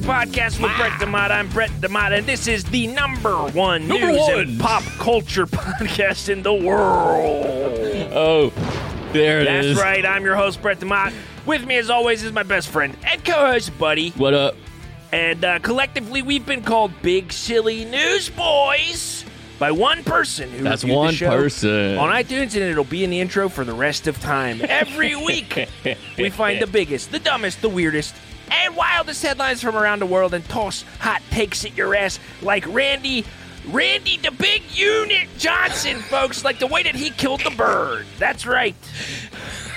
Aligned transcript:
the 0.00 0.06
podcast 0.06 0.60
with 0.62 0.74
Brett 0.76 0.92
DeMott. 1.00 1.30
I'm 1.30 1.48
Brett 1.48 1.70
DeMott, 1.80 2.16
and 2.16 2.26
this 2.26 2.46
is 2.48 2.64
the 2.64 2.86
number 2.88 3.36
one 3.36 3.86
Number 3.88 4.06
news 4.12 4.18
one. 4.20 4.38
and 4.40 4.60
pop 4.60 4.82
culture 4.98 5.46
podcast 5.46 6.28
in 6.28 6.42
the 6.42 6.52
world. 6.54 7.46
Oh, 8.12 8.50
there 9.12 9.40
it 9.40 9.44
That's 9.44 9.66
is. 9.68 9.78
right, 9.78 10.04
I'm 10.04 10.24
your 10.24 10.36
host, 10.36 10.62
Brett 10.62 10.80
DeMott. 10.80 11.12
With 11.46 11.64
me, 11.66 11.76
as 11.76 11.90
always, 11.90 12.22
is 12.22 12.32
my 12.32 12.42
best 12.42 12.68
friend 12.68 12.96
and 13.04 13.24
co-host, 13.24 13.76
Buddy. 13.78 14.10
What 14.10 14.34
up? 14.34 14.56
And 15.12 15.44
uh, 15.44 15.58
collectively, 15.58 16.22
we've 16.22 16.46
been 16.46 16.62
called 16.62 16.92
Big 17.02 17.32
Silly 17.32 17.84
Newsboys 17.84 19.24
by 19.58 19.70
one 19.72 20.04
person 20.04 20.50
who 20.50 20.62
That's 20.62 20.82
reviewed 20.84 20.94
the 20.94 20.98
one 20.98 21.14
show 21.14 21.30
person. 21.30 21.98
on 21.98 22.10
iTunes, 22.10 22.54
and 22.54 22.62
it'll 22.62 22.84
be 22.84 23.04
in 23.04 23.10
the 23.10 23.20
intro 23.20 23.48
for 23.48 23.64
the 23.64 23.74
rest 23.74 24.06
of 24.06 24.18
time. 24.20 24.60
Every 24.62 25.16
week, 25.16 25.68
we 26.18 26.30
find 26.30 26.62
the 26.62 26.66
biggest, 26.66 27.10
the 27.10 27.18
dumbest, 27.18 27.60
the 27.60 27.68
weirdest, 27.68 28.14
and 28.50 28.76
wildest 28.76 29.22
headlines 29.22 29.60
from 29.62 29.76
around 29.76 30.00
the 30.00 30.06
world 30.06 30.34
and 30.34 30.44
toss 30.48 30.84
hot 30.98 31.22
takes 31.30 31.64
at 31.64 31.76
your 31.76 31.94
ass 31.94 32.18
like 32.42 32.66
Randy. 32.68 33.24
Randy 33.68 34.16
the 34.16 34.30
Big 34.30 34.62
Unit 34.72 35.28
Johnson, 35.36 35.98
folks, 35.98 36.44
like 36.44 36.58
the 36.58 36.66
way 36.66 36.82
that 36.82 36.94
he 36.94 37.10
killed 37.10 37.40
the 37.42 37.50
bird. 37.50 38.06
That's 38.18 38.46
right. 38.46 38.74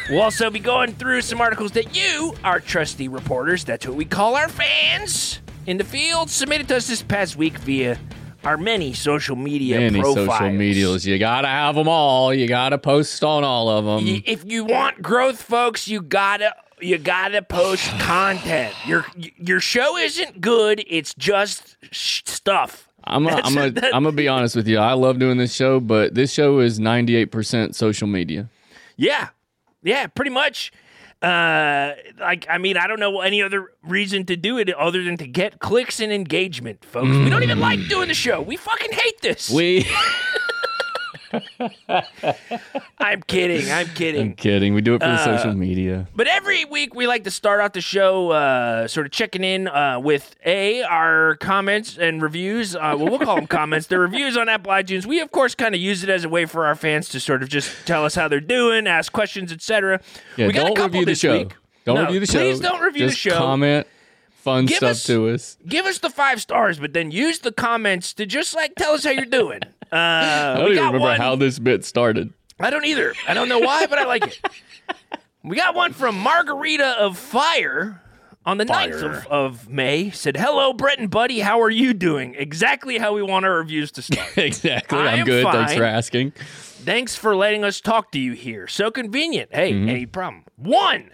We'll 0.10 0.22
also 0.22 0.50
be 0.50 0.60
going 0.60 0.94
through 0.94 1.22
some 1.22 1.42
articles 1.42 1.72
that 1.74 1.96
you, 1.96 2.34
our 2.44 2.60
trusty 2.62 3.08
reporters, 3.10 3.64
that's 3.66 3.86
what 3.86 3.96
we 3.96 4.06
call 4.06 4.36
our 4.36 4.48
fans 4.50 5.40
in 5.66 5.78
the 5.78 5.84
field, 5.84 6.30
submitted 6.30 6.68
to 6.70 6.78
us 6.78 6.88
this 6.88 7.02
past 7.04 7.36
week 7.36 7.58
via 7.60 7.98
our 8.44 8.58
many 8.58 8.94
social 8.94 9.36
media 9.36 9.80
Any 9.80 10.00
profiles. 10.02 10.28
social 10.28 10.50
medias. 10.50 11.06
You 11.08 11.18
gotta 11.20 11.48
have 11.48 11.76
them 11.76 11.88
all. 11.88 12.34
You 12.34 12.48
gotta 12.48 12.78
post 12.78 13.24
on 13.24 13.44
all 13.44 13.70
of 13.70 13.86
them. 13.86 14.22
If 14.26 14.44
you 14.50 14.66
want 14.66 15.02
growth, 15.02 15.42
folks, 15.42 15.88
you 15.88 16.02
gotta 16.02 16.54
you 16.84 16.98
gotta 16.98 17.42
post 17.42 17.90
content. 18.00 18.74
Your 18.86 19.06
your 19.16 19.60
show 19.60 19.98
isn't 19.98 20.42
good; 20.42 20.84
it's 20.88 21.14
just 21.14 21.78
sh- 21.92 22.22
stuff. 22.26 22.88
I'm 23.06 23.24
gonna 23.26 23.42
I'm 23.44 23.54
gonna, 23.54 23.88
I'm 23.94 24.04
gonna 24.04 24.12
be 24.12 24.28
honest 24.28 24.56
with 24.56 24.68
you. 24.68 24.78
I 24.78 24.94
love 24.94 25.20
doing 25.20 25.38
this 25.38 25.54
show, 25.54 25.80
but 25.80 26.16
this 26.16 26.32
show 26.32 26.60
is 26.60 26.80
98% 26.80 27.76
social 27.76 28.08
media. 28.08 28.50
Yeah, 28.96 29.30
yeah, 29.82 30.08
pretty 30.08 30.32
much. 30.32 30.72
Uh, 31.22 31.94
like 32.20 32.46
I 32.50 32.58
mean, 32.58 32.76
I 32.78 32.88
don't 32.88 33.00
know 33.00 33.22
any 33.22 33.42
other 33.42 33.72
reason 33.82 34.26
to 34.26 34.36
do 34.36 34.58
it 34.58 34.70
other 34.74 35.04
than 35.04 35.16
to 35.18 35.28
get 35.28 35.60
clicks 35.60 36.00
and 36.02 36.12
engagement, 36.12 36.84
folks. 36.84 37.10
We 37.10 37.30
don't 37.30 37.44
even 37.44 37.60
like 37.60 37.88
doing 37.88 38.10
the 38.10 38.14
show. 38.14 38.42
We 38.42 38.58
fucking 38.58 38.92
hate 38.92 39.22
this. 39.22 39.50
We. 39.50 39.88
I'm 43.00 43.22
kidding. 43.24 43.72
I'm 43.72 43.88
kidding. 43.88 44.22
I'm 44.22 44.34
kidding. 44.36 44.74
We 44.74 44.82
do 44.82 44.96
it 44.96 45.02
for 45.02 45.08
the 45.08 45.14
Uh, 45.14 45.38
social 45.38 45.54
media. 45.54 46.08
But 46.16 46.28
every 46.28 46.66
week 46.66 46.94
we 46.96 47.08
like 47.08 47.24
to 47.26 47.32
start 47.32 47.62
off 47.62 47.74
the 47.74 47.82
show 47.82 48.32
uh, 48.32 48.88
sort 48.88 49.06
of 49.06 49.12
checking 49.12 49.44
in 49.44 49.68
uh, 49.68 50.00
with 50.00 50.36
A, 50.46 50.84
our 50.84 51.36
comments 51.38 51.98
and 51.98 52.22
reviews. 52.22 52.76
Uh, 52.76 52.96
well, 52.98 53.10
we'll 53.10 53.20
call 53.20 53.36
them 53.36 53.48
comments. 53.60 53.88
They're 53.88 54.00
reviews 54.00 54.38
on 54.38 54.50
Apple 54.50 54.72
iTunes. 54.72 55.06
We, 55.06 55.20
of 55.20 55.32
course, 55.32 55.56
kind 55.56 55.76
of 55.76 55.82
use 55.82 56.04
it 56.04 56.10
as 56.10 56.24
a 56.26 56.30
way 56.30 56.46
for 56.46 56.66
our 56.66 56.76
fans 56.76 57.10
to 57.10 57.20
sort 57.20 57.44
of 57.44 57.50
just 57.50 57.86
tell 57.86 58.06
us 58.06 58.16
how 58.16 58.28
they're 58.28 58.40
doing, 58.40 58.88
ask 58.88 59.12
questions, 59.12 59.52
etc. 59.52 60.00
Yeah, 60.38 60.48
we 60.48 60.54
got 60.54 60.64
a 60.64 60.66
don't 60.68 60.76
couple 60.76 61.00
the 61.00 61.06
this 61.06 61.20
show. 61.20 61.38
week. 61.38 61.54
Don't 61.86 61.96
No, 61.96 62.06
review 62.06 62.20
the 62.22 62.28
show. 62.28 62.40
Please 62.40 62.60
don't 62.60 62.82
review 62.82 63.08
Just 63.08 63.24
the 63.24 63.30
show. 63.32 63.38
comment 63.38 63.88
fun 64.32 64.66
Give 64.66 64.78
stuff 64.78 64.92
us- 64.92 65.04
to 65.06 65.30
us. 65.30 65.58
Give 65.68 65.86
us 65.86 66.00
the 66.00 66.10
five 66.10 66.42
stars, 66.42 66.78
but 66.78 66.92
then 66.94 67.12
use 67.12 67.40
the 67.40 67.52
comments 67.54 68.14
to 68.16 68.26
just 68.26 68.54
like 68.54 68.76
tell 68.76 68.92
us 68.94 69.04
how 69.06 69.12
you're 69.12 69.24
doing. 69.26 69.62
Uh, 69.94 70.54
I 70.56 70.56
don't 70.58 70.72
even 70.72 70.78
remember 70.86 71.00
one. 71.00 71.18
how 71.20 71.36
this 71.36 71.60
bit 71.60 71.86
started. 71.86 72.34
I 72.60 72.70
don't 72.70 72.86
either. 72.86 73.14
I 73.28 73.34
don't 73.34 73.50
know 73.50 73.60
why, 73.60 73.86
but 73.88 74.00
I 74.00 74.06
like 74.06 74.28
it. 74.28 74.40
We 75.46 75.58
got 75.58 75.76
one 75.76 75.92
from 75.92 76.18
Margarita 76.18 76.96
of 77.02 77.18
Fire 77.18 78.02
on 78.46 78.58
the 78.60 78.66
9th 78.66 79.04
of, 79.04 79.28
of 79.28 79.70
May. 79.70 80.10
Said, 80.10 80.38
Hello, 80.38 80.72
Brett 80.72 81.00
and 81.00 81.10
Buddy. 81.10 81.42
How 81.42 81.60
are 81.62 81.70
you 81.70 81.94
doing? 81.94 82.34
Exactly 82.38 82.98
how 82.98 83.14
we 83.14 83.22
want 83.22 83.44
our 83.44 83.58
reviews 83.58 83.92
to 83.92 84.02
start. 84.02 84.30
exactly. 84.38 84.98
I 85.00 85.12
I'm 85.16 85.20
am 85.20 85.26
good. 85.26 85.46
Thanks 85.46 85.74
for 85.74 85.84
asking. 85.84 86.32
Thanks 86.32 87.18
for 87.18 87.36
letting 87.36 87.66
us 87.66 87.82
talk 87.82 88.14
to 88.14 88.20
you 88.20 88.32
here. 88.32 88.68
So 88.70 88.90
convenient. 88.90 89.54
Hey, 89.54 89.74
Mm-hmm. 89.74 89.90
any 89.90 90.06
problem? 90.06 90.46
One. 90.56 91.10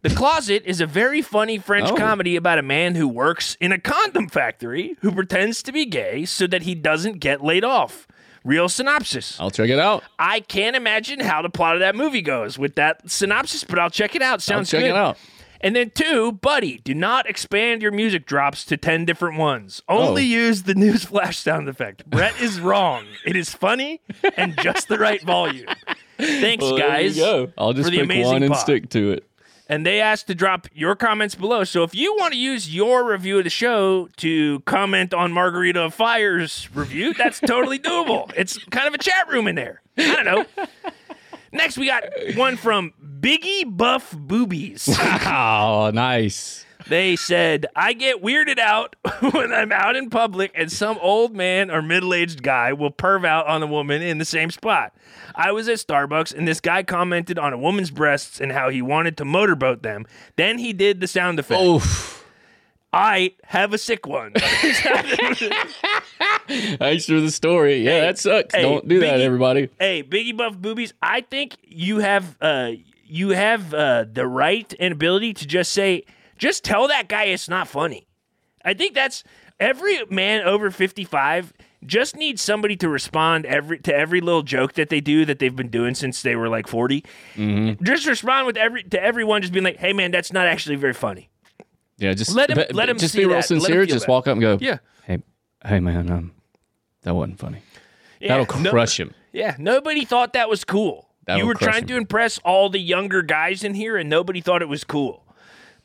The 0.00 0.08
Closet 0.08 0.62
is 0.64 0.80
a 0.80 0.86
very 0.86 1.20
funny 1.20 1.58
French 1.58 1.90
Oh. 1.90 1.96
comedy 1.96 2.36
about 2.36 2.58
a 2.58 2.62
man 2.62 2.94
who 2.94 3.06
works 3.06 3.54
in 3.60 3.70
a 3.70 3.78
condom 3.78 4.28
factory 4.30 4.96
who 5.02 5.12
pretends 5.12 5.62
to 5.62 5.72
be 5.72 5.84
gay 5.84 6.24
so 6.24 6.46
that 6.46 6.62
he 6.62 6.74
doesn't 6.74 7.20
get 7.20 7.44
laid 7.44 7.64
off. 7.64 8.06
Real 8.44 8.68
synopsis. 8.68 9.38
I'll 9.40 9.50
check 9.50 9.70
it 9.70 9.78
out. 9.78 10.04
I 10.18 10.40
can't 10.40 10.76
imagine 10.76 11.20
how 11.20 11.40
the 11.42 11.48
plot 11.48 11.74
of 11.76 11.80
that 11.80 11.96
movie 11.96 12.20
goes 12.22 12.58
with 12.58 12.74
that 12.74 13.10
synopsis, 13.10 13.64
but 13.64 13.78
I'll 13.78 13.90
check 13.90 14.14
it 14.14 14.20
out. 14.22 14.34
I'll 14.34 14.38
Sounds 14.40 14.70
check 14.70 14.80
good. 14.82 14.90
it 14.90 14.96
out. 14.96 15.16
And 15.62 15.74
then 15.74 15.92
two, 15.94 16.32
buddy, 16.32 16.76
do 16.84 16.92
not 16.94 17.26
expand 17.26 17.80
your 17.80 17.90
music 17.90 18.26
drops 18.26 18.66
to 18.66 18.76
ten 18.76 19.06
different 19.06 19.38
ones. 19.38 19.82
Only 19.88 20.22
Oh. 20.22 20.26
use 20.26 20.64
the 20.64 20.74
news 20.74 21.04
flash 21.06 21.38
sound 21.38 21.70
effect. 21.70 22.04
Brett 22.04 22.38
is 22.38 22.60
wrong. 22.60 23.06
It 23.24 23.34
is 23.34 23.54
funny 23.54 24.02
and 24.36 24.54
just 24.60 24.88
the 24.88 24.98
right 24.98 25.22
volume. 25.22 25.66
Thanks, 26.18 26.62
Well, 26.62 26.76
there 26.76 26.86
guys. 26.88 27.16
you 27.16 27.22
go. 27.24 27.52
I'll 27.56 27.72
just 27.72 27.90
pick 27.90 28.06
one 28.26 28.42
and 28.42 28.52
pod. 28.52 28.60
stick 28.60 28.90
to 28.90 29.12
it. 29.12 29.26
And 29.68 29.86
they 29.86 30.00
asked 30.00 30.26
to 30.26 30.34
drop 30.34 30.68
your 30.74 30.94
comments 30.94 31.34
below. 31.34 31.64
So 31.64 31.84
if 31.84 31.94
you 31.94 32.14
want 32.18 32.34
to 32.34 32.38
use 32.38 32.74
your 32.74 33.10
review 33.10 33.38
of 33.38 33.44
the 33.44 33.50
show 33.50 34.08
to 34.18 34.60
comment 34.60 35.14
on 35.14 35.32
Margarita 35.32 35.84
of 35.84 35.94
Fire's 35.94 36.68
review, 36.74 37.14
that's 37.14 37.40
totally 37.40 37.78
doable. 37.80 38.30
It's 38.36 38.58
kind 38.66 38.86
of 38.86 38.94
a 38.94 38.98
chat 38.98 39.28
room 39.30 39.48
in 39.48 39.54
there. 39.54 39.80
I 39.96 40.22
don't 40.22 40.24
know. 40.26 40.66
Next, 41.52 41.78
we 41.78 41.86
got 41.86 42.04
one 42.34 42.56
from 42.56 42.92
Biggie 43.20 43.64
Buff 43.64 44.12
Boobies. 44.12 44.88
Oh, 45.26 45.90
nice. 45.94 46.64
They 46.88 47.16
said, 47.16 47.66
I 47.74 47.94
get 47.94 48.22
weirded 48.22 48.58
out 48.58 48.94
when 49.32 49.52
I'm 49.52 49.72
out 49.72 49.96
in 49.96 50.10
public 50.10 50.52
and 50.54 50.70
some 50.70 50.98
old 51.00 51.34
man 51.34 51.70
or 51.70 51.80
middle 51.80 52.12
aged 52.12 52.42
guy 52.42 52.72
will 52.74 52.90
perv 52.90 53.24
out 53.26 53.46
on 53.46 53.62
a 53.62 53.66
woman 53.66 54.02
in 54.02 54.18
the 54.18 54.24
same 54.26 54.50
spot. 54.50 54.94
I 55.34 55.52
was 55.52 55.68
at 55.68 55.78
Starbucks 55.78 56.34
and 56.34 56.46
this 56.46 56.60
guy 56.60 56.82
commented 56.82 57.38
on 57.38 57.52
a 57.54 57.58
woman's 57.58 57.90
breasts 57.90 58.40
and 58.40 58.52
how 58.52 58.68
he 58.68 58.82
wanted 58.82 59.16
to 59.16 59.24
motorboat 59.24 59.82
them. 59.82 60.04
Then 60.36 60.58
he 60.58 60.72
did 60.74 61.00
the 61.00 61.06
sound 61.06 61.38
effect. 61.38 61.62
Oof. 61.62 62.10
I 62.92 63.32
have 63.44 63.72
a 63.72 63.78
sick 63.78 64.06
one. 64.06 64.32
Thanks 66.46 67.06
for 67.06 67.20
the 67.20 67.30
story. 67.30 67.78
Yeah, 67.84 68.00
that 68.02 68.18
sucks. 68.18 68.54
hey, 68.54 68.62
Don't 68.62 68.86
do 68.86 69.00
that, 69.00 69.14
Biggie- 69.18 69.22
everybody. 69.24 69.68
hey, 69.80 70.02
Biggie 70.02 70.36
Buff 70.36 70.56
Boobies, 70.58 70.92
I 71.02 71.22
think 71.22 71.56
you 71.64 71.98
have 71.98 72.36
uh 72.40 72.72
you 73.06 73.30
have 73.30 73.72
uh 73.74 74.04
the 74.10 74.26
right 74.26 74.72
and 74.78 74.92
ability 74.92 75.34
to 75.34 75.46
just 75.46 75.72
say 75.72 76.04
just 76.38 76.64
tell 76.64 76.88
that 76.88 77.08
guy 77.08 77.24
it's 77.24 77.48
not 77.48 77.68
funny. 77.68 78.06
I 78.64 78.74
think 78.74 78.94
that's 78.94 79.24
every 79.60 80.04
man 80.10 80.42
over 80.46 80.70
55 80.70 81.52
just 81.84 82.16
needs 82.16 82.40
somebody 82.40 82.76
to 82.76 82.88
respond 82.88 83.44
every 83.44 83.78
to 83.80 83.94
every 83.94 84.20
little 84.22 84.42
joke 84.42 84.72
that 84.74 84.88
they 84.88 85.00
do 85.00 85.24
that 85.26 85.38
they've 85.38 85.54
been 85.54 85.68
doing 85.68 85.94
since 85.94 86.22
they 86.22 86.34
were 86.34 86.48
like 86.48 86.66
40. 86.66 87.04
Mm-hmm. 87.36 87.84
Just 87.84 88.06
respond 88.06 88.46
with 88.46 88.56
every 88.56 88.82
to 88.84 89.02
everyone 89.02 89.42
just 89.42 89.52
being 89.52 89.64
like, 89.64 89.76
"Hey 89.76 89.92
man, 89.92 90.10
that's 90.10 90.32
not 90.32 90.46
actually 90.46 90.76
very 90.76 90.94
funny." 90.94 91.28
Yeah, 91.98 92.14
just 92.14 92.34
Let 92.34 92.50
him- 92.50 92.56
but- 92.56 92.74
let 92.74 92.88
him 92.88 92.98
just 92.98 93.14
be 93.14 93.24
real 93.24 93.36
that. 93.36 93.44
Sincere. 93.44 93.86
Just 93.86 94.06
that. 94.06 94.10
walk 94.10 94.26
up 94.26 94.32
and 94.32 94.40
go. 94.40 94.58
Yeah. 94.60 94.78
Hey, 95.04 95.18
hey, 95.64 95.78
man. 95.78 96.10
Um, 96.10 96.32
that 97.02 97.14
wasn't 97.14 97.38
funny. 97.38 97.58
Yeah, 98.18 98.38
That'll 98.38 98.60
no- 98.60 98.70
crush 98.70 98.98
him. 98.98 99.14
Yeah, 99.32 99.54
nobody 99.58 100.04
thought 100.04 100.32
that 100.32 100.48
was 100.48 100.64
cool. 100.64 101.10
That'll 101.26 101.40
you 101.42 101.46
were 101.46 101.54
trying 101.54 101.82
him. 101.82 101.88
to 101.88 101.96
impress 101.96 102.38
all 102.38 102.68
the 102.70 102.78
younger 102.80 103.20
guys 103.22 103.62
in 103.62 103.74
here, 103.74 103.96
and 103.96 104.08
nobody 104.08 104.40
thought 104.40 104.62
it 104.62 104.68
was 104.68 104.84
cool. 104.84 105.23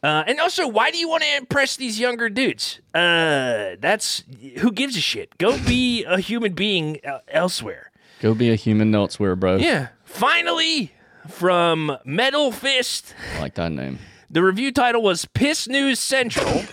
Uh, 0.01 0.23
and 0.27 0.39
also, 0.39 0.67
why 0.67 0.91
do 0.91 0.97
you 0.97 1.09
want 1.09 1.23
to 1.23 1.35
impress 1.37 1.75
these 1.75 1.99
younger 1.99 2.29
dudes? 2.29 2.79
Uh, 2.93 3.75
that's 3.79 4.23
who 4.59 4.71
gives 4.71 4.95
a 4.95 5.01
shit. 5.01 5.37
Go 5.37 5.57
be 5.65 6.03
a 6.05 6.19
human 6.19 6.53
being 6.53 6.99
uh, 7.05 7.19
elsewhere. 7.27 7.91
Go 8.21 8.33
be 8.33 8.49
a 8.49 8.55
human 8.55 8.93
elsewhere, 8.95 9.35
bro. 9.35 9.57
Yeah. 9.57 9.89
Finally, 10.05 10.93
from 11.27 11.97
Metal 12.05 12.51
Fist, 12.51 13.13
I 13.37 13.41
like 13.41 13.55
that 13.55 13.71
name. 13.71 13.99
the 14.29 14.41
review 14.41 14.71
title 14.71 15.01
was 15.01 15.25
Piss 15.25 15.67
News 15.67 15.99
Central. 15.99 16.63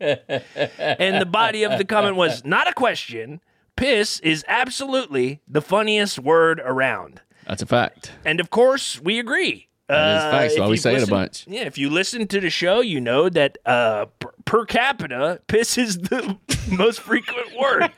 and 0.00 1.20
the 1.20 1.28
body 1.30 1.62
of 1.64 1.78
the 1.78 1.84
comment 1.84 2.16
was 2.16 2.44
not 2.44 2.68
a 2.68 2.72
question. 2.72 3.40
Piss 3.76 4.18
is 4.20 4.44
absolutely 4.48 5.40
the 5.46 5.60
funniest 5.62 6.18
word 6.18 6.60
around. 6.64 7.20
That's 7.46 7.62
a 7.62 7.66
fact. 7.66 8.12
And 8.24 8.40
of 8.40 8.50
course, 8.50 9.00
we 9.00 9.18
agree. 9.18 9.67
That 9.88 10.16
is 10.18 10.24
Uh, 10.24 10.30
facts. 10.30 10.52
if 10.54 10.60
Why 10.60 10.68
we 10.68 10.76
say 10.76 10.94
it 10.96 11.02
a 11.02 11.06
bunch. 11.06 11.44
Yeah, 11.48 11.62
if 11.62 11.78
you 11.78 11.88
listen 11.90 12.26
to 12.28 12.40
the 12.40 12.50
show, 12.50 12.80
you 12.80 13.00
know 13.00 13.28
that 13.30 13.58
uh, 13.66 14.06
per, 14.20 14.30
per 14.44 14.64
capita, 14.66 15.40
piss 15.46 15.78
is 15.78 15.98
the 15.98 16.36
most 16.70 17.00
frequent 17.00 17.56
word. 17.58 17.90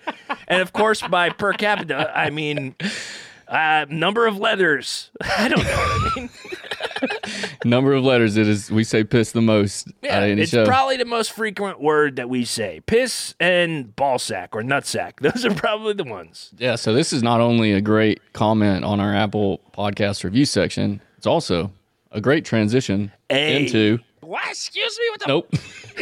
And 0.48 0.62
of 0.62 0.72
course, 0.72 1.02
by 1.02 1.31
per 1.31 1.52
capita, 1.52 2.12
I 2.16 2.31
mean 2.31 2.76
uh, 3.48 3.87
number 3.90 4.26
of 4.26 4.38
letters. 4.38 5.10
I 5.20 5.48
don't 5.48 5.64
know 5.64 5.70
what 5.70 6.12
I 6.16 6.20
mean. 6.20 6.31
Number 7.64 7.94
of 7.94 8.04
letters. 8.04 8.37
It 8.37 8.46
is. 8.46 8.70
We 8.70 8.84
say 8.84 9.04
piss 9.04 9.32
the 9.32 9.40
most 9.42 9.88
Yeah, 10.02 10.20
any 10.20 10.42
it's 10.42 10.50
show. 10.50 10.66
probably 10.66 10.96
the 10.98 11.04
most 11.06 11.32
frequent 11.32 11.81
word 11.81 12.16
that 12.16 12.28
we 12.28 12.44
say. 12.44 12.81
Piss 12.87 13.34
and 13.40 13.94
ball 13.96 14.19
sack 14.19 14.54
or 14.54 14.62
nut 14.62 14.87
sack. 14.87 15.20
Those 15.20 15.44
are 15.46 15.54
probably 15.54 15.94
the 15.94 16.04
ones. 16.04 16.50
yeah. 16.58 16.76
So 16.76 16.92
this 16.92 17.12
is 17.12 17.22
not 17.22 17.40
only 17.40 17.72
a 17.72 17.81
great 17.81 18.20
comment 18.34 18.84
on 18.84 19.00
our 19.00 19.14
Apple 19.14 19.60
Podcast 19.76 20.25
review 20.25 20.44
section. 20.44 21.00
It's 21.16 21.26
also 21.26 21.72
a 22.11 22.21
great 22.21 22.45
transition 22.45 23.12
Hey. 23.29 23.65
into 23.65 23.99
what? 24.21 24.47
Excuse 24.49 24.97
me? 24.99 25.11
What 25.11 25.21
the? 25.21 25.27
Nope. 25.29 25.49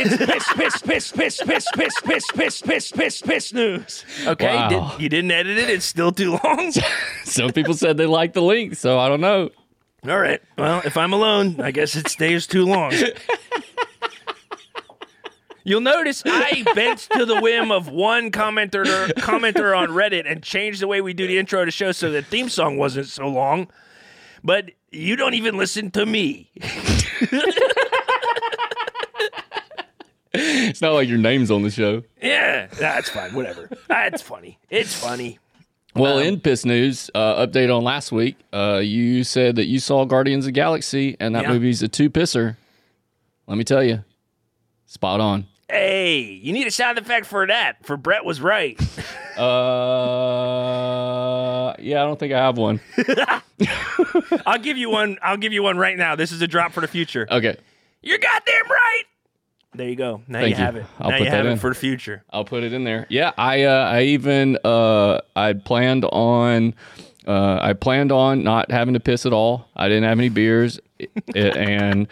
It's 0.01 0.17
piss, 0.17 0.83
piss, 0.83 0.83
piss, 0.83 1.13
piss, 1.13 1.41
piss, 1.43 1.65
piss, 1.75 2.01
piss, 2.05 2.31
piss, 2.33 2.61
piss, 2.63 2.91
piss, 2.93 3.23
piss 3.23 3.53
news. 3.55 4.05
Okay, 4.27 4.55
Wow. 4.55 4.69
did, 4.97 5.03
you 5.03 5.09
didn't 5.09 5.31
edit 5.31 5.57
it. 5.59 5.71
It's 5.71 5.85
still 5.87 6.13
too 6.13 6.39
long. 6.45 6.73
Some 7.25 7.53
people 7.53 7.75
said 7.75 7.97
they 7.97 8.07
liked 8.07 8.35
the 8.35 8.43
link, 8.43 8.75
so 8.77 8.99
I 8.99 9.09
don't 9.09 9.21
know. 9.21 9.51
All 10.07 10.19
right. 10.19 10.41
Well, 10.57 10.83
if 10.85 10.97
I'm 10.97 11.13
alone, 11.13 11.61
I 11.61 11.71
guess 11.71 11.97
it 11.97 12.09
stays 12.09 12.47
too 12.47 12.65
long. 12.67 12.93
You'll 15.65 15.81
notice 15.83 16.23
I 16.25 16.65
bent 16.75 17.09
to 17.13 17.27
the 17.27 17.41
whim 17.41 17.71
of 17.71 17.89
one 17.89 18.31
commenter 18.31 18.85
commenter 19.15 19.77
on 19.77 19.89
Reddit 19.91 20.31
and 20.31 20.43
changed 20.43 20.81
the 20.81 20.87
way 20.87 21.01
we 21.03 21.13
do 21.13 21.27
the 21.27 21.37
intro 21.39 21.65
to 21.65 21.71
show 21.71 21.93
so 21.93 22.11
the 22.11 22.23
theme 22.23 22.49
song 22.49 22.79
wasn't 22.79 23.07
so 23.07 23.29
long. 23.29 23.69
But 24.43 24.71
you 24.91 25.17
don't 25.17 25.35
even 25.35 25.57
listen 25.57 25.91
to 25.93 26.05
me. 26.07 26.51
It's 30.35 30.81
not 30.83 30.93
like 30.93 31.09
your 31.09 31.19
name's 31.19 31.51
on 31.51 31.63
the 31.63 31.71
show. 31.71 32.03
Yeah, 32.23 32.67
that's 32.67 33.09
fine. 33.09 33.33
Whatever. 33.35 33.69
That's 33.89 34.21
funny. 34.23 34.59
It's 34.71 34.95
funny. 34.95 35.39
Well, 35.97 36.19
in 36.19 36.39
Piss 36.39 36.65
News, 36.65 37.11
uh, 37.15 37.45
update 37.47 37.75
on 37.75 37.83
last 37.83 38.13
week, 38.13 38.37
uh, 38.53 38.81
you 38.85 39.25
said 39.25 39.57
that 39.57 39.67
you 39.67 39.81
saw 39.81 40.05
Guardians 40.05 40.45
of 40.45 40.49
the 40.49 40.53
Galaxy 40.53 41.17
and 41.19 41.35
that 41.35 41.45
Yeah. 41.45 41.53
movie's 41.53 41.83
a 41.83 41.89
two 41.89 42.09
pisser. 42.11 42.57
Let 43.47 43.59
me 43.59 43.65
tell 43.65 43.83
you, 43.83 44.05
spot 44.87 45.19
on. 45.21 45.47
Hey, 45.71 46.21
you 46.21 46.53
need 46.55 46.67
a 46.67 46.71
sound 46.71 46.97
effect 46.99 47.27
for 47.27 47.47
that. 47.47 47.85
For 47.85 47.97
Brett 47.97 48.25
was 48.25 48.41
right. 48.41 48.81
Uh, 50.49 51.75
yeah, 51.79 52.03
I 52.03 52.07
don't 52.07 52.19
think 52.19 52.33
I 52.33 52.39
have 52.39 52.59
one. 52.59 52.81
I'll 54.47 54.59
give 54.59 54.77
you 54.77 54.91
one. 54.91 55.17
I'll 55.23 55.37
give 55.37 55.53
you 55.53 55.63
one 55.63 55.79
right 55.79 55.97
now. 55.97 56.17
This 56.17 56.33
is 56.33 56.43
a 56.43 56.49
drop 56.49 56.73
for 56.73 56.81
the 56.81 56.89
future. 56.89 57.25
Okay, 57.31 57.57
You're 58.03 58.19
goddamn 58.19 58.69
right. 58.69 59.03
There 59.75 59.89
you 59.89 59.95
go. 59.95 60.23
Now 60.27 60.41
Thank 60.41 60.57
you 60.57 60.59
you. 60.59 60.65
have 60.65 60.75
it. 60.77 60.87
I'll 60.99 61.11
now 61.11 61.19
put 61.19 61.25
you 61.27 61.31
that 61.31 61.37
have 61.37 61.47
in. 61.47 61.53
it 61.53 61.61
for 61.61 61.71
the 61.71 61.77
future. 61.77 62.25
I'll 62.31 62.45
put 62.45 62.65
it 62.65 62.73
in 62.73 62.83
there. 62.83 63.07
Yeah, 63.11 63.31
I 63.39 63.63
uh, 63.63 63.89
I 63.93 64.03
even 64.03 64.59
uh, 64.65 65.21
I 65.37 65.53
planned 65.53 66.05
on 66.07 66.75
uh, 67.27 67.59
I 67.63 67.75
planned 67.75 68.11
on 68.11 68.43
not 68.43 68.73
having 68.73 68.95
to 68.95 69.01
piss 69.01 69.25
at 69.25 69.33
all. 69.33 69.69
I 69.77 69.87
didn't 69.89 70.03
have 70.05 70.19
any 70.19 70.31
beers, 70.31 70.81
and 71.37 72.09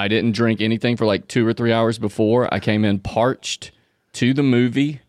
I 0.00 0.08
didn't 0.08 0.32
drink 0.32 0.60
anything 0.60 0.96
for 0.96 1.06
like 1.06 1.28
two 1.28 1.46
or 1.46 1.52
three 1.52 1.72
hours 1.72 1.98
before. 1.98 2.52
I 2.52 2.58
came 2.60 2.84
in 2.84 2.98
parched 2.98 3.70
to 4.14 4.32
the 4.34 4.42
movie, 4.42 5.00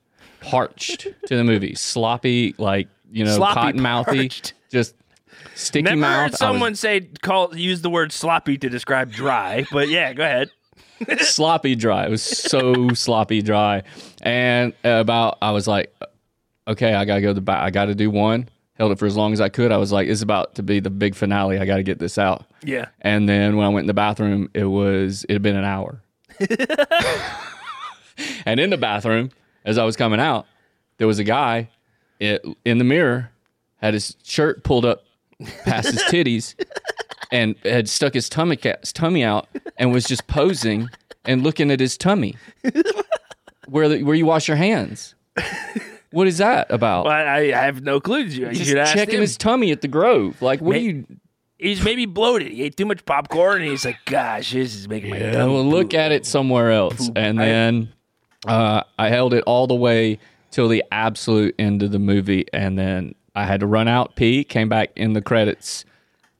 parched 0.41 1.07
to 1.27 1.35
the 1.35 1.43
movie, 1.43 1.75
sloppy 1.75 2.53
like 2.57 2.87
you 3.11 3.25
know 3.25 3.35
Sloppy 3.35 3.53
cotton 3.53 3.81
mouthy, 3.81 4.17
parched. 4.29 4.53
just 4.71 4.95
sticky 5.55 5.83
Never 5.83 5.97
mouth. 5.97 6.11
heard 6.15 6.21
I 6.21 6.25
was- 6.29 6.37
someone 6.39 6.75
say 6.75 7.01
call 7.21 7.55
use 7.57 7.81
the 7.81 7.89
word 7.89 8.11
sloppy 8.11 8.57
to 8.57 8.69
describe 8.69 9.11
dry, 9.11 9.65
but 9.71 9.89
yeah, 9.89 10.13
go 10.13 10.23
ahead. 10.23 10.49
sloppy 11.21 11.75
dry. 11.75 12.05
It 12.05 12.09
was 12.11 12.21
so 12.21 12.89
sloppy 12.89 13.41
dry. 13.41 13.81
And 14.21 14.73
about, 14.83 15.39
I 15.41 15.49
was 15.51 15.67
like, 15.67 15.91
okay, 16.67 16.93
I 16.93 17.05
gotta 17.05 17.21
go 17.21 17.29
to 17.29 17.33
the 17.33 17.41
back. 17.41 17.63
I 17.63 17.71
gotta 17.71 17.95
do 17.95 18.11
one. 18.11 18.49
Held 18.81 18.93
it 18.93 18.97
for 18.97 19.05
as 19.05 19.15
long 19.15 19.31
as 19.31 19.39
I 19.39 19.47
could. 19.47 19.71
I 19.71 19.77
was 19.77 19.91
like, 19.91 20.07
it's 20.07 20.23
about 20.23 20.55
to 20.55 20.63
be 20.63 20.79
the 20.79 20.89
big 20.89 21.13
finale. 21.13 21.59
I 21.59 21.65
gotta 21.65 21.83
get 21.83 21.99
this 21.99 22.17
out. 22.17 22.45
Yeah. 22.63 22.87
And 22.99 23.29
then 23.29 23.55
when 23.55 23.63
I 23.63 23.69
went 23.69 23.83
in 23.83 23.87
the 23.87 23.93
bathroom, 23.93 24.49
it 24.55 24.65
was 24.65 25.23
it 25.29 25.33
had 25.33 25.43
been 25.43 25.55
an 25.55 25.65
hour. 25.65 26.01
and 28.43 28.59
in 28.59 28.71
the 28.71 28.77
bathroom, 28.77 29.29
as 29.65 29.77
I 29.77 29.83
was 29.83 29.95
coming 29.95 30.19
out, 30.19 30.47
there 30.97 31.05
was 31.05 31.19
a 31.19 31.23
guy 31.23 31.69
it, 32.19 32.43
in 32.65 32.79
the 32.79 32.83
mirror, 32.83 33.29
had 33.83 33.93
his 33.93 34.15
shirt 34.23 34.63
pulled 34.63 34.83
up 34.83 35.03
past 35.63 35.91
his 35.91 36.01
titties, 36.09 36.55
and 37.31 37.55
had 37.63 37.87
stuck 37.87 38.15
his 38.15 38.29
tummy 38.29 38.57
his 38.63 38.91
tummy 38.91 39.23
out, 39.23 39.47
and 39.77 39.91
was 39.91 40.05
just 40.05 40.25
posing 40.25 40.89
and 41.23 41.43
looking 41.43 41.69
at 41.69 41.79
his 41.79 41.99
tummy, 41.99 42.35
where 43.67 43.87
the, 43.87 44.01
where 44.01 44.15
you 44.15 44.25
wash 44.25 44.47
your 44.47 44.57
hands. 44.57 45.13
What 46.11 46.27
is 46.27 46.37
that 46.39 46.71
about? 46.71 47.05
Well, 47.05 47.13
I, 47.13 47.37
I 47.39 47.63
have 47.65 47.81
no 47.83 47.99
clue. 47.99 48.19
You, 48.19 48.47
you 48.47 48.53
just 48.53 48.65
should 48.69 48.77
ask 48.77 48.93
checking 48.93 49.15
him. 49.15 49.21
his 49.21 49.37
tummy 49.37 49.71
at 49.71 49.81
the 49.81 49.87
Grove. 49.87 50.41
Like, 50.41 50.61
what 50.61 50.75
are 50.75 50.79
you? 50.79 51.05
He's 51.57 51.83
maybe 51.83 52.05
bloated. 52.05 52.51
He 52.51 52.63
ate 52.63 52.75
too 52.75 52.85
much 52.85 53.05
popcorn, 53.05 53.61
and 53.61 53.69
he's 53.69 53.85
like, 53.85 53.97
"Gosh, 54.05 54.51
this 54.51 54.75
is 54.75 54.87
making 54.89 55.11
my 55.11 55.17
Yeah, 55.17 55.31
tummy 55.33 55.53
well, 55.53 55.63
look 55.63 55.91
poop." 55.91 55.99
at 55.99 56.11
it 56.11 56.25
somewhere 56.25 56.71
else. 56.71 57.09
And 57.15 57.39
then 57.39 57.89
uh, 58.47 58.81
I 58.97 59.09
held 59.09 59.33
it 59.33 59.43
all 59.45 59.67
the 59.67 59.75
way 59.75 60.19
till 60.49 60.67
the 60.67 60.83
absolute 60.91 61.55
end 61.59 61.83
of 61.83 61.91
the 61.91 61.99
movie, 61.99 62.45
and 62.51 62.77
then 62.77 63.15
I 63.35 63.45
had 63.45 63.59
to 63.61 63.67
run 63.67 63.87
out, 63.87 64.15
pee, 64.15 64.43
came 64.43 64.67
back 64.69 64.89
in 64.97 65.13
the 65.13 65.21
credits, 65.21 65.85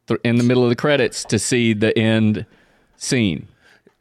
th- 0.08 0.20
in 0.24 0.36
the 0.38 0.44
middle 0.44 0.64
of 0.64 0.70
the 0.70 0.76
credits 0.76 1.24
to 1.26 1.40
see 1.40 1.74
the 1.74 1.98
end 1.98 2.46
scene 2.98 3.48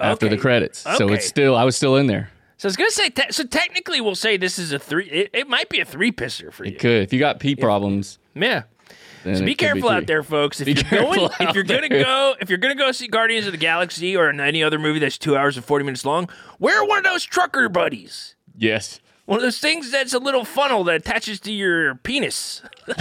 after 0.00 0.26
the 0.26 0.34
Okay. 0.34 0.40
credits. 0.40 0.78
So 0.81 1.05
Okay. 1.05 1.14
it's 1.14 1.26
still, 1.26 1.55
I 1.55 1.62
was 1.64 1.76
still 1.76 1.96
in 1.96 2.06
there. 2.08 2.31
So 2.60 2.66
I 2.66 2.68
was 2.68 2.76
gonna 2.76 2.90
say. 2.90 3.08
Te- 3.08 3.30
so 3.32 3.42
technically, 3.44 4.02
we'll 4.02 4.14
say 4.14 4.36
this 4.36 4.58
is 4.58 4.70
a 4.70 4.78
three. 4.78 5.06
It, 5.08 5.30
it 5.32 5.48
might 5.48 5.70
be 5.70 5.80
a 5.80 5.84
three 5.86 6.12
pisser 6.12 6.52
for 6.52 6.66
you. 6.66 6.76
Good. 6.76 7.02
If 7.04 7.10
you 7.10 7.18
got 7.18 7.40
pee 7.40 7.56
problems, 7.56 8.18
Yeah. 8.34 8.64
then 9.24 9.36
So 9.36 9.44
be 9.46 9.54
careful 9.54 9.88
out 9.88 10.06
there, 10.06 10.22
folks. 10.22 10.60
If 10.60 10.66
Be 10.66 10.72
you're 10.74 11.02
going, 11.04 11.30
if 11.40 11.54
you're 11.54 11.64
gonna 11.64 11.88
there. 11.88 12.04
go, 12.04 12.34
if 12.38 12.50
you're 12.50 12.58
gonna 12.58 12.74
go 12.74 12.92
see 12.92 13.08
Guardians 13.08 13.46
of 13.46 13.52
the 13.52 13.58
Galaxy 13.58 14.14
or 14.14 14.28
any 14.28 14.62
other 14.62 14.78
movie 14.78 14.98
that's 14.98 15.16
two 15.16 15.38
hours 15.38 15.56
and 15.56 15.64
forty 15.64 15.86
minutes 15.86 16.04
long, 16.04 16.28
wear 16.58 16.84
one 16.84 16.98
of 16.98 17.04
those 17.04 17.24
trucker 17.24 17.70
buddies. 17.70 18.34
Yes. 18.54 19.00
One 19.24 19.38
of 19.38 19.42
those 19.42 19.58
things 19.58 19.90
that's 19.90 20.12
a 20.12 20.18
little 20.18 20.44
funnel 20.44 20.84
that 20.84 20.96
attaches 20.96 21.40
to 21.40 21.52
your 21.52 21.94
penis. 21.94 22.60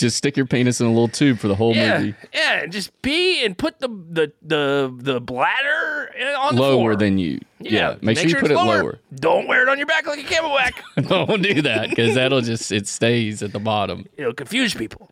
Just 0.00 0.16
stick 0.16 0.36
your 0.36 0.46
penis 0.46 0.80
in 0.80 0.86
a 0.86 0.90
little 0.90 1.08
tube 1.08 1.38
for 1.38 1.46
the 1.48 1.54
whole 1.54 1.74
Yeah, 1.76 1.98
movie. 1.98 2.14
yeah. 2.34 2.62
and 2.62 2.72
Just 2.72 2.90
pee 3.02 3.44
and 3.44 3.56
put 3.56 3.78
the 3.80 3.88
the 3.88 4.32
the, 4.42 4.92
the 4.96 5.20
bladder 5.20 6.10
uh, 6.20 6.38
on 6.40 6.56
the 6.56 6.60
Lower 6.62 6.72
floor. 6.78 6.96
than 6.96 7.18
you. 7.18 7.40
Yeah. 7.60 7.96
Make, 8.00 8.18
sure 8.18 8.26
you 8.28 8.32
it's 8.34 8.40
put 8.42 8.50
it 8.50 8.56
lower. 8.56 8.98
Don't 9.14 9.46
wear 9.46 9.62
it 9.62 9.68
on 9.68 9.78
your 9.78 9.86
back 9.86 10.06
like 10.06 10.18
a 10.18 10.22
camelback. 10.22 10.72
Don't 11.08 11.42
do 11.42 11.62
that 11.62 11.90
because 11.90 12.14
that'll 12.14 12.40
just, 12.40 12.72
it 12.72 12.88
stays 12.88 13.42
at 13.42 13.52
the 13.52 13.60
bottom. 13.60 14.06
It'll 14.16 14.32
confuse 14.34 14.74
people. 14.74 15.10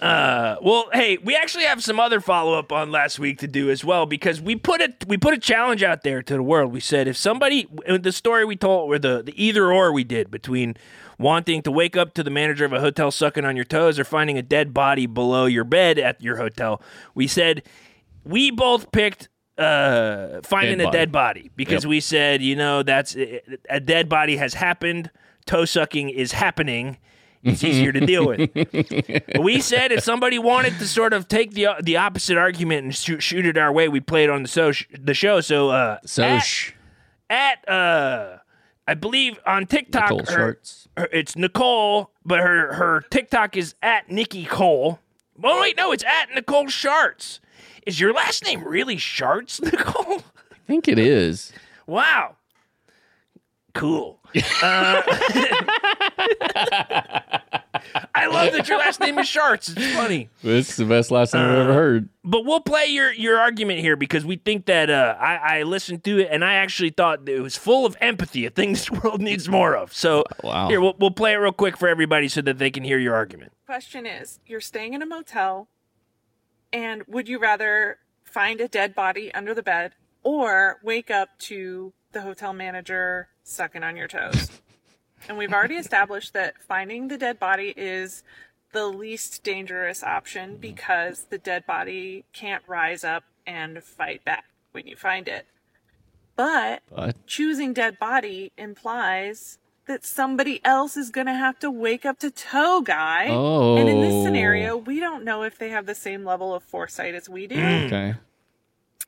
Uh, 0.00 0.56
well, 0.62 0.88
hey, 0.94 1.18
we 1.18 1.36
actually 1.36 1.64
have 1.64 1.82
some 1.84 2.00
other 2.00 2.20
follow 2.20 2.58
up 2.58 2.72
on 2.72 2.90
last 2.90 3.18
week 3.18 3.38
to 3.40 3.46
do 3.46 3.68
as 3.68 3.84
well 3.84 4.06
because 4.06 4.40
we 4.40 4.56
put 4.56 4.80
a 4.80 4.94
we 5.06 5.18
put 5.18 5.34
a 5.34 5.38
challenge 5.38 5.82
out 5.82 6.04
there 6.04 6.22
to 6.22 6.34
the 6.34 6.42
world. 6.42 6.72
We 6.72 6.80
said 6.80 7.06
if 7.06 7.18
somebody 7.18 7.68
the 7.86 8.10
story 8.10 8.46
we 8.46 8.56
told 8.56 8.90
or 8.90 8.98
the 8.98 9.22
the 9.22 9.34
either 9.44 9.70
or 9.70 9.92
we 9.92 10.04
did 10.04 10.30
between 10.30 10.74
wanting 11.20 11.60
to 11.62 11.70
wake 11.70 11.96
up 11.96 12.14
to 12.14 12.22
the 12.22 12.30
manager 12.30 12.64
of 12.64 12.72
a 12.72 12.80
hotel 12.80 13.10
sucking 13.10 13.44
on 13.44 13.54
your 13.54 13.64
toes 13.64 13.98
or 13.98 14.04
finding 14.04 14.38
a 14.38 14.42
dead 14.42 14.72
body 14.74 15.06
below 15.06 15.44
your 15.44 15.64
bed 15.64 15.98
at 15.98 16.20
your 16.22 16.36
hotel, 16.36 16.80
we 17.14 17.26
said 17.28 17.62
we 18.24 18.50
both 18.50 18.90
picked 18.90 19.28
uh, 19.58 20.40
finding 20.42 20.78
Dead 20.78 20.88
a 20.88 20.90
dead 20.90 21.12
body 21.12 21.50
because 21.54 21.84
Yep. 21.84 21.90
we 21.90 22.00
said 22.00 22.40
you 22.42 22.56
know 22.56 22.82
that's 22.82 23.14
a 23.68 23.80
dead 23.80 24.08
body 24.08 24.36
has 24.38 24.54
happened. 24.54 25.10
Toe 25.46 25.66
sucking 25.66 26.08
is 26.10 26.32
happening. 26.32 26.96
It's 27.42 27.64
easier 27.64 27.90
to 27.92 28.00
deal 28.00 28.26
with. 28.26 28.50
we 29.40 29.60
said 29.60 29.92
if 29.92 30.02
somebody 30.02 30.38
wanted 30.38 30.78
to 30.78 30.86
sort 30.86 31.12
of 31.12 31.26
take 31.28 31.52
the 31.52 31.68
the 31.82 31.96
opposite 31.96 32.36
argument 32.36 32.84
and 32.84 32.94
shoot, 32.94 33.22
shoot 33.22 33.46
it 33.46 33.56
our 33.58 33.72
way, 33.72 33.88
we 33.88 34.00
play 34.00 34.24
it 34.24 34.30
on 34.30 34.42
the 34.42 34.48
so 34.48 34.72
the 34.98 35.14
show. 35.14 35.40
So 35.40 35.70
uh, 35.70 35.98
So, 36.04 36.22
at, 36.24 36.72
at 37.30 37.68
uh, 37.68 38.38
I 38.90 38.94
believe 38.94 39.38
on 39.46 39.66
TikTok, 39.66 40.10
Nicole 40.10 40.24
her- 40.34 40.58
her- 40.96 41.08
it's 41.12 41.36
Nicole, 41.36 42.10
but 42.24 42.40
her 42.40 42.72
her 42.72 43.04
TikTok 43.08 43.56
is 43.56 43.76
at 43.84 44.10
Nikki 44.10 44.44
Cole. 44.44 44.98
Oh 45.44 45.60
wait, 45.60 45.76
no, 45.76 45.92
it's 45.92 46.02
at 46.02 46.34
Nicole 46.34 46.64
Sharts. 46.66 47.38
Is 47.86 48.00
your 48.00 48.12
last 48.12 48.44
name 48.44 48.64
really 48.64 48.96
Sharts, 48.96 49.62
Nicole? 49.72 50.22
I 50.50 50.56
think 50.66 50.88
it 50.88 50.98
is. 50.98 51.52
Wow. 51.86 52.34
Cool. 53.74 54.18
Uh, 54.60 55.02
I 58.14 58.26
love 58.26 58.52
that 58.52 58.68
your 58.68 58.78
last 58.78 59.00
name 59.00 59.18
is 59.18 59.26
Sharts. 59.26 59.76
It's 59.76 59.94
funny. 59.94 60.28
This 60.42 60.70
is 60.70 60.76
the 60.76 60.84
best 60.84 61.10
last 61.10 61.34
name 61.34 61.42
I've 61.44 61.56
Uh, 61.58 61.60
ever 61.62 61.72
heard. 61.74 62.08
But 62.24 62.44
we'll 62.44 62.60
play 62.60 62.86
your, 62.86 63.12
your 63.12 63.38
argument 63.38 63.80
here 63.80 63.96
because 63.96 64.24
we 64.24 64.36
think 64.36 64.66
that 64.66 64.90
uh, 64.90 65.16
I, 65.18 65.58
I 65.58 65.62
listened 65.62 66.04
to 66.04 66.18
it 66.18 66.28
and 66.30 66.44
I 66.44 66.54
actually 66.54 66.90
thought 66.90 67.24
that 67.26 67.34
it 67.34 67.40
was 67.40 67.56
full 67.56 67.86
of 67.86 67.96
empathy, 68.00 68.44
a 68.46 68.50
thing 68.50 68.72
this 68.74 68.90
world 68.90 69.20
needs 69.22 69.48
more 69.48 69.74
of. 69.76 69.92
So 69.94 70.24
Wow. 70.42 70.68
here, 70.68 70.80
we'll, 70.80 70.94
we'll 70.98 71.10
play 71.10 71.32
it 71.32 71.36
real 71.36 71.52
quick 71.52 71.76
for 71.76 71.88
everybody 71.88 72.28
so 72.28 72.42
that 72.42 72.58
they 72.58 72.70
can 72.70 72.84
hear 72.84 72.98
your 72.98 73.14
argument. 73.14 73.52
Question 73.66 74.06
is, 74.06 74.40
you're 74.46 74.60
staying 74.60 74.94
in 74.94 75.02
a 75.02 75.06
motel, 75.06 75.68
and 76.72 77.02
would 77.06 77.28
you 77.28 77.38
rather 77.38 77.98
find 78.24 78.60
a 78.60 78.68
dead 78.68 78.94
body 78.94 79.32
under 79.34 79.54
the 79.54 79.62
bed 79.62 79.92
or 80.22 80.78
wake 80.82 81.10
up 81.10 81.30
to 81.38 81.92
the 82.12 82.20
hotel 82.22 82.52
manager 82.52 83.28
sucking 83.44 83.82
on 83.82 83.96
your 83.96 84.08
toes? 84.08 84.50
and 85.28 85.38
we've 85.38 85.52
already 85.52 85.76
established 85.76 86.32
that 86.34 86.60
finding 86.62 87.08
the 87.08 87.18
dead 87.18 87.38
body 87.38 87.74
is 87.76 88.22
the 88.72 88.86
least 88.86 89.42
dangerous 89.42 90.02
option 90.02 90.52
mm-hmm. 90.52 90.60
because 90.60 91.24
the 91.30 91.38
dead 91.38 91.66
body 91.66 92.24
can't 92.32 92.62
rise 92.66 93.04
up 93.04 93.24
and 93.46 93.82
fight 93.82 94.24
back 94.24 94.44
when 94.72 94.86
you 94.86 94.96
find 94.96 95.28
it. 95.28 95.46
But 96.36 96.82
But 96.94 97.26
choosing 97.26 97.72
dead 97.72 97.98
body 97.98 98.52
implies 98.56 99.58
that 99.86 100.04
somebody 100.04 100.60
else 100.64 100.96
is 100.96 101.10
going 101.10 101.26
to 101.26 101.34
have 101.34 101.58
to 101.58 101.70
wake 101.70 102.06
up 102.06 102.18
to 102.20 102.30
toe 102.30 102.80
guy. 102.80 103.26
Oh. 103.28 103.76
And 103.76 103.88
in 103.88 104.00
this 104.00 104.14
Oh. 104.14 104.24
scenario, 104.24 104.76
we 104.76 105.00
don't 105.00 105.24
know 105.24 105.42
if 105.42 105.58
they 105.58 105.70
have 105.70 105.86
the 105.86 105.94
same 105.94 106.24
level 106.24 106.54
of 106.54 106.62
foresight 106.62 107.14
as 107.14 107.28
we 107.28 107.46
do. 107.46 107.56
Mm. 107.56 107.60
mm. 107.60 107.86
okay. 107.86 108.14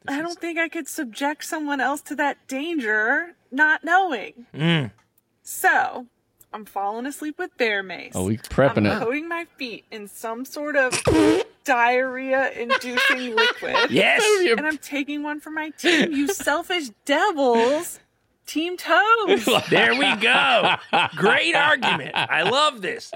I 0.09 0.21
don't 0.21 0.38
think 0.38 0.59
I 0.59 0.69
could 0.69 0.88
subject 0.88 1.45
someone 1.45 1.81
else 1.81 2.00
to 2.02 2.16
that 2.16 2.49
danger 2.49 3.37
not 3.52 3.85
knowing. 3.85 4.47
Mm. 4.52 4.90
So, 5.43 6.07
I'm 6.53 6.65
falling 6.65 7.07
asleep 7.07 7.39
with 7.39 7.57
bear 7.57 7.83
mace. 7.83 8.13
Oh, 8.15 8.27
we 8.27 8.37
prepping 8.37 8.89
I'm 8.91 9.03
it. 9.03 9.05
coating 9.05 9.29
my 9.29 9.47
feet 9.57 9.85
in 9.91 10.07
some 10.09 10.45
sort 10.45 10.77
of 10.77 10.93
diarrhea-inducing 11.65 13.35
liquid. 13.37 13.77
Yes. 13.91 14.23
And 14.57 14.67
I'm 14.67 14.79
taking 14.79 15.23
one 15.23 15.41
for 15.41 15.51
my 15.51 15.71
team. 15.71 16.13
You 16.13 16.29
selfish 16.29 16.89
devils. 17.05 18.01
Team 18.45 18.77
toes. 18.77 19.49
There 19.71 19.95
we 19.95 20.15
go. 20.17 20.75
Great 21.17 21.55
argument. 21.57 22.11
I 22.15 22.43
love 22.43 22.83
this. 22.83 23.11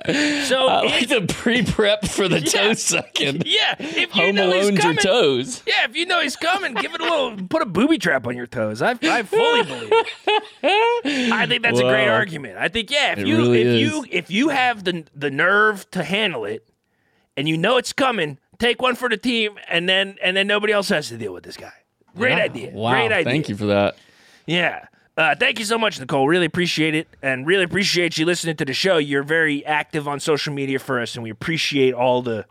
So, 0.49 0.69
I 0.69 0.83
like 0.83 1.03
if- 1.03 1.09
the 1.11 1.33
pre-prep 1.35 2.07
for 2.07 2.29
the 2.29 2.41
toe 2.53 2.73
sucking. 2.75 3.43
yeah, 3.45 3.75
if 3.79 4.15
you 4.17 4.23
Home 4.27 4.35
know 4.37 4.53
he's 4.53 4.63
alone 4.63 4.73
your 4.75 4.83
coming, 4.83 4.97
toes. 4.99 5.63
yeah, 5.67 5.85
if 5.85 5.97
you 5.97 6.07
know 6.07 6.21
he's 6.21 6.37
coming, 6.37 6.75
give 6.75 6.95
it 6.95 7.01
a 7.01 7.05
little, 7.05 7.37
put 7.49 7.61
a 7.61 7.67
booby 7.67 7.99
trap 7.99 8.27
on 8.27 8.37
your 8.37 8.47
toes. 8.47 8.81
I, 8.81 8.91
I 9.03 9.23
fully 9.25 9.63
believe. 9.65 9.91
It. 9.93 11.33
I 11.33 11.47
think 11.47 11.63
that's 11.63 11.81
a 11.81 11.83
great 11.83 12.09
argument. 12.09 12.57
I 12.59 12.69
think 12.69 12.91
yeah, 12.91 13.13
if 13.13 13.19
It 13.19 13.27
you 13.27 13.37
really 13.37 13.61
if 13.63 13.67
is. 13.67 13.81
you 13.81 14.07
if 14.11 14.31
you 14.31 14.49
have 14.51 14.85
the 14.85 15.05
the 15.15 15.31
nerve 15.31 15.91
to 15.91 16.03
handle 16.05 16.45
it, 16.45 16.67
and 17.37 17.49
you 17.49 17.59
know 17.59 17.77
it's 17.79 17.93
coming, 17.93 18.39
take 18.59 18.81
one 18.81 18.95
for 18.95 19.09
the 19.09 19.17
team, 19.17 19.59
and 19.69 19.89
then 19.89 20.17
and 20.23 20.37
then 20.37 20.47
nobody 20.47 20.73
else 20.73 20.89
has 20.89 21.09
to 21.09 21.17
deal 21.19 21.33
with 21.35 21.45
this 21.45 21.57
guy. 21.57 21.73
Great 22.17 22.39
Yeah. 22.39 22.45
idea. 22.45 22.71
Wow. 22.71 22.93
Great 22.93 23.13
idea. 23.13 23.25
Thank 23.33 23.49
you 23.49 23.57
for 23.57 23.67
that. 23.67 23.97
Yeah. 24.47 24.87
Uh, 25.17 25.35
thank 25.35 25.59
you 25.59 25.65
so 25.65 25.79
much, 25.79 25.99
Nicole. 25.99 26.29
Really 26.29 26.45
appreciate 26.45 26.95
it, 26.95 27.09
and 27.23 27.47
really 27.47 27.65
appreciate 27.65 28.19
you 28.19 28.27
listening 28.27 28.57
to 28.57 28.65
the 28.67 28.75
show. 28.75 28.99
You're 28.99 29.23
very 29.23 29.65
active 29.65 30.07
on 30.07 30.21
social 30.21 30.53
media 30.53 30.79
for 30.79 31.01
us, 31.01 31.15
and 31.15 31.23
we 31.23 31.31
appreciate 31.31 31.95
all 31.95 32.21
the 32.23 32.45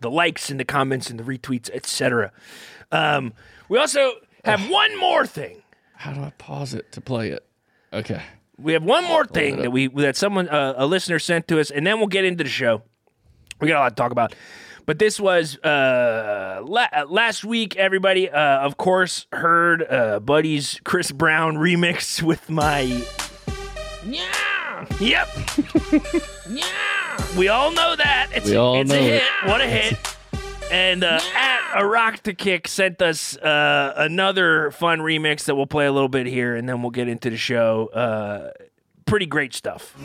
the 0.00 0.10
likes 0.10 0.50
and 0.50 0.58
the 0.58 0.64
comments 0.64 1.10
and 1.10 1.20
the 1.20 1.24
retweets, 1.24 1.70
etc. 1.70 2.32
Um, 2.90 3.34
we 3.68 3.78
also 3.78 4.12
have 4.44 4.68
one 4.70 4.98
more 4.98 5.26
thing. 5.26 5.62
How 5.94 6.12
do 6.12 6.20
I 6.22 6.30
pause 6.38 6.74
it 6.74 6.90
to 6.92 7.00
play 7.00 7.28
it? 7.28 7.44
Okay. 7.92 8.22
We 8.58 8.72
have 8.72 8.82
one 8.82 9.04
more 9.04 9.24
thing 9.24 9.62
that 9.62 9.70
we 9.70 9.88
that 9.88 10.16
someone 10.16 10.48
uh, 10.48 10.74
a 10.76 10.86
listener 10.86 11.18
sent 11.18 11.46
to 11.48 11.60
us, 11.60 11.70
and 11.70 11.86
then 11.86 11.98
we'll 11.98 12.08
get 12.08 12.24
into 12.24 12.42
the 12.42 12.50
show. 12.50 12.82
We 13.60 13.68
got 13.68 13.78
a 13.78 13.80
lot 13.80 13.88
to 13.90 13.94
talk 13.94 14.12
about. 14.12 14.34
But 14.84 14.98
this 14.98 15.20
was 15.20 15.56
uh, 15.58 16.60
la- 16.64 16.88
last 17.08 17.44
week. 17.44 17.76
Everybody, 17.76 18.28
uh, 18.28 18.58
of 18.60 18.76
course, 18.76 19.26
heard 19.32 19.82
uh, 19.88 20.18
Buddy's 20.20 20.80
Chris 20.84 21.12
Brown 21.12 21.56
remix 21.56 22.20
with 22.22 22.50
my. 22.50 23.04
Yeah. 24.04 24.86
Yep. 25.00 25.28
yeah. 26.50 27.38
We 27.38 27.48
all 27.48 27.70
know 27.72 27.94
that. 27.96 28.30
It's, 28.34 28.50
We 28.50 28.56
all 28.56 28.80
it's 28.80 28.90
know 28.90 28.96
a 28.96 29.02
it. 29.02 29.22
hit. 29.22 29.30
What 29.46 29.60
a 29.60 29.66
hit. 29.68 29.98
And 30.72 31.04
uh, 31.04 31.20
at 31.36 31.80
a 31.80 31.86
rock 31.86 32.20
to 32.24 32.34
kick 32.34 32.66
sent 32.66 33.00
us 33.02 33.36
uh, 33.36 33.92
another 33.96 34.70
fun 34.72 34.98
remix 35.00 35.44
that 35.44 35.54
we'll 35.54 35.66
play 35.66 35.86
a 35.86 35.92
little 35.92 36.08
bit 36.08 36.26
here, 36.26 36.56
and 36.56 36.68
then 36.68 36.82
we'll 36.82 36.90
get 36.90 37.08
into 37.08 37.30
the 37.30 37.36
show. 37.36 37.86
Uh, 37.88 38.50
pretty 39.06 39.26
great 39.26 39.54
stuff. 39.54 39.94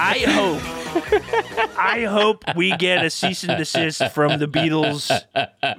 I 0.00 0.24
hope, 0.28 0.62
I 1.78 2.04
hope 2.04 2.44
we 2.56 2.76
get 2.76 3.04
a 3.04 3.10
cease 3.10 3.42
and 3.44 3.58
desist 3.58 4.02
from 4.12 4.38
the 4.38 4.46
Beatles 4.46 5.10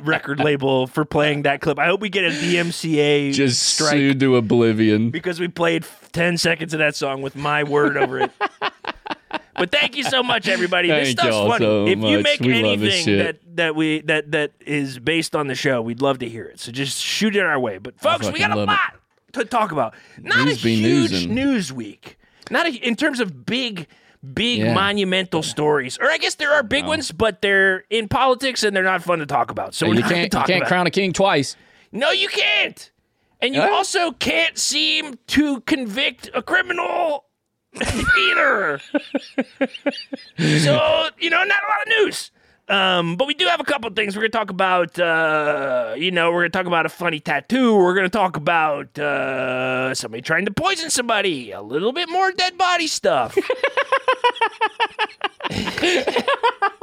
record 0.02 0.40
label 0.40 0.88
for 0.88 1.06
playing 1.06 1.44
that 1.44 1.62
clip. 1.62 1.80
I 1.80 1.86
hope 1.88 2.02
we 2.02 2.10
get 2.10 2.26
a 2.26 2.30
DMCA 2.30 3.34
Just 3.34 3.62
strike 3.76 3.92
sued 3.92 4.20
to 4.20 4.36
oblivion. 4.36 5.10
because 5.10 5.40
we 5.40 5.48
played 5.48 5.86
10 6.12 6.38
seconds 6.38 6.74
of 6.74 6.80
that 6.80 6.96
song 6.96 7.22
with 7.22 7.36
my 7.36 7.64
word 7.64 7.96
over 7.96 8.20
it. 8.20 8.32
But 9.56 9.72
thank 9.72 9.96
you 9.98 10.04
so 10.04 10.24
much, 10.24 10.48
everybody. 10.48 10.88
this 10.90 11.10
Thank 11.10 11.20
stuff's 11.20 11.36
funny. 11.50 11.66
so 11.66 11.86
if 11.88 12.00
you 12.00 12.22
make 12.22 12.40
We 12.40 12.64
love 12.64 12.80
this 12.80 12.94
anything 12.94 13.06
shit. 13.06 13.26
that, 13.46 13.56
that 13.58 13.76
we 13.76 14.00
that 14.02 14.32
that 14.32 14.52
is 14.62 15.00
based 15.00 15.36
on 15.36 15.48
the 15.48 15.56
show, 15.56 15.82
we'd 15.82 16.02
love 16.02 16.20
to 16.20 16.30
hear 16.30 16.46
it. 16.46 16.62
So 16.62 16.72
just 16.72 16.98
shoot 16.98 17.36
it 17.36 17.44
our 17.44 17.60
way. 17.60 17.78
But 17.78 18.00
folks, 18.00 18.32
we 18.32 18.40
got 18.40 18.52
a 18.52 18.56
lot. 18.64 18.80
it. 18.94 18.99
To 19.34 19.46
talk 19.46 19.72
about. 19.72 19.94
Not 20.22 20.46
News 20.46 20.60
a 20.62 20.64
be 20.64 20.76
huge 20.76 21.12
newsin'. 21.12 21.36
news 21.36 21.74
week. 21.74 22.18
Not 22.52 22.66
a, 22.68 22.72
in 22.76 22.96
terms 22.96 23.20
of 23.20 23.46
big, 23.46 23.88
big 24.34 24.60
Yeah. 24.60 24.74
monumental 24.74 25.44
stories. 25.44 25.98
Or 26.00 26.10
I 26.10 26.18
guess 26.18 26.36
there 26.36 26.52
are 26.52 26.64
big 26.64 26.86
ones, 26.86 27.12
but 27.12 27.42
they're 27.42 27.86
in 27.90 28.08
politics 28.08 28.64
and 28.64 28.76
they're 28.76 28.84
not 28.84 29.04
fun 29.04 29.20
to 29.20 29.26
talk 29.26 29.52
about. 29.52 29.74
So 29.76 29.88
we're 29.88 29.96
You 29.96 30.02
not 30.02 30.10
can't, 30.12 30.24
you 30.34 30.40
can't 30.40 30.50
about 30.50 30.62
it. 30.64 30.68
crown 30.68 30.88
a 30.88 30.92
king 30.92 31.14
twice. 31.14 31.56
No, 31.92 32.12
you 32.12 32.28
can't. 32.28 32.92
And 33.42 33.56
you 33.56 33.62
Huh? 33.62 33.70
also 33.72 34.12
can't 34.12 34.58
seem 34.58 35.18
to 35.28 35.62
convict 35.62 36.30
a 36.34 36.42
criminal 36.42 37.26
either. 37.82 38.80
so, 40.38 41.10
you 41.20 41.30
know, 41.30 41.44
not 41.44 41.60
a 41.62 41.70
lot 41.70 41.82
of 41.84 41.88
news. 42.06 42.32
Um, 42.70 43.16
but 43.16 43.28
we 43.28 43.34
do 43.34 43.48
have 43.48 43.60
a 43.60 43.64
couple 43.64 43.90
things. 43.90 44.16
We're 44.16 44.22
going 44.22 44.32
to 44.32 44.38
talk 44.38 44.52
about, 44.52 45.00
uh, 45.00 45.96
you 45.98 46.12
know, 46.12 46.32
we're 46.32 46.42
going 46.42 46.52
to 46.52 46.58
talk 46.58 46.68
about 46.68 46.86
a 46.86 46.90
funny 46.90 47.20
tattoo. 47.20 47.76
We're 47.76 47.96
going 47.96 48.06
to 48.06 48.10
talk 48.10 48.38
about 48.38 48.98
uh, 49.00 49.96
somebody 49.96 50.22
trying 50.22 50.46
to 50.46 50.52
poison 50.52 50.92
somebody. 50.92 51.52
A 51.52 51.62
little 51.64 51.92
bit 51.92 52.10
more 52.10 52.32
dead 52.32 52.58
body 52.58 52.86
stuff. 52.86 53.36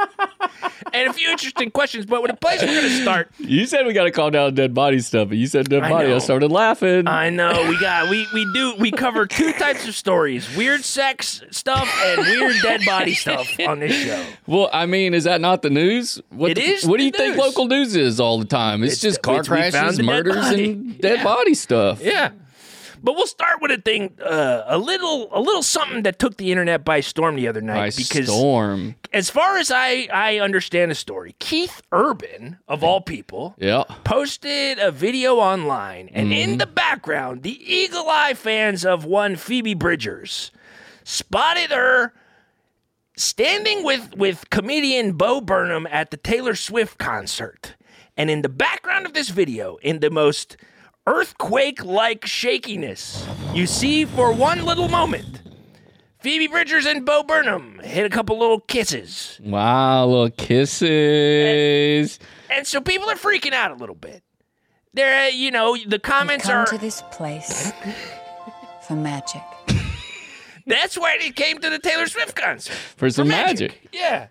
and 0.93 1.09
a 1.09 1.13
few 1.13 1.29
interesting 1.31 1.71
questions. 1.71 2.07
But 2.07 2.23
with 2.23 2.31
the 2.31 2.37
place 2.37 2.61
we're 2.63 2.69
going 2.69 2.83
to 2.83 3.03
start, 3.03 3.31
You 3.39 3.67
said 3.67 3.87
we 3.87 3.93
got 3.93 4.05
to 4.05 4.11
calm 4.11 4.33
down 4.33 4.55
dead 4.55 4.75
body 4.75 5.01
stuff, 5.01 5.29
but 5.29 5.37
you 5.39 5.47
said 5.47 5.69
dead 5.69 5.83
I 5.83 5.89
body. 5.91 6.13
I 6.13 6.19
started 6.19 6.51
laughing. 6.53 7.07
I 7.09 7.31
know 7.31 7.67
we 7.69 7.79
got 7.79 8.09
we 8.11 8.27
we 8.35 8.47
do 8.53 8.75
we 8.79 8.91
cover 8.91 9.27
two 9.27 9.53
types 9.53 9.87
of 9.89 9.95
stories: 9.95 10.55
weird 10.57 10.85
sex 10.85 11.43
stuff 11.51 11.89
and 12.05 12.21
weird 12.21 12.57
dead 12.63 12.81
body 12.87 13.15
stuff 13.15 13.49
on 13.67 13.81
this 13.81 13.93
show. 14.05 14.25
well, 14.47 14.71
I 14.73 14.87
mean, 14.87 15.15
is 15.15 15.25
that 15.25 15.41
not 15.41 15.63
the 15.63 15.71
news? 15.71 16.21
What 16.31 16.53
It 16.53 16.55
the- 16.57 16.63
is 16.63 16.87
What 16.87 16.99
do 16.99 17.05
you 17.05 17.11
think 17.13 17.37
local 17.37 17.67
news 17.67 17.97
is 17.97 18.21
all 18.21 18.39
the 18.39 18.45
time? 18.45 18.83
It's, 18.83 18.95
It's 18.95 19.03
just 19.03 19.23
car 19.23 19.41
it's 19.41 19.49
we 19.51 19.57
found 19.57 19.73
crashes, 19.73 19.99
a 19.99 20.03
dead 20.03 20.07
murders, 20.07 20.47
and 20.51 20.99
dead 21.01 21.19
Yeah. 21.19 21.25
body 21.25 21.55
stuff. 21.55 22.01
Yeah, 22.03 22.31
but 23.07 23.15
we'll 23.15 23.27
start 23.29 23.63
with 23.63 23.71
a 23.71 23.81
thing 23.81 24.19
uh, 24.21 24.65
a 24.67 24.77
little 24.77 25.29
a 25.31 25.41
little 25.41 25.63
something 25.63 26.03
that 26.03 26.19
took 26.19 26.37
the 26.39 26.51
internet 26.51 26.85
by 26.85 26.99
storm 26.99 27.37
the 27.37 27.47
other 27.47 27.61
night 27.61 27.93
By 27.93 27.97
because 27.97 28.27
storm. 28.27 28.97
as 29.13 29.31
far 29.31 29.59
as 29.59 29.71
I 29.71 30.09
I 30.13 30.41
understand 30.41 30.91
the 30.91 30.97
story, 30.97 31.37
Keith 31.39 31.83
Urban 31.93 32.59
of 32.67 32.83
all 32.83 33.01
people. 33.01 33.55
Yeah. 33.59 33.85
Posted 34.03 34.81
a 34.81 34.91
video 34.91 35.37
online, 35.37 36.11
and 36.13 36.33
in 36.33 36.59
the 36.59 36.67
background, 36.67 37.45
the 37.45 37.57
eagle 37.73 38.09
eye 38.09 38.35
fans 38.35 38.85
of 38.85 39.05
one 39.05 39.37
Phoebe 39.37 39.75
Bridgers 39.75 40.51
spotted 41.05 41.71
her 41.71 42.13
standing 43.17 43.85
with 43.85 44.17
with 44.17 44.51
comedian 44.51 45.13
Bo 45.13 45.41
Burnham 45.41 45.87
at 45.93 46.11
the 46.11 46.17
Taylor 46.17 46.57
Swift 46.57 46.99
concert. 46.99 47.77
And 48.17 48.31
in 48.31 48.43
the 48.43 48.49
background 48.49 49.07
of 49.07 49.13
this 49.13 49.29
video, 49.29 49.77
in 49.77 50.01
the 50.01 50.11
most 50.11 50.57
earthquake-like 51.07 52.27
shakiness, 52.27 53.27
you 53.55 53.67
see 53.67 54.05
for 54.05 54.33
one 54.33 54.65
little 54.65 54.89
moment, 54.89 55.41
Phoebe 56.21 56.49
Bridgers 56.49 56.87
and 56.87 57.05
Bo 57.07 57.23
Burnham 57.23 57.79
hit 57.81 58.05
a 58.05 58.11
couple 58.11 58.39
little 58.39 58.61
kisses. 58.61 59.41
Wow, 59.43 60.07
little 60.07 60.31
kisses. 60.31 62.19
And 62.51 62.67
so 62.67 62.81
people 62.81 63.09
are 63.09 63.15
freaking 63.17 63.53
out 63.53 63.71
a 63.71 63.75
little 63.75 63.95
bit. 63.95 64.23
They're, 64.95 65.27
uh, 65.27 65.29
you 65.29 65.51
know, 65.51 65.77
the 65.87 65.99
comments 65.99 66.47
Come 66.47 66.57
are. 66.57 66.67
to 66.67 66.79
this 66.79 67.03
place 67.13 67.73
for 68.87 68.95
magic. 68.97 69.43
That's 70.67 70.99
why 70.99 71.19
they 71.21 71.31
came 71.31 71.59
to 71.59 71.71
the 71.71 71.79
Taylor 71.79 72.07
Swift 72.07 72.35
concert. 72.35 72.75
For 72.97 73.09
some 73.11 73.29
magic. 73.29 73.89
Yeah. 73.93 74.29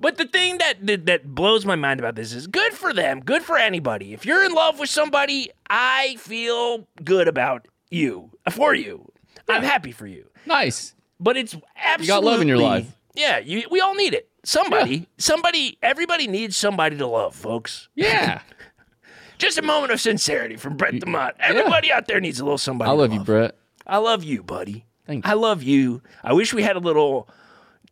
But 0.00 0.16
the 0.16 0.26
thing 0.26 0.58
that, 0.58 0.86
that 0.86 1.06
that 1.06 1.34
blows 1.34 1.66
my 1.66 1.74
mind 1.74 1.98
about 2.00 2.14
this 2.14 2.32
is 2.32 2.46
good 2.46 2.72
for 2.72 2.92
them, 2.92 3.20
good 3.20 3.42
for 3.42 3.58
anybody. 3.58 4.12
If 4.12 4.24
you're 4.24 4.44
in 4.44 4.52
love 4.52 4.78
with 4.78 4.90
somebody, 4.90 5.50
I 5.68 6.16
feel 6.18 6.86
good 7.04 7.26
about 7.26 7.66
you, 7.90 8.30
for 8.50 8.74
you. 8.74 9.10
I'm 9.48 9.62
happy 9.62 9.92
for 9.92 10.06
you. 10.06 10.28
Nice. 10.46 10.94
But 11.18 11.36
it's 11.36 11.56
absolutely 11.76 12.04
You 12.06 12.12
got 12.12 12.24
love 12.24 12.40
in 12.40 12.48
your 12.48 12.58
life. 12.58 12.86
Yeah, 13.14 13.38
you, 13.38 13.64
we 13.70 13.80
all 13.80 13.94
need 13.94 14.14
it. 14.14 14.28
Somebody, 14.44 15.08
somebody, 15.18 15.78
everybody 15.82 16.28
needs 16.28 16.56
somebody 16.56 16.96
to 16.96 17.06
love, 17.06 17.34
folks. 17.34 17.88
Yeah. 17.94 18.40
Just 19.38 19.58
a 19.58 19.62
moment 19.62 19.92
of 19.92 20.00
sincerity 20.00 20.56
from 20.56 20.76
Brett 20.76 20.94
DeMott. 20.94 21.32
Everybody 21.38 21.92
out 21.92 22.06
there 22.06 22.20
needs 22.20 22.40
a 22.40 22.44
little 22.44 22.58
somebody. 22.58 22.88
I 22.88 22.92
to 22.92 22.98
love 22.98 23.12
you, 23.12 23.20
Brett. 23.20 23.56
I 23.86 23.98
love 23.98 24.22
you, 24.24 24.42
buddy. 24.42 24.84
Thank 25.06 25.26
I 25.26 25.32
love 25.32 25.62
you. 25.62 26.02
I 26.22 26.32
wish 26.32 26.52
we 26.52 26.62
had 26.62 26.76
a 26.76 26.80
little 26.80 27.28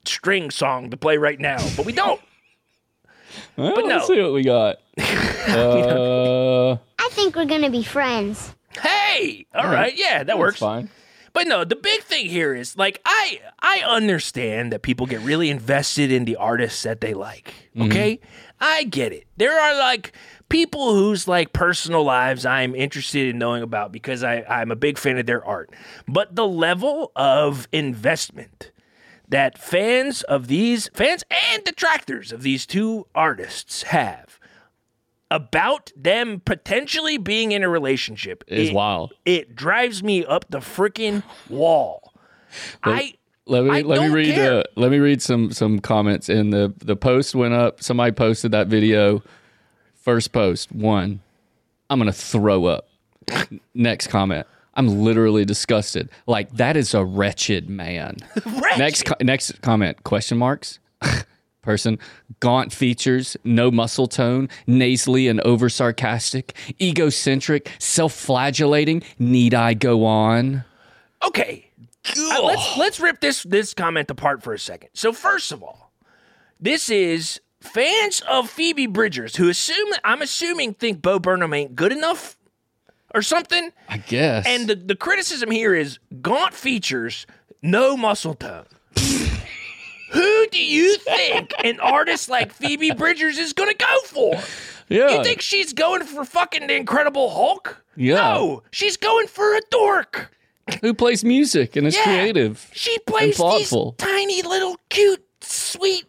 string 0.06 0.50
song 0.50 0.90
to 0.90 0.96
play 0.96 1.16
right 1.18 1.38
now, 1.40 1.58
but 1.76 1.86
we 1.86 1.92
don't. 1.92 2.20
Well, 3.56 3.74
But 3.74 3.82
no. 3.86 3.96
Let's 3.96 4.06
see 4.06 4.20
what 4.22 4.32
we 4.32 4.42
got. 4.42 4.76
uh, 5.48 6.72
I 6.98 7.08
think 7.10 7.36
we're 7.36 7.44
gonna 7.46 7.70
be 7.70 7.82
friends. 7.82 8.54
Hey, 8.80 9.46
all 9.54 9.64
right, 9.70 9.94
yeah, 9.96 10.18
that 10.18 10.26
that's 10.28 10.38
works. 10.38 10.58
fine. 10.58 10.90
But 11.32 11.46
no, 11.46 11.64
the 11.64 11.76
big 11.76 12.00
thing 12.02 12.26
here 12.26 12.54
is 12.54 12.78
like 12.78 13.00
I 13.04 13.40
I 13.60 13.82
understand 13.86 14.72
that 14.72 14.80
people 14.82 15.04
get 15.06 15.20
really 15.20 15.50
invested 15.50 16.10
in 16.10 16.24
the 16.24 16.36
artists 16.36 16.82
that 16.84 17.00
they 17.02 17.12
like. 17.12 17.52
Okay? 17.78 18.20
I 18.58 18.84
get 18.84 19.12
it. 19.12 19.26
There 19.36 19.52
are 19.60 19.78
like 19.78 20.12
people 20.48 20.94
whose 20.94 21.28
like 21.28 21.52
personal 21.52 22.04
lives 22.04 22.46
I'm 22.46 22.74
interested 22.74 23.28
in 23.28 23.38
knowing 23.38 23.62
about 23.62 23.92
because 23.92 24.24
I, 24.24 24.44
I'm 24.48 24.70
a 24.70 24.76
big 24.76 24.96
fan 24.96 25.18
of 25.18 25.26
their 25.26 25.44
art. 25.44 25.74
But 26.08 26.34
the 26.36 26.46
level 26.46 27.12
of 27.14 27.68
investment 27.70 28.70
that 29.28 29.58
fans 29.58 30.22
of 30.22 30.46
these 30.48 30.88
fans 30.94 31.24
and 31.30 31.64
detractors 31.64 32.32
of 32.32 32.42
these 32.42 32.66
two 32.66 33.06
artists 33.14 33.84
have 33.84 34.38
about 35.30 35.90
them 35.96 36.40
potentially 36.44 37.18
being 37.18 37.50
in 37.52 37.62
a 37.64 37.68
relationship 37.68 38.44
Is 38.46 38.68
it- 38.68 38.74
wild. 38.74 39.12
It 39.24 39.56
drives 39.56 40.02
me 40.02 40.24
up 40.24 40.44
the 40.48 40.58
freaking 40.60 41.22
wall. 41.48 42.12
I 42.82 43.14
Let 43.46 43.64
me 43.64 43.70
I 43.70 43.80
let 43.82 44.00
me 44.00 44.08
read 44.14 44.38
uh, 44.38 44.62
let 44.76 44.90
me 44.90 44.98
read 44.98 45.20
some 45.20 45.50
some 45.52 45.80
comments 45.80 46.28
in 46.28 46.50
the 46.50 46.72
the 46.78 46.96
post 46.96 47.34
went 47.34 47.54
up. 47.54 47.82
Somebody 47.82 48.12
posted 48.12 48.52
that 48.52 48.68
video. 48.68 49.22
First 49.94 50.32
post 50.32 50.70
one. 50.72 51.20
I'm 51.90 51.98
gonna 51.98 52.12
throw 52.12 52.66
up. 52.66 52.88
Next 53.74 54.06
comment. 54.06 54.46
I'm 54.76 54.86
literally 55.02 55.44
disgusted. 55.44 56.08
Like 56.26 56.52
that 56.52 56.76
is 56.76 56.94
a 56.94 57.04
wretched 57.04 57.68
man. 57.68 58.16
Wretched. 58.46 58.78
Next 58.78 59.04
co- 59.04 59.16
next 59.20 59.60
comment. 59.62 60.04
Question 60.04 60.38
marks. 60.38 60.78
Person. 61.62 61.98
Gaunt 62.38 62.72
features, 62.72 63.36
no 63.42 63.72
muscle 63.72 64.06
tone, 64.06 64.48
nasally 64.68 65.26
and 65.26 65.40
over 65.40 65.68
sarcastic, 65.68 66.54
egocentric, 66.80 67.72
self 67.80 68.12
flagellating. 68.12 69.02
Need 69.18 69.52
I 69.52 69.74
go 69.74 70.04
on? 70.04 70.64
Okay. 71.26 71.68
Uh, 72.16 72.42
let's 72.44 72.76
let's 72.76 73.00
rip 73.00 73.20
this 73.20 73.42
this 73.42 73.74
comment 73.74 74.10
apart 74.10 74.44
for 74.44 74.52
a 74.52 74.58
second. 74.58 74.90
So 74.92 75.12
first 75.12 75.50
of 75.50 75.62
all, 75.62 75.90
this 76.60 76.88
is 76.88 77.40
fans 77.60 78.22
of 78.28 78.48
Phoebe 78.48 78.86
Bridgers 78.86 79.34
who 79.36 79.48
assume 79.48 79.88
I'm 80.04 80.22
assuming 80.22 80.74
think 80.74 81.02
Bo 81.02 81.18
Burnham 81.18 81.52
ain't 81.52 81.74
good 81.74 81.90
enough 81.90 82.36
or 83.14 83.22
something. 83.22 83.70
I 83.88 83.98
guess. 83.98 84.46
And 84.46 84.68
the, 84.68 84.74
the 84.74 84.96
criticism 84.96 85.50
here 85.50 85.74
is 85.74 85.98
gaunt 86.22 86.54
features, 86.54 87.26
no 87.62 87.96
muscle 87.96 88.34
tone. 88.34 88.66
Who 90.12 90.46
do 90.50 90.62
you 90.64 90.96
think 90.98 91.52
an 91.64 91.80
artist 91.80 92.28
like 92.28 92.52
Phoebe 92.52 92.92
Bridgers 92.92 93.38
is 93.38 93.52
gonna 93.52 93.74
go 93.74 94.00
for? 94.04 94.34
yeah. 94.88 95.10
You 95.16 95.24
think 95.24 95.40
she's 95.40 95.72
going 95.72 96.04
for 96.04 96.24
fucking 96.24 96.68
the 96.68 96.74
Incredible 96.76 97.30
Hulk? 97.30 97.82
Yeah. 97.96 98.14
No, 98.16 98.62
she's 98.70 98.96
going 98.96 99.26
for 99.26 99.54
a 99.56 99.60
dork. 99.70 100.30
who 100.80 100.94
plays 100.94 101.24
music 101.24 101.76
and 101.76 101.86
is 101.86 101.96
Yeah. 101.96 102.04
creative. 102.04 102.70
She 102.72 102.96
plays 103.00 103.30
these 103.30 103.36
thoughtful. 103.36 103.92
tiny 103.98 104.42
little 104.42 104.76
cute, 104.90 105.24
sweet, 105.40 106.06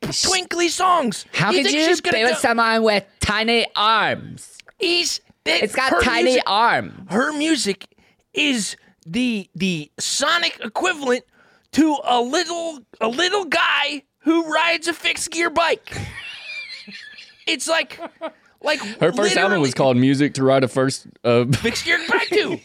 twinkly 0.00 0.68
songs. 0.68 1.26
How 1.32 1.50
you 1.50 1.58
could 1.58 1.66
think 1.66 1.76
you 1.78 1.86
she's 1.86 2.00
gonna 2.00 2.18
be 2.18 2.24
with 2.24 2.34
go- 2.34 2.38
someone 2.40 2.82
with 2.82 3.04
tiny 3.20 3.66
arms? 3.74 4.58
He's 4.78 5.20
that- 5.48 5.62
It's 5.64 5.74
got 5.74 6.02
tiny 6.02 6.24
music- 6.24 6.42
arms. 6.46 7.10
Her 7.10 7.32
music 7.32 7.86
is 8.34 8.76
the 9.06 9.48
the 9.54 9.90
sonic 9.98 10.58
equivalent 10.62 11.24
to 11.72 11.96
a 12.04 12.20
little 12.20 12.80
a 13.00 13.08
little 13.08 13.44
guy 13.44 14.02
who 14.20 14.52
rides 14.52 14.86
a 14.88 14.92
fixed 14.92 15.30
gear 15.30 15.50
bike. 15.50 15.90
It's 17.46 17.66
like 17.66 17.98
like 18.62 18.78
Her 19.00 19.10
first 19.12 19.36
album 19.36 19.62
was 19.62 19.72
called 19.72 19.96
Music 19.96 20.34
to 20.34 20.44
Ride 20.44 20.64
a 20.64 20.68
First. 20.68 21.06
Uh, 21.24 21.46
fixed 21.52 21.84
gear 21.86 21.98
bike 22.08 22.28
to." 22.28 22.58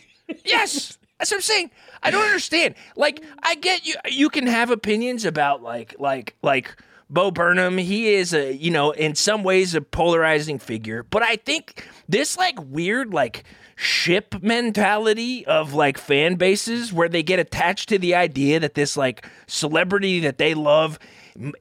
Yes, 0.44 0.98
that's 1.18 1.32
what 1.32 1.38
I'm 1.38 1.42
saying. 1.42 1.72
I 2.02 2.12
don't 2.12 2.26
understand. 2.26 2.76
Like, 2.98 3.24
I 3.42 3.56
get 3.56 3.86
you. 3.88 3.96
You 4.10 4.30
can 4.30 4.46
have 4.48 4.72
opinions 4.72 5.24
about 5.24 5.64
like 5.64 5.96
like 6.00 6.36
like 6.44 6.76
Bo 7.10 7.32
Burnham. 7.32 7.78
He 7.78 8.14
is 8.14 8.34
a 8.34 8.54
you 8.54 8.72
know 8.72 8.92
in 8.92 9.16
some 9.16 9.44
ways 9.44 9.76
a 9.76 9.82
polarizing 9.82 10.60
figure, 10.60 11.04
but 11.04 11.24
I 11.24 11.36
think 11.38 11.88
this 12.08 12.38
like 12.38 12.56
weird 12.60 13.14
like 13.14 13.44
ship 13.76 14.36
mentality 14.42 15.46
of 15.46 15.74
like 15.74 15.98
fan 15.98 16.36
bases 16.36 16.94
where 16.94 17.10
they 17.10 17.24
get 17.24 17.40
attached 17.40 17.90
to 17.90 17.98
the 17.98 18.14
idea 18.16 18.60
that 18.60 18.76
this 18.76 18.96
like 18.96 19.26
celebrity 19.48 20.20
that 20.22 20.38
they 20.38 20.54
love 20.54 21.00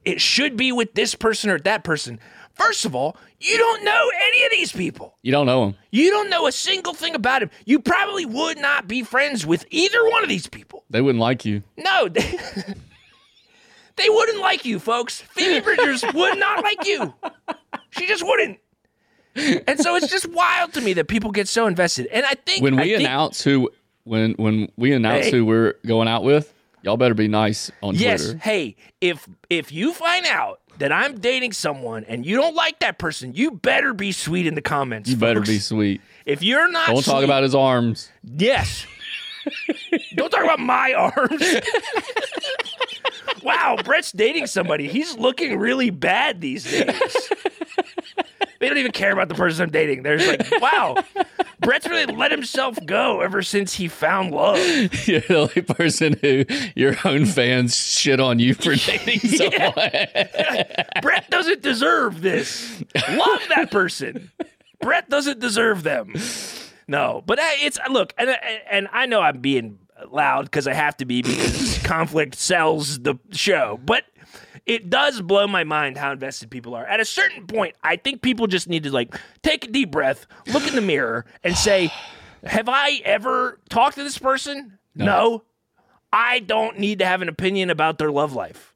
it 0.05 0.21
should 0.21 0.55
be 0.55 0.71
with 0.71 0.93
this 0.93 1.15
person 1.15 1.49
or 1.49 1.57
that 1.59 1.83
person. 1.83 2.19
First 2.53 2.85
of 2.85 2.93
all, 2.93 3.17
you 3.39 3.57
don't 3.57 3.83
know 3.83 4.11
any 4.29 4.45
of 4.45 4.51
these 4.51 4.71
people. 4.71 5.17
you 5.23 5.31
don't 5.31 5.47
know 5.47 5.65
him. 5.65 5.75
You 5.89 6.11
don't 6.11 6.29
know 6.29 6.45
a 6.45 6.51
single 6.51 6.93
thing 6.93 7.15
about 7.15 7.41
him. 7.41 7.49
You 7.65 7.79
probably 7.79 8.27
would 8.27 8.59
not 8.59 8.87
be 8.87 9.01
friends 9.01 9.43
with 9.43 9.65
either 9.71 10.07
one 10.11 10.21
of 10.21 10.29
these 10.29 10.45
people. 10.45 10.83
They 10.91 11.01
wouldn't 11.01 11.19
like 11.19 11.43
you. 11.45 11.63
No, 11.77 12.09
they, 13.95 14.09
wouldn't 14.09 14.39
like 14.39 14.65
you, 14.65 14.79
folks. 14.79 15.21
Phoebe 15.21 15.61
Bridgers 15.61 16.03
would 16.13 16.37
not 16.39 16.63
like 16.63 16.85
you. 16.85 17.13
She 17.91 18.07
just 18.07 18.23
wouldn't. 18.25 18.59
And 19.35 19.79
so 19.79 19.95
it's 19.95 20.09
just 20.09 20.27
wild 20.29 20.73
to 20.73 20.81
me 20.81 20.93
that 20.93 21.07
people 21.07 21.31
get 21.31 21.47
so 21.47 21.65
invested. 21.67 22.07
And 22.07 22.25
I 22.25 22.35
think 22.45 22.61
When 22.63 22.75
we 22.75 22.83
think- 22.83 22.99
announce 22.99 23.43
who, 23.43 23.71
when 24.03 24.33
when 24.33 24.69
we 24.77 24.93
announce 24.93 25.25
Hey. 25.25 25.31
who 25.31 25.45
we're 25.45 25.73
going 25.85 26.07
out 26.07 26.23
with, 26.23 26.53
y'all 26.83 26.97
better 26.97 27.13
be 27.15 27.27
nice 27.27 27.71
on 27.81 27.95
yes, 27.95 28.21
Twitter. 28.21 28.33
Yes. 28.37 28.43
Hey, 28.45 28.75
if 29.01 29.27
if 29.49 29.71
you 29.71 29.93
find 29.93 30.25
out 30.27 30.59
that 30.77 30.91
I'm 30.91 31.19
dating 31.19 31.53
someone 31.53 32.03
and 32.05 32.25
you 32.25 32.35
don't 32.35 32.55
like 32.55 32.79
that 32.79 32.97
person, 32.99 33.33
you 33.33 33.51
better 33.51 33.93
be 33.93 34.11
sweet 34.11 34.45
in 34.45 34.55
the 34.55 34.61
comments. 34.61 35.09
You 35.09 35.15
better 35.17 35.41
be 35.41 35.57
sweet. 35.59 36.01
If 36.25 36.43
you're 36.43 36.69
not, 36.69 36.87
Don't 36.87 37.03
talk 37.05 37.23
about 37.23 37.43
his 37.43 37.55
arms. 37.55 38.11
Yes. 38.23 38.85
Don't 40.15 40.29
talk 40.29 40.43
about 40.43 40.59
my 40.59 40.93
arms. 40.93 41.43
wow, 43.41 43.77
Brett's 43.83 44.11
dating 44.11 44.47
somebody. 44.47 44.87
He's 44.87 45.17
looking 45.17 45.57
really 45.57 45.89
bad 45.89 46.41
these 46.41 46.69
days. 46.69 47.29
They 48.63 48.69
don't 48.69 48.77
even 48.77 48.93
care 48.93 49.11
about 49.11 49.27
the 49.27 49.35
person 49.35 49.63
I'm 49.63 49.71
dating. 49.71 50.03
They're 50.03 50.17
just 50.17 50.51
like, 50.51 50.61
wow, 50.61 51.03
Brett's 51.59 51.85
really 51.85 52.05
let 52.05 52.31
himself 52.31 52.77
go 52.85 53.19
ever 53.19 53.41
since 53.41 53.73
he 53.73 53.89
found 53.89 54.31
love. 54.31 54.57
You're 55.05 55.19
the 55.19 55.35
only 55.35 55.61
person 55.63 56.15
who 56.21 56.45
your 56.73 56.95
own 57.03 57.25
fans 57.25 57.75
shit 57.75 58.21
on 58.21 58.39
you 58.39 58.53
for 58.53 58.75
dating 58.75 59.19
someone. 59.31 59.91
Brett 61.01 61.29
doesn't 61.29 61.61
deserve 61.61 62.21
this. 62.21 62.81
Love 63.09 63.41
that 63.49 63.67
person. 63.69 64.31
Brett 64.79 65.09
doesn't 65.09 65.41
deserve 65.41 65.83
them. 65.83 66.13
No, 66.87 67.21
but 67.25 67.39
uh, 67.39 67.43
it's 67.61 67.77
look, 67.89 68.13
and 68.17 68.29
and 68.69 68.87
I 68.93 69.07
know 69.07 69.19
I'm 69.19 69.39
being 69.39 69.79
loud 70.09 70.45
because 70.45 70.67
I 70.67 70.73
have 70.73 70.95
to 70.97 71.05
be 71.05 71.21
because 71.21 71.72
conflict 71.83 72.35
sells 72.35 72.99
the 72.99 73.15
show, 73.31 73.79
but 73.85 74.05
it 74.65 74.89
does 74.89 75.21
blow 75.21 75.47
my 75.47 75.63
mind 75.63 75.97
how 75.97 76.11
invested 76.11 76.49
people 76.49 76.73
are. 76.75 76.85
At 76.85 76.99
a 76.99 77.05
certain 77.05 77.47
point, 77.47 77.75
I 77.83 77.95
think 77.95 78.21
people 78.21 78.47
just 78.47 78.67
need 78.67 78.83
to 78.83 78.91
like 78.91 79.15
take 79.41 79.65
a 79.65 79.67
deep 79.67 79.91
breath, 79.91 80.25
look 80.47 80.67
in 80.67 80.75
the 80.75 80.81
mirror, 80.81 81.25
and 81.43 81.55
say, 81.57 81.91
"Have 82.45 82.69
I 82.69 83.01
ever 83.03 83.59
talked 83.69 83.95
to 83.95 84.03
this 84.03 84.17
person? 84.17 84.79
no. 84.95 85.43
I 86.15 86.39
don't 86.39 86.77
need 86.77 86.99
to 86.99 87.05
have 87.05 87.23
an 87.23 87.29
opinion 87.29 87.69
about 87.71 87.97
their 87.97 88.11
love 88.11 88.33
life." 88.33 88.73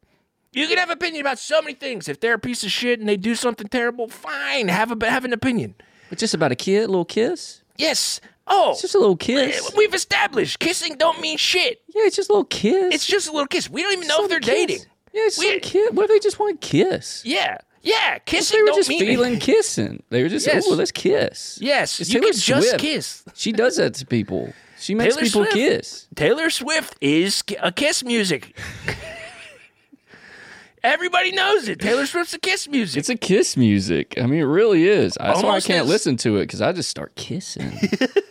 You 0.53 0.67
can 0.67 0.77
have 0.79 0.89
an 0.89 0.97
opinion 0.97 1.21
about 1.21 1.37
so 1.37 1.61
many 1.61 1.75
things. 1.75 2.07
If 2.09 2.19
they're 2.19 2.33
a 2.33 2.39
piece 2.39 2.63
of 2.63 2.71
shit 2.71 2.99
and 2.99 3.07
they 3.07 3.17
do 3.17 3.35
something 3.35 3.67
terrible, 3.67 4.07
fine, 4.07 4.69
have 4.69 4.91
a 4.91 5.09
have 5.09 5.23
an 5.23 5.33
opinion. 5.33 5.75
But 6.09 6.17
just 6.17 6.33
about 6.33 6.51
a 6.51 6.55
kid, 6.55 6.85
a 6.85 6.87
little 6.87 7.05
kiss. 7.05 7.61
Yes. 7.77 8.19
Oh, 8.47 8.71
It's 8.71 8.81
just 8.81 8.95
a 8.95 8.99
little 8.99 9.17
kiss. 9.17 9.71
we've 9.75 9.93
established 9.93 10.59
kissing 10.59 10.95
don't 10.95 11.19
mean 11.21 11.37
shit. 11.37 11.81
Yeah, 11.93 12.03
it's 12.05 12.15
just 12.15 12.29
a 12.29 12.33
little 12.33 12.45
kiss. 12.45 12.93
It's 12.95 13.05
just 13.05 13.27
a 13.27 13.31
little 13.31 13.47
kiss. 13.47 13.69
We 13.69 13.81
don't 13.83 13.93
even 13.93 14.07
know 14.07 14.23
if 14.23 14.29
they're 14.29 14.39
kiss. 14.39 14.53
dating. 14.67 14.85
Yeah, 15.13 15.21
it's 15.25 15.37
We- 15.37 15.49
some 15.51 15.59
kid. 15.59 15.95
What 15.97 16.03
if 16.03 16.09
they 16.09 16.19
just 16.19 16.39
want 16.39 16.61
to 16.61 16.67
kiss? 16.67 17.23
Yeah, 17.25 17.57
yeah. 17.81 18.19
Kissing 18.19 18.57
They 18.65 18.71
were 18.71 18.75
just 18.77 18.87
feeling 18.89 19.33
anything. 19.33 19.39
kissing. 19.55 20.03
They 20.09 20.23
were 20.23 20.29
just, 20.29 20.45
Yes. 20.47 20.65
oh, 20.67 20.73
let's 20.75 20.91
kiss. 20.91 21.57
Yes, 21.61 21.99
It's 21.99 22.09
you 22.09 22.19
Taylor 22.21 22.31
can 22.31 22.39
just 22.39 22.67
Swift. 22.69 22.79
kiss. 22.79 23.23
She 23.33 23.51
does 23.51 23.75
that 23.77 23.95
to 23.95 24.05
people. 24.05 24.53
She 24.79 24.93
makes 24.95 25.15
Taylor 25.15 25.25
people 25.25 25.41
Swift. 25.43 25.53
kiss. 25.55 26.07
Taylor 26.15 26.49
Swift 26.49 26.95
is 27.01 27.43
a 27.61 27.71
kiss 27.71 28.03
music. 28.03 28.55
Everybody 30.87 31.33
knows 31.33 31.67
it. 31.67 31.79
Taylor 31.79 32.05
Swift's 32.07 32.33
a 32.33 32.39
kiss 32.39 32.69
music. 32.69 32.97
It's 32.97 33.09
a 33.09 33.17
kiss 33.17 33.57
music. 33.57 34.13
I 34.17 34.25
mean, 34.25 34.39
it 34.39 34.45
really 34.45 34.87
is. 34.87 35.17
That's 35.19 35.43
why 35.43 35.57
I 35.57 35.59
can't 35.59 35.83
is. 35.83 35.89
listen 35.89 36.15
to 36.17 36.37
it 36.37 36.43
because 36.43 36.61
I 36.61 36.71
just 36.71 36.89
start 36.89 37.13
kissing. 37.15 37.77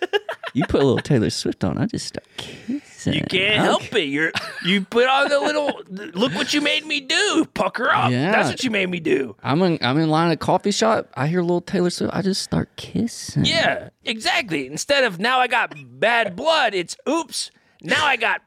you 0.55 0.64
put 0.64 0.81
a 0.81 0.85
little 0.85 0.99
Taylor 0.99 1.29
Swift 1.29 1.64
on, 1.64 1.77
I 1.77 1.85
just 1.85 2.07
start 2.07 2.27
kissing. 2.38 3.12
you 3.12 3.23
can't 3.29 3.57
help 3.62 3.95
it. 3.95 4.05
You're 4.05 4.33
you 4.64 4.81
put 4.87 5.07
on 5.07 5.29
the 5.29 5.38
little 5.38 5.83
look 6.14 6.35
what 6.35 6.55
you 6.55 6.62
made 6.62 6.87
me 6.87 7.01
do. 7.01 7.47
Pucker 7.53 7.90
up. 7.90 8.11
Yeah. 8.11 8.33
That's 8.33 8.49
what 8.49 8.64
you 8.64 8.71
made 8.71 8.88
me 8.88 9.01
do. 9.01 9.37
I'm 9.42 9.61
in, 9.61 9.79
I'm 9.83 9.99
in 9.99 10.09
line 10.09 10.29
at 10.29 10.35
a 10.35 10.38
coffee 10.38 10.71
shop. 10.71 11.11
I 11.14 11.27
hear 11.27 11.40
a 11.40 11.45
little 11.45 11.61
Taylor 11.61 11.90
Swift. 11.90 12.14
I 12.14 12.23
just 12.23 12.40
start 12.40 12.75
kissing. 12.77 13.45
Yeah, 13.45 13.90
exactly. 14.03 14.66
Instead 14.66 15.05
of 15.05 15.19
now 15.19 15.40
I 15.40 15.47
got 15.47 15.75
bad 16.01 16.35
blood, 16.35 16.73
it's 16.73 16.97
oops. 17.07 17.51
Now 17.83 18.07
I 18.07 18.16
got 18.16 18.40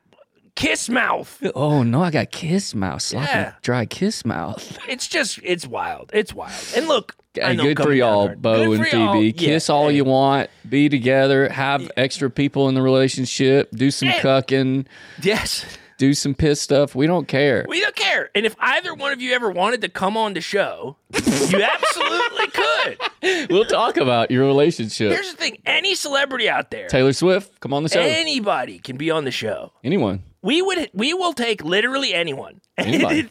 kiss 0.60 0.90
mouth. 0.90 1.42
Oh 1.56 1.84
no, 1.84 2.04
I 2.04 2.12
got 2.12 2.32
kiss 2.32 2.76
mouth, 2.76 3.02
sloppy 3.02 3.28
Yeah. 3.32 3.54
dry 3.62 3.86
kiss 3.86 4.26
mouth. 4.26 4.78
It's 4.88 5.08
just 5.08 5.40
it's 5.44 5.66
wild. 5.68 6.12
It's 6.14 6.34
wild. 6.34 6.54
And 6.76 6.88
look, 6.88 7.16
Hey, 7.36 7.56
good 7.56 7.80
for 7.80 7.94
y'all. 7.94 8.30
Bo 8.36 8.74
and. 8.74 8.86
Phoebe. 8.88 9.28
Yeah, 9.28 9.32
Kiss 9.32 9.70
all 9.70 9.92
you 9.92 10.04
want. 10.04 10.50
Be 10.68 10.90
together. 10.90 11.48
Have 11.50 11.90
extra 11.96 12.30
people 12.30 12.68
in 12.70 12.76
the 12.76 12.82
relationship. 12.82 13.70
Do 13.72 13.92
some 13.92 14.10
Yeah. 14.10 14.20
cucking. 14.20 14.86
Yes. 15.22 15.64
Do 16.00 16.14
some 16.14 16.34
piss 16.34 16.60
stuff. 16.60 16.96
We 16.96 17.08
don't 17.08 17.28
care. 17.28 17.66
We 17.70 17.82
don't 17.82 17.96
care. 17.96 18.30
And 18.34 18.46
if 18.46 18.56
either 18.60 18.94
one 18.96 19.12
of 19.12 19.22
you 19.22 19.34
ever 19.34 19.52
wanted 19.52 19.82
to 19.82 19.90
come 19.90 20.18
on 20.18 20.34
the 20.34 20.42
show, 20.42 20.98
you 21.14 21.20
absolutely 21.64 22.48
could. 22.48 23.50
we'll 23.50 23.66
talk 23.66 23.98
about 23.98 24.32
your 24.32 24.46
relationship. 24.46 25.12
Here's 25.12 25.30
the 25.32 25.38
thing 25.38 25.58
any 25.66 25.96
celebrity 25.96 26.50
out 26.50 26.72
there, 26.72 26.88
Taylor 26.88 27.14
Swift, 27.14 27.60
come 27.60 27.74
on 27.74 27.84
the 27.84 27.90
show. 27.90 28.00
anybody 28.02 28.80
can 28.80 28.98
be 28.98 29.12
on 29.12 29.24
the 29.26 29.32
show. 29.32 29.72
Anyone. 29.84 30.24
We 30.42 30.62
would 30.62 30.90
we 30.94 31.14
will 31.14 31.34
take 31.34 31.64
literally 31.64 32.14
anyone. 32.14 32.62
Anybody. 32.78 33.30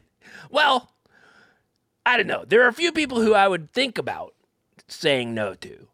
well, 0.50 0.92
I 2.04 2.16
don't 2.16 2.26
know. 2.26 2.44
There 2.46 2.64
are 2.64 2.68
a 2.68 2.72
few 2.72 2.92
people 2.92 3.20
who 3.20 3.34
I 3.34 3.48
would 3.48 3.72
think 3.72 3.98
about 3.98 4.34
saying 4.88 5.34
no 5.34 5.54
to. 5.54 5.88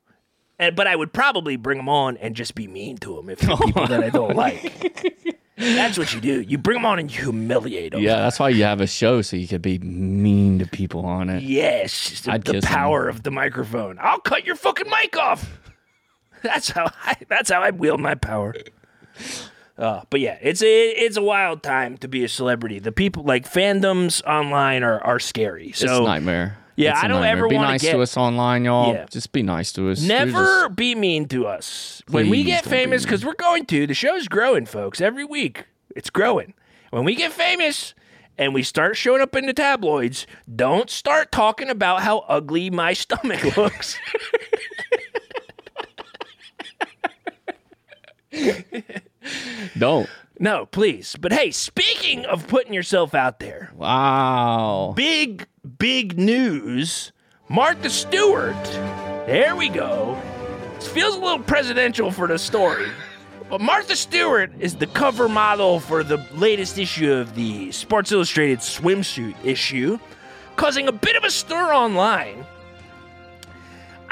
And, 0.59 0.77
but 0.77 0.87
I 0.87 0.94
would 0.94 1.12
probably 1.12 1.57
bring 1.57 1.79
them 1.79 1.88
on 1.88 2.16
and 2.18 2.37
just 2.37 2.55
be 2.55 2.68
mean 2.68 2.96
to 2.98 3.16
them 3.16 3.29
if 3.29 3.40
they're 3.40 3.53
oh 3.55 3.57
people 3.57 3.87
that 3.88 4.05
I 4.05 4.11
don't 4.11 4.37
like. 4.37 5.24
That's 5.57 5.96
what 5.98 6.12
you 6.12 6.20
do. 6.20 6.40
You 6.40 6.59
bring 6.59 6.77
them 6.77 6.87
on 6.87 6.98
and 6.98 7.14
you 7.14 7.22
humiliate 7.24 7.92
them. 7.92 8.03
Yeah, 8.03 8.16
that's 8.16 8.38
why 8.38 8.48
you 8.50 8.64
have 8.64 8.81
a 8.81 8.87
show 8.87 9.22
so 9.22 9.37
you 9.37 9.46
could 9.46 9.62
be 9.62 9.79
mean 9.79 10.59
to 10.59 10.66
people 10.66 11.07
on 11.07 11.31
it. 11.31 11.42
Yes, 11.42 12.20
the, 12.22 12.38
the 12.38 12.61
power 12.62 13.09
of 13.09 13.22
the 13.22 13.31
microphone. 13.31 13.98
I'll 14.00 14.18
cut 14.18 14.44
your 14.44 14.57
fucking 14.57 14.88
mic 14.90 15.16
off. 15.16 15.61
That's 16.42 16.68
how 16.68 16.90
I. 17.05 17.16
That's 17.29 17.50
how 17.50 17.62
I 17.62 17.70
wield 17.70 18.00
my 18.00 18.14
power. 18.14 18.55
Uh, 19.77 20.03
but 20.11 20.21
yeah, 20.21 20.39
it's 20.41 20.63
a 20.63 20.89
it's 20.91 21.17
a 21.17 21.23
wild 21.23 21.63
time 21.63 21.97
to 21.99 22.07
be 22.09 22.23
a 22.25 22.29
celebrity. 22.29 22.79
The 22.79 22.93
people 22.93 23.25
like 23.25 23.51
fandoms 23.51 24.23
online 24.25 24.83
are 24.85 25.03
are 25.03 25.19
scary. 25.19 25.73
So 25.73 25.87
it's 25.87 25.93
a 25.99 26.03
nightmare. 26.03 26.59
Yeah, 26.77 26.93
It's 26.93 27.05
I 27.05 27.09
don't 27.09 27.21
nightmare. 27.21 27.33
ever 27.39 27.49
Be 27.49 27.59
nice 27.59 27.83
get- 27.83 27.93
to 27.93 28.01
us 28.03 28.17
online, 28.17 28.65
y'all. 28.65 28.95
Yeah. 28.95 29.07
Just 29.11 29.31
be 29.33 29.43
nice 29.43 29.73
to 29.75 29.91
us. 29.91 30.01
Never 30.03 30.65
just- 30.67 30.77
be 30.77 30.95
mean 30.97 31.27
to 31.29 31.47
us. 31.47 32.03
when 32.09 32.29
we 32.29 32.43
get 32.45 32.65
famous, 32.65 33.03
because 33.05 33.25
we're 33.25 33.35
going 33.35 33.65
to, 33.67 33.87
the 33.87 33.95
show's 33.95 34.27
growing, 34.27 34.67
folks. 34.67 35.01
Every 35.01 35.25
week, 35.25 35.67
it's 35.95 36.11
growing. 36.11 36.55
When 36.91 37.05
we 37.05 37.15
get 37.15 37.33
famous 37.33 37.95
and 38.37 38.53
we 38.55 38.65
start 38.65 38.97
showing 38.97 39.21
up 39.23 39.37
in 39.37 39.47
the 39.47 39.53
tabloids, 39.53 40.27
don't 40.53 40.91
start 40.91 41.31
talking 41.31 41.69
about 41.71 42.03
how 42.03 42.25
ugly 42.29 42.71
my 42.71 42.93
stomach 42.93 43.45
looks. 43.57 43.97
don't. 49.79 50.09
no, 50.39 50.67
please. 50.67 51.17
But 51.21 51.33
hey, 51.33 51.51
speaking 51.51 52.25
of 52.27 52.47
putting 52.49 52.73
yourself 52.75 53.15
out 53.15 53.39
there, 53.41 53.71
Wow. 53.77 54.93
big, 54.97 55.47
big 55.79 56.19
news. 56.19 57.13
Martha 57.49 57.91
Stewart. 57.91 58.63
There 59.27 59.55
we 59.57 59.69
go. 59.69 60.21
This 60.77 60.89
feels 60.89 61.15
a 61.15 61.19
little 61.21 61.39
presidential 61.39 62.11
for 62.11 62.27
the 62.27 62.39
story. 62.39 62.89
But 63.51 63.61
Martha 63.61 63.95
Stewart 63.97 64.51
is 64.59 64.75
the 64.77 64.87
cover 64.87 65.29
model 65.29 65.79
for 65.79 66.03
the 66.03 66.17
latest 66.33 66.79
issue 66.79 67.13
of 67.13 67.35
the 67.35 67.71
Sports 67.73 68.11
Illustrated 68.11 68.59
swimsuit 68.61 69.35
issue, 69.45 69.99
causing 70.57 70.89
a 70.89 70.93
bit 70.93 71.15
of 71.17 71.25
a 71.25 71.31
stir 71.31 71.73
online. 71.75 72.45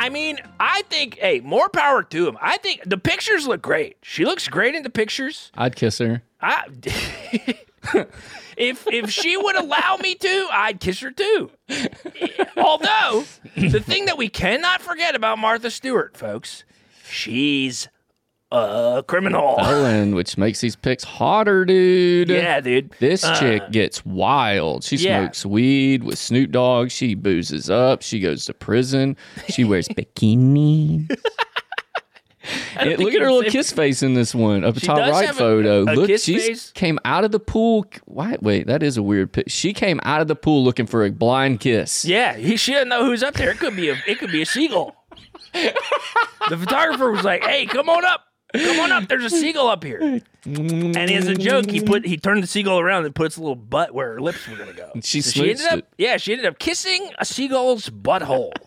I 0.02 0.08
mean, 0.08 0.40
I 0.58 0.82
think, 0.90 1.16
hey, 1.18 1.38
more 1.38 1.68
power 1.68 2.02
to 2.02 2.26
him. 2.26 2.36
I 2.40 2.56
think 2.56 2.82
the 2.84 2.98
pictures 2.98 3.46
look 3.46 3.62
great. 3.62 3.98
She 4.02 4.24
looks 4.24 4.48
great 4.48 4.74
in 4.74 4.82
the 4.82 4.90
pictures. 4.90 5.52
I'd 5.54 5.76
kiss 5.76 5.98
her. 5.98 6.24
I, 6.40 6.64
if 8.56 8.84
if 8.88 9.10
she 9.10 9.36
would 9.36 9.54
allow 9.54 9.98
me 10.02 10.16
to, 10.16 10.48
I'd 10.50 10.80
kiss 10.80 10.98
her 11.02 11.12
too. 11.12 11.52
Although 12.56 13.26
the 13.56 13.78
thing 13.78 14.06
that 14.06 14.18
we 14.18 14.28
cannot 14.28 14.82
forget 14.82 15.14
about 15.14 15.38
Martha 15.38 15.70
Stewart, 15.70 16.16
folks, 16.16 16.64
she's 17.08 17.86
a 18.52 19.02
criminal. 19.06 19.56
Ellen, 19.60 20.14
which 20.14 20.36
makes 20.36 20.60
these 20.60 20.76
pics 20.76 21.04
hotter, 21.04 21.64
dude. 21.64 22.28
Yeah, 22.28 22.60
dude. 22.60 22.92
This 23.00 23.24
Uh, 23.24 23.38
chick 23.38 23.70
gets 23.70 24.04
wild. 24.04 24.84
She 24.84 24.96
yeah. 24.96 25.20
smokes 25.20 25.46
weed 25.46 26.04
with 26.04 26.18
Snoop 26.18 26.50
Dogg. 26.50 26.90
She 26.90 27.14
boozes 27.14 27.70
up. 27.70 28.02
She 28.02 28.20
goes 28.20 28.44
to 28.46 28.54
prison. 28.54 29.16
She 29.48 29.64
wears 29.64 29.88
bikini. 29.96 31.10
I 31.10 32.84
don't 32.84 32.90
Yeah, 32.90 32.96
think 32.96 32.98
look 33.00 33.14
at 33.14 33.20
her 33.22 33.30
little 33.30 33.50
kiss 33.50 33.70
face 33.70 34.02
in 34.02 34.14
this 34.14 34.34
one. 34.34 34.64
Up 34.64 34.74
top 34.74 34.98
right 34.98 35.30
a- 35.30 35.32
photo. 35.32 35.82
a 35.84 35.94
look, 35.94 36.10
she 36.18 36.56
came 36.74 36.98
out 37.04 37.22
of 37.24 37.30
the 37.30 37.38
pool. 37.38 37.86
Why? 38.06 38.36
Wait, 38.40 38.66
that 38.66 38.82
is 38.82 38.96
a 38.96 39.02
weird 39.02 39.32
pic. 39.32 39.44
She 39.48 39.72
came 39.72 40.00
out 40.02 40.20
of 40.20 40.26
the 40.26 40.34
pool 40.34 40.64
looking 40.64 40.86
for 40.86 41.04
a 41.04 41.10
blind 41.10 41.60
kiss. 41.60 42.04
Yeah, 42.04 42.34
he 42.36 42.56
she 42.56 42.72
didn't 42.72 42.88
know 42.88 43.04
who's 43.04 43.22
up 43.22 43.34
there. 43.34 43.50
It 43.52 43.58
could 43.60 43.76
be 43.76 43.90
a 43.90 43.96
it 44.08 44.18
could 44.18 44.32
be 44.32 44.42
a 44.42 44.46
seagull. 44.46 44.96
the 45.52 46.56
photographer 46.58 47.12
was 47.12 47.24
like, 47.24 47.44
"Hey, 47.44 47.64
come 47.66 47.88
on 47.88 48.04
up." 48.04 48.24
Come 48.54 48.80
on 48.80 48.92
up. 48.92 49.08
There's 49.08 49.24
a 49.24 49.30
seagull 49.30 49.68
up 49.68 49.82
here. 49.82 50.20
And 50.44 50.96
as 50.96 51.26
a 51.26 51.34
joke, 51.34 51.70
he 51.70 51.80
put 51.80 52.04
he 52.06 52.16
turned 52.16 52.42
the 52.42 52.46
seagull 52.46 52.80
around 52.80 53.06
and 53.06 53.14
put 53.14 53.26
its 53.26 53.38
little 53.38 53.56
butt 53.56 53.94
where 53.94 54.14
her 54.14 54.20
lips 54.20 54.46
were 54.48 54.56
gonna 54.56 54.72
go. 54.72 54.90
She 55.02 55.22
she 55.22 55.50
ended 55.50 55.66
up, 55.66 55.78
it. 55.80 55.88
yeah, 55.98 56.16
she 56.16 56.32
ended 56.32 56.46
up 56.46 56.58
kissing 56.58 57.10
a 57.18 57.24
seagull's 57.24 57.88
butthole. 57.88 58.52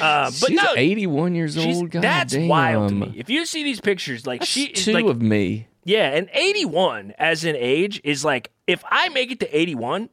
Uh, 0.00 0.24
but 0.24 0.48
She's 0.48 0.56
no, 0.56 0.72
81 0.74 1.36
years 1.36 1.56
old. 1.56 1.90
God 1.92 2.02
that's 2.02 2.32
damn. 2.32 2.48
wild 2.48 2.88
to 2.88 2.94
me. 2.94 3.14
If 3.16 3.30
you 3.30 3.46
see 3.46 3.62
these 3.62 3.80
pictures, 3.80 4.26
like 4.26 4.40
That's 4.40 4.50
she 4.50 4.64
is 4.64 4.84
two 4.84 4.92
like, 4.94 5.04
of 5.04 5.22
me. 5.22 5.68
yeah, 5.84 6.08
and 6.08 6.28
81 6.32 7.14
as 7.18 7.44
an 7.44 7.54
age 7.54 8.00
is 8.02 8.24
like 8.24 8.50
if 8.66 8.82
I 8.90 9.10
make 9.10 9.30
it 9.30 9.38
to 9.40 9.56
81, 9.56 10.08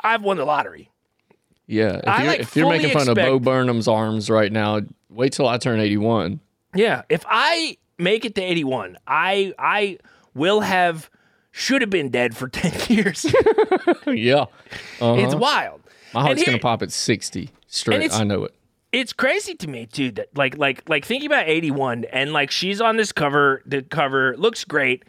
I've 0.00 0.22
won 0.22 0.38
the 0.38 0.44
lottery. 0.44 0.90
Yeah. 1.66 1.98
If 1.98 2.08
I, 2.08 2.22
you're, 2.22 2.26
like, 2.32 2.40
if 2.40 2.56
you're 2.56 2.68
making 2.68 2.90
fun 2.90 3.08
of 3.08 3.14
Bo 3.14 3.38
Burnham's 3.38 3.86
arms 3.86 4.28
right 4.28 4.50
now, 4.50 4.80
wait 5.08 5.34
till 5.34 5.46
I 5.46 5.58
turn 5.58 5.78
81. 5.78 6.40
Yeah, 6.74 7.02
if 7.08 7.24
I 7.28 7.76
make 7.98 8.24
it 8.24 8.34
to 8.36 8.42
81, 8.42 8.96
I 9.06 9.54
I 9.58 9.98
will 10.34 10.60
have 10.60 11.10
should 11.50 11.82
have 11.82 11.90
been 11.90 12.10
dead 12.10 12.36
for 12.36 12.48
10 12.48 12.96
years. 12.96 13.24
yeah. 14.06 14.46
Uh-huh. 15.00 15.14
It's 15.14 15.34
wild. 15.34 15.82
My 16.14 16.22
heart's 16.22 16.44
going 16.44 16.56
to 16.56 16.62
pop 16.62 16.82
at 16.82 16.92
60 16.92 17.50
straight. 17.66 18.12
I 18.12 18.24
know 18.24 18.44
it. 18.44 18.54
It's 18.92 19.14
crazy 19.14 19.54
to 19.54 19.68
me 19.68 19.86
too 19.86 20.10
that 20.12 20.28
like 20.36 20.58
like 20.58 20.86
like 20.86 21.06
thinking 21.06 21.26
about 21.26 21.48
81 21.48 22.04
and 22.12 22.34
like 22.34 22.50
she's 22.50 22.78
on 22.80 22.98
this 22.98 23.10
cover, 23.10 23.62
the 23.64 23.82
cover 23.82 24.36
looks 24.36 24.64
great. 24.64 25.04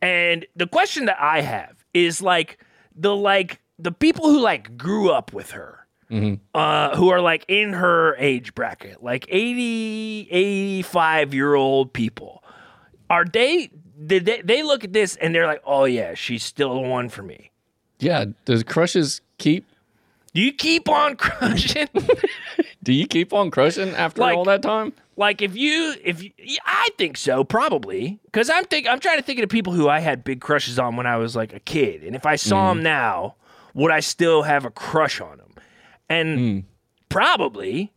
And 0.00 0.46
the 0.56 0.66
question 0.66 1.06
that 1.06 1.20
I 1.20 1.42
have 1.42 1.84
is 1.92 2.22
like 2.22 2.58
the 2.94 3.14
like 3.14 3.60
the 3.78 3.92
people 3.92 4.30
who 4.30 4.40
like 4.40 4.78
grew 4.78 5.10
up 5.10 5.34
with 5.34 5.50
her. 5.50 5.86
Uh, 6.10 6.96
who 6.96 7.10
are 7.10 7.20
like 7.20 7.44
in 7.48 7.74
her 7.74 8.16
age 8.16 8.54
bracket, 8.54 9.02
like 9.02 9.26
80, 9.28 10.28
85 10.30 11.34
year 11.34 11.54
old 11.54 11.92
people. 11.92 12.42
Are 13.10 13.24
they, 13.24 13.70
did 14.06 14.24
they, 14.24 14.40
they 14.42 14.62
look 14.62 14.84
at 14.84 14.92
this 14.92 15.16
and 15.16 15.34
they're 15.34 15.46
like, 15.46 15.62
oh 15.64 15.84
yeah, 15.84 16.14
she's 16.14 16.42
still 16.42 16.74
the 16.74 16.88
one 16.88 17.08
for 17.10 17.22
me. 17.22 17.50
Yeah. 17.98 18.26
Does 18.46 18.62
crushes 18.62 19.20
keep? 19.38 19.66
Do 20.34 20.40
you 20.40 20.52
keep 20.52 20.88
on 20.88 21.16
crushing? 21.18 21.88
Do 22.82 22.92
you 22.92 23.06
keep 23.06 23.32
on 23.32 23.50
crushing 23.50 23.90
after 23.90 24.20
Like- 24.22 24.36
all 24.36 24.44
that 24.44 24.62
time? 24.62 24.92
like 25.16 25.42
if 25.42 25.56
you 25.56 25.94
if 26.04 26.22
you, 26.22 26.30
I 26.64 26.90
think 26.96 27.16
so 27.16 27.42
probably 27.42 28.20
because 28.26 28.48
I'm 28.48 28.64
think 28.66 28.86
I'm 28.86 29.00
trying 29.00 29.16
to 29.16 29.22
think 29.24 29.40
of 29.40 29.42
the 29.42 29.48
people 29.48 29.72
who 29.72 29.88
I 29.88 29.98
had 29.98 30.22
big 30.22 30.40
crushes 30.40 30.78
on 30.78 30.94
when 30.94 31.06
I 31.08 31.16
was 31.16 31.34
like 31.34 31.52
a 31.52 31.58
kid, 31.58 32.04
and 32.04 32.14
if 32.14 32.24
I 32.24 32.36
saw 32.36 32.68
them 32.72 32.84
now, 32.84 33.34
would 33.74 33.90
I 33.90 33.98
still 33.98 34.42
have 34.42 34.64
a 34.64 34.70
crush 34.70 35.20
on 35.20 35.38
them? 35.38 35.47
And 36.08 36.38
hmm. 36.38 36.58
probably. 37.08 37.92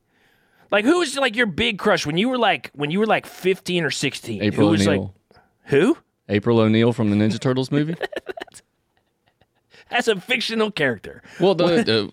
Like 0.72 0.86
who 0.86 1.00
was 1.00 1.18
like 1.18 1.36
your 1.36 1.48
big 1.48 1.78
crush 1.78 2.06
when 2.06 2.18
you 2.18 2.30
were 2.30 2.38
like 2.38 2.72
when 2.74 2.92
you 2.92 3.00
were 3.00 3.06
like 3.06 3.26
15 3.26 3.84
or 3.84 3.92
16? 3.92 4.42
April 4.42 4.68
who 4.68 4.72
was 4.72 4.88
O'Neil. 4.88 5.02
like 5.30 5.40
who? 5.66 5.98
April 6.30 6.60
O'Neil 6.60 6.94
from 6.94 7.10
the 7.10 7.18
Ninja 7.18 7.40
Turtles 7.40 7.72
movie. 7.72 7.96
That's 9.90 10.08
a 10.08 10.20
fictional 10.20 10.72
character. 10.72 11.22
well, 11.42 11.54
the, 11.54 11.66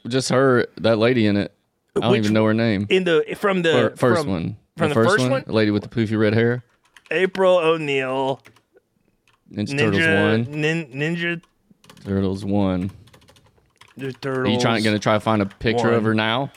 the, 0.02 0.08
just 0.08 0.30
her, 0.30 0.66
that 0.78 0.98
lady 0.98 1.26
in 1.26 1.37
it. 1.37 1.54
I 1.94 2.00
don't 2.00 2.11
Which- 2.11 2.18
even 2.24 2.34
know 2.34 2.44
her 2.44 2.54
name. 2.54 2.87
In 2.90 3.04
the 3.04 3.24
from 3.38 3.62
the 3.62 3.70
Fir- 3.70 3.96
first 3.96 4.22
from 4.22 4.30
one. 4.30 4.56
from 4.76 4.88
the 4.88 4.94
first 4.94 5.28
one? 5.28 5.44
The 5.46 5.52
lady 5.52 5.70
with 5.70 5.84
the 5.84 5.88
poofy 5.88 6.18
red 6.18 6.34
hair. 6.34 6.64
April 7.11 7.56
O'Neil, 7.58 8.42
Ninja, 9.50 9.78
Turtles 9.78 10.46
one. 10.46 10.61
nin, 10.61 10.87
Ninja 10.87 11.40
Turtles 12.04 12.44
one. 12.44 12.90
Turtles. 13.98 14.46
Are 14.48 14.50
you 14.50 14.61
trying 14.61 14.82
gonna 14.84 14.98
try 14.98 15.14
to 15.14 15.20
find 15.20 15.42
a 15.42 15.46
picture 15.46 15.92
of 15.92 16.04
her 16.04 16.14
now? 16.14 16.50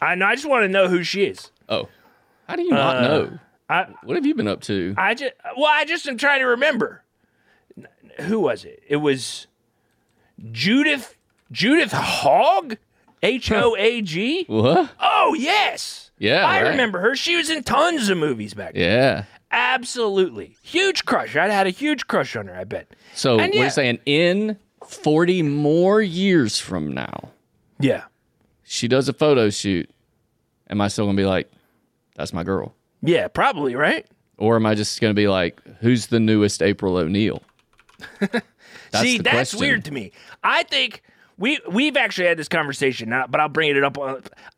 I 0.00 0.14
know. 0.14 0.26
I 0.26 0.34
just 0.34 0.48
want 0.48 0.64
to 0.64 0.68
know 0.68 0.88
who 0.88 1.02
she 1.02 1.24
is. 1.24 1.50
Oh, 1.68 1.88
how 2.48 2.56
do 2.56 2.62
you 2.62 2.70
not 2.70 2.96
Uh, 2.96 3.00
know? 3.00 3.38
I 3.70 3.86
What 4.02 4.16
have 4.16 4.26
you 4.26 4.34
been 4.34 4.48
up 4.48 4.60
to? 4.62 4.94
I 4.98 5.14
just 5.14 5.32
well, 5.56 5.66
I 5.70 5.84
just 5.84 6.06
am 6.06 6.16
trying 6.18 6.40
to 6.40 6.46
remember. 6.46 7.02
Who 8.20 8.40
was 8.40 8.64
it? 8.66 8.82
It 8.86 8.96
was 8.96 9.46
Judith 10.50 11.16
Judith 11.50 11.92
Hoag, 11.94 12.78
H 13.22 13.50
O 13.52 13.76
A 13.78 14.02
G. 14.02 14.44
What? 14.46 14.90
Oh 15.00 15.34
yes, 15.38 16.10
Yeah, 16.18 16.46
I 16.46 16.62
right. 16.62 16.70
remember 16.70 17.00
her. 17.00 17.14
She 17.16 17.36
was 17.36 17.48
in 17.50 17.62
tons 17.62 18.08
of 18.08 18.18
movies 18.18 18.54
back 18.54 18.74
then. 18.74 18.82
Yeah. 18.82 19.24
Absolutely, 19.50 20.56
huge 20.62 21.04
crush. 21.04 21.36
I 21.36 21.46
had 21.48 21.66
a 21.66 21.70
huge 21.70 22.06
crush 22.06 22.36
on 22.36 22.46
her. 22.46 22.56
I 22.56 22.64
bet. 22.64 22.88
So 23.14 23.38
And 23.38 23.52
we're 23.52 23.64
yeah. 23.64 23.68
saying 23.68 23.98
in 24.06 24.56
forty 24.86 25.42
more 25.42 26.00
years 26.00 26.58
from 26.58 26.92
now, 26.92 27.30
Yeah, 27.78 28.04
she 28.62 28.88
does 28.88 29.08
a 29.08 29.12
photo 29.12 29.50
shoot 29.50 29.88
am 30.70 30.80
I 30.80 30.88
still 30.88 31.04
gonna 31.06 31.16
be 31.16 31.26
like, 31.26 31.50
that's 32.16 32.32
my 32.32 32.44
girl? 32.44 32.74
Yeah, 33.02 33.28
probably 33.28 33.74
right. 33.74 34.06
Or 34.38 34.56
am 34.56 34.64
I 34.66 34.74
just 34.74 35.00
gonna 35.00 35.12
be 35.14 35.28
like, 35.28 35.60
who's 35.80 36.06
the 36.06 36.18
newest 36.20 36.62
April 36.62 36.96
O'Neil? 36.96 37.42
That's 38.20 39.04
See, 39.08 39.18
that's 39.18 39.34
question. 39.52 39.60
weird 39.60 39.84
to 39.86 39.90
me. 39.90 40.12
I 40.44 40.64
think 40.64 41.02
we 41.38 41.58
we've 41.70 41.96
actually 41.96 42.26
had 42.28 42.36
this 42.38 42.48
conversation, 42.48 43.10
but 43.28 43.40
I'll 43.40 43.48
bring 43.48 43.74
it 43.74 43.82
up. 43.82 43.96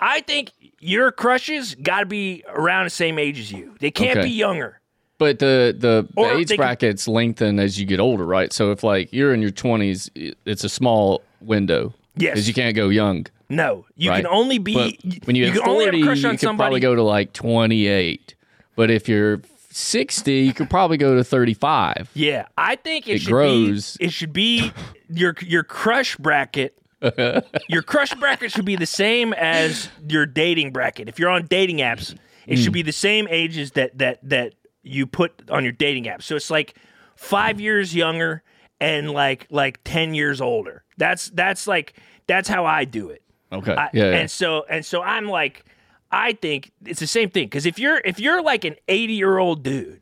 I 0.01 0.21
think 0.23 0.51
your 0.81 1.13
crushes 1.13 1.75
got 1.77 2.01
to 2.01 2.07
be 2.07 2.43
around 2.49 2.85
the 2.85 2.91
same 2.91 3.19
age 3.19 3.39
as 3.39 3.53
you. 3.53 3.77
They 3.79 3.91
can't 3.93 4.19
Okay. 4.19 4.29
be 4.29 4.33
younger. 4.35 4.81
But 5.19 5.39
the 5.39 5.75
the, 5.79 6.09
the 6.15 6.37
age 6.37 6.57
brackets 6.57 7.07
lengthen 7.07 7.59
as 7.61 7.79
you 7.79 7.87
get 7.87 8.01
older, 8.01 8.25
right? 8.27 8.53
So 8.53 8.73
if 8.73 8.83
like 8.83 9.13
you're 9.13 9.33
in 9.33 9.41
your 9.43 9.53
20s, 9.53 10.35
it's 10.45 10.65
a 10.65 10.69
small 10.69 11.23
window. 11.41 11.95
Yes. 12.17 12.33
because 12.35 12.49
you 12.49 12.55
can't 12.55 12.77
go 12.77 12.89
young. 12.91 13.27
No, 13.49 13.87
you 13.97 14.11
right? 14.11 14.25
can 14.25 14.27
only 14.33 14.59
be. 14.59 14.75
But 14.75 15.27
when 15.27 15.37
you, 15.37 15.47
you 15.47 15.53
can 15.53 15.63
have 15.63 15.71
40, 15.73 16.01
a 16.01 16.05
crush 16.05 16.17
you 16.19 16.23
somebody. 16.39 16.57
probably 16.57 16.81
go 16.81 16.95
to 16.95 17.03
like 17.03 17.33
28. 17.33 18.35
But 18.77 18.91
if 18.91 19.09
you're 19.09 19.41
60, 19.71 20.33
you 20.33 20.53
could 20.55 20.71
probably 20.71 20.97
go 20.97 21.15
to 21.17 21.23
35. 21.25 22.11
Yeah, 22.15 22.47
I 22.57 22.77
think 22.77 23.09
it, 23.09 23.15
It 23.17 23.19
should 23.23 23.31
grows. 23.31 23.97
be. 23.97 24.05
It 24.07 24.13
should 24.13 24.33
be 24.33 24.73
your 25.11 25.35
your 25.41 25.63
crush 25.65 26.17
bracket. 26.17 26.79
your 27.69 27.83
crush 27.83 28.15
bracket 28.15 28.51
should 28.53 28.65
be 28.65 28.77
the 28.77 28.87
same 28.87 29.33
as 29.35 29.89
your 30.09 30.25
dating 30.27 30.73
bracket. 30.73 31.09
If 31.09 31.19
you're 31.19 31.29
on 31.31 31.47
dating 31.47 31.79
apps, 31.79 32.17
it 32.47 32.57
Hmm. 32.59 32.63
should 32.65 32.73
be 32.73 32.83
the 32.83 32.93
same 32.93 33.27
ages 33.31 33.73
that 33.73 33.99
that 33.99 34.19
that 34.23 34.55
you 34.85 35.07
put 35.07 35.51
on 35.51 35.65
your 35.65 35.73
dating 35.73 36.07
app. 36.09 36.23
So 36.23 36.37
it's 36.37 36.51
like 36.51 36.75
five 37.17 37.61
years 37.61 37.95
younger 37.95 38.43
and 38.81 39.11
like 39.11 39.47
like 39.51 39.81
ten 39.85 40.15
years 40.15 40.41
older. 40.41 40.85
That's 40.97 41.31
that's 41.31 41.67
like 41.67 41.95
that's 42.27 42.49
how 42.49 42.65
I 42.65 42.85
do 42.85 43.11
it. 43.11 43.23
Okay. 43.53 43.75
I, 43.75 43.91
yeah. 43.93 44.11
yeah. 44.11 44.17
And 44.19 44.31
so 44.31 44.65
and 44.69 44.85
so 44.85 45.03
I'm 45.03 45.27
like, 45.27 45.65
I 46.11 46.33
think 46.35 46.71
it's 46.85 47.01
the 47.01 47.07
same 47.07 47.31
thing 47.31 47.47
because 47.47 47.67
if 47.67 47.79
you're 47.79 48.01
if 48.05 48.21
you're 48.21 48.43
like 48.43 48.65
an 48.65 48.77
80 48.89 49.13
year 49.15 49.39
old 49.39 49.63
dude 49.63 50.01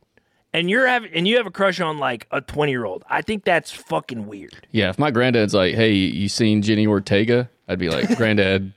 and 0.52 0.68
you're 0.68 0.86
having 0.86 1.12
and 1.14 1.26
you 1.26 1.36
have 1.36 1.46
a 1.46 1.50
crush 1.50 1.80
on 1.80 1.98
like 1.98 2.26
a 2.30 2.40
20 2.40 2.70
year 2.72 2.84
old, 2.84 3.04
I 3.08 3.22
think 3.22 3.44
that's 3.44 3.70
fucking 3.70 4.26
weird. 4.26 4.66
yeah. 4.70 4.90
If 4.90 4.98
my 4.98 5.10
granddad's 5.10 5.54
like, 5.54 5.74
hey, 5.74 5.92
you 5.92 6.28
seen 6.28 6.62
Jenny 6.62 6.86
Ortega? 6.86 7.48
I'd 7.68 7.78
be 7.78 7.88
like, 7.88 8.16
granddad, 8.16 8.72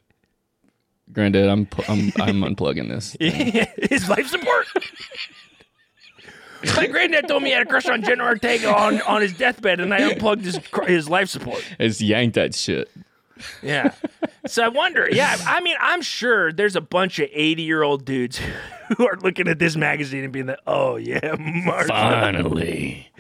granddad, 1.12 1.50
I'm, 1.50 1.68
I'm, 1.90 2.14
I'm 2.22 2.56
unplugging 2.56 2.88
this. 2.88 3.18
his 3.90 4.08
life 4.10 4.28
support. 4.28 4.68
My 6.76 6.88
granddad 6.88 7.28
told 7.28 7.44
me 7.44 7.50
he 7.50 7.54
had 7.54 7.64
a 7.64 7.70
crush 7.70 7.88
on 7.88 8.04
Jenna 8.04 8.24
Ortega 8.24 8.74
on, 8.74 9.02
on 9.02 9.22
his 9.22 9.34
deathbed, 9.34 9.80
and 9.80 9.94
I 9.94 10.12
unplugged 10.12 10.46
his 10.46 10.60
his 10.88 11.10
life 11.10 11.30
support. 11.30 11.64
It's 11.80 12.02
yanked 12.02 12.36
that 12.36 12.56
shit. 12.56 12.90
Yeah. 13.62 13.94
So 14.48 14.64
I 14.64 14.70
wonder. 14.70 15.10
Yeah, 15.12 15.36
I 15.46 15.60
mean, 15.62 15.76
I'm 15.80 16.02
sure 16.02 16.54
there's 16.54 16.76
a 16.76 16.82
bunch 16.82 17.20
of 17.20 17.30
80 17.32 17.64
year 17.64 17.84
old 17.84 18.06
dudes 18.06 18.40
who 18.98 19.08
are 19.08 19.18
looking 19.22 19.48
at 19.48 19.60
this 19.60 19.76
magazine 19.76 20.24
and 20.24 20.32
being 20.32 20.46
like, 20.46 20.60
"Oh 20.68 20.96
yeah, 20.96 21.36
Martha, 21.38 21.90
Finally. 21.90 23.12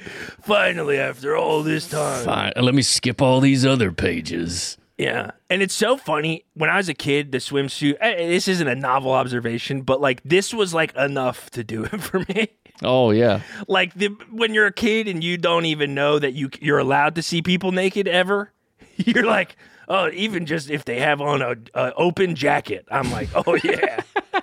finally 0.41 0.97
after 0.99 1.35
all 1.35 1.63
this 1.63 1.89
time." 1.89 2.23
Fine. 2.25 2.53
Let 2.55 2.75
me 2.75 2.81
skip 2.81 3.21
all 3.21 3.41
these 3.41 3.65
other 3.65 3.91
pages. 3.91 4.77
Yeah. 4.97 5.31
And 5.49 5.61
it's 5.61 5.73
so 5.73 5.97
funny. 5.97 6.45
When 6.53 6.69
I 6.69 6.77
was 6.77 6.87
a 6.87 6.93
kid, 6.93 7.31
the 7.31 7.39
swimsuit, 7.39 7.97
eh, 7.99 8.27
this 8.27 8.47
isn't 8.47 8.67
a 8.67 8.75
novel 8.75 9.11
observation, 9.11 9.81
but 9.81 9.99
like 9.99 10.21
this 10.23 10.53
was 10.53 10.73
like 10.73 10.95
enough 10.95 11.49
to 11.51 11.63
do 11.63 11.83
it 11.83 12.01
for 12.01 12.19
me. 12.29 12.49
Oh, 12.83 13.11
yeah. 13.11 13.41
like 13.67 13.93
the, 13.93 14.07
when 14.31 14.53
you're 14.53 14.67
a 14.67 14.73
kid 14.73 15.07
and 15.07 15.23
you 15.23 15.37
don't 15.37 15.65
even 15.65 15.93
know 15.95 16.19
that 16.19 16.33
you 16.33 16.49
you're 16.59 16.79
allowed 16.79 17.15
to 17.15 17.21
see 17.21 17.41
people 17.41 17.71
naked 17.71 18.07
ever, 18.07 18.51
you're 18.97 19.25
like, 19.25 19.55
oh, 19.87 20.09
even 20.13 20.45
just 20.45 20.69
if 20.69 20.85
they 20.85 20.99
have 20.99 21.21
on 21.21 21.41
a, 21.41 21.55
a 21.73 21.93
open 21.95 22.35
jacket, 22.35 22.85
I'm 22.91 23.11
like, 23.11 23.29
oh 23.35 23.55
yeah, 23.63 24.01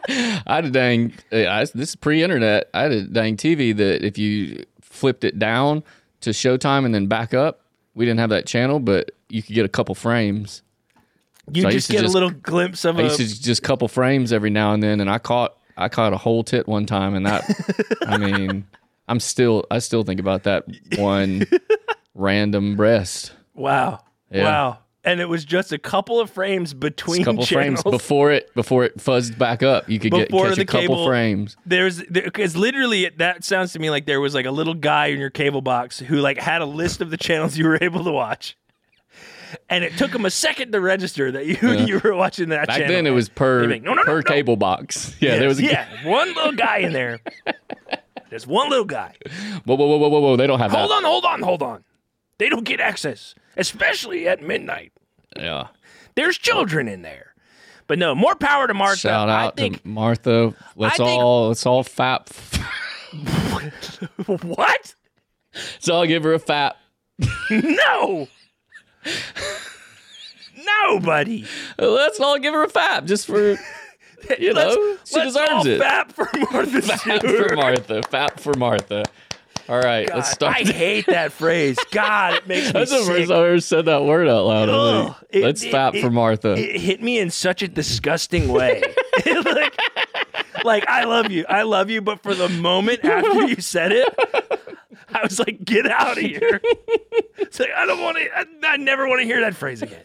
I 0.09 0.57
had 0.57 0.65
a 0.67 0.71
dang. 0.71 1.13
I, 1.33 1.67
this 1.75 1.91
is 1.91 1.97
pre-internet. 1.97 2.71
I 2.75 2.83
had 2.83 2.93
a 2.93 3.03
dang 3.03 3.37
TV 3.37 3.77
that 3.77 4.05
if 4.05 4.19
you 4.19 4.65
flipped 4.81 5.25
it 5.25 5.39
down 5.39 5.83
to 6.21 6.31
Showtime 6.31 6.85
and 6.85 6.95
then 6.95 7.07
back 7.07 7.35
up, 7.35 7.61
we 7.95 8.05
didn't 8.05 8.21
have 8.21 8.31
that 8.31 8.47
channel, 8.47 8.79
but 8.81 9.11
you 9.29 9.43
could 9.43 9.55
get 9.55 9.65
a 9.65 9.69
couple 9.69 9.95
frames. 9.95 10.63
you 11.53 11.63
So 11.63 11.71
just 11.71 11.91
get 11.91 12.05
a 12.05 12.09
little 12.09 12.31
glimpse 12.31 12.85
of 12.85 12.99
I 12.99 13.03
a. 13.03 13.05
used 13.05 13.19
to 13.19 13.43
just 13.43 13.63
couple 13.63 13.89
frames 13.89 14.33
every 14.33 14.51
now 14.51 14.73
and 14.73 14.83
then, 14.83 15.01
and 15.01 15.11
I 15.11 15.19
caught 15.19 15.57
I 15.77 15.89
caught 15.89 16.13
a 16.13 16.19
whole 16.19 16.43
tit 16.45 16.67
one 16.69 16.87
time, 16.87 17.15
and 17.15 17.27
that 17.27 17.45
I 18.07 18.19
mean, 18.19 18.67
I'm 19.09 19.21
still 19.21 19.65
I 19.71 19.79
still 19.79 20.03
think 20.05 20.21
about 20.21 20.45
that 20.45 20.65
one 20.97 21.45
random 22.15 22.77
breast. 22.77 23.33
wow, 23.55 24.01
Yeah. 24.31 24.45
wow, 24.45 24.79
and 25.05 25.21
it 25.21 25.29
was 25.29 25.45
just 25.45 25.73
a 25.73 25.79
couple 25.79 26.21
of 26.21 26.31
frames 26.31 26.75
between 26.75 27.23
A 27.23 27.25
couple 27.25 27.45
channels. 27.45 27.83
frames 27.83 27.97
before 27.97 28.31
it 28.33 28.55
before 28.55 28.85
it 28.85 28.99
fuzzed 28.99 29.37
back 29.39 29.63
up. 29.63 29.89
You 29.89 29.99
could 29.99 30.13
get 30.13 30.31
catch 30.31 30.59
a 30.59 30.65
couple 30.65 30.81
cable- 30.89 31.07
frames. 31.07 31.57
There's 31.67 32.03
because 32.05 32.57
literally 32.57 33.09
that 33.19 33.45
sounds 33.45 33.73
to 33.73 33.79
me 33.79 33.91
like 33.91 34.07
there 34.07 34.21
was 34.21 34.35
like 34.35 34.47
a 34.47 34.51
little 34.51 34.75
guy 34.75 35.07
in 35.07 35.19
your 35.19 35.31
cable 35.31 35.63
box 35.63 35.99
who 35.99 36.17
like 36.17 36.39
had 36.39 36.63
a 36.63 36.67
list 36.67 37.01
of 37.01 37.11
the 37.11 37.17
channels 37.17 37.57
you 37.57 37.67
were 37.67 37.79
able 37.81 38.05
to 38.05 38.13
watch, 38.13 38.57
and 39.69 39.85
it 39.85 39.97
took 39.97 40.15
him 40.15 40.25
a 40.25 40.31
second 40.31 40.73
to 40.73 40.81
register 40.81 41.31
that 41.33 41.47
you 41.47 41.57
you 41.87 42.01
were 42.03 42.15
watching 42.15 42.49
that 42.51 42.67
Back 42.67 42.79
channel. 42.79 42.93
then, 42.95 43.07
it 43.07 43.11
was 43.11 43.29
per 43.29 43.67
like, 43.67 43.83
"No, 43.83 43.95
no, 43.95 44.05
per 44.05 44.17
no." 44.19 44.23
cable 44.23 44.57
box. 44.57 45.15
Yeah, 45.21 45.39
there 45.39 45.49
was 45.49 45.59
a 45.59 45.65
yeah, 45.65 45.87
one 46.07 46.29
little 46.35 46.53
guy 46.53 46.79
in 46.79 46.93
there. 46.93 47.21
There's 48.31 48.47
one 48.47 48.71
little 48.71 48.85
guy. 48.87 49.15
whoa 49.65 49.75
whoa 49.77 49.87
whoa 49.99 50.09
whoa 50.09 50.21
whoa. 50.21 50.37
They 50.37 50.47
don't 50.47 50.59
have 50.59 50.71
Hold 50.73 50.91
that. 50.91 50.95
on, 50.97 51.05
hold 51.05 51.25
on, 51.27 51.43
hold 51.43 51.63
on. 51.63 51.85
They 52.39 52.49
don't 52.49 52.65
get 52.65 52.81
access, 52.81 53.35
especially 53.57 54.27
at 54.27 54.43
midnight. 54.43 54.93
Yeah. 55.37 55.69
There's 56.15 56.39
children 56.39 56.89
in 56.89 57.03
there. 57.03 57.35
But 57.87 57.99
no, 57.99 58.15
more 58.15 58.35
power 58.35 58.67
to 58.67 58.75
Martha. 58.75 58.97
Shout 59.01 59.29
out 59.29 59.53
I 59.59 59.61
think 59.61 59.83
to 59.83 59.89
Martha. 59.89 60.55
Let's 60.77 60.97
think- 60.97 61.09
all 61.09 61.49
let's 61.49 61.67
all 61.67 61.85
fap. 61.85 62.29
what? 64.27 64.95
Let's 65.55 65.89
all 65.89 66.07
give 66.07 66.23
her 66.25 66.33
a 66.35 66.39
fap. 66.41 66.73
No. 67.51 68.29
Nobody. 70.85 71.45
Let's 71.79 72.21
all 72.21 72.39
give 72.39 72.55
her 72.55 72.65
a 72.65 72.69
fap 72.69 73.07
just 73.07 73.27
for 73.27 73.39
you 74.39 74.53
know 74.53 74.69
Let's- 74.95 75.11
she 75.11 75.17
let's 75.17 75.29
deserves 75.29 75.51
all 75.51 75.67
it. 75.67 75.81
Fap 75.81 76.13
for 76.13 76.29
Martha 76.39 76.79
Fap 76.83 77.19
Stewart. 77.19 77.49
for 77.51 77.57
Martha. 77.57 78.01
Fap 78.03 78.41
for 78.41 78.55
Martha. 78.55 79.05
All 79.69 79.79
right, 79.79 80.09
God, 80.09 80.17
let's 80.17 80.31
start. 80.33 80.57
I 80.57 80.61
hate 80.65 81.07
that 81.07 81.31
phrase. 81.33 81.79
God, 81.93 82.35
it 82.35 82.49
makes 82.49 82.67
me 82.67 82.73
That's 82.73 82.91
the 82.91 82.99
sick. 83.05 83.17
first 83.17 83.31
I 83.31 83.37
ever 83.37 83.61
said 83.61 83.85
that 83.85 84.05
word 84.05 84.29
out 84.29 84.45
loud. 84.45 84.69
Ugh. 84.69 85.15
It- 85.31 85.45
let's 85.45 85.63
it- 85.63 85.73
fap 85.73 85.95
it- 85.95 86.03
for 86.03 86.11
Martha. 86.11 86.55
It 86.55 86.81
hit 86.81 87.01
me 87.03 87.19
in 87.19 87.31
such 87.31 87.63
a 87.63 87.69
disgusting 87.69 88.49
way. 88.49 88.83
like, 89.27 89.81
like, 90.65 90.85
I 90.89 91.05
love 91.05 91.31
you. 91.31 91.45
I 91.49 91.63
love 91.63 91.91
you. 91.91 92.03
But 92.03 92.23
for 92.23 92.35
the 92.35 92.49
moment 92.49 93.05
after 93.05 93.47
you 93.47 93.57
said 93.61 93.93
it, 93.93 94.42
I 95.23 95.27
was 95.27 95.39
like, 95.39 95.65
get 95.65 95.87
out 95.91 96.19
of 96.19 96.25
here. 96.25 96.61
It's 97.39 97.59
like, 97.61 97.71
I 97.77 97.85
don't 97.87 98.01
want 98.01 98.17
to, 98.19 98.29
I, 98.39 98.45
I 98.75 98.77
never 98.77 99.07
want 99.09 99.21
to 99.21 99.27
hear 99.27 99.41
that 99.41 99.55
phrase 99.55 99.83
again. 99.83 100.05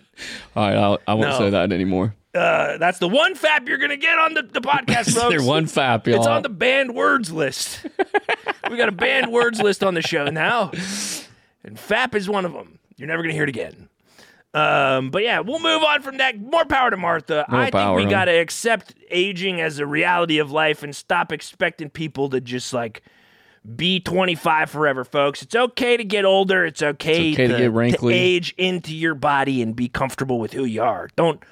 all 0.56 0.68
right, 0.68 0.76
I'll, 0.78 1.00
I 1.08 1.14
won't 1.14 1.30
No. 1.30 1.38
say 1.38 1.50
that 1.52 1.72
anymore. 1.72 2.14
Uh, 2.34 2.78
that's 2.78 3.00
the 3.00 3.08
one 3.08 3.36
fap 3.36 3.68
you're 3.68 3.78
going 3.78 3.92
to 3.92 3.98
get 3.98 4.18
on 4.20 4.34
the, 4.34 4.42
the 4.42 4.60
podcast, 4.62 5.14
folks. 5.16 5.30
There 5.30 5.42
one 5.44 5.66
fap, 5.66 6.08
y'all. 6.08 6.18
It's 6.18 6.28
on 6.28 6.42
the 6.42 6.50
banned 6.50 6.94
words 6.96 7.32
list. 7.32 7.86
we 8.70 8.76
got 8.78 8.90
a 8.90 8.94
banned 8.94 9.32
words 9.32 9.62
list 9.62 9.84
on 9.84 9.94
the 9.94 10.02
show 10.02 10.26
now, 10.26 10.72
and 11.64 11.80
FAP 11.80 12.16
is 12.16 12.28
one 12.28 12.44
of 12.46 12.54
them. 12.54 12.80
You're 12.98 13.08
never 13.08 13.22
gonna 13.24 13.34
hear 13.34 13.44
it 13.44 13.50
again. 13.50 13.88
Um, 14.54 15.12
but 15.12 15.24
yeah, 15.24 15.40
we'll 15.40 15.60
move 15.60 15.84
on 15.84 16.02
from 16.02 16.18
that. 16.18 16.40
More 16.40 16.66
power 16.66 16.90
to 16.90 16.98
Martha. 16.98 17.46
More 17.50 17.62
I 17.62 17.70
power, 17.72 17.98
think 17.98 17.98
we 17.98 18.04
huh? 18.14 18.20
gotta 18.20 18.40
accept 18.40 18.94
aging 19.10 19.62
as 19.62 19.80
a 19.80 19.86
reality 19.86 20.40
of 20.40 20.52
life 20.52 20.82
and 20.84 20.96
stop 20.96 21.32
expecting 21.32 21.90
people 21.90 22.30
to 22.32 22.42
just 22.42 22.74
like 22.74 23.04
be 23.76 24.00
25 24.00 24.70
forever, 24.70 25.04
folks. 25.04 25.42
It's 25.42 25.56
okay 25.56 25.98
to 25.98 26.04
get 26.04 26.24
older. 26.26 26.66
It's 26.66 26.82
okay, 26.82 27.30
It's 27.32 27.36
okay 27.40 27.48
to 27.48 27.58
get 27.58 27.72
wrinkly. 27.72 28.14
age 28.14 28.54
into 28.58 28.96
your 28.96 29.14
body 29.16 29.62
and 29.62 29.76
be 29.76 29.90
comfortable 29.90 30.40
with 30.40 30.54
who 30.54 30.64
you 30.66 30.82
are. 30.84 31.10
Don't 31.16 31.44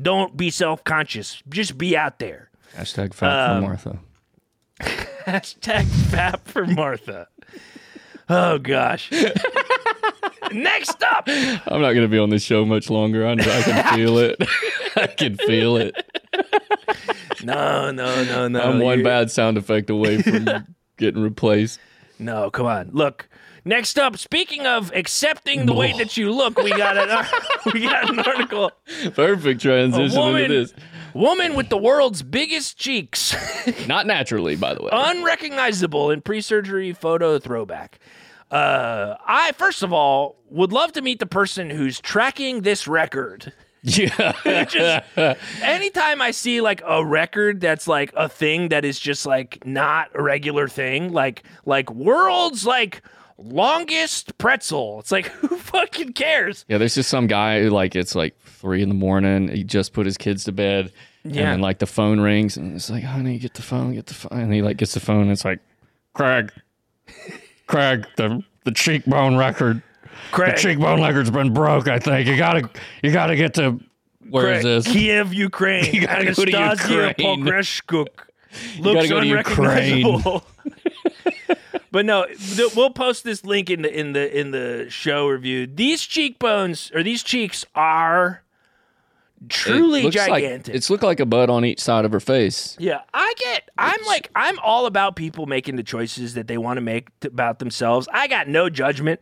don't 0.00 0.36
be 0.36 0.50
self 0.50 0.84
conscious. 0.84 1.42
Just 1.48 1.78
be 1.78 1.96
out 1.96 2.18
there. 2.18 2.50
Hashtag 2.76 3.10
fap 3.10 3.48
Um, 3.50 3.62
for 3.62 3.68
Martha. 3.68 3.98
Hashtag 5.26 5.84
fap 6.10 6.40
for 6.44 6.66
Martha. 6.66 7.28
Oh 8.28 8.58
gosh. 8.58 9.10
Next 10.52 11.02
up, 11.02 11.24
I'm 11.28 11.80
not 11.80 11.92
going 11.92 12.02
to 12.02 12.08
be 12.08 12.18
on 12.18 12.28
this 12.30 12.42
show 12.42 12.64
much 12.66 12.90
longer. 12.90 13.26
I, 13.26 13.32
I 13.32 13.36
can 13.36 13.94
feel 13.96 14.18
it. 14.18 14.36
I 14.96 15.06
can 15.06 15.36
feel 15.36 15.76
it. 15.76 15.94
no, 17.42 17.90
no, 17.90 18.24
no, 18.24 18.48
no. 18.48 18.60
I'm 18.60 18.78
one 18.80 19.02
bad 19.02 19.30
sound 19.30 19.56
effect 19.56 19.88
away 19.88 20.20
from 20.20 20.44
getting 21.02 21.22
replaced. 21.22 21.78
No, 22.18 22.50
come 22.50 22.66
on. 22.66 22.90
Look. 22.92 23.28
Next 23.64 23.96
up, 23.96 24.16
speaking 24.16 24.66
of 24.66 24.90
accepting 24.92 25.66
the 25.66 25.72
way 25.72 25.92
that 25.98 26.16
you 26.16 26.32
look, 26.32 26.56
we 26.58 26.70
got 26.70 26.96
an 26.96 27.24
we 27.72 27.82
got 27.82 28.10
an 28.10 28.18
article. 28.20 28.72
Perfect 29.14 29.60
transition 29.60 30.18
woman- 30.18 30.42
into 30.42 30.54
this. 30.54 30.74
Woman 31.14 31.54
with 31.54 31.68
the 31.68 31.76
world's 31.76 32.22
biggest 32.22 32.78
cheeks, 32.78 33.36
Not 33.86 34.06
naturally, 34.06 34.56
by 34.56 34.72
the 34.74 34.82
way. 34.82 34.88
unrecognizable 34.92 36.10
in 36.10 36.22
pre-surgery 36.22 36.92
photo 36.94 37.38
throwback. 37.38 37.98
Uh, 38.50 39.14
I 39.26 39.52
first 39.52 39.82
of 39.82 39.92
all 39.92 40.36
would 40.50 40.72
love 40.72 40.92
to 40.92 41.02
meet 41.02 41.18
the 41.20 41.26
person 41.26 41.70
who's 41.70 42.00
tracking 42.00 42.62
this 42.62 42.88
record. 42.88 43.52
Yeah. 43.82 44.64
just 44.64 45.04
anytime 45.62 46.22
I 46.22 46.30
see 46.30 46.60
like 46.60 46.82
a 46.86 47.04
record 47.04 47.60
that's 47.60 47.88
like 47.88 48.12
a 48.16 48.28
thing 48.28 48.68
that 48.68 48.84
is 48.84 48.98
just 49.00 49.26
like 49.26 49.64
not 49.66 50.10
a 50.14 50.22
regular 50.22 50.68
thing, 50.68 51.12
like 51.12 51.42
like 51.64 51.90
world's 51.90 52.64
like 52.64 53.02
longest 53.38 54.36
pretzel. 54.38 55.00
It's 55.00 55.10
like 55.10 55.26
who 55.40 55.56
fucking 55.56 56.12
cares? 56.12 56.64
Yeah, 56.68 56.78
there's 56.78 56.94
just 56.94 57.10
some 57.10 57.26
guy 57.26 57.60
who 57.60 57.70
like 57.70 57.96
it's 57.96 58.14
like 58.14 58.38
three 58.40 58.82
in 58.82 58.88
the 58.88 58.94
morning. 58.94 59.48
He 59.48 59.64
just 59.64 59.92
put 59.92 60.06
his 60.06 60.16
kids 60.16 60.44
to 60.44 60.52
bed. 60.52 60.92
And 61.24 61.34
Yeah. 61.34 61.50
then 61.52 61.60
like 61.60 61.78
the 61.78 61.86
phone 61.86 62.20
rings 62.20 62.56
and 62.56 62.74
it's 62.74 62.90
like, 62.90 63.04
honey, 63.04 63.38
get 63.38 63.54
the 63.54 63.62
phone, 63.62 63.94
get 63.94 64.06
the 64.06 64.14
phone. 64.14 64.40
And 64.40 64.52
he 64.54 64.62
like 64.62 64.76
gets 64.76 64.94
the 64.94 65.00
phone 65.00 65.22
and 65.22 65.30
it's 65.30 65.44
like, 65.44 65.60
Craig, 66.14 66.52
Craig, 67.66 68.06
the 68.16 68.42
the 68.64 68.70
cheekbone 68.72 69.36
record. 69.36 69.82
Craig, 70.30 70.56
The 70.56 70.60
cheekbone 70.60 71.02
record's 71.02 71.30
been 71.30 71.52
broke, 71.52 71.88
I 71.88 71.98
think. 71.98 72.26
You 72.28 72.36
gotta 72.36 72.68
you 73.02 73.10
gotta 73.12 73.36
get 73.36 73.54
to 73.54 73.78
where 74.30 74.52
is 74.54 74.62
Craig, 74.62 74.64
this? 74.84 74.86
Kiev, 74.92 75.34
Ukraine. 75.34 75.84
You 75.94 76.06
gotta 76.06 76.24
go 76.32 76.44
to 76.44 76.56
Anastasia 76.56 77.14
Ukraine. 77.18 77.44
Pokreshchuk. 77.44 78.06
gotta 78.16 78.82
Looks 78.82 79.08
go 79.08 79.20
to 79.20 79.26
Ukraine. 79.26 80.40
but 81.90 82.06
no, 82.06 82.24
th- 82.26 82.74
we'll 82.74 82.90
post 82.90 83.24
this 83.24 83.44
link 83.44 83.68
in 83.70 83.82
the 83.82 83.98
in 83.98 84.12
the 84.12 84.38
in 84.38 84.50
the 84.50 84.86
show 84.88 85.28
review. 85.28 85.66
These 85.66 86.02
cheekbones 86.02 86.90
or 86.94 87.02
these 87.02 87.22
cheeks 87.22 87.64
are 87.74 88.42
truly 89.48 90.00
It 90.00 90.04
looks 90.04 90.16
like- 90.16 90.28
gigantic. 90.44 90.74
it's 90.74 90.88
looked 90.88 91.02
like 91.02 91.20
a 91.20 91.26
bud 91.26 91.50
on 91.50 91.64
each 91.64 91.80
side 91.80 92.04
of 92.04 92.12
her 92.12 92.20
face. 92.20 92.76
Yeah, 92.78 93.00
I 93.12 93.32
get. 93.38 93.68
I'm 93.76 94.00
like, 94.06 94.30
I'm 94.36 94.58
all 94.60 94.86
about 94.86 95.16
people 95.16 95.46
making 95.46 95.76
the 95.76 95.82
choices 95.82 96.34
that 96.34 96.46
they 96.46 96.56
want 96.58 96.76
to 96.76 96.80
make 96.80 97.08
t- 97.20 97.28
about 97.28 97.58
themselves. 97.58 98.08
I 98.12 98.28
got 98.28 98.48
no 98.48 98.70
judgment, 98.70 99.20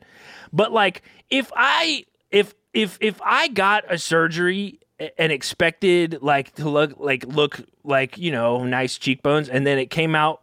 but 0.52 0.72
like, 0.72 1.02
if 1.30 1.50
I 1.54 2.04
if 2.30 2.54
if 2.72 2.98
if 3.00 3.20
I 3.22 3.48
got 3.48 3.84
a 3.88 3.98
surgery 3.98 4.80
and 5.18 5.32
expected 5.32 6.18
like 6.20 6.54
to 6.56 6.68
look 6.68 6.94
like 6.98 7.24
look 7.26 7.60
like 7.84 8.18
you 8.18 8.32
know 8.32 8.64
nice 8.64 8.98
cheekbones, 8.98 9.48
and 9.48 9.66
then 9.66 9.78
it 9.78 9.86
came 9.86 10.14
out 10.14 10.42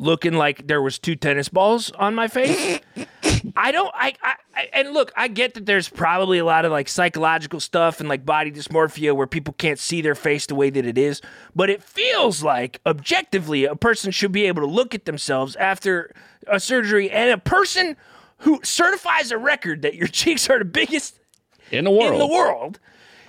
looking 0.00 0.32
like 0.32 0.66
there 0.66 0.80
was 0.80 0.98
two 0.98 1.14
tennis 1.14 1.48
balls 1.48 1.92
on 1.92 2.14
my 2.14 2.26
face. 2.26 2.80
I 3.56 3.70
don't. 3.70 3.90
I, 3.94 4.14
I. 4.22 4.34
And 4.72 4.92
look, 4.92 5.12
I 5.16 5.28
get 5.28 5.54
that 5.54 5.66
there's 5.66 5.88
probably 5.88 6.38
a 6.38 6.44
lot 6.44 6.64
of 6.64 6.72
like 6.72 6.88
psychological 6.88 7.60
stuff 7.60 8.00
and 8.00 8.08
like 8.08 8.26
body 8.26 8.50
dysmorphia 8.50 9.14
where 9.14 9.26
people 9.26 9.54
can't 9.54 9.78
see 9.78 10.02
their 10.02 10.14
face 10.14 10.46
the 10.46 10.54
way 10.54 10.70
that 10.70 10.84
it 10.84 10.98
is. 10.98 11.20
But 11.54 11.70
it 11.70 11.82
feels 11.82 12.42
like 12.42 12.80
objectively 12.84 13.64
a 13.64 13.76
person 13.76 14.10
should 14.10 14.32
be 14.32 14.46
able 14.46 14.62
to 14.62 14.68
look 14.68 14.94
at 14.94 15.04
themselves 15.04 15.56
after 15.56 16.14
a 16.46 16.58
surgery, 16.58 17.10
and 17.10 17.30
a 17.30 17.38
person 17.38 17.96
who 18.40 18.60
certifies 18.62 19.30
a 19.30 19.38
record 19.38 19.82
that 19.82 19.94
your 19.94 20.06
cheeks 20.20 20.48
are 20.50 20.58
the 20.58 20.64
biggest 20.64 21.18
In 21.70 21.84
the 21.84 21.90
world. 21.90 22.12
in 22.12 22.18
the 22.18 22.26
world. 22.26 22.78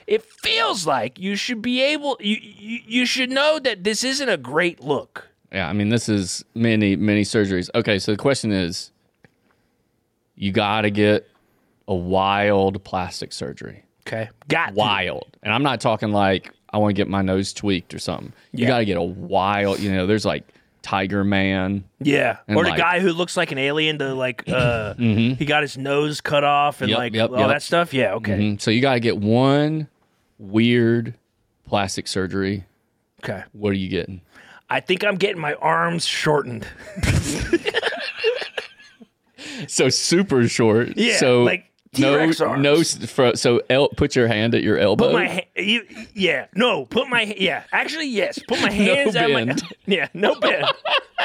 It 0.07 0.23
feels 0.23 0.85
like 0.85 1.19
you 1.19 1.35
should 1.35 1.61
be 1.61 1.81
able. 1.81 2.17
You, 2.19 2.37
you 2.41 2.79
you 2.85 3.05
should 3.05 3.29
know 3.29 3.59
that 3.59 3.83
this 3.83 4.03
isn't 4.03 4.27
a 4.27 4.37
great 4.37 4.81
look. 4.83 5.29
Yeah, 5.53 5.69
I 5.69 5.73
mean, 5.73 5.89
this 5.89 6.09
is 6.09 6.43
many, 6.55 6.95
many 6.95 7.21
surgeries. 7.23 7.69
Okay, 7.75 7.99
so 7.99 8.11
the 8.11 8.17
question 8.17 8.51
is 8.51 8.91
you 10.35 10.51
got 10.51 10.81
to 10.81 10.89
get 10.89 11.29
a 11.87 11.95
wild 11.95 12.83
plastic 12.83 13.31
surgery. 13.33 13.83
Okay, 14.07 14.29
got 14.47 14.69
to. 14.69 14.73
Wild. 14.73 15.37
And 15.43 15.53
I'm 15.53 15.63
not 15.63 15.79
talking 15.81 16.11
like 16.11 16.51
I 16.73 16.77
want 16.77 16.89
to 16.95 16.99
get 16.99 17.07
my 17.07 17.21
nose 17.21 17.53
tweaked 17.53 17.93
or 17.93 17.99
something. 17.99 18.33
You 18.53 18.63
Yeah. 18.63 18.67
got 18.69 18.77
to 18.79 18.85
get 18.85 18.97
a 18.97 19.01
wild, 19.03 19.79
you 19.79 19.91
know, 19.93 20.07
there's 20.07 20.25
like 20.25 20.45
Tiger 20.81 21.23
Man. 21.23 21.83
Yeah, 21.99 22.37
And 22.47 22.57
or 22.57 22.63
the 22.63 22.71
like- 22.71 22.79
Mm-hmm. 22.79 22.89
guy 22.91 22.99
who 22.99 23.13
looks 23.13 23.37
like 23.37 23.51
an 23.51 23.57
alien. 23.57 23.99
To 23.99 24.13
like, 24.13 24.43
uh, 24.47 24.93
he 24.97 25.45
got 25.45 25.61
his 25.61 25.77
nose 25.77 26.21
cut 26.21 26.43
off 26.43 26.81
and 26.81 26.89
Yep, 26.89 26.97
like 26.97 27.13
yep, 27.13 27.29
all 27.31 27.39
yep. 27.39 27.47
that 27.49 27.61
stuff. 27.63 27.93
Yeah, 27.93 28.13
okay, 28.15 28.37
Mhm. 28.37 28.61
So 28.61 28.71
you 28.71 28.81
got 28.81 28.93
to 28.95 28.99
get 28.99 29.17
one 29.17 29.87
weird 30.39 31.13
plastic 31.67 32.07
surgery. 32.07 32.65
okay. 33.23 33.43
What 33.53 33.69
are 33.69 33.73
you 33.77 33.87
getting? 33.89 34.21
I 34.69 34.79
think 34.79 35.03
I'm 35.03 35.15
getting 35.17 35.39
my 35.41 35.53
arms 35.55 36.05
shortened. 36.05 36.65
So 39.67 39.89
super 39.89 40.47
short. 40.47 40.97
Yeah, 40.97 41.17
so 41.17 41.43
like 41.43 41.70
no, 41.97 42.11
T-Rex 42.17 42.39
arms. 42.41 42.63
no. 42.63 43.07
fro- 43.07 43.33
So 43.33 43.61
el- 43.69 43.89
put 43.89 44.15
your 44.15 44.27
hand 44.27 44.55
at 44.55 44.63
your 44.63 44.77
elbow. 44.77 45.05
Put 45.07 45.13
my 45.13 45.27
ha- 45.27 45.47
you, 45.61 45.85
yeah, 46.13 46.45
no, 46.55 46.85
put 46.85 47.09
my 47.09 47.23
yeah. 47.37 47.63
Actually, 47.71 48.07
yes, 48.07 48.39
put 48.47 48.61
my 48.61 48.71
hands 48.71 49.15
at 49.15 49.29
my 49.29 49.55
yeah, 49.85 50.07
no 50.13 50.35
bend. 50.35 50.67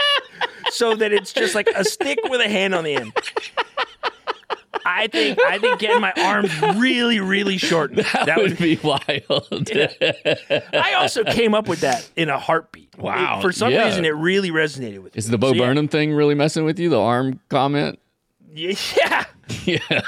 so 0.70 0.94
that 0.96 1.12
it's 1.12 1.33
just 1.33 1.55
like 1.55 1.68
a 1.74 1.85
stick 1.85 2.18
with 2.24 2.40
a 2.40 2.48
hand 2.48 2.74
on 2.74 2.85
the 2.85 2.94
end. 2.96 3.12
I 4.85 5.09
think 5.09 5.38
I 5.40 5.59
think 5.59 5.81
getting 5.81 6.00
my 6.00 6.12
arms 6.16 6.50
really 6.76 7.18
really 7.20 7.59
shortened. 7.59 8.00
that, 8.00 8.26
That 8.26 8.38
would 8.38 8.57
be 8.59 8.76
wild. 8.83 9.70
I 10.72 10.94
also 10.98 11.24
came 11.24 11.55
up 11.55 11.66
with 11.68 11.81
that 11.81 12.09
in 12.16 12.29
a 12.29 12.38
heartbeat. 12.38 12.96
Wow, 12.98 13.38
It- 13.38 13.42
for 13.42 13.52
some 13.52 13.72
yeah. 13.72 13.85
reason, 13.87 14.05
it 14.05 14.11
really 14.16 14.50
resonated 14.50 14.98
with 15.02 15.14
me. 15.14 15.18
Is 15.18 15.29
the 15.29 15.38
Bo 15.38 15.48
So, 15.50 15.55
yeah. 15.55 15.66
Burnham 15.66 15.88
thing 15.88 16.12
really 16.12 16.35
messing 16.35 16.64
with 16.64 16.79
you? 16.79 16.88
The 16.88 17.00
arm 17.00 17.40
comment? 17.48 17.98
Yeah. 18.52 19.24
Yeah. 19.64 20.00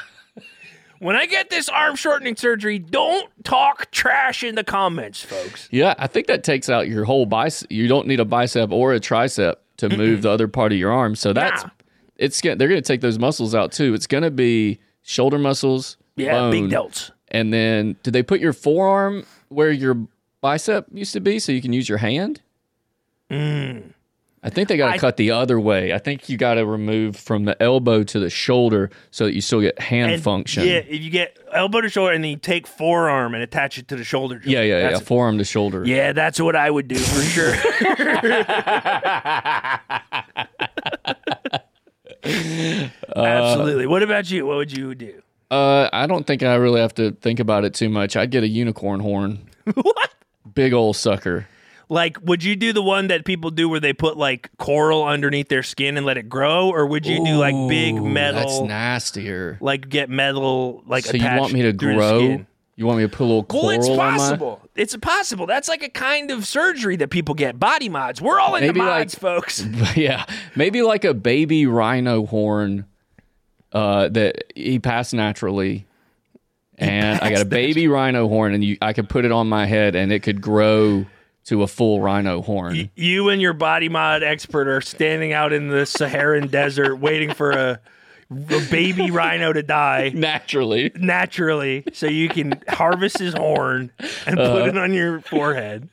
When 1.00 1.16
I 1.16 1.26
get 1.26 1.50
this 1.50 1.68
arm 1.68 1.96
shortening 1.96 2.36
surgery, 2.36 2.78
don't 2.78 3.28
talk 3.44 3.90
trash 3.90 4.42
in 4.42 4.54
the 4.54 4.64
comments, 4.64 5.22
folks. 5.22 5.68
Yeah, 5.70 5.94
I 5.98 6.06
think 6.06 6.26
that 6.26 6.42
takes 6.44 6.68
out 6.68 6.88
your 6.88 7.04
whole 7.04 7.26
bicep. 7.26 7.70
You 7.70 7.86
don't 7.88 8.06
need 8.06 8.20
a 8.20 8.24
bicep 8.24 8.70
or 8.72 8.92
a 8.94 9.00
tricep 9.00 9.54
to 9.78 9.88
move 9.96 10.22
the 10.22 10.30
other 10.30 10.48
part 10.48 10.72
of 10.72 10.78
your 10.78 10.92
arm. 10.92 11.14
So 11.14 11.32
that's 11.32 11.62
Nah. 11.62 11.70
it's 12.16 12.40
they're 12.40 12.56
going 12.56 12.70
to 12.74 12.80
take 12.82 13.00
those 13.00 13.18
muscles 13.18 13.54
out 13.54 13.70
too. 13.72 13.94
It's 13.94 14.06
going 14.08 14.24
to 14.24 14.30
be 14.30 14.80
shoulder 15.02 15.38
muscles, 15.38 15.96
Yeah, 16.16 16.50
big 16.50 16.64
delts. 16.70 17.10
and 17.28 17.52
then 17.52 17.96
did 18.02 18.12
they 18.12 18.22
put 18.22 18.40
your 18.40 18.52
forearm 18.52 19.24
where 19.50 19.70
your 19.70 19.96
bicep 20.40 20.86
used 20.92 21.12
to 21.12 21.20
be 21.20 21.38
so 21.38 21.52
you 21.52 21.62
can 21.62 21.72
use 21.72 21.88
your 21.88 21.98
hand? 21.98 22.40
Mm. 23.30 23.92
I 24.48 24.50
think 24.50 24.70
they 24.70 24.78
got 24.78 24.94
to 24.94 24.98
cut 24.98 25.18
the 25.18 25.32
other 25.32 25.60
way. 25.60 25.92
I 25.92 25.98
think 25.98 26.30
you 26.30 26.38
got 26.38 26.54
to 26.54 26.64
remove 26.64 27.16
from 27.16 27.44
the 27.44 27.60
elbow 27.62 28.02
to 28.02 28.18
the 28.18 28.30
shoulder 28.30 28.88
so 29.10 29.26
that 29.26 29.34
you 29.34 29.42
still 29.42 29.60
get 29.60 29.78
hand 29.78 30.10
And, 30.12 30.22
function. 30.22 30.64
Yeah, 30.66 30.76
if 30.88 31.02
you 31.02 31.10
get 31.10 31.38
elbow 31.52 31.82
to 31.82 31.90
shoulder 31.90 32.14
and 32.14 32.24
then 32.24 32.30
you 32.30 32.38
take 32.38 32.66
forearm 32.66 33.34
and 33.34 33.42
attach 33.42 33.76
it 33.76 33.88
to 33.88 33.96
the 33.96 34.04
shoulder. 34.04 34.36
joint. 34.36 34.46
yeah, 34.46 34.62
yeah, 34.62 34.76
yeah. 34.76 34.82
That's- 34.84 35.02
Forearm 35.02 35.36
to 35.36 35.44
shoulder. 35.44 35.84
Yeah, 35.86 36.12
that's 36.12 36.40
what 36.40 36.56
I 36.56 36.70
would 36.70 36.88
do 36.88 36.96
for 36.96 37.20
sure. 37.20 37.54
Absolutely. 43.16 43.86
What 43.86 44.02
about 44.02 44.30
you? 44.30 44.46
What 44.46 44.56
would 44.56 44.74
you 44.76 44.94
do? 44.94 45.22
Uh, 45.50 45.88
I 45.92 46.06
don't 46.06 46.26
think 46.26 46.42
I 46.42 46.54
really 46.54 46.80
have 46.80 46.94
to 46.94 47.12
think 47.12 47.40
about 47.40 47.64
it 47.64 47.74
too 47.74 47.88
much. 47.88 48.16
I'd 48.16 48.30
get 48.30 48.42
a 48.44 48.48
unicorn 48.48 49.00
horn. 49.00 49.48
what? 49.74 50.10
Big 50.54 50.72
old 50.72 50.96
sucker. 50.96 51.46
Like, 51.90 52.18
would 52.22 52.44
you 52.44 52.54
do 52.54 52.72
the 52.74 52.82
one 52.82 53.06
that 53.08 53.24
people 53.24 53.50
do 53.50 53.68
where 53.68 53.80
they 53.80 53.92
put 53.94 54.16
like 54.18 54.50
coral 54.58 55.04
underneath 55.04 55.48
their 55.48 55.62
skin 55.62 55.96
and 55.96 56.04
let 56.04 56.18
it 56.18 56.28
grow, 56.28 56.68
or 56.68 56.86
would 56.86 57.06
you 57.06 57.24
do 57.24 57.36
like 57.36 57.54
big 57.68 57.94
metal? 58.02 58.40
That's 58.42 58.60
nastier. 58.60 59.56
like 59.60 59.88
get 59.88 60.10
metal 60.10 60.82
like 60.86 61.04
so 61.06 61.16
you 61.16 61.24
want 61.24 61.52
me 61.52 61.62
to 61.62 61.72
grow? 61.72 62.44
You 62.76 62.86
want 62.86 62.98
me 62.98 63.04
to 63.04 63.08
put 63.08 63.24
a 63.24 63.26
little 63.26 63.42
coral 63.42 63.66
Well, 63.68 63.76
it's 63.76 63.88
on 63.88 63.96
my? 63.96 64.10
possible. 64.16 64.60
It's 64.76 64.96
possible. 64.98 65.46
That's 65.46 65.68
like 65.68 65.82
a 65.82 65.88
kind 65.88 66.30
of 66.30 66.46
surgery 66.46 66.94
that 66.96 67.08
people 67.08 67.34
get. 67.34 67.58
Body 67.58 67.88
mods. 67.88 68.20
We're 68.22 68.38
all 68.38 68.54
into 68.54 68.68
Maybe 68.68 68.80
like- 68.80 68.88
mods, 69.00 69.14
folks. 69.16 69.64
yeah, 69.96 70.24
maybe 70.54 70.82
like 70.82 71.04
a 71.04 71.12
baby 71.14 71.66
rhino 71.66 72.24
horn 72.26 72.84
uh, 73.72 74.08
that 74.10 74.44
he 74.54 74.78
passed 74.78 75.12
naturally. 75.14 75.86
And 76.76 77.18
I 77.20 77.30
got 77.30 77.40
a 77.42 77.44
baby 77.46 77.88
rhino 77.88 78.28
horn, 78.28 78.54
and 78.54 78.62
you, 78.62 78.76
I 78.80 78.92
could 78.92 79.08
put 79.08 79.24
it 79.24 79.32
on 79.32 79.48
my 79.48 79.66
head, 79.66 79.96
and 79.96 80.12
it 80.12 80.22
could 80.22 80.40
grow 80.40 81.06
to 81.48 81.62
a 81.62 81.66
full 81.66 82.00
rhino 82.00 82.40
horn. 82.42 82.90
You 82.94 83.28
and 83.28 83.40
your 83.42 83.52
body 83.52 83.88
mod 83.88 84.22
expert 84.22 84.68
are 84.68 84.80
standing 84.80 85.32
out 85.32 85.52
in 85.52 85.68
the 85.68 85.84
Saharan 85.86 86.46
desert 86.50 86.96
waiting 86.96 87.32
for 87.34 87.50
a, 87.50 87.80
a 88.30 88.60
baby 88.70 89.10
rhino 89.10 89.52
to 89.52 89.62
die 89.62 90.10
naturally. 90.14 90.90
naturally 90.94 91.84
so 91.92 92.06
you 92.06 92.28
can 92.28 92.60
harvest 92.68 93.18
his 93.18 93.34
horn 93.34 93.90
and 94.26 94.38
Uh-huh. 94.38 94.60
put 94.60 94.68
it 94.68 94.78
on 94.78 94.92
your 94.92 95.20
forehead. 95.20 95.88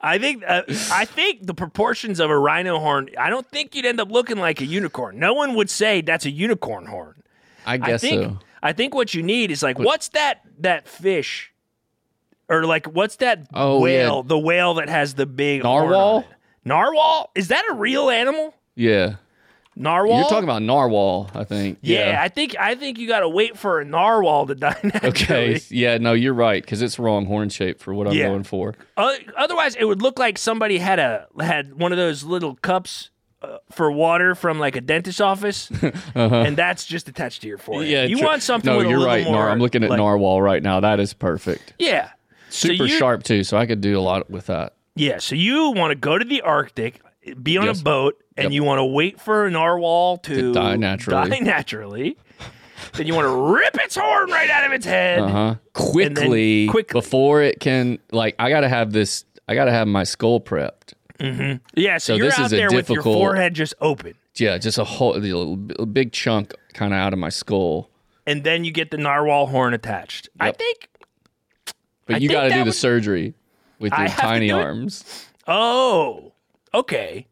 I 0.00 0.18
think 0.18 0.44
uh, 0.46 0.62
I 0.92 1.06
think 1.06 1.46
the 1.46 1.54
proportions 1.54 2.20
of 2.20 2.28
a 2.30 2.38
rhino 2.38 2.78
horn, 2.78 3.08
I 3.18 3.30
don't 3.30 3.48
think 3.50 3.74
you'd 3.74 3.86
end 3.86 4.00
up 4.00 4.10
looking 4.10 4.36
like 4.36 4.60
a 4.60 4.66
unicorn. 4.66 5.18
No 5.18 5.32
one 5.32 5.54
would 5.54 5.70
say 5.70 6.02
that's 6.02 6.26
a 6.26 6.30
unicorn 6.30 6.86
horn. 6.86 7.22
I 7.64 7.78
guess 7.78 8.04
I 8.04 8.08
think 8.08 8.22
so. 8.22 8.38
I 8.62 8.72
think 8.74 8.94
what 8.94 9.14
you 9.14 9.22
need 9.22 9.50
is 9.50 9.62
like 9.62 9.78
what's 9.78 10.08
that 10.10 10.42
that 10.58 10.86
fish 10.86 11.53
or 12.48 12.64
like 12.64 12.86
what's 12.86 13.16
that 13.16 13.46
Oh, 13.54 13.80
whale? 13.80 14.16
yeah. 14.16 14.22
The 14.28 14.38
whale 14.38 14.74
that 14.74 14.88
has 14.88 15.14
the 15.14 15.26
big 15.26 15.62
Narwhal? 15.64 16.24
Narwhal? 16.64 17.30
Is 17.34 17.48
that 17.48 17.64
a 17.70 17.74
real 17.74 18.10
animal? 18.10 18.54
Yeah. 18.74 19.16
Narwhal? 19.76 20.20
You're 20.20 20.28
talking 20.28 20.44
about 20.44 20.62
narwhal, 20.62 21.30
I 21.34 21.42
think. 21.42 21.78
yeah, 21.82 22.18
I 22.22 22.28
think 22.28 22.54
I 22.60 22.76
think 22.76 22.96
you 22.96 23.08
got 23.08 23.20
to 23.20 23.28
wait 23.28 23.58
for 23.58 23.80
a 23.80 23.84
narwhal 23.84 24.46
to 24.46 24.54
die 24.54 24.76
naturally. 24.84 25.08
Okay. 25.08 25.60
Yeah, 25.68 25.98
no, 25.98 26.12
you're 26.12 26.32
right 26.32 26.62
because 26.62 26.80
it's 26.80 26.96
wrong 26.96 27.26
horn 27.26 27.48
shape 27.48 27.80
for 27.80 27.92
what 27.92 28.06
I'm 28.06 28.12
Yeah. 28.14 28.28
going 28.28 28.44
for. 28.44 28.74
O- 28.96 29.16
Otherwise, 29.36 29.74
it 29.74 29.84
would 29.84 30.00
look 30.00 30.16
like 30.16 30.38
somebody 30.38 30.78
had 30.78 31.00
a 31.00 31.26
had 31.40 31.74
one 31.74 31.90
of 31.90 31.98
those 31.98 32.22
little 32.22 32.54
cups 32.54 33.10
uh, 33.42 33.58
for 33.72 33.90
water 33.90 34.36
from 34.36 34.60
like 34.60 34.76
a 34.76 34.80
dentist's 34.80 35.20
office, 35.20 35.68
and 36.14 36.56
that's 36.56 36.86
just 36.86 37.08
attached 37.08 37.42
to 37.42 37.48
your 37.48 37.58
forehead. 37.58 37.92
Uh-huh. 37.92 38.02
Yeah, 38.02 38.04
you 38.08 38.18
true. 38.18 38.26
want 38.28 38.44
something. 38.44 38.70
No, 38.72 38.78
with 38.78 38.86
you're 38.86 38.98
little 39.00 39.12
right. 39.12 39.24
More, 39.24 39.34
Nar- 39.34 39.50
I'm 39.50 39.58
looking 39.58 39.82
at 39.82 39.90
like- 39.90 39.98
narwhal 39.98 40.40
right 40.40 40.62
now. 40.62 40.78
That 40.78 41.00
is 41.00 41.12
perfect. 41.14 41.72
Yeah, 41.80 42.10
Super 42.54 42.84
you- 42.86 42.98
sharp 42.98 43.22
too, 43.22 43.42
so 43.44 43.56
I 43.56 43.66
could 43.66 43.80
do 43.80 43.98
a 43.98 44.00
lot 44.02 44.30
with 44.30 44.46
that. 44.46 44.74
Yeah, 44.96 45.18
so 45.18 45.34
you 45.34 45.70
want 45.72 45.90
to 45.90 45.96
go 45.96 46.16
to 46.18 46.24
the 46.24 46.40
Arctic, 46.42 47.00
be 47.42 47.58
on 47.58 47.66
Yes. 47.66 47.80
a 47.80 47.84
boat, 47.84 48.22
and 48.36 48.44
Yep. 48.44 48.52
you 48.52 48.62
want 48.64 48.78
to 48.78 48.84
wait 48.84 49.20
for 49.20 49.46
a 49.46 49.50
narwhal 49.50 50.18
to, 50.18 50.34
To 50.34 50.52
die 50.52 50.76
naturally. 50.76 51.30
Die 51.30 51.38
naturally. 51.42 52.16
then 52.92 53.06
you 53.06 53.14
want 53.14 53.26
to 53.26 53.54
rip 53.54 53.74
its 53.82 53.96
horn 53.96 54.30
right 54.30 54.50
out 54.50 54.66
of 54.66 54.72
its 54.72 54.86
head. 54.86 55.18
Uh 55.20 55.28
huh. 55.28 55.54
Quickly, 55.72 56.66
quickly. 56.68 57.00
before 57.00 57.42
it 57.42 57.58
can 57.60 57.98
like, 58.12 58.34
I 58.38 58.50
gotta 58.50 58.68
have 58.68 58.92
this. 58.92 59.24
I 59.48 59.54
gotta 59.54 59.70
have 59.72 59.88
my 59.88 60.04
skull 60.04 60.40
prepped. 60.40 60.92
Yeah, 61.74 61.98
so, 61.98 62.12
So 62.12 62.16
you're 62.16 62.26
this 62.26 62.38
out 62.38 62.46
is 62.46 62.52
a 62.52 62.56
there 62.56 62.66
with 62.66 62.88
your 62.88 62.96
difficult- 62.96 63.18
forehead 63.18 63.54
just 63.54 63.74
open, 63.80 64.14
Yeah, 64.36 64.58
just 64.58 64.78
a 64.78 64.84
whole 64.84 65.14
a 65.78 65.86
big 65.86 66.12
chunk 66.12 66.52
kind 66.74 66.92
of 66.92 66.98
out 66.98 67.12
of 67.12 67.18
my 67.18 67.28
skull. 67.30 67.88
and 68.26 68.42
then 68.44 68.64
you 68.64 68.70
get 68.72 68.90
the 68.90 68.96
narwhal 68.98 69.46
horn 69.46 69.74
attached. 69.74 70.28
I 70.40 70.50
think. 70.52 70.88
But 72.06 72.16
I 72.16 72.18
you 72.18 72.28
got 72.28 72.44
to 72.44 72.48
do 72.50 72.58
the 72.60 72.64
would- 72.66 72.74
surgery 72.74 73.34
with 73.78 73.92
your 73.96 74.08
tiny 74.08 74.50
arms. 74.50 75.26
Oh, 75.46 76.32
okay. 76.72 77.26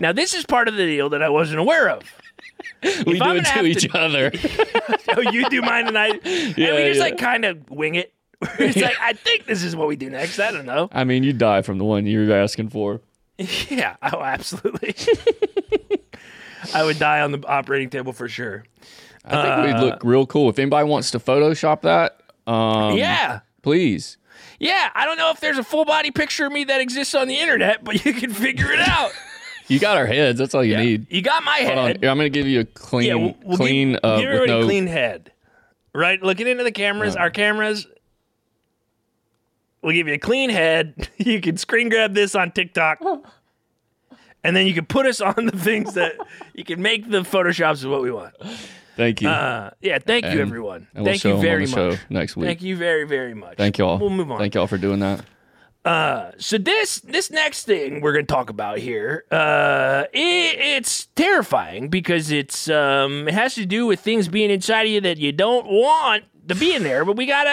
Now 0.00 0.12
this 0.12 0.34
is 0.34 0.44
part 0.46 0.68
of 0.68 0.74
the 0.74 0.84
deal 0.86 1.10
that 1.10 1.22
I 1.22 1.28
wasn't 1.28 1.60
aware 1.60 1.88
of. 1.90 2.02
We 2.84 2.90
I'm 2.90 3.04
do 3.06 3.18
gonna 3.18 3.38
it 3.38 3.44
to 3.46 3.64
each 3.64 3.82
to- 3.92 3.98
other. 3.98 4.32
Oh, 5.16 5.20
you 5.32 5.48
do 5.50 5.62
mine 5.62 5.86
and 5.86 5.96
I, 5.98 6.06
Yeah, 6.08 6.14
and 6.24 6.24
we 6.24 6.62
Yeah, 6.64 6.88
just 6.88 6.96
yeah. 6.98 7.02
like 7.04 7.18
kind 7.18 7.44
of 7.44 7.70
wing 7.70 7.94
it. 7.94 8.12
it's 8.58 8.76
like 8.76 8.96
I 9.00 9.12
think 9.12 9.46
this 9.46 9.62
is 9.62 9.76
what 9.76 9.86
we 9.86 9.94
do 9.94 10.10
next. 10.10 10.38
I 10.40 10.50
don't 10.50 10.66
know. 10.66 10.88
I 10.90 11.04
mean, 11.04 11.22
you 11.22 11.32
die 11.32 11.62
from 11.62 11.78
the 11.78 11.84
one 11.84 12.06
you're 12.06 12.32
asking 12.32 12.70
for. 12.70 13.00
Yeah, 13.38 13.96
oh, 14.02 14.20
absolutely. 14.22 14.94
I 16.74 16.84
would 16.84 16.98
die 16.98 17.20
on 17.20 17.32
the 17.32 17.44
operating 17.46 17.90
table 17.90 18.12
for 18.12 18.28
sure. 18.28 18.64
I 19.24 19.42
think 19.64 19.66
we'd 19.76 19.84
look 19.84 20.02
real 20.04 20.26
cool. 20.26 20.48
If 20.50 20.58
anybody 20.58 20.88
wants 20.88 21.12
to 21.12 21.18
Photoshop 21.20 21.82
that, 21.82 22.20
um, 22.46 22.96
yeah. 22.96 23.40
Please. 23.62 24.16
Yeah, 24.58 24.90
I 24.94 25.04
don't 25.06 25.16
know 25.16 25.30
if 25.30 25.40
there's 25.40 25.58
a 25.58 25.64
full 25.64 25.84
body 25.84 26.10
picture 26.10 26.46
of 26.46 26.52
me 26.52 26.64
that 26.64 26.80
exists 26.80 27.14
on 27.14 27.28
the 27.28 27.36
internet, 27.38 27.82
but 27.84 28.04
you 28.04 28.12
can 28.12 28.32
figure 28.32 28.70
it 28.72 28.80
out. 28.80 29.12
You 29.68 29.78
got 29.78 29.96
our 29.96 30.06
heads. 30.06 30.38
That's 30.38 30.54
all 30.54 30.64
you 30.64 30.76
need. 30.76 31.06
You 31.08 31.22
got 31.22 31.44
my 31.44 31.60
Hold 31.60 31.78
on. 31.78 31.86
head. 31.86 31.98
Here, 32.00 32.10
I'm 32.10 32.16
gonna 32.18 32.28
give 32.28 32.46
you 32.48 32.60
a 32.60 32.64
clean, 32.64 33.08
Yeah, 33.08 33.14
we'll, 33.14 33.36
we'll 33.42 33.56
clean, 33.56 33.92
give, 33.92 34.00
uh, 34.02 34.16
give 34.18 34.28
everybody 34.28 34.60
no. 34.60 34.66
clean 34.66 34.86
head. 34.86 35.32
Right, 35.94 36.20
looking 36.20 36.46
into 36.48 36.64
the 36.64 36.72
cameras, 36.72 37.16
our 37.16 37.30
cameras. 37.30 37.86
We'll 39.80 39.92
give 39.94 40.08
you 40.08 40.14
a 40.14 40.18
clean 40.18 40.50
head. 40.50 41.08
You 41.18 41.40
can 41.40 41.56
screen 41.56 41.88
grab 41.88 42.12
this 42.12 42.34
on 42.34 42.50
TikTok, 42.50 43.00
and 44.44 44.54
then 44.56 44.66
you 44.66 44.74
can 44.74 44.84
put 44.84 45.06
us 45.06 45.20
on 45.20 45.46
the 45.46 45.56
things 45.56 45.94
that 45.94 46.16
you 46.54 46.64
can 46.64 46.82
make 46.82 47.08
the 47.08 47.20
photoshops 47.22 47.84
of 47.84 47.92
what 47.92 48.02
we 48.02 48.10
want. 48.10 48.34
Thank 48.96 49.22
you. 49.22 49.28
Uh, 49.28 49.70
yeah, 49.80 49.98
thank 49.98 50.24
you, 50.24 50.30
And- 50.32 50.40
everyone. 50.40 50.86
and 50.94 51.04
we'll 51.04 51.12
thank 51.12 51.22
show 51.22 51.30
you 51.30 51.34
'em 51.36 51.40
very 51.40 51.64
on 51.64 51.70
the 51.70 51.76
much. 51.88 51.94
show 51.98 52.04
next 52.10 52.36
week. 52.36 52.46
Thank 52.46 52.62
you 52.62 52.76
very, 52.76 53.04
very 53.06 53.34
much. 53.34 53.56
Thank 53.56 53.78
y'all. 53.78 53.98
We'll 53.98 54.10
move 54.10 54.30
on. 54.30 54.38
Thank 54.38 54.54
y'all 54.54 54.66
for 54.66 54.78
doing 54.78 55.00
that. 55.00 55.24
So 56.38 56.58
this 56.58 57.00
this 57.00 57.30
next 57.30 57.64
thing 57.64 58.00
we're 58.00 58.12
going 58.12 58.26
to 58.26 58.32
talk 58.32 58.50
about 58.50 58.78
here, 58.78 59.24
uh, 59.30 60.04
it, 60.12 60.58
it's 60.78 61.06
terrifying 61.16 61.88
because 61.88 62.30
it's 62.30 62.68
um, 62.70 63.26
it 63.28 63.34
has 63.34 63.54
to 63.56 63.66
do 63.66 63.86
with 63.86 64.00
things 64.00 64.28
being 64.28 64.50
inside 64.50 64.82
of 64.82 64.88
you 64.92 65.00
that 65.00 65.18
you 65.18 65.32
don't 65.32 65.66
want 65.66 66.24
to 66.48 66.54
be 66.54 66.74
in 66.74 66.82
there. 66.84 67.04
But 67.04 67.16
we 67.16 67.26
got 67.26 67.46
a, 67.46 67.50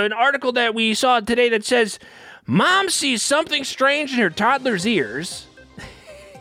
a 0.00 0.04
an 0.04 0.12
article 0.12 0.52
that 0.52 0.74
we 0.74 0.92
saw 0.94 1.20
today 1.20 1.48
that 1.50 1.64
says, 1.64 1.98
"Mom 2.46 2.90
sees 2.90 3.22
something 3.22 3.64
strange 3.64 4.12
in 4.12 4.18
her 4.18 4.30
toddler's 4.30 4.86
ears." 4.86 5.46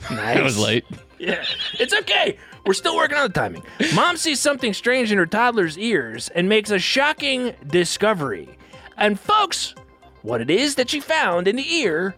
nice. 0.09 0.35
That 0.35 0.43
was 0.43 0.57
late. 0.59 0.83
Yeah, 1.17 1.45
it's 1.79 1.93
okay. 1.93 2.37
We're 2.65 2.73
still 2.73 2.95
working 2.95 3.17
on 3.17 3.27
the 3.27 3.33
timing. 3.33 3.63
Mom 3.93 4.17
sees 4.17 4.39
something 4.39 4.73
strange 4.73 5.11
in 5.11 5.17
her 5.17 5.25
toddler's 5.25 5.77
ears 5.77 6.29
and 6.29 6.49
makes 6.49 6.71
a 6.71 6.79
shocking 6.79 7.53
discovery. 7.67 8.57
And 8.97 9.19
folks, 9.19 9.75
what 10.23 10.41
it 10.41 10.49
is 10.49 10.75
that 10.75 10.89
she 10.89 10.99
found 10.99 11.47
in 11.47 11.55
the 11.57 11.75
ear 11.75 12.15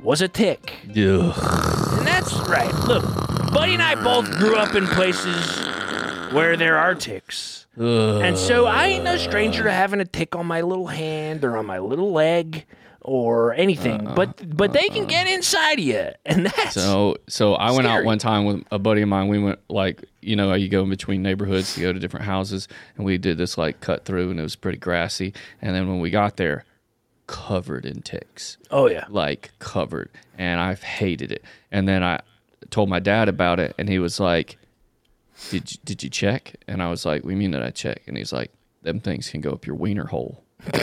was 0.00 0.22
a 0.22 0.28
tick. 0.28 0.74
Ugh. 0.90 0.96
And 0.96 2.06
that's 2.06 2.32
right. 2.48 2.72
Look, 2.86 3.04
Buddy 3.52 3.74
and 3.74 3.82
I 3.82 3.96
both 3.96 4.30
grew 4.38 4.56
up 4.56 4.74
in 4.76 4.86
places 4.86 5.66
where 6.32 6.56
there 6.56 6.78
are 6.78 6.94
ticks. 6.94 7.66
And 7.76 8.36
so 8.38 8.66
I 8.66 8.86
ain't 8.86 9.04
no 9.04 9.16
stranger 9.16 9.64
to 9.64 9.72
having 9.72 10.00
a 10.00 10.04
tick 10.04 10.36
on 10.36 10.46
my 10.46 10.60
little 10.60 10.86
hand 10.86 11.44
or 11.44 11.56
on 11.56 11.66
my 11.66 11.78
little 11.78 12.12
leg 12.12 12.66
or 13.02 13.54
anything. 13.54 14.06
Uh, 14.06 14.14
but 14.14 14.56
but 14.56 14.70
uh, 14.70 14.72
they 14.74 14.88
can 14.88 15.04
uh. 15.04 15.08
get 15.08 15.26
inside 15.26 15.78
of 15.78 15.84
you. 15.84 16.08
And 16.26 16.46
that's 16.46 16.74
So, 16.74 17.16
so 17.28 17.54
I 17.54 17.72
went 17.72 17.86
out 17.86 18.04
one 18.04 18.18
time 18.18 18.44
with 18.44 18.62
a 18.70 18.78
buddy 18.78 19.02
of 19.02 19.08
mine. 19.08 19.28
We 19.28 19.38
went 19.38 19.58
like, 19.68 20.04
you 20.20 20.36
know, 20.36 20.54
you 20.54 20.68
go 20.68 20.82
in 20.82 20.90
between 20.90 21.22
neighborhoods 21.22 21.74
to 21.74 21.80
go 21.80 21.92
to 21.92 21.98
different 21.98 22.26
houses, 22.26 22.68
and 22.96 23.04
we 23.04 23.18
did 23.18 23.38
this 23.38 23.58
like 23.58 23.80
cut 23.80 24.04
through, 24.04 24.30
and 24.30 24.38
it 24.38 24.42
was 24.42 24.56
pretty 24.56 24.78
grassy. 24.78 25.32
And 25.60 25.74
then 25.74 25.88
when 25.88 26.00
we 26.00 26.10
got 26.10 26.36
there, 26.36 26.64
covered 27.26 27.86
in 27.86 28.02
ticks, 28.02 28.58
Oh 28.70 28.88
yeah. 28.88 29.06
like 29.08 29.52
covered, 29.58 30.10
and 30.36 30.60
I've 30.60 30.82
hated 30.82 31.30
it. 31.32 31.44
And 31.70 31.88
then 31.88 32.02
I 32.02 32.20
told 32.70 32.88
my 32.88 32.98
dad 33.00 33.28
about 33.28 33.60
it, 33.60 33.74
and 33.78 33.88
he 33.88 33.98
was 33.98 34.20
like, 34.20 34.58
"Did 35.50 35.72
you, 35.72 35.78
did 35.84 36.02
you 36.02 36.10
check?" 36.10 36.56
And 36.68 36.82
I 36.82 36.90
was 36.90 37.06
like, 37.06 37.24
"We 37.24 37.34
mean 37.34 37.52
that 37.52 37.62
I 37.62 37.70
check?" 37.70 38.02
And 38.06 38.16
he's 38.16 38.32
like, 38.32 38.50
"Them 38.82 39.00
things 39.00 39.30
can 39.30 39.40
go 39.40 39.52
up 39.52 39.66
your 39.66 39.76
wiener 39.76 40.06
hole." 40.06 40.44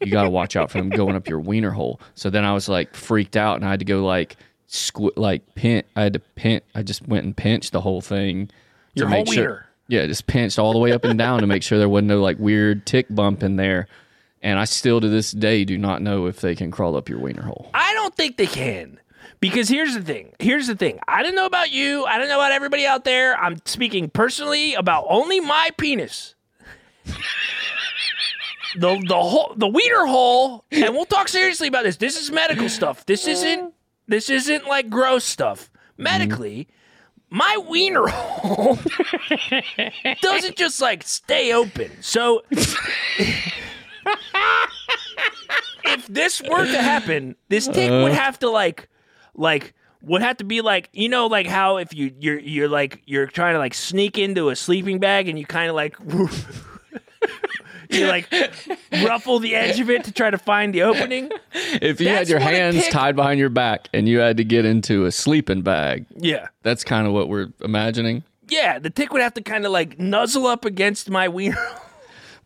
you 0.00 0.10
got 0.10 0.24
to 0.24 0.30
watch 0.30 0.56
out 0.56 0.70
for 0.70 0.78
them 0.78 0.88
going 0.90 1.16
up 1.16 1.28
your 1.28 1.40
wiener 1.40 1.70
hole. 1.70 2.00
So 2.14 2.30
then 2.30 2.44
I 2.44 2.52
was 2.52 2.68
like 2.68 2.94
freaked 2.94 3.36
out, 3.36 3.56
and 3.56 3.64
I 3.64 3.70
had 3.70 3.78
to 3.80 3.84
go 3.84 4.04
like 4.04 4.36
squ- 4.68 5.16
like 5.16 5.54
pinch. 5.54 5.86
I 5.96 6.02
had 6.02 6.12
to 6.14 6.18
pinch. 6.20 6.64
I 6.74 6.82
just 6.82 7.06
went 7.06 7.24
and 7.24 7.36
pinched 7.36 7.72
the 7.72 7.80
whole 7.80 8.00
thing. 8.00 8.46
to 8.48 8.52
Your 8.94 9.08
make 9.08 9.26
whole 9.26 9.34
sure- 9.34 9.44
wiener. 9.44 9.62
Yeah, 9.88 10.04
just 10.06 10.26
pinched 10.26 10.58
all 10.58 10.72
the 10.72 10.80
way 10.80 10.90
up 10.90 11.04
and 11.04 11.16
down 11.16 11.42
to 11.42 11.46
make 11.46 11.62
sure 11.62 11.78
there 11.78 11.88
wasn't 11.88 12.08
no 12.08 12.20
like 12.20 12.40
weird 12.40 12.86
tick 12.86 13.06
bump 13.08 13.44
in 13.44 13.54
there. 13.54 13.86
And 14.42 14.58
I 14.58 14.64
still 14.64 15.00
to 15.00 15.08
this 15.08 15.30
day 15.30 15.64
do 15.64 15.78
not 15.78 16.02
know 16.02 16.26
if 16.26 16.40
they 16.40 16.56
can 16.56 16.72
crawl 16.72 16.96
up 16.96 17.08
your 17.08 17.20
wiener 17.20 17.42
hole. 17.42 17.70
I 17.72 17.94
don't 17.94 18.14
think 18.16 18.36
they 18.36 18.46
can. 18.48 18.98
Because 19.38 19.68
here's 19.68 19.94
the 19.94 20.02
thing. 20.02 20.32
Here's 20.40 20.66
the 20.66 20.74
thing. 20.74 20.98
I 21.06 21.22
don't 21.22 21.36
know 21.36 21.46
about 21.46 21.70
you. 21.70 22.04
I 22.04 22.18
don't 22.18 22.26
know 22.28 22.38
about 22.40 22.50
everybody 22.50 22.84
out 22.84 23.04
there. 23.04 23.36
I'm 23.38 23.58
speaking 23.64 24.10
personally 24.10 24.74
about 24.74 25.04
only 25.08 25.38
my 25.40 25.70
penis. 25.78 26.34
The 28.76 29.02
the 29.06 29.14
whole 29.14 29.54
the 29.56 29.68
wiener 29.68 30.06
hole, 30.06 30.64
and 30.70 30.94
we'll 30.94 31.06
talk 31.06 31.28
seriously 31.28 31.68
about 31.68 31.84
this. 31.84 31.96
This 31.96 32.20
is 32.20 32.30
medical 32.30 32.68
stuff. 32.68 33.06
This 33.06 33.26
isn't 33.26 33.74
this 34.06 34.30
isn't 34.30 34.66
like 34.66 34.88
gross 34.88 35.24
stuff. 35.24 35.70
Medically, 35.96 36.68
my 37.30 37.56
wiener 37.68 38.06
hole 38.06 38.78
doesn't 40.20 40.56
just 40.56 40.80
like 40.80 41.02
stay 41.02 41.52
open. 41.52 41.90
So 42.00 42.42
if 45.84 46.06
this 46.08 46.42
were 46.42 46.64
to 46.64 46.82
happen, 46.82 47.36
this 47.48 47.66
tick 47.66 47.90
would 47.90 48.12
uh. 48.12 48.14
have 48.14 48.38
to 48.40 48.50
like, 48.50 48.88
like, 49.34 49.74
would 50.02 50.22
have 50.22 50.36
to 50.36 50.44
be 50.44 50.60
like, 50.60 50.88
you 50.92 51.08
know, 51.08 51.26
like 51.26 51.46
how 51.46 51.78
if 51.78 51.94
you 51.94 52.12
you're 52.18 52.38
you're 52.38 52.68
like 52.68 53.02
you're 53.06 53.26
trying 53.26 53.54
to 53.54 53.58
like 53.58 53.74
sneak 53.74 54.18
into 54.18 54.50
a 54.50 54.56
sleeping 54.56 54.98
bag 54.98 55.28
and 55.28 55.38
you 55.38 55.46
kind 55.46 55.68
of 55.68 55.74
like. 55.74 55.96
You 57.90 58.06
like 58.06 58.28
ruffle 59.04 59.38
the 59.38 59.54
edge 59.54 59.80
of 59.80 59.90
it 59.90 60.04
to 60.04 60.12
try 60.12 60.30
to 60.30 60.38
find 60.38 60.74
the 60.74 60.82
opening. 60.82 61.30
If 61.54 62.00
you 62.00 62.06
That's 62.06 62.18
had 62.20 62.28
your 62.28 62.38
hands 62.40 62.86
tied 62.88 63.16
behind 63.16 63.38
your 63.40 63.48
back 63.48 63.88
and 63.94 64.08
you 64.08 64.18
had 64.18 64.36
to 64.38 64.44
get 64.44 64.64
into 64.64 65.04
a 65.06 65.12
sleeping 65.12 65.62
bag, 65.62 66.06
Yeah, 66.16 66.48
that's 66.62 66.84
kind 66.84 67.06
of 67.06 67.12
what 67.12 67.28
we're 67.28 67.48
imagining. 67.62 68.22
yeah. 68.48 68.78
The 68.78 68.90
tick 68.90 69.12
would 69.12 69.22
have 69.22 69.34
to 69.34 69.42
kind 69.42 69.64
of 69.66 69.72
like 69.72 69.98
nuzzle 69.98 70.46
up 70.46 70.64
against 70.64 71.10
my 71.10 71.28
wiener. 71.28 71.56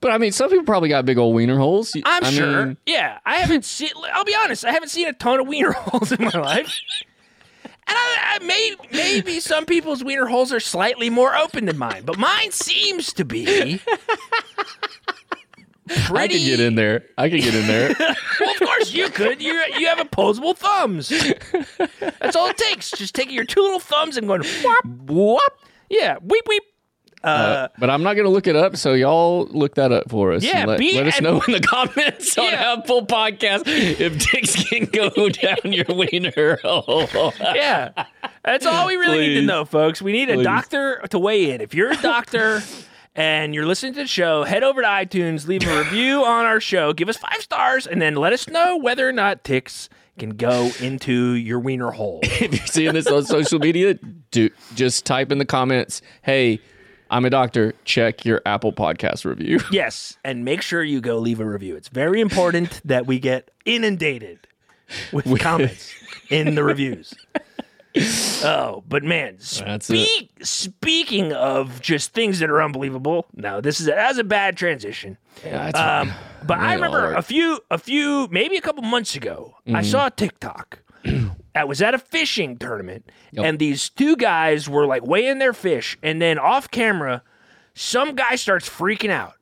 But 0.02 0.12
I 0.12 0.16
mean, 0.16 0.32
some 0.32 0.48
people 0.48 0.64
probably 0.64 0.88
got 0.88 1.04
big 1.04 1.18
old 1.18 1.34
wiener 1.34 1.58
holes. 1.58 1.92
I'm 2.06 2.24
I 2.24 2.30
sure. 2.30 2.64
mean, 2.64 2.78
yeah, 2.86 3.18
I 3.26 3.36
haven't 3.36 3.66
seen. 3.66 3.90
I'll 4.14 4.24
be 4.24 4.34
honest. 4.34 4.64
I 4.64 4.72
haven't 4.72 4.88
seen 4.88 5.06
a 5.06 5.12
ton 5.12 5.40
of 5.40 5.46
wiener 5.46 5.72
holes 5.76 6.10
in 6.10 6.24
my 6.24 6.30
life. 6.30 6.74
And 7.64 7.98
I, 7.98 8.38
I 8.40 8.44
may, 8.46 8.76
maybe 8.92 9.40
some 9.40 9.66
people's 9.66 10.02
wiener 10.02 10.24
holes 10.24 10.54
are 10.54 10.60
slightly 10.60 11.10
more 11.10 11.36
open 11.36 11.66
than 11.66 11.76
mine, 11.76 12.04
but 12.06 12.16
mine 12.16 12.50
seems 12.50 13.12
to 13.12 13.26
be. 13.26 13.82
Pretty, 16.04 16.14
I 16.14 16.28
could 16.28 16.44
get 16.46 16.60
in 16.60 16.74
there. 16.76 17.04
I 17.18 17.28
could 17.28 17.40
get 17.42 17.54
in 17.54 17.66
there. 17.66 17.94
Well, 18.40 18.50
of 18.52 18.58
course 18.60 18.94
you 18.94 19.10
could. 19.10 19.42
You 19.42 19.52
you 19.78 19.86
have 19.88 20.00
opposable 20.00 20.54
thumbs. 20.54 21.10
That's 21.10 22.34
all 22.34 22.48
it 22.48 22.56
takes. 22.56 22.90
Just 22.90 23.14
taking 23.14 23.34
your 23.34 23.44
two 23.44 23.60
little 23.60 23.80
thumbs 23.80 24.16
and 24.16 24.26
going 24.26 24.42
whop. 24.62 24.84
Whoop. 24.86 25.42
Yeah, 25.90 26.16
weep 26.22 26.44
weep. 26.48 26.62
Uh, 27.22 27.68
but 27.78 27.90
I'm 27.90 28.02
not 28.02 28.14
going 28.14 28.24
to 28.24 28.30
look 28.30 28.46
it 28.46 28.56
up, 28.56 28.78
so 28.78 28.94
y'all 28.94 29.44
look 29.50 29.74
that 29.74 29.92
up 29.92 30.08
for 30.08 30.32
us. 30.32 30.42
Yeah, 30.42 30.64
let, 30.64 30.78
be- 30.78 30.94
let 30.94 31.06
us 31.08 31.20
know 31.20 31.42
in 31.46 31.52
the 31.52 31.60
comments 31.60 32.38
on 32.38 32.46
Yeah. 32.46 32.76
Apple 32.78 33.04
Podcast 33.04 33.64
if 33.66 34.30
dicks 34.30 34.64
can 34.70 34.86
go 34.86 35.10
down 35.28 35.70
your 35.74 35.84
wiener 35.90 36.58
hole. 36.62 37.34
Yeah, 37.40 38.06
that's 38.42 38.64
all 38.64 38.86
we 38.86 38.94
really 38.96 39.18
need 39.18 39.34
to 39.34 39.42
know, 39.42 39.66
folks. 39.66 40.00
We 40.00 40.12
need 40.12 40.30
a 40.30 40.42
doctor 40.42 41.02
to 41.10 41.18
weigh 41.18 41.50
in. 41.50 41.60
If 41.60 41.74
you're 41.74 41.90
a 41.90 41.96
doctor 41.96 42.62
and 43.14 43.54
you're 43.54 43.66
listening 43.66 43.92
to 43.94 44.00
the 44.00 44.06
show, 44.06 44.44
head 44.44 44.62
over 44.62 44.82
to 44.82 44.86
iTunes, 44.86 45.46
leave 45.46 45.66
a 45.66 45.78
review 45.78 46.24
on 46.24 46.46
our 46.46 46.60
show, 46.60 46.92
give 46.92 47.08
us 47.08 47.16
five 47.16 47.40
stars, 47.40 47.86
and 47.86 48.00
then 48.00 48.14
let 48.14 48.32
us 48.32 48.48
know 48.48 48.76
whether 48.76 49.08
or 49.08 49.12
not 49.12 49.44
ticks 49.44 49.88
can 50.18 50.30
go 50.30 50.70
into 50.80 51.34
your 51.34 51.58
wiener 51.58 51.90
hole. 51.90 52.20
if 52.22 52.52
you're 52.52 52.66
seeing 52.66 52.94
this 52.94 53.06
on 53.06 53.24
social 53.24 53.58
media, 53.58 53.94
do 54.30 54.50
just 54.74 55.06
type 55.06 55.32
in 55.32 55.38
the 55.38 55.44
comments, 55.44 56.02
"Hey, 56.22 56.60
I'm 57.10 57.24
a 57.24 57.30
doctor. 57.30 57.74
Check 57.84 58.24
your 58.24 58.42
Apple 58.46 58.72
Podcast 58.72 59.24
review." 59.24 59.58
yes, 59.72 60.16
and 60.24 60.44
make 60.44 60.62
sure 60.62 60.82
you 60.82 61.00
go 61.00 61.18
leave 61.18 61.40
a 61.40 61.44
review. 61.44 61.74
It's 61.74 61.88
very 61.88 62.20
important 62.20 62.80
that 62.84 63.06
we 63.06 63.18
get 63.18 63.50
inundated 63.64 64.46
with 65.12 65.40
comments 65.40 65.92
in 66.28 66.54
the 66.54 66.64
reviews. 66.64 67.14
Oh, 68.42 68.84
but 68.88 69.02
man, 69.02 69.36
That's 69.58 69.86
speak, 69.86 70.30
speaking 70.42 71.32
of 71.32 71.80
just 71.80 72.12
things 72.12 72.38
that 72.38 72.48
are 72.48 72.62
unbelievable. 72.62 73.26
No, 73.34 73.60
this 73.60 73.80
is 73.80 73.86
that's 73.86 74.18
a 74.18 74.24
bad 74.24 74.56
transition. 74.56 75.18
Yeah, 75.44 75.68
Um, 75.70 76.12
but 76.46 76.58
I 76.58 76.74
remember 76.74 77.14
a 77.14 77.22
few, 77.22 77.60
a 77.70 77.78
few, 77.78 78.28
maybe 78.30 78.56
a 78.56 78.60
couple 78.60 78.82
months 78.82 79.14
ago, 79.16 79.54
Mm-hmm. 79.66 79.76
I 79.76 79.82
saw 79.82 80.06
a 80.06 80.10
TikTok. 80.10 80.78
I 81.54 81.64
was 81.64 81.82
at 81.82 81.94
a 81.94 81.98
fishing 81.98 82.56
tournament, 82.58 83.10
Yep. 83.32 83.44
and 83.44 83.58
these 83.58 83.88
two 83.90 84.16
guys 84.16 84.68
were 84.68 84.86
like 84.86 85.04
weighing 85.04 85.38
their 85.38 85.52
fish, 85.52 85.98
and 86.02 86.22
then 86.22 86.38
off 86.38 86.70
camera, 86.70 87.22
some 87.74 88.14
guy 88.14 88.36
starts 88.36 88.68
freaking 88.68 89.10
out, 89.10 89.34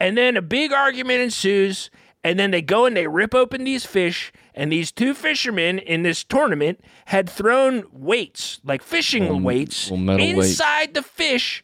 and 0.00 0.16
then 0.16 0.36
a 0.36 0.42
big 0.42 0.72
argument 0.72 1.20
ensues, 1.20 1.90
and 2.22 2.38
then 2.38 2.50
they 2.50 2.62
go 2.62 2.86
and 2.86 2.96
they 2.96 3.06
rip 3.06 3.34
open 3.34 3.64
these 3.64 3.84
fish, 3.84 4.32
and 4.54 4.70
these 4.72 4.92
two 4.92 5.14
fishermen 5.14 5.78
in 5.78 6.02
this 6.02 6.22
tournament 6.24 6.80
had 7.06 7.28
thrown 7.28 7.84
weights, 7.92 8.60
like 8.64 8.82
fishing 8.82 9.42
weights, 9.42 9.90
little 9.90 10.04
metal 10.04 10.26
weights. 10.36 10.48
inside 10.50 10.94
the 10.94 11.02
fish 11.02 11.62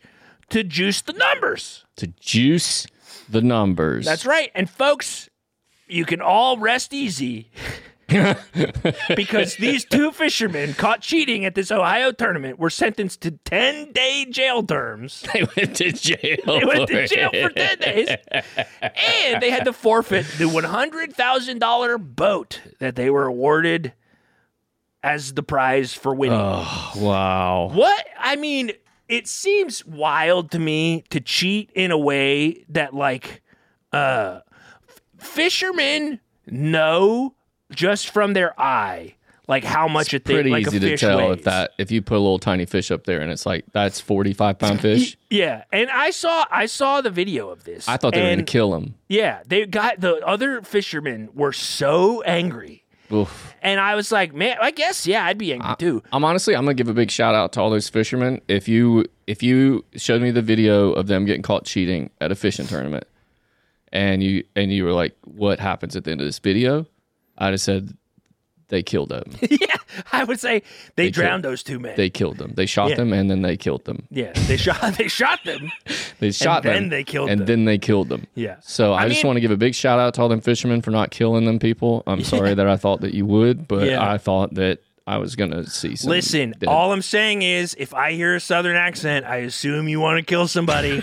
to 0.51 0.65
juice 0.65 1.01
the 1.01 1.13
numbers. 1.13 1.85
to 1.97 2.09
juice 2.09 2.87
the 3.29 3.41
numbers. 3.41 4.05
That's 4.05 4.27
right. 4.27 4.51
And 4.55 4.69
folks, 4.69 5.29
you 5.87 6.05
can 6.05 6.21
all 6.21 6.59
rest 6.59 6.93
easy 6.93 7.51
because 9.17 9.57
these 9.57 9.85
two 9.85 10.13
fishermen 10.13 10.75
caught 10.75 11.01
cheating 11.01 11.45
at 11.45 11.55
this 11.55 11.71
Ohio 11.71 12.13
tournament 12.13 12.59
were 12.59 12.71
sentenced 12.71 13.21
to 13.23 13.33
10 13.33 13.93
day 13.93 14.27
jail 14.31 14.63
terms. 14.63 15.25
They 15.33 15.45
went 15.57 15.77
to 15.77 15.93
jail. 15.93 16.37
They 16.45 16.65
went 16.65 16.89
to 16.89 17.07
for 17.07 17.07
jail 17.07 17.31
for 17.31 17.51
10 17.51 17.79
days. 17.79 18.09
And 18.81 19.41
they 19.41 19.51
had 19.51 19.65
to 19.65 19.73
forfeit 19.73 20.27
the 20.39 20.45
$100,000 20.45 22.17
boat 22.17 22.61
that 22.81 22.97
they 22.97 23.11
were 23.11 23.27
awarded 23.27 23.93
as 25.03 25.35
the 25.35 25.43
prize 25.43 25.95
for 25.95 26.15
winning. 26.15 26.41
Oh, 26.41 26.93
wow. 26.97 27.71
What? 27.73 28.07
I 28.19 28.37
mean, 28.37 28.73
it 29.09 29.27
seems 29.29 29.85
wild 29.87 30.51
to 30.53 30.59
me 30.59 31.05
to 31.11 31.21
cheat 31.21 31.71
in 31.75 31.91
a 31.91 31.99
way 31.99 32.65
that 32.69 32.95
like 32.95 33.43
uh 33.93 34.41
fishermen 35.19 36.21
know 36.47 37.35
just 37.71 38.11
from 38.11 38.33
their 38.33 38.59
eye 38.61 39.15
like 39.51 39.65
how 39.65 39.89
much 39.89 40.15
a 40.15 40.21
thing 40.21 40.37
Pretty 40.37 40.51
like 40.51 40.67
easy 40.69 40.77
a 40.77 40.81
to 40.81 40.97
tell 40.97 41.19
weighs. 41.19 41.39
if 41.39 41.45
that 41.45 41.73
if 41.77 41.91
you 41.91 42.01
put 42.03 42.15
a 42.15 42.21
little 42.21 42.39
tiny 42.39 42.65
fish 42.67 42.93
up 42.93 43.05
there 43.05 43.21
and 43.21 43.33
it's 43.33 43.45
like 43.45 43.65
that's 43.73 44.01
45 44.01 44.59
pound 44.59 44.81
fish. 44.83 45.19
Yeah, 45.29 45.65
and 45.73 45.91
I 45.91 46.11
saw 46.11 46.45
I 46.51 46.67
saw 46.67 47.01
the 47.01 47.11
video 47.11 47.51
of 47.51 47.65
this. 47.65 47.89
I 47.89 47.97
thought 47.97 48.15
they 48.15 48.23
were 48.23 48.31
gonna 48.31 48.45
kill 48.45 48.75
him. 48.77 48.95
Yeah, 49.09 49.43
they 49.47 49.67
got 49.67 50.01
the 50.01 50.25
other 50.25 50.63
fishermen 50.63 51.31
were 51.35 51.53
so 51.53 52.23
angry. 52.23 52.85
Oof. 53.13 53.55
And 53.61 53.81
I 53.81 53.97
was 53.97 54.13
like, 54.13 54.33
man, 54.33 54.57
I 54.61 54.71
guess 54.71 55.05
yeah, 55.05 55.25
I'd 55.25 55.37
be 55.37 55.53
angry 55.53 55.75
too. 55.81 56.03
I'm 56.13 56.25
honestly, 56.25 56.55
I'm 56.55 56.63
gonna 56.65 56.75
give 56.75 56.89
a 56.89 56.95
big 56.95 57.11
shout 57.11 57.35
out 57.35 57.53
to 57.55 57.61
all 57.61 57.71
those 57.71 57.89
fishermen. 57.89 58.41
If 58.47 58.69
you 58.69 59.05
if 59.27 59.43
you 59.43 59.85
showed 59.97 60.23
me 60.23 60.31
the 60.31 60.43
video 60.43 60.93
of 60.93 61.09
them 61.09 61.25
getting 61.25 61.43
caught 61.43 61.65
cheating 61.65 62.11
at 62.21 62.31
a 62.31 62.37
fishing 62.37 62.69
tournament, 62.69 63.05
and 63.93 64.23
you 64.23 64.45
and 64.55 64.73
you 64.73 64.85
were 64.85 64.93
like, 64.93 65.17
"What 65.25 65.59
happens 65.59 65.97
at 65.97 66.05
the 66.05 66.13
end 66.13 66.21
of 66.21 66.27
this 66.29 66.39
video?" 66.39 66.87
I'd 67.41 67.53
have 67.53 67.61
said, 67.61 67.97
"They 68.69 68.83
killed 68.83 69.09
them. 69.09 69.25
yeah, 69.51 69.75
I 70.13 70.25
would 70.25 70.39
say 70.39 70.63
they, 70.97 71.07
They 71.07 71.11
drowned 71.11 71.43
those 71.45 71.63
two 71.63 71.79
men. 71.81 71.95
they 71.97 72.11
killed 72.11 72.39
them. 72.39 72.53
They 72.55 72.67
shot 72.67 72.91
Yeah. 72.91 72.97
them, 72.97 73.13
and 73.13 73.31
then 73.31 73.43
they 73.43 73.57
killed 73.57 73.85
them. 73.87 74.07
yeah, 74.11 74.33
they 74.47 74.57
shot 74.57 74.81
they 74.99 75.09
shot 75.09 75.41
them. 75.45 75.71
They 76.21 76.33
shot 76.33 76.65
them, 76.65 76.75
then 76.75 76.89
they 76.91 77.03
killed 77.03 77.31
and 77.31 77.41
them. 77.41 77.47
then 77.47 77.65
they 77.65 77.79
killed 77.79 78.11
them. 78.11 78.27
Yeah. 78.35 78.57
So 78.61 78.93
I, 78.93 79.05
I 79.05 79.09
just 79.09 79.23
mean- 79.25 79.29
want 79.29 79.37
to 79.39 79.41
give 79.41 79.51
a 79.51 79.57
big 79.57 79.75
shout 79.75 79.99
out 79.99 80.13
to 80.15 80.21
all 80.23 80.29
them 80.29 80.43
fishermen 80.43 80.83
for 80.83 80.91
not 80.91 81.11
killing 81.11 81.47
them 81.47 81.59
people. 81.59 82.03
I'm 82.07 82.23
sorry 82.23 82.53
that 82.53 82.69
I 82.69 82.77
thought 82.77 83.01
that 83.01 83.15
you 83.15 83.25
would, 83.25 83.67
but 83.67 83.87
Yeah. 83.89 84.07
I 84.07 84.19
thought 84.19 84.53
that 84.55 84.81
I 85.07 85.17
was 85.17 85.35
gonna 85.35 85.67
see 85.67 85.97
some. 85.97 86.11
Listen, 86.11 86.53
dead- 86.59 86.69
all 86.69 86.93
I'm 86.93 87.01
saying 87.01 87.41
is 87.41 87.75
if 87.79 87.95
I 87.95 88.13
hear 88.13 88.35
a 88.35 88.41
southern 88.41 88.77
accent, 88.77 89.25
I 89.25 89.37
assume 89.39 89.89
you 89.89 89.99
want 89.99 90.19
to 90.19 90.23
kill 90.25 90.47
somebody. 90.47 91.03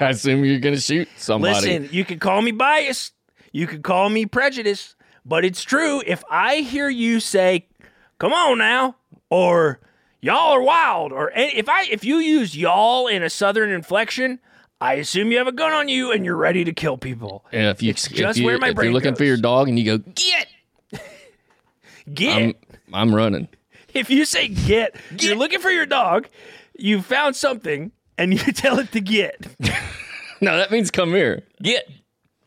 I 0.00 0.08
assume 0.10 0.44
you're 0.44 0.58
gonna 0.58 0.80
shoot 0.80 1.08
somebody. 1.16 1.54
Listen, 1.54 1.88
you 1.92 2.04
can 2.04 2.18
call 2.18 2.42
me 2.42 2.50
biased, 2.50 3.14
you 3.52 3.68
can 3.68 3.82
call 3.82 4.08
me 4.10 4.26
prejudiced, 4.26 4.96
but 5.24 5.44
it's 5.44 5.62
true. 5.62 6.02
If 6.06 6.22
I 6.30 6.56
hear 6.56 6.88
you 6.88 7.20
say, 7.20 7.66
"Come 8.18 8.32
on 8.32 8.58
now," 8.58 8.96
or 9.30 9.80
"Y'all 10.20 10.52
are 10.54 10.62
wild," 10.62 11.12
or 11.12 11.32
if 11.34 11.68
I 11.68 11.84
if 11.84 12.04
you 12.04 12.16
use 12.16 12.56
"y'all" 12.56 13.06
in 13.06 13.22
a 13.22 13.30
southern 13.30 13.70
inflection, 13.70 14.38
I 14.80 14.94
assume 14.94 15.30
you 15.30 15.38
have 15.38 15.46
a 15.46 15.52
gun 15.52 15.72
on 15.72 15.88
you 15.88 16.10
and 16.12 16.24
you're 16.24 16.36
ready 16.36 16.64
to 16.64 16.72
kill 16.72 16.96
people. 16.96 17.44
And 17.52 17.66
if 17.66 17.82
you, 17.82 17.90
It's 17.90 18.06
if 18.06 18.12
just 18.14 18.38
you, 18.38 18.46
where 18.46 18.58
my 18.58 18.68
if 18.68 18.74
brain 18.76 18.86
you're 18.86 18.94
looking 18.94 19.14
for 19.14 19.24
your 19.24 19.36
dog 19.36 19.68
and 19.68 19.78
you 19.78 19.84
go 19.84 19.98
get, 19.98 20.48
Get 22.12 22.36
I'm 22.36 22.54
I'm 22.92 23.14
running. 23.14 23.48
if 23.94 24.10
you 24.10 24.24
say 24.24 24.48
get, 24.48 24.96
you're 25.18 25.36
looking 25.36 25.60
for 25.60 25.70
your 25.70 25.86
dog. 25.86 26.28
You 26.76 27.02
found 27.02 27.36
something 27.36 27.92
and 28.16 28.32
you 28.32 28.38
tell 28.52 28.78
it 28.78 28.92
to 28.92 29.00
get. 29.00 29.46
No, 30.40 30.56
that 30.56 30.70
means 30.70 30.90
come 30.90 31.10
here. 31.10 31.42
Get. 31.62 31.88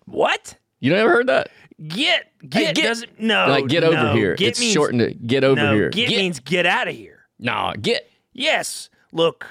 What? 0.05 0.55
You 0.79 0.91
never 0.91 1.09
heard 1.09 1.27
that? 1.27 1.49
Get 1.87 2.31
Hey, 2.41 2.47
get, 2.47 2.75
get- 2.75 2.83
doesn't 2.83 3.19
no 3.19 3.47
like 3.47 3.67
get 3.67 3.83
over 3.83 4.13
here. 4.13 4.35
Get 4.35 4.49
it's 4.49 4.59
means, 4.59 4.73
shortened 4.73 4.99
to 5.01 5.13
get 5.13 5.43
over 5.43 5.55
no, 5.55 5.73
here. 5.73 5.89
Get, 5.89 6.09
means 6.09 6.39
get 6.39 6.65
out 6.65 6.87
of 6.87 6.95
here. 6.95 7.25
nah, 7.39 7.73
get. 7.73 8.09
Yes. 8.31 8.89
Look, 9.11 9.45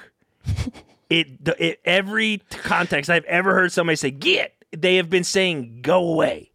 it, 1.09 1.27
it 1.59 1.79
every 1.85 2.41
context 2.49 3.09
I've 3.09 3.25
ever 3.25 3.53
heard 3.53 3.71
somebody 3.71 3.95
say 3.95 4.11
get, 4.11 4.53
they 4.71 4.95
have 4.97 5.09
been 5.09 5.23
saying 5.23 5.79
go 5.81 6.05
away. 6.05 6.51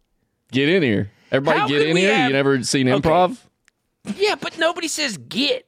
Get 0.51 0.69
in 0.69 0.81
here. 0.83 1.11
Everybody 1.31 1.59
How 1.59 1.67
get 1.67 1.81
in 1.87 1.95
here. 1.97 2.13
have- 2.13 2.27
You 2.27 2.33
never 2.33 2.61
seen 2.63 2.89
Okay. 2.89 3.07
improv? 3.07 3.37
Yeah, 4.15 4.35
but 4.35 4.57
nobody 4.57 4.87
says 4.87 5.17
get. 5.17 5.67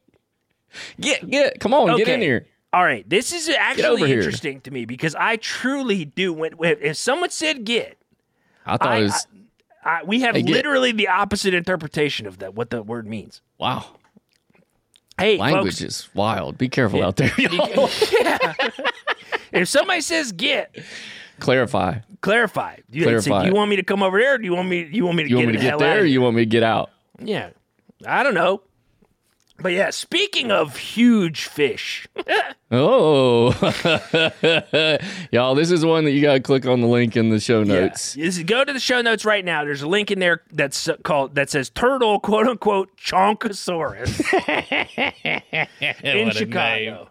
Get 1.00 1.30
get. 1.30 1.60
Come 1.60 1.74
on, 1.74 1.98
get 1.98 2.08
in 2.08 2.22
here. 2.22 2.48
All 2.74 2.84
right, 2.84 3.08
this 3.10 3.34
is 3.34 3.50
actually 3.50 4.12
interesting 4.12 4.62
to 4.62 4.72
me 4.72 4.86
because 4.86 5.14
I 5.16 5.36
truly 5.36 6.06
do. 6.06 6.32
When, 6.32 6.54
when 6.54 6.78
if 6.82 6.96
someone 6.98 7.30
said 7.30 7.66
get, 7.66 7.98
I 8.66 8.78
thought 8.78 8.88
I- 8.88 8.98
it 9.00 9.04
was 9.04 9.28
I, 9.34 9.38
we 10.06 10.22
have 10.22 10.36
literally 10.36 10.92
the 10.92 11.08
opposite 11.08 11.54
interpretation 11.54 12.28
of 12.28 12.40
that. 12.40 12.56
What 12.56 12.70
the 12.70 12.84
word 12.84 13.08
means. 13.08 13.42
wow. 13.58 13.86
Hey, 15.18 15.38
Language 15.38 15.74
folks, 15.74 15.82
is 15.82 16.10
wild. 16.16 16.58
Be 16.58 16.68
careful 16.68 17.04
out 17.04 17.18
there. 17.18 17.32
y'all. 17.38 17.90
if 19.52 19.68
somebody 19.68 20.02
says 20.02 20.32
get, 20.32 20.76
Clarify. 21.40 22.00
clarify. 22.22 22.78
Do 22.90 22.98
you, 22.98 23.04
Clarify. 23.04 23.42
say, 23.42 23.42
do 23.44 23.48
you 23.50 23.54
want 23.54 23.70
me 23.70 23.76
to 23.76 23.84
come 23.84 24.02
over 24.02 24.18
there? 24.18 24.36
Or 24.36 24.38
do 24.40 24.46
you 24.46 24.56
want 24.56 24.70
me? 24.70 24.90
You 24.92 25.06
want 25.06 25.18
me 25.18 25.24
to 25.24 25.30
You 25.30 25.36
get 25.36 25.44
want 25.44 25.52
me 25.52 25.58
to 25.58 25.64
get 25.64 25.80
there, 25.80 26.02
or 26.02 26.06
you 26.06 26.22
want 26.22 26.36
me 26.38 26.42
to 26.42 26.48
get 26.48 26.64
out? 26.64 26.90
Yeah. 27.20 27.52
I 28.08 28.24
don't 28.24 28.34
know. 28.34 28.62
But 29.62 29.74
yeah, 29.74 29.90
speaking 29.92 30.52
of 30.52 30.76
huge 30.78 31.46
fish, 31.46 32.08
Oh, 32.74 33.50
y'all! 35.32 35.56
This 35.56 35.72
is 35.72 35.84
one 35.86 36.06
that 36.06 36.12
you 36.12 36.22
got 36.22 36.34
to 36.36 36.40
click 36.40 36.66
on 36.66 36.80
the 36.80 36.88
link 36.88 37.18
in 37.18 37.30
the 37.30 37.40
show 37.40 37.64
notes. 37.64 38.16
Yeah. 38.16 38.26
This- 38.26 38.40
go 38.44 38.64
to 38.64 38.72
the 38.72 38.80
show 38.80 39.02
notes 39.02 39.26
right 39.26 39.44
now. 39.44 39.66
There's 39.66 39.82
a 39.82 39.88
link 39.90 40.10
in 40.10 40.20
there 40.20 40.42
that's 40.54 40.88
called 41.04 41.36
that 41.36 41.50
says 41.50 41.70
turtle 41.70 42.20
quote 42.22 42.48
unquote 42.48 42.96
chonkosaurus 42.98 44.22
in 46.04 46.32
Chicago. 46.32 47.10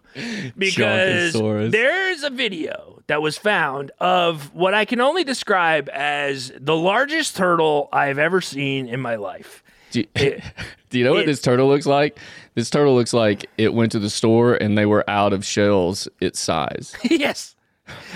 Because 0.57 1.33
there's 1.71 2.23
a 2.23 2.29
video 2.29 3.01
that 3.07 3.21
was 3.21 3.37
found 3.37 3.91
of 3.99 4.53
what 4.55 4.73
I 4.73 4.85
can 4.85 4.99
only 4.99 5.23
describe 5.23 5.89
as 5.93 6.51
the 6.59 6.75
largest 6.75 7.35
turtle 7.35 7.87
I've 7.93 8.17
ever 8.17 8.41
seen 8.41 8.87
in 8.87 8.99
my 8.99 9.15
life. 9.15 9.63
Do 9.91 9.99
you, 10.15 10.41
do 10.89 10.97
you 10.99 11.03
know 11.03 11.11
what 11.13 11.23
it- 11.23 11.25
this 11.27 11.41
turtle 11.41 11.67
looks 11.67 11.85
like? 11.85 12.17
This 12.55 12.69
turtle 12.69 12.95
looks 12.95 13.13
like 13.13 13.49
it 13.57 13.73
went 13.73 13.91
to 13.93 13.99
the 13.99 14.09
store 14.09 14.55
and 14.55 14.77
they 14.77 14.85
were 14.85 15.09
out 15.09 15.31
of 15.33 15.45
shells 15.45 16.07
its 16.19 16.39
size. 16.39 16.93
yes. 17.03 17.55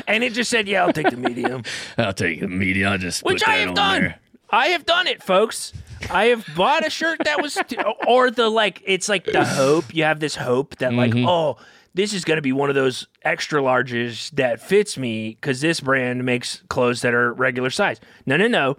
And 0.07 0.23
it 0.23 0.33
just 0.33 0.49
said, 0.49 0.67
"Yeah, 0.67 0.85
I'll 0.85 0.93
take 0.93 1.09
the 1.09 1.17
medium." 1.17 1.63
I'll 1.97 2.13
take 2.13 2.39
the 2.41 2.47
medium. 2.47 2.91
I'll 2.91 2.97
just 2.97 3.23
which 3.23 3.43
I 3.45 3.55
have 3.57 3.69
on 3.69 3.75
done. 3.75 4.01
there. 4.01 4.19
I 4.49 4.67
have 4.67 4.85
done 4.85 5.07
it, 5.07 5.21
folks. 5.23 5.73
I 6.09 6.25
have 6.25 6.45
bought 6.55 6.85
a 6.85 6.89
shirt 6.89 7.19
that 7.25 7.41
was, 7.41 7.57
t- 7.67 7.77
or 8.07 8.29
the 8.31 8.47
like. 8.49 8.81
It's 8.85 9.09
like 9.09 9.25
the 9.25 9.43
hope. 9.43 9.93
You 9.93 10.03
have 10.03 10.19
this 10.19 10.35
hope 10.35 10.77
that 10.77 10.93
like, 10.93 11.11
Mm-hmm. 11.11 11.27
oh, 11.27 11.57
this 11.93 12.13
is 12.13 12.23
going 12.23 12.35
to 12.37 12.41
be 12.41 12.51
one 12.53 12.69
of 12.69 12.75
those 12.75 13.07
extra 13.23 13.61
larges 13.61 14.29
that 14.31 14.61
fits 14.61 14.97
me 14.97 15.29
because 15.31 15.61
this 15.61 15.79
brand 15.79 16.23
makes 16.23 16.61
clothes 16.69 17.01
that 17.01 17.13
are 17.13 17.33
regular 17.33 17.69
size. 17.69 17.99
No, 18.25 18.37
no, 18.37 18.47
no. 18.47 18.77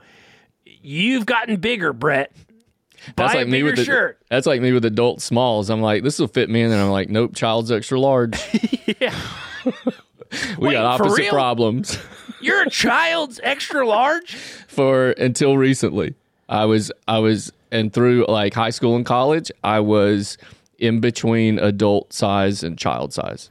You've 0.64 1.26
gotten 1.26 1.56
bigger, 1.56 1.92
Brett. 1.92 2.30
That's 3.14 3.34
Buy 3.34 3.40
like 3.40 3.46
a 3.46 3.50
me 3.50 3.62
with 3.62 3.76
the, 3.76 3.84
shirt. 3.84 4.18
That's 4.28 4.46
like 4.46 4.60
me 4.60 4.72
with 4.72 4.84
adult 4.84 5.20
smalls. 5.22 5.70
I'm 5.70 5.80
like, 5.80 6.02
this 6.02 6.18
will 6.18 6.28
fit 6.28 6.50
me, 6.50 6.62
and 6.62 6.72
then 6.72 6.80
I'm 6.82 6.90
like, 6.90 7.08
nope, 7.08 7.34
child's 7.34 7.70
extra 7.70 8.00
large. 8.00 8.38
yeah, 9.00 9.14
we 9.64 10.68
Wait, 10.68 10.72
got 10.72 11.00
opposite 11.00 11.28
problems. 11.28 11.98
You're 12.40 12.62
a 12.62 12.70
child's 12.70 13.40
extra 13.42 13.86
large? 13.86 14.34
For 14.68 15.10
until 15.12 15.56
recently, 15.56 16.14
I 16.48 16.64
was 16.64 16.92
I 17.08 17.18
was 17.18 17.52
and 17.70 17.92
through 17.92 18.26
like 18.28 18.54
high 18.54 18.70
school 18.70 18.96
and 18.96 19.06
college, 19.06 19.50
I 19.64 19.80
was 19.80 20.38
in 20.78 21.00
between 21.00 21.58
adult 21.58 22.12
size 22.12 22.62
and 22.62 22.78
child 22.78 23.12
size. 23.12 23.50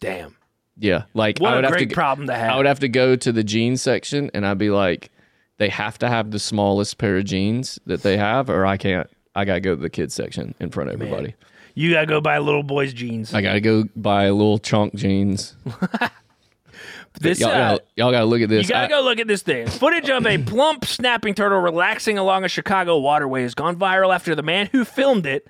Damn. 0.00 0.36
Yeah, 0.78 1.04
like 1.14 1.38
What 1.38 1.52
I 1.52 1.56
would 1.56 1.64
a 1.64 1.68
have 1.68 1.78
to, 1.78 1.86
problem 1.88 2.28
to 2.28 2.34
have. 2.34 2.52
I 2.52 2.56
would 2.56 2.66
have 2.66 2.80
to 2.80 2.88
go 2.88 3.16
to 3.16 3.32
the 3.32 3.42
jeans 3.42 3.82
section, 3.82 4.30
and 4.32 4.46
I'd 4.46 4.58
be 4.58 4.70
like, 4.70 5.10
they 5.58 5.68
have 5.68 5.98
to 5.98 6.08
have 6.08 6.30
the 6.30 6.38
smallest 6.38 6.98
pair 6.98 7.18
of 7.18 7.24
jeans 7.24 7.78
that 7.86 8.02
they 8.02 8.16
have, 8.16 8.48
or 8.48 8.64
I 8.64 8.76
can't. 8.76 9.08
I 9.34 9.44
gotta 9.44 9.60
go 9.60 9.76
to 9.76 9.80
the 9.80 9.90
kids 9.90 10.14
section 10.14 10.54
in 10.58 10.70
front 10.70 10.90
of 10.90 10.94
everybody. 11.00 11.34
You 11.74 11.92
gotta 11.92 12.06
go 12.06 12.20
buy 12.20 12.38
little 12.38 12.62
boy's 12.64 12.92
jeans. 12.92 13.34
I 13.34 13.42
gotta 13.42 13.60
go 13.60 13.84
buy 13.94 14.30
little 14.30 14.58
chunk 14.58 14.94
jeans. 14.94 15.54
this 17.20 17.40
Y'all, 17.40 17.50
uh, 17.50 17.54
gotta, 17.54 17.82
y'all 17.96 18.10
gotta 18.10 18.24
look 18.24 18.40
at 18.40 18.48
this. 18.48 18.64
You 18.64 18.74
gotta 18.74 18.86
I- 18.86 18.98
go 18.98 19.02
look 19.02 19.18
at 19.18 19.26
this 19.28 19.42
thing. 19.42 19.66
Footage 19.68 20.08
of 20.10 20.26
a 20.26 20.38
plump 20.44 20.84
snapping 20.84 21.34
turtle 21.34 21.60
relaxing 21.60 22.18
along 22.18 22.44
a 22.44 22.48
Chicago 22.48 22.98
waterway 22.98 23.42
has 23.42 23.54
gone 23.54 23.76
viral 23.76 24.14
after 24.14 24.34
the 24.34 24.42
man 24.42 24.68
who 24.72 24.84
filmed 24.84 25.26
it, 25.26 25.46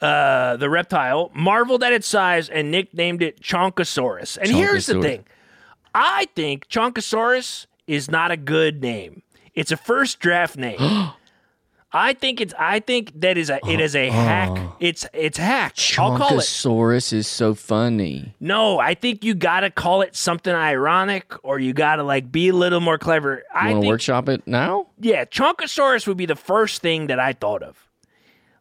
uh, 0.00 0.56
the 0.56 0.70
reptile, 0.70 1.30
marveled 1.34 1.82
at 1.82 1.92
its 1.92 2.06
size 2.06 2.48
and 2.48 2.70
nicknamed 2.70 3.22
it 3.22 3.40
Chonkosaurus. 3.42 4.38
And 4.38 4.50
here's 4.50 4.86
the 4.86 5.00
thing 5.02 5.24
I 5.94 6.26
think 6.36 6.68
Chonkosaurus 6.68 7.66
is 7.86 8.10
not 8.10 8.30
a 8.30 8.36
good 8.36 8.80
name. 8.80 9.22
It's 9.54 9.72
a 9.72 9.76
first 9.76 10.20
draft 10.20 10.56
name. 10.56 10.78
I 11.92 12.12
think 12.12 12.40
it's. 12.40 12.54
I 12.56 12.78
think 12.78 13.20
that 13.20 13.36
is 13.36 13.50
a. 13.50 13.58
It 13.68 13.80
is 13.80 13.96
a 13.96 14.10
hack. 14.10 14.56
It's. 14.78 15.06
It's 15.12 15.38
hack. 15.38 15.74
I'll 15.98 16.16
call 16.16 16.38
it. 16.38 16.42
Chonkosaurus 16.42 17.12
is 17.12 17.26
so 17.26 17.52
funny. 17.54 18.36
No, 18.38 18.78
I 18.78 18.94
think 18.94 19.24
you 19.24 19.34
gotta 19.34 19.70
call 19.70 20.02
it 20.02 20.14
something 20.14 20.54
ironic, 20.54 21.34
or 21.42 21.58
you 21.58 21.72
gotta 21.72 22.04
like 22.04 22.30
be 22.30 22.50
a 22.50 22.52
little 22.52 22.78
more 22.78 22.96
clever. 22.96 23.38
You 23.38 23.42
I 23.52 23.64
want 23.64 23.76
to 23.76 23.80
think 23.80 23.90
workshop 23.90 24.28
it 24.28 24.46
now? 24.46 24.86
yeah, 25.00 25.24
Chonkosaurus 25.24 26.06
would 26.06 26.16
be 26.16 26.26
the 26.26 26.36
first 26.36 26.80
thing 26.80 27.08
that 27.08 27.18
I 27.18 27.32
thought 27.32 27.64
of. 27.64 27.88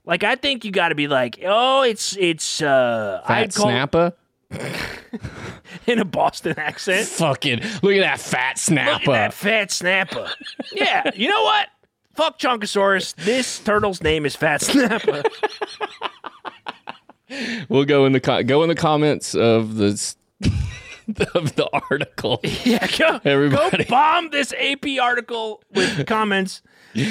Like 0.05 0.23
I 0.23 0.33
think 0.33 0.65
you 0.65 0.71
got 0.71 0.89
to 0.89 0.95
be 0.95 1.07
like, 1.07 1.39
oh, 1.45 1.83
it's 1.83 2.17
it's 2.17 2.63
uh, 2.63 3.21
Fat 3.27 3.37
I'd 3.37 3.53
call 3.53 3.67
Snappa. 3.67 4.13
in 5.87 5.99
a 5.99 6.05
Boston 6.05 6.55
accent. 6.57 7.07
Fucking 7.07 7.59
look 7.81 7.93
at 7.93 8.01
that 8.01 8.19
fat 8.19 8.59
Look 8.69 8.79
at 8.79 9.05
that 9.05 9.33
fat 9.33 9.71
snapper. 9.71 10.29
yeah, 10.73 11.11
you 11.15 11.27
know 11.29 11.43
what? 11.43 11.67
Fuck 12.15 12.39
Chonkosaurus. 12.39 13.15
This 13.15 13.59
turtle's 13.59 14.01
name 14.03 14.25
is 14.25 14.35
Fat 14.35 14.61
Snapper. 14.61 15.23
We'll 17.69 17.85
go 17.85 18.05
in 18.05 18.11
the 18.13 18.19
co- 18.19 18.41
go 18.41 18.63
in 18.63 18.69
the 18.69 18.75
comments 18.75 19.35
of 19.35 19.75
this 19.75 20.15
of 21.35 21.55
the 21.55 21.69
article. 21.91 22.39
yeah, 22.43 22.87
go, 22.97 23.21
Everybody. 23.23 23.83
go 23.83 23.89
bomb 23.89 24.31
this 24.31 24.51
AP 24.53 24.99
article 24.99 25.61
with 25.71 26.07
comments 26.07 26.63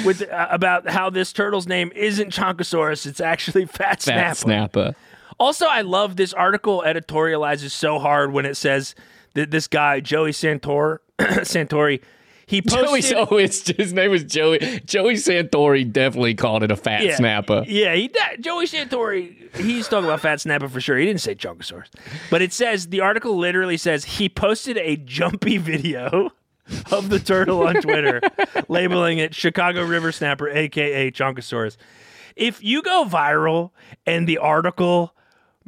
with 0.05 0.21
uh, 0.29 0.47
about 0.51 0.89
how 0.89 1.09
this 1.09 1.31
turtle's 1.31 1.67
name 1.67 1.89
isn't 1.95 2.33
Chonkosaurus. 2.33 3.05
It's 3.05 3.21
actually 3.21 3.65
Fat, 3.65 4.01
Fat 4.01 4.35
Snapper. 4.35 4.93
Also, 5.39 5.65
I 5.65 5.81
love 5.81 6.15
this 6.15 6.33
article 6.33 6.83
editorializes 6.85 7.71
so 7.71 7.99
hard 7.99 8.33
when 8.33 8.45
it 8.45 8.55
says 8.55 8.93
that 9.35 9.51
this 9.51 9.67
guy 9.67 9.99
Joey 9.99 10.31
Santor 10.31 10.99
Santore 11.19 12.01
he 12.49 12.61
Joey, 12.61 13.01
posted 13.01 13.17
oh, 13.31 13.37
it's 13.37 13.67
his 13.67 13.93
name 13.93 14.09
was 14.09 14.23
Joey. 14.23 14.81
Joey 14.83 15.13
Santore 15.13 15.89
definitely 15.91 16.33
called 16.33 16.63
it 16.63 16.71
a 16.71 16.75
fat 16.75 17.03
yeah, 17.03 17.15
snappa. 17.15 17.63
Yeah, 17.67 17.93
he 17.93 18.07
that, 18.07 18.41
Joey 18.41 18.65
Santore 18.65 19.55
he's 19.55 19.87
talking 19.87 20.05
about 20.05 20.21
fat 20.21 20.41
snapper 20.41 20.67
for 20.67 20.81
sure. 20.81 20.97
He 20.97 21.05
didn't 21.05 21.21
say 21.21 21.35
Chonkosaurus, 21.35 21.89
but 22.31 22.41
it 22.41 22.51
says 22.51 22.87
the 22.87 23.01
article 23.01 23.37
literally 23.37 23.77
says 23.77 24.03
he 24.03 24.29
posted 24.29 24.77
a 24.77 24.97
jumpy 24.97 25.57
video 25.59 26.31
of 26.91 27.09
the 27.09 27.19
turtle 27.19 27.67
on 27.67 27.75
Twitter, 27.75 28.19
labeling 28.67 29.19
it 29.19 29.35
Chicago 29.35 29.83
River 29.83 30.11
Snapper, 30.11 30.49
aka 30.49 31.11
Chonkosaurus. 31.11 31.77
If 32.35 32.63
you 32.63 32.81
go 32.81 33.05
viral 33.05 33.71
and 34.07 34.27
the 34.27 34.39
article 34.39 35.13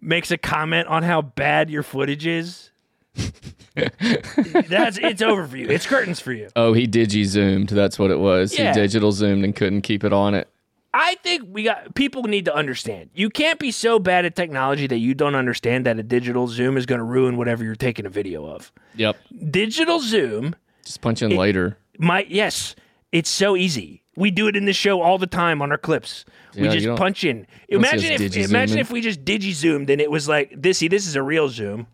makes 0.02 0.32
a 0.32 0.38
comment 0.38 0.88
on 0.88 1.04
how 1.04 1.22
bad 1.22 1.70
your 1.70 1.84
footage 1.84 2.26
is, 2.26 2.72
that's 3.76 4.98
it's 4.98 5.22
over 5.22 5.46
for 5.48 5.58
you. 5.58 5.68
It's 5.70 5.86
curtains 5.86 6.20
for 6.20 6.34
you. 6.34 6.50
Oh, 6.56 6.74
he 6.74 6.88
digi 6.88 7.26
zoomed. 7.26 7.70
That's 7.70 7.98
what 8.00 8.12
it 8.12 8.20
was. 8.20 8.58
Yeah. 8.58 8.74
He 8.74 8.80
digital 8.80 9.12
zoomed 9.12 9.44
and 9.44 9.56
couldn't 9.56 9.82
keep 9.82 10.04
it 10.04 10.14
on 10.14 10.34
it. 10.34 10.48
I 10.94 11.16
think 11.24 11.44
we 11.50 11.64
got 11.64 11.96
people 11.96 12.24
need 12.24 12.46
to 12.46 12.56
understand. 12.56 13.12
You 13.14 13.30
can't 13.30 13.60
be 13.60 13.72
so 13.72 13.98
bad 13.98 14.26
at 14.26 14.36
technology 14.36 14.88
that 14.88 14.98
you 14.98 15.14
don't 15.14 15.36
understand 15.36 15.86
that 15.86 15.98
a 15.98 16.04
digital 16.04 16.48
zoom 16.48 16.76
is 16.76 16.86
going 16.86 17.00
to 17.00 17.06
ruin 17.06 17.38
whatever 17.38 17.64
you're 17.64 17.76
taking 17.76 18.06
a 18.06 18.10
video 18.10 18.46
of. 18.46 18.74
Yep. 18.96 19.16
Digital 19.52 20.00
zoom 20.00 20.56
Just 20.84 21.00
punch 21.02 21.22
in 21.22 21.36
later. 21.36 21.78
My 21.98 22.26
yes, 22.28 22.76
it's 23.14 23.30
so 23.30 23.56
easy. 23.56 24.04
We 24.16 24.30
do 24.30 24.48
it 24.48 24.56
in 24.56 24.66
this 24.66 24.76
show 24.76 25.02
all 25.02 25.18
the 25.18 25.28
time 25.28 25.62
on 25.62 25.72
our 25.72 25.78
clips. 25.78 26.26
we 26.56 26.64
Yeah, 26.64 26.74
you 26.74 26.82
just 26.82 27.00
punch 27.00 27.24
in. 27.24 27.48
Imagine 27.70 28.22
if 28.22 28.36
imagine 28.36 28.80
if 28.80 28.92
we 28.92 29.02
just 29.02 29.24
digi 29.24 29.54
zoomed 29.54 29.90
and 29.90 30.02
it 30.02 30.12
was 30.12 30.28
like 30.28 30.54
this. 30.56 30.80
See, 30.80 30.90
this 30.90 31.08
is 31.08 31.16
a 31.16 31.24
real 31.24 31.48
zoom, 31.48 31.88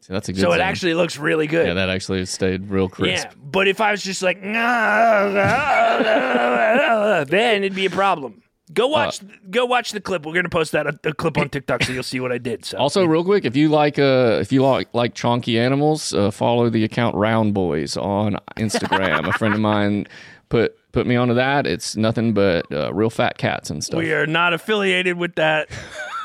See, 0.00 0.12
that's 0.12 0.28
a 0.28 0.32
good. 0.32 0.40
so 0.40 0.52
it 0.52 0.60
actually 0.60 0.94
looks 0.94 1.18
really 1.18 1.46
good. 1.46 1.66
Yeah, 1.66 1.74
that 1.74 1.88
actually 1.88 2.24
stayed 2.26 2.70
real 2.70 2.88
crisp. 2.88 3.26
Yeah, 3.26 3.32
but 3.42 3.68
if 3.68 3.80
I 3.80 3.90
was 3.90 4.02
just 4.02 4.22
like, 4.22 4.40
then 7.28 7.64
it'd 7.64 7.74
be 7.74 7.86
a 7.86 7.90
problem. 7.90 8.42
Go 8.72 8.88
watch, 8.88 9.20
go 9.50 9.64
watch 9.66 9.92
the 9.92 10.00
clip. 10.00 10.24
We're 10.24 10.34
gonna 10.34 10.48
post 10.48 10.72
that 10.72 10.86
a, 10.86 10.98
a 11.04 11.12
clip 11.12 11.36
on 11.38 11.48
TikTok, 11.48 11.82
so 11.82 11.92
you'll 11.92 12.02
see 12.02 12.20
what 12.20 12.30
I 12.32 12.38
did. 12.38 12.64
So 12.64 12.78
Also, 12.78 13.04
real 13.04 13.24
quick, 13.24 13.44
if 13.44 13.56
you 13.56 13.68
like 13.68 13.98
uh 13.98 14.38
if 14.40 14.52
you 14.52 14.62
like 14.62 14.88
like 14.92 15.14
chonky 15.14 15.58
animals, 15.58 16.14
uh, 16.14 16.30
follow 16.30 16.70
the 16.70 16.84
account 16.84 17.16
Round 17.16 17.52
Boys 17.54 17.96
on 17.96 18.36
Instagram. 18.56 19.28
a 19.28 19.32
friend 19.32 19.54
of 19.54 19.60
mine 19.60 20.06
put 20.48 20.76
put 20.92 21.06
me 21.06 21.16
onto 21.16 21.34
that. 21.34 21.66
It's 21.66 21.96
nothing 21.96 22.34
but 22.34 22.70
uh, 22.72 22.92
real 22.92 23.10
fat 23.10 23.38
cats 23.38 23.70
and 23.70 23.82
stuff. 23.82 23.98
we 23.98 24.12
are 24.12 24.26
not 24.26 24.52
affiliated 24.52 25.16
with 25.16 25.34
that 25.36 25.68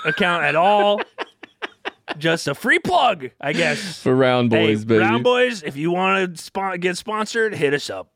account 0.06 0.44
at 0.44 0.56
all. 0.56 1.02
Just 2.20 2.48
a 2.48 2.54
free 2.54 2.78
plug, 2.80 3.32
I 3.42 3.54
guess. 3.54 3.98
For 4.00 4.16
Round 4.16 4.52
Boys, 4.52 4.80
hey, 4.80 4.86
baby. 4.86 5.00
Round 5.00 5.24
Boys, 5.24 5.64
if 5.64 5.76
you 5.76 5.90
want 5.92 6.38
to 6.38 6.78
get 6.78 6.98
sponsored, 6.98 7.56
hit 7.56 7.74
us 7.74 7.90
up. 7.90 8.12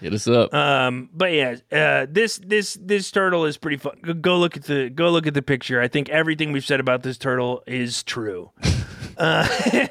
Hit 0.00 0.12
us 0.14 0.26
up. 0.26 0.52
Um, 0.54 1.10
but 1.12 1.32
yeah, 1.32 1.56
uh, 1.70 2.06
this 2.08 2.38
this 2.38 2.78
this 2.80 3.10
turtle 3.10 3.44
is 3.44 3.56
pretty 3.58 3.76
fun. 3.76 3.96
Go- 4.02 4.14
Go 4.14 4.38
look 4.38 4.56
at 4.56 4.64
the 4.64 4.88
go 4.90 5.10
look 5.10 5.26
at 5.26 5.34
the 5.34 5.42
picture. 5.42 5.80
I 5.80 5.88
think 5.88 6.08
everything 6.08 6.52
we've 6.52 6.64
said 6.64 6.80
about 6.80 7.02
this 7.02 7.18
turtle 7.18 7.62
is 7.66 8.02
true. 8.02 8.50
Uh, 9.18 9.46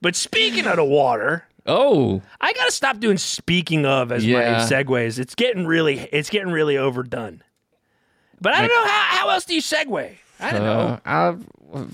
but 0.00 0.14
speaking 0.16 0.66
of 0.66 0.76
the 0.76 0.84
water, 0.84 1.44
oh, 1.66 2.22
I 2.40 2.52
gotta 2.52 2.70
stop 2.72 2.98
doing 2.98 3.18
speaking 3.18 3.84
of 3.84 4.12
as 4.12 4.24
Yeah. 4.24 4.52
my 4.52 4.58
segues. 4.64 5.18
It's 5.18 5.34
getting 5.34 5.66
really 5.66 5.98
it's 6.12 6.30
getting 6.30 6.50
really 6.52 6.76
overdone. 6.78 7.42
But 8.40 8.54
I 8.54 8.60
don't 8.60 8.68
know 8.68 8.90
how 8.90 9.00
how 9.18 9.28
else 9.30 9.44
do 9.44 9.54
you 9.54 9.60
segue? 9.60 10.16
I 10.40 10.50
don't 10.52 10.62
know. 10.62 11.00
uh, 11.04 11.34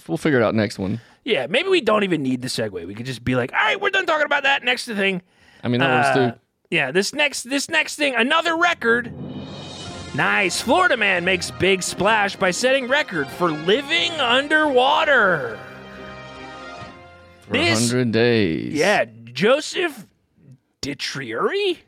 we'll 0.09 0.19
figure 0.19 0.41
it 0.41 0.45
out 0.45 0.55
next 0.55 0.79
one. 0.79 1.01
Yeah, 1.25 1.47
maybe 1.47 1.69
we 1.69 1.81
don't 1.81 2.03
even 2.03 2.23
need 2.23 2.43
the 2.43 2.49
segue. 2.49 2.87
We 2.87 2.95
could 2.95 3.07
just 3.07 3.25
be 3.25 3.37
like, 3.37 3.53
all 3.53 3.59
right, 3.59 3.81
we're 3.81 3.91
done 3.91 4.07
talking 4.07 4.27
about 4.27 4.43
that. 4.43 4.65
Next 4.65 4.87
thing. 4.87 5.23
I 5.63 5.69
mean, 5.69 5.81
that 5.81 5.91
works 6.05 6.17
Uh, 6.17 6.31
too. 6.33 6.39
yeah, 6.71 6.91
this 6.91 7.15
next 7.15 7.45
this 7.45 7.69
next 7.69 7.97
thing, 7.97 8.15
another 8.15 8.57
record. 8.57 9.13
Nice. 10.15 10.61
Florida 10.61 10.97
man 10.97 11.25
makes 11.25 11.51
big 11.53 11.83
splash 11.83 12.37
by 12.37 12.51
setting 12.51 12.87
record 12.89 13.29
for 13.29 13.51
living 13.51 14.13
underwater. 14.21 15.59
For 17.47 17.53
this- 17.53 17.91
hundred 17.91 18.13
days. 18.13 18.75
Yeah, 18.75 19.07
Joseph 19.25 20.07
Ditrieri? 20.83 21.79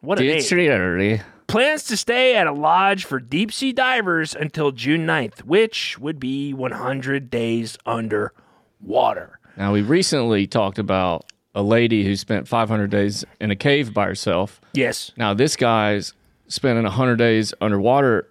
What 0.00 0.18
a 0.20 0.22
name. 0.22 1.20
Plans 1.46 1.84
to 1.84 1.96
stay 1.96 2.36
at 2.36 2.46
a 2.46 2.52
lodge 2.52 3.04
for 3.04 3.18
deep 3.20 3.52
sea 3.52 3.72
divers 3.72 4.34
until 4.34 4.70
June 4.72 5.06
9th, 5.06 5.44
which 5.44 5.98
would 5.98 6.18
be 6.18 6.52
100 6.52 7.30
days 7.30 7.76
underwater. 7.86 9.38
Now 9.56 9.72
we 9.72 9.82
recently 9.82 10.46
talked 10.46 10.78
about 10.78 11.24
a 11.54 11.62
lady 11.62 12.04
who 12.04 12.16
spent 12.16 12.48
500 12.48 12.90
days 12.90 13.24
in 13.40 13.50
a 13.50 13.56
cave 13.56 13.94
by 13.94 14.06
herself. 14.06 14.60
Yes. 14.72 15.12
Now 15.16 15.34
this 15.34 15.56
guy's 15.56 16.12
spending 16.48 16.84
100 16.84 17.16
days 17.16 17.54
underwater. 17.60 18.28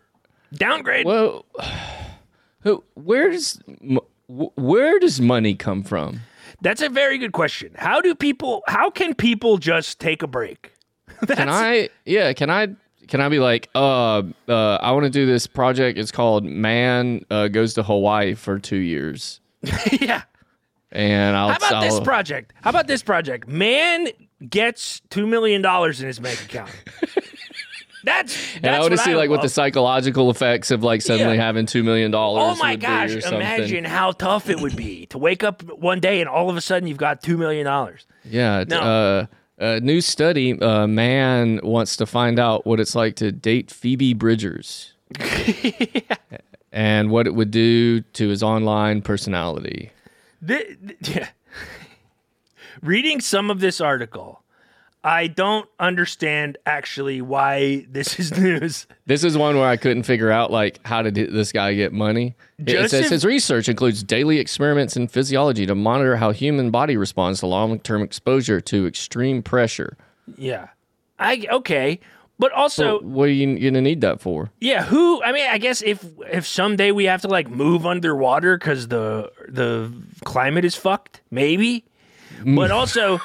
Downgrade. 0.54 1.06
Well. 1.06 1.46
Where 2.94 3.30
does 3.30 3.60
where 4.28 4.98
does 5.00 5.20
money 5.20 5.54
come 5.54 5.84
from? 5.84 6.22
That's 6.62 6.82
a 6.82 6.88
very 6.88 7.18
good 7.18 7.34
question. 7.34 7.74
How 7.76 8.00
do 8.00 8.16
people 8.16 8.64
how 8.68 8.90
can 8.90 9.14
people 9.14 9.58
just 9.58 10.00
take 10.00 10.24
a 10.24 10.28
break? 10.28 10.72
Can 11.28 11.50
I? 11.50 11.90
Yeah. 12.06 12.34
Can 12.34 12.50
I? 12.50 12.70
Can 13.08 13.20
I 13.22 13.30
be 13.30 13.40
like, 13.40 13.70
uh, 13.76 14.24
uh 14.48 14.76
I 14.76 14.92
want 14.92 15.04
to 15.04 15.10
do 15.10 15.26
this 15.26 15.46
project. 15.46 15.98
It's 15.98 16.12
called 16.12 16.46
Man 16.46 17.26
uh, 17.30 17.50
Goes 17.50 17.74
to 17.76 17.84
Hawaii 17.84 18.34
for 18.34 18.60
two 18.60 18.78
years, 18.78 19.42
yeah. 20.02 20.24
And 20.94 21.36
I'll. 21.36 21.50
How 21.50 21.58
about 21.58 21.82
this 21.82 21.94
I'll- 21.96 22.02
project? 22.02 22.54
How 22.62 22.70
about 22.70 22.88
this 22.88 23.04
project? 23.04 23.48
Man 23.48 24.08
gets 24.50 25.02
two 25.10 25.28
million 25.28 25.62
dollars 25.62 26.00
in 26.02 26.08
his 26.08 26.20
bank 26.20 26.42
account. 26.46 26.70
That's, 28.06 28.38
And 28.58 28.66
I 28.66 28.72
that's 28.72 28.82
want 28.82 28.92
to 28.92 28.98
see 28.98 29.16
like 29.16 29.30
what 29.30 29.42
the 29.42 29.48
psychological 29.48 30.30
effects 30.30 30.72
of 30.72 30.84
like 30.84 31.02
suddenly 31.02 31.38
Yeah. 31.38 31.42
having 31.46 31.66
two 31.66 31.84
million 31.84 32.12
dollars. 32.12 32.44
Oh 32.58 32.62
my 32.62 32.76
gosh! 32.76 33.12
Imagine 33.14 33.86
how 33.86 34.12
tough 34.12 34.50
it 34.50 34.60
would 34.60 34.76
be 34.76 35.06
to 35.06 35.18
wake 35.18 35.42
up 35.42 35.64
one 35.64 36.02
day 36.02 36.20
and 36.20 36.28
all 36.30 36.50
of 36.50 36.58
a 36.58 36.62
sudden 36.62 36.86
you've 36.90 36.98
got 36.98 37.24
two 37.24 37.38
million 37.38 37.66
dollars. 37.66 38.06
Yeah. 38.26 38.66
No. 38.68 38.80
Uh, 38.82 39.26
a 39.58 39.80
new 39.80 40.02
study: 40.02 40.58
a 40.62 40.86
man 40.86 41.62
wants 41.64 41.96
to 41.96 42.06
find 42.06 42.40
out 42.40 42.66
what 42.68 42.82
it's 42.82 42.94
like 42.94 43.16
to 43.18 43.32
date 43.32 43.72
Phoebe 43.72 44.14
Bridgers, 44.14 44.92
and 46.74 47.10
what 47.10 47.26
it 47.26 47.36
would 47.36 47.52
do 47.52 48.02
to 48.02 48.28
his 48.28 48.44
online 48.44 49.02
personality. 49.02 49.92
Yeah. 50.46 51.30
Reading 52.82 53.22
some 53.22 53.50
of 53.52 53.60
this 53.60 53.80
article, 53.80 54.42
I 55.04 55.28
don't 55.28 55.70
understand 55.80 56.58
actually 56.66 57.22
why 57.22 57.86
this 57.90 58.20
is 58.20 58.36
news. 58.38 58.88
This 59.06 59.24
is 59.24 59.38
one 59.38 59.58
where 59.58 59.68
I 59.68 59.78
couldn't 59.78 60.04
figure 60.04 60.32
out 60.32 60.52
like 60.52 60.80
how 60.86 61.02
did 61.02 61.16
this 61.16 61.52
guy 61.52 61.74
get 61.76 61.94
money. 61.94 62.36
It- 62.58 62.70
It 62.70 62.90
says 62.90 63.10
his 63.10 63.26
research 63.26 63.70
includes 63.70 64.04
daily 64.04 64.40
experiments 64.40 64.98
in 64.98 65.08
physiology 65.08 65.66
to 65.66 65.76
monitor 65.76 66.16
how 66.18 66.32
human 66.32 66.72
body 66.72 66.98
responds 66.98 67.40
to 67.42 67.48
long-term 67.48 68.02
exposure 68.02 68.60
to 68.62 68.88
extreme 68.88 69.44
pressure. 69.44 69.98
Yeah, 70.38 70.70
I 71.20 71.46
okay, 71.52 72.00
but 72.44 72.52
also 72.52 73.00
what 73.00 73.30
are 73.30 73.32
you 73.32 73.58
gonna 73.60 73.82
need 73.82 74.02
that 74.02 74.20
for? 74.20 74.52
Yeah, 74.60 74.84
who? 74.84 75.24
I 75.24 75.32
mean, 75.32 75.48
I 75.50 75.58
guess 75.58 75.82
if 75.82 76.04
if 76.32 76.46
someday 76.46 76.92
we 76.92 77.06
have 77.06 77.22
to 77.22 77.30
like 77.30 77.48
move 77.50 77.86
underwater 77.86 78.58
because 78.58 78.88
the 78.90 79.32
the 79.48 79.92
climate 80.26 80.66
is 80.66 80.76
fucked, 80.76 81.22
maybe. 81.32 81.86
But 82.46 82.72
also, 82.72 83.20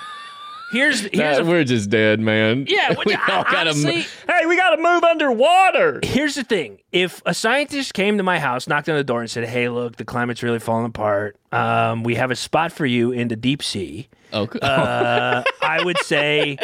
here's 0.71 1.01
here's 1.13 1.39
Nah, 1.39 1.45
a, 1.45 1.49
we're 1.49 1.65
just 1.65 1.91
dead, 1.91 2.21
man. 2.21 2.67
Yeah, 2.69 2.95
we 3.07 3.15
I- 3.15 3.37
all 3.37 3.43
gotta. 3.43 3.71
honestly- 3.71 4.07
hey, 4.29 4.47
we 4.47 4.57
gotta 4.57 4.81
move 4.81 5.03
underwater. 5.03 6.01
here's 6.05 6.37
the 6.37 6.45
thing: 6.45 6.79
if 6.93 7.21
a 7.27 7.35
scientist 7.35 7.95
came 7.95 8.19
to 8.19 8.23
my 8.23 8.39
house, 8.39 8.69
knocked 8.69 8.89
on 8.89 8.97
the 8.97 9.05
door, 9.05 9.21
and 9.21 9.31
said, 9.31 9.45
"Hey, 9.49 9.69
look, 9.69 9.97
the 9.97 10.05
climate's 10.05 10.43
really 10.43 10.61
falling 10.61 10.87
apart. 10.87 11.37
Um, 11.53 12.03
we 12.05 12.15
have 12.15 12.31
a 12.31 12.37
spot 12.37 12.71
for 12.73 12.87
you 12.87 13.11
in 13.11 13.29
the 13.29 13.37
deep 13.37 13.63
sea," 13.63 14.09
Oh, 14.33 14.47
cool. 14.47 14.61
uh, 14.63 15.43
I 15.63 15.83
would 15.85 15.99
say, 15.99 16.59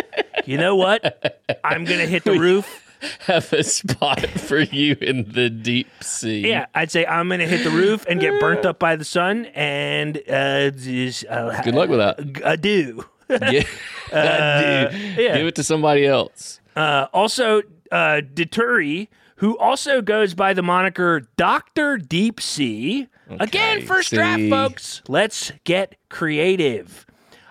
you 0.45 0.59
know 0.59 0.77
what? 0.77 1.43
I'm 1.65 1.85
gonna 1.85 2.07
hit 2.07 2.25
the 2.25 2.39
roof. 2.39 2.83
have 3.27 3.53
a 3.53 3.63
spot 3.63 4.27
for 4.29 4.61
you 4.61 4.97
in 5.01 5.31
the 5.33 5.51
deep 5.51 5.89
sea. 6.03 6.49
Yeah, 6.49 6.67
I'd 6.75 6.91
say 6.91 7.05
I'm 7.07 7.29
gonna 7.29 7.47
hit 7.47 7.63
the 7.65 7.71
roof 7.71 8.05
and 8.09 8.21
get 8.21 8.41
burnt 8.41 8.65
up 8.65 8.79
by 8.79 8.97
the 8.97 9.05
sun, 9.05 9.47
and 9.55 10.17
uh, 10.29 10.71
just, 10.71 11.27
uh, 11.27 11.61
Good 11.63 11.75
luck 11.75 11.89
with 11.91 11.99
that. 11.99 12.41
Adieu. 12.45 13.05
Gi- 13.31 13.67
yeah. 14.13 14.89
Give 15.17 15.47
it 15.47 15.55
to 15.57 15.63
somebody 15.65 16.07
else. 16.07 16.61
Uh, 16.77 17.07
also, 17.13 17.63
uh, 17.93 18.21
Dituri, 18.35 19.09
who 19.37 19.57
also 19.59 20.01
goes 20.03 20.35
by 20.35 20.55
the 20.55 20.63
moniker 20.63 21.29
Doctor 21.37 21.97
Deep 21.97 22.41
Sea. 22.41 23.09
Again, 23.41 23.87
first 23.87 24.13
draft, 24.13 24.43
folks. 24.51 25.03
Let's 25.09 25.53
get 25.65 25.97
creative. 26.11 27.04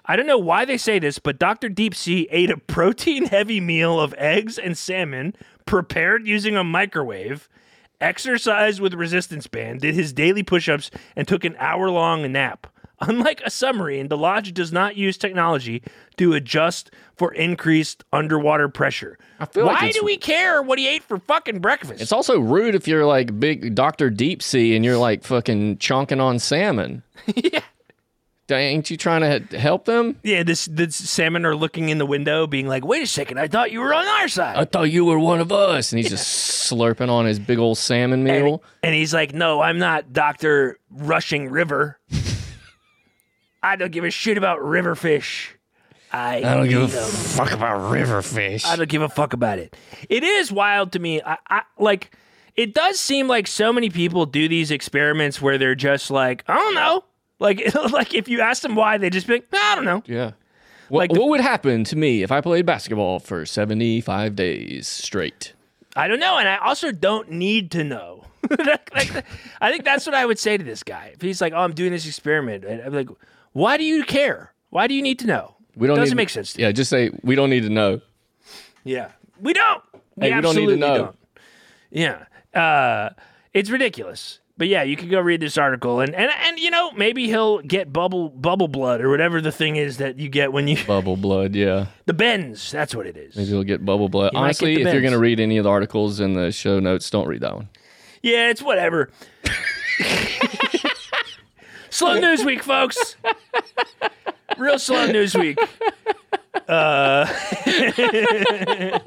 I 0.05 0.15
don't 0.15 0.27
know 0.27 0.37
why 0.37 0.65
they 0.65 0.77
say 0.77 0.99
this, 0.99 1.17
but 1.19 1.39
Dr. 1.39 1.69
Deep 1.69 1.95
Sea 1.95 2.27
ate 2.31 2.49
a 2.49 2.57
protein 2.57 3.25
heavy 3.27 3.61
meal 3.61 3.99
of 3.99 4.13
eggs 4.17 4.57
and 4.57 4.77
salmon 4.77 5.33
prepared 5.65 6.27
using 6.27 6.57
a 6.57 6.63
microwave, 6.63 7.47
exercised 8.01 8.79
with 8.81 8.93
resistance 8.93 9.47
band, 9.47 9.81
did 9.81 9.95
his 9.95 10.11
daily 10.13 10.43
push 10.43 10.67
ups, 10.67 10.91
and 11.15 11.27
took 11.27 11.43
an 11.45 11.55
hour 11.57 11.89
long 11.89 12.29
nap. 12.31 12.67
Unlike 12.99 13.41
a 13.45 13.49
submarine, 13.49 14.07
the 14.07 14.17
lodge 14.17 14.53
does 14.53 14.71
not 14.71 14.95
use 14.95 15.17
technology 15.17 15.83
to 16.17 16.33
adjust 16.33 16.91
for 17.17 17.33
increased 17.33 18.03
underwater 18.13 18.69
pressure. 18.69 19.17
feel 19.51 19.65
like 19.65 19.81
Why 19.81 19.87
it's- 19.87 19.99
do 19.99 20.05
we 20.05 20.15
care 20.17 20.61
what 20.61 20.79
he 20.79 20.87
ate 20.87 21.03
for 21.03 21.17
fucking 21.17 21.59
breakfast? 21.59 22.01
It's 22.01 22.11
also 22.13 22.39
rude 22.39 22.75
if 22.75 22.87
you're 22.87 23.05
like 23.05 23.37
big 23.39 23.75
Doctor 23.75 24.09
Deep 24.09 24.41
Sea 24.41 24.75
and 24.75 24.85
you're 24.85 24.97
like 24.97 25.23
fucking 25.23 25.77
chonking 25.79 26.21
on 26.21 26.39
salmon. 26.39 27.03
yeah. 27.35 27.59
Ain't 28.49 28.89
you 28.91 28.97
trying 28.97 29.21
to 29.47 29.57
help 29.57 29.85
them? 29.85 30.19
Yeah, 30.21 30.43
this 30.43 30.65
the 30.65 30.91
salmon 30.91 31.45
are 31.45 31.55
looking 31.55 31.89
in 31.89 31.97
the 31.97 32.05
window, 32.05 32.45
being 32.45 32.67
like, 32.67 32.85
"Wait 32.85 33.01
a 33.01 33.07
second, 33.07 33.39
I 33.39 33.47
thought 33.47 33.71
you 33.71 33.79
were 33.79 33.93
on 33.93 34.05
our 34.05 34.27
side." 34.27 34.57
I 34.57 34.65
thought 34.65 34.91
you 34.91 35.05
were 35.05 35.17
one 35.17 35.39
of 35.39 35.51
us. 35.51 35.91
And 35.91 35.99
he's 35.99 36.09
just 36.09 36.69
slurping 36.71 37.09
on 37.09 37.25
his 37.25 37.39
big 37.39 37.57
old 37.57 37.77
salmon 37.77 38.23
meal. 38.23 38.61
and 38.83 38.93
he's 38.93 39.13
like, 39.13 39.33
"No, 39.33 39.61
I'm 39.61 39.79
not 39.79 40.11
Doctor 40.13 40.77
Rushing 40.91 41.49
River. 41.49 41.99
I 43.63 43.75
don't 43.77 43.91
give 43.91 44.03
a 44.03 44.11
shit 44.11 44.37
about 44.37 44.61
river 44.63 44.95
fish. 44.95 45.55
I, 46.11 46.37
I 46.37 46.41
don't 46.41 46.67
give 46.69 46.81
a 46.81 46.85
eat 46.85 46.93
'em. 46.95 47.09
fuck 47.09 47.51
about 47.53 47.89
river 47.91 48.21
fish. 48.21 48.65
I 48.65 48.75
don't 48.75 48.89
give 48.89 49.01
a 49.01 49.09
fuck 49.09 49.33
about 49.33 49.57
it. 49.57 49.75
It 50.09 50.23
is 50.23 50.51
wild 50.51 50.91
to 50.91 50.99
me. 50.99 51.21
I, 51.21 51.37
I 51.49 51.61
like. 51.79 52.11
It 52.55 52.75
does 52.75 52.99
seem 52.99 53.27
like 53.27 53.47
so 53.47 53.73
many 53.73 53.89
people 53.89 54.27
do 54.27 54.47
these 54.47 54.69
experiments 54.69 55.41
where 55.41 55.57
they're 55.57 55.73
just 55.73 56.11
like, 56.11 56.43
I 56.47 56.53
don't 56.55 56.75
know. 56.75 57.03
Like, 57.43 57.61
like 57.91 58.13
if 58.15 58.27
you 58.27 58.41
ask 58.41 58.61
them 58.63 58.73
why, 58.75 58.97
they 58.97 59.09
just 59.11 59.27
be 59.27 59.33
like, 59.33 59.47
I 59.53 59.75
don't 59.75 59.85
know. 59.85 60.01
Yeah. 60.07 60.31
What, 60.89 60.99
Like 60.99 61.11
the- 61.11 61.19
what 61.19 61.29
would 61.29 61.41
happen 61.41 61.83
to 61.83 61.95
me 61.95 62.23
if 62.23 62.31
I 62.31 62.41
played 62.41 62.65
basketball 62.65 63.19
for 63.19 63.45
75 63.45 64.35
days 64.35 64.87
straight? 64.87 65.53
I 65.95 66.07
don't 66.07 66.19
know, 66.19 66.37
and 66.39 66.47
I 66.49 66.57
also 66.57 66.91
don't 66.91 67.29
need 67.29 67.69
to 67.71 67.83
know. 67.83 68.25
like, 68.49 69.23
I 69.61 69.71
think 69.71 69.83
that's 69.85 70.05
what 70.05 70.15
I 70.15 70.25
would 70.25 70.39
say 70.39 70.57
to 70.57 70.63
this 70.63 70.81
guy. 70.83 71.11
If 71.13 71.21
he's 71.21 71.39
like, 71.39 71.53
"Oh, 71.53 71.57
I'm 71.59 71.73
doing 71.73 71.91
this 71.91 72.05
experiment," 72.07 72.65
and 72.65 72.81
I'm 72.81 72.93
like, 72.93 73.09
"Why 73.53 73.77
do 73.77 73.83
you 73.83 74.03
care? 74.03 74.53
Why 74.71 74.87
do 74.87 74.95
you 74.95 75.01
need 75.03 75.19
to 75.19 75.27
know?" 75.27 75.55
We 75.75 75.87
don't 75.87 75.97
Doesn't 75.97 76.15
need, 76.15 76.23
make 76.23 76.29
sense. 76.29 76.53
To 76.53 76.61
Yeah, 76.61 76.71
just 76.71 76.89
say 76.89 77.11
we 77.23 77.35
don't 77.35 77.49
need 77.51 77.63
to 77.63 77.69
know. 77.69 78.01
Yeah, 78.83 79.11
we 79.39 79.53
don't. 79.53 79.83
We 80.15 80.27
Hey, 80.29 80.35
we 80.35 80.41
don't 80.41 80.55
need 80.55 80.67
to 80.67 80.75
know. 80.77 80.97
don't. 80.97 81.15
Yeah, 81.91 82.25
uh, 82.59 83.09
it's 83.53 83.69
ridiculous. 83.69 84.39
But 84.55 84.67
yeah, 84.67 84.83
you 84.83 84.95
can 84.95 85.09
go 85.09 85.19
read 85.19 85.41
this 85.41 85.57
article, 85.57 85.99
and 85.99 86.13
and 86.13 86.31
and 86.31 86.59
you 86.59 86.69
know 86.69 86.91
maybe 86.91 87.25
he'll 87.27 87.59
get 87.59 87.91
bubble 87.91 88.29
bubble 88.29 88.67
blood 88.67 89.01
or 89.01 89.09
whatever 89.09 89.41
the 89.41 89.51
thing 89.51 89.77
is 89.77 89.97
that 89.97 90.19
you 90.19 90.29
get 90.29 90.53
when 90.53 90.67
you 90.67 90.77
Bubble 90.87 91.17
blood, 91.17 91.55
yeah. 91.55 91.87
the 92.05 92.13
bends. 92.13 92.71
That's 92.71 92.93
what 92.93 93.07
it 93.07 93.17
is. 93.17 93.35
Maybe 93.35 93.49
he'll 93.49 93.63
get 93.63 93.83
bubble 93.83 94.09
blood. 94.09 94.33
Might 94.33 94.39
Honestly, 94.39 94.75
if 94.75 94.93
you're 94.93 95.01
going 95.01 95.13
to 95.13 95.19
read 95.19 95.39
any 95.39 95.57
of 95.57 95.63
the 95.63 95.71
articles 95.71 96.19
in 96.19 96.33
the 96.33 96.51
show 96.51 96.79
notes, 96.79 97.09
don't 97.09 97.27
read 97.27 97.41
that 97.41 97.55
one. 97.55 97.69
Yeah, 98.21 98.49
it's 98.49 98.61
whatever. 98.61 99.09
slow 101.89 102.19
news 102.19 102.45
week, 102.45 102.61
folks. 102.61 103.15
Real 104.57 104.77
slow 104.77 105.07
news 105.07 105.35
week. 105.35 105.57
Uh, 106.67 107.25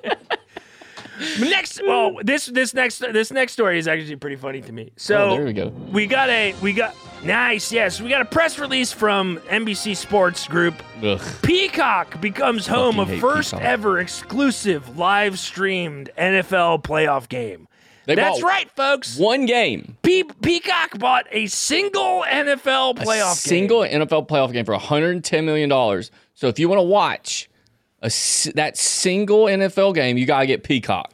next, 1.40 1.80
well, 1.86 2.16
this 2.22 2.46
this 2.46 2.74
next 2.74 2.98
this 2.98 3.30
next 3.30 3.52
story 3.52 3.78
is 3.78 3.88
actually 3.88 4.16
pretty 4.16 4.36
funny 4.36 4.60
to 4.62 4.72
me. 4.72 4.90
So 4.96 5.30
Oh, 5.30 5.36
there 5.36 5.44
we 5.44 5.52
go. 5.52 5.68
we 5.68 6.06
got 6.06 6.28
a 6.28 6.54
we 6.62 6.72
got 6.72 6.94
nice 7.24 7.72
yes 7.72 8.00
we 8.00 8.08
got 8.10 8.20
a 8.20 8.26
press 8.26 8.58
release 8.58 8.92
from 8.92 9.38
NBC 9.48 9.96
Sports 9.96 10.46
Group. 10.46 10.74
Ugh. 11.02 11.20
Peacock 11.42 12.20
becomes 12.20 12.66
home 12.66 12.98
of 13.00 13.10
first 13.18 13.52
Peacock. 13.52 13.64
ever 13.66 13.98
exclusive 14.00 14.98
live 14.98 15.38
streamed 15.38 16.10
NFL 16.18 16.82
playoff 16.82 17.28
game. 17.28 17.68
They 18.04 18.14
That's 18.14 18.40
right, 18.40 18.70
folks. 18.76 19.18
One 19.18 19.46
game. 19.46 19.96
Pe- 20.02 20.22
Peacock 20.40 20.96
bought 20.98 21.26
a 21.32 21.46
single 21.48 22.22
NFL 22.22 22.96
playoff 22.98 23.32
a 23.32 23.36
single 23.36 23.80
NFL 23.80 24.28
playoff 24.28 24.52
game 24.52 24.64
for 24.64 24.72
110 24.72 25.44
million 25.44 25.68
dollars. 25.68 26.12
So 26.34 26.46
if 26.48 26.58
you 26.60 26.68
want 26.68 26.78
to 26.78 26.84
watch 26.84 27.48
a 28.02 28.10
that 28.54 28.76
single 28.76 29.44
NFL 29.46 29.94
game, 29.94 30.16
you 30.18 30.26
gotta 30.26 30.46
get 30.46 30.62
Peacock. 30.64 31.12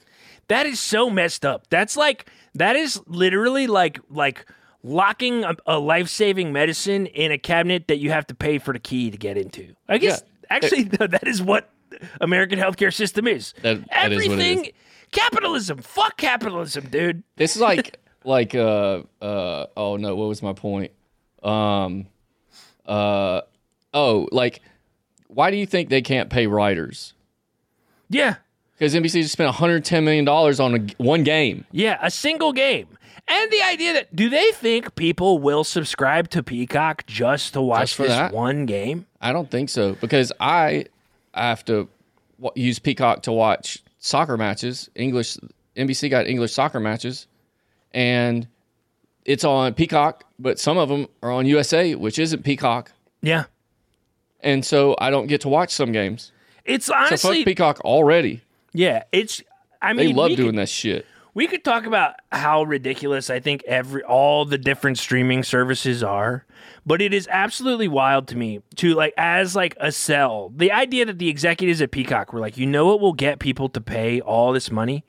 That 0.49 0.66
is 0.66 0.80
so 0.80 1.09
messed 1.09 1.45
up. 1.47 1.68
That's 1.70 1.97
like 1.97 2.26
that 2.55 2.76
is 2.76 3.01
literally 3.07 3.66
like 3.66 3.99
like 4.11 4.47
locking 4.83 5.45
a, 5.45 5.55
a 5.66 5.78
life 5.78 6.09
saving 6.09 6.53
medicine 6.53 7.07
in 7.07 7.30
a 7.30 7.39
cabinet 7.39 7.87
that 7.89 7.99
you 7.99 8.11
have 8.11 8.26
to 8.26 8.35
pay 8.35 8.59
for 8.59 8.72
the 8.72 8.80
key 8.80 9.11
to 9.11 9.16
get 9.16 9.37
into. 9.39 9.74
I 9.89 9.99
guess 9.99 10.22
Yeah. 10.22 10.47
actually 10.57 10.83
that 10.99 11.26
is 11.26 11.41
what 11.41 11.70
American 12.20 12.59
healthcare 12.59 12.93
system 12.93 13.26
is. 13.28 13.55
That- 13.62 13.89
that 13.91 14.12
is 14.12 14.28
what 14.28 14.39
it 14.39 14.43
Everything 14.43 14.64
is. 14.66 14.72
capitalism. 15.12 15.78
Fuck 15.78 16.16
capitalism, 16.16 16.89
dude. 16.91 17.22
This 17.37 17.55
is 17.55 17.62
like 17.62 18.01
like 18.24 18.55
uh 18.55 19.03
uh 19.22 19.66
oh 19.76 19.97
no, 19.97 20.16
what 20.16 20.28
was 20.28 20.43
my 20.43 20.53
point? 20.53 20.91
Um 21.45 22.09
uh 22.87 23.43
oh 23.95 24.28
like 24.33 24.61
why 25.35 25.51
do 25.51 25.57
you 25.57 25.66
think 25.66 25.89
they 25.89 26.03
can't 26.03 26.30
pay 26.30 26.47
writers? 26.47 27.14
Yeah. 28.09 28.37
Because 28.78 28.95
NBC 28.95 29.22
just 29.22 29.33
spent 29.33 29.47
110 29.49 30.05
million 30.05 30.24
dollars 30.24 30.59
on 30.61 30.74
a, 30.74 31.03
one 31.03 31.22
game. 31.24 31.64
Yeah, 31.70 31.99
a 32.03 32.11
single 32.11 32.53
game. 32.53 32.89
And 33.28 33.51
the 33.53 33.62
idea 33.62 33.93
that 33.93 34.14
do 34.16 34.28
they 34.28 34.51
think 34.53 34.95
people 34.97 35.39
will 35.39 35.62
subscribe 35.62 36.28
to 36.30 36.43
Peacock 36.43 37.07
just 37.07 37.53
to 37.53 37.62
watch 37.62 37.83
Just 37.83 37.95
for 37.95 38.03
this 38.03 38.11
that? 38.12 38.33
one 38.33 38.66
game? 38.66 39.07
I 39.20 39.33
don't 39.33 39.49
think 39.51 39.68
so 39.68 39.95
because 39.95 40.33
I 40.41 40.87
have 41.33 41.64
to 41.66 41.89
use 42.57 42.80
Peacock 42.80 43.22
to 43.22 43.33
watch 43.33 43.78
soccer 44.01 44.37
matches. 44.37 44.91
English 44.97 45.37
NBC 45.76 46.11
got 46.11 46.26
English 46.26 46.53
soccer 46.53 46.80
matches, 46.80 47.28
and 47.93 48.49
it's 49.24 49.45
on 49.45 49.74
Peacock, 49.74 50.24
but 50.41 50.59
some 50.59 50.76
of 50.76 50.89
them 50.89 51.07
are 51.22 51.30
on 51.30 51.47
USA, 51.47 51.95
which 51.95 52.18
isn't 52.18 52.43
Peacock, 52.43 52.91
Yeah. 53.22 53.45
And 54.43 54.64
so 54.64 54.97
I 54.99 55.11
don't 55.11 55.26
get 55.26 55.40
to 55.43 55.49
watch 55.49 55.70
some 55.70 55.93
games. 55.93 56.32
It's 56.64 56.86
So 56.86 56.95
honestly 56.95 57.38
fuck 57.40 57.47
Peacock 57.47 57.80
already. 57.80 58.43
Yeah, 58.72 59.05
it's 59.12 59.43
I 59.80 59.93
mean, 59.93 60.07
They 60.09 60.12
love 60.12 60.36
doing 60.36 60.51
could, 60.51 60.59
that 60.59 60.68
shit. 60.68 61.07
We 61.34 61.47
could 61.47 61.64
talk 61.64 61.86
about 61.86 62.14
how 62.30 62.62
ridiculous 62.62 63.30
I 63.30 63.40
think 63.40 63.64
every 63.66 64.03
all 64.03 64.45
the 64.45 64.59
different 64.59 64.99
streaming 64.99 65.43
services 65.43 66.03
are, 66.03 66.45
but 66.84 67.01
it 67.01 67.14
is 67.14 67.26
absolutely 67.30 67.88
wild 67.88 68.28
to 68.28 68.36
me 68.36 68.61
to 68.76 68.95
like 68.95 69.14
as 69.16 69.57
like 69.57 69.74
a 69.80 69.90
sell. 69.93 70.53
The 70.55 70.70
idea 70.70 71.07
that 71.07 71.18
the 71.18 71.28
executives 71.30 71.80
at 71.80 71.90
Peacock 71.90 72.32
were 72.34 72.40
like, 72.40 72.59
you 72.59 72.66
know 72.66 72.86
what 72.86 73.01
will 73.01 73.14
get 73.14 73.38
people 73.38 73.68
to 73.70 73.80
pay 73.80 74.20
all 74.20 74.53
this 74.53 74.70
money 74.70 75.05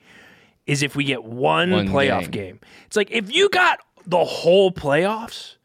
is 0.66 0.82
if 0.82 0.96
we 0.96 1.04
get 1.04 1.26
one, 1.26 1.72
One 1.72 1.88
playoff 1.90 2.22
game. 2.32 2.32
game. 2.32 2.60
It's 2.88 2.96
like 2.96 3.12
if 3.12 3.30
you 3.34 3.50
got 3.50 3.80
the 4.08 4.24
whole 4.24 4.72
playoffs, 4.72 5.56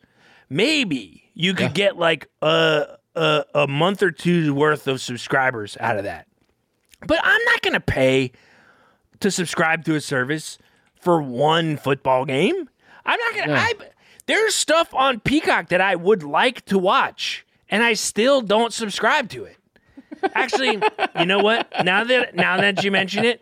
maybe 0.50 1.30
you 1.34 1.54
could 1.54 1.66
Yeah. 1.66 1.72
get 1.72 1.96
like 1.98 2.28
a, 2.42 2.97
a 3.18 3.44
a 3.54 3.66
month 3.66 4.02
or 4.02 4.10
two 4.10 4.54
worth 4.54 4.86
of 4.86 5.00
subscribers 5.00 5.76
out 5.80 5.96
of 5.96 6.04
that. 6.04 6.26
But 7.06 7.20
I'm 7.22 7.44
not 7.44 7.62
going 7.62 7.74
to 7.74 7.80
pay 7.80 8.32
to 9.20 9.30
subscribe 9.30 9.84
to 9.84 9.94
a 9.94 10.00
service 10.00 10.58
for 11.00 11.22
one 11.22 11.76
football 11.76 12.24
game. 12.24 12.68
I'm 13.04 13.18
not 13.20 13.34
gonna. 13.34 13.52
Yeah. 13.52 13.60
I 13.60 13.74
there's 14.26 14.54
stuff 14.54 14.92
on 14.94 15.20
Peacock 15.20 15.68
that 15.68 15.80
I 15.80 15.96
would 15.96 16.22
like 16.22 16.64
to 16.66 16.78
watch, 16.78 17.46
and 17.68 17.82
I 17.82 17.94
still 17.94 18.40
don't 18.40 18.72
subscribe 18.72 19.28
to 19.30 19.44
it. 19.44 19.57
Actually, 20.34 20.80
you 21.18 21.26
know 21.26 21.38
what? 21.40 21.68
Now 21.84 22.04
that 22.04 22.34
now 22.34 22.56
that 22.58 22.82
you 22.84 22.90
mention 22.90 23.24
it, 23.24 23.40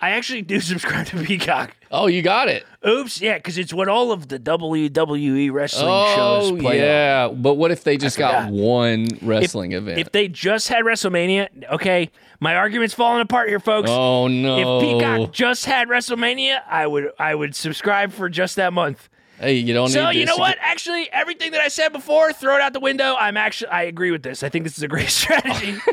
I 0.00 0.10
actually 0.10 0.42
do 0.42 0.60
subscribe 0.60 1.06
to 1.08 1.22
Peacock. 1.22 1.76
Oh, 1.90 2.06
you 2.06 2.22
got 2.22 2.48
it. 2.48 2.64
Oops, 2.86 3.20
yeah, 3.20 3.36
because 3.36 3.58
it's 3.58 3.74
what 3.74 3.88
all 3.88 4.12
of 4.12 4.28
the 4.28 4.38
WWE 4.38 5.52
wrestling 5.52 5.88
Oh, 5.90 6.14
shows 6.48 6.60
play 6.60 6.78
on. 6.80 6.84
yeah. 6.86 7.28
But 7.28 7.54
what 7.54 7.70
if 7.70 7.84
they 7.84 7.96
just 7.96 8.16
got 8.16 8.50
one 8.50 9.08
wrestling 9.22 9.72
event? 9.72 9.98
If 9.98 10.12
they 10.12 10.28
just 10.28 10.68
had 10.68 10.84
WrestleMania, 10.84 11.48
okay, 11.72 12.10
my 12.38 12.54
argument's 12.56 12.94
falling 12.94 13.20
apart 13.22 13.48
here, 13.48 13.60
folks. 13.60 13.90
oh 13.90 14.28
no. 14.28 14.80
If 14.80 14.82
Peacock 15.00 15.32
just 15.32 15.64
had 15.66 15.88
WrestleMania, 15.88 16.60
I 16.68 16.86
would 16.86 17.10
I 17.18 17.34
would 17.34 17.54
subscribe 17.56 18.12
for 18.12 18.28
just 18.28 18.56
that 18.56 18.72
month. 18.72 19.08
Hey, 19.40 19.54
you 19.54 19.74
don't 19.74 19.88
So 19.88 20.10
you 20.10 20.24
know 20.26 20.36
what? 20.36 20.56
Actually, 20.60 21.10
everything 21.10 21.52
that 21.52 21.60
I 21.60 21.68
said 21.68 21.90
before, 21.90 22.32
throw 22.32 22.56
it 22.56 22.60
out 22.60 22.72
the 22.72 22.80
window. 22.80 23.16
I'm 23.18 23.36
actually 23.36 23.70
I 23.70 23.82
agree 23.84 24.10
with 24.10 24.22
this. 24.22 24.42
I 24.42 24.48
think 24.48 24.64
this 24.64 24.76
is 24.76 24.82
a 24.82 24.88
great 24.88 25.08
strategy. 25.10 25.76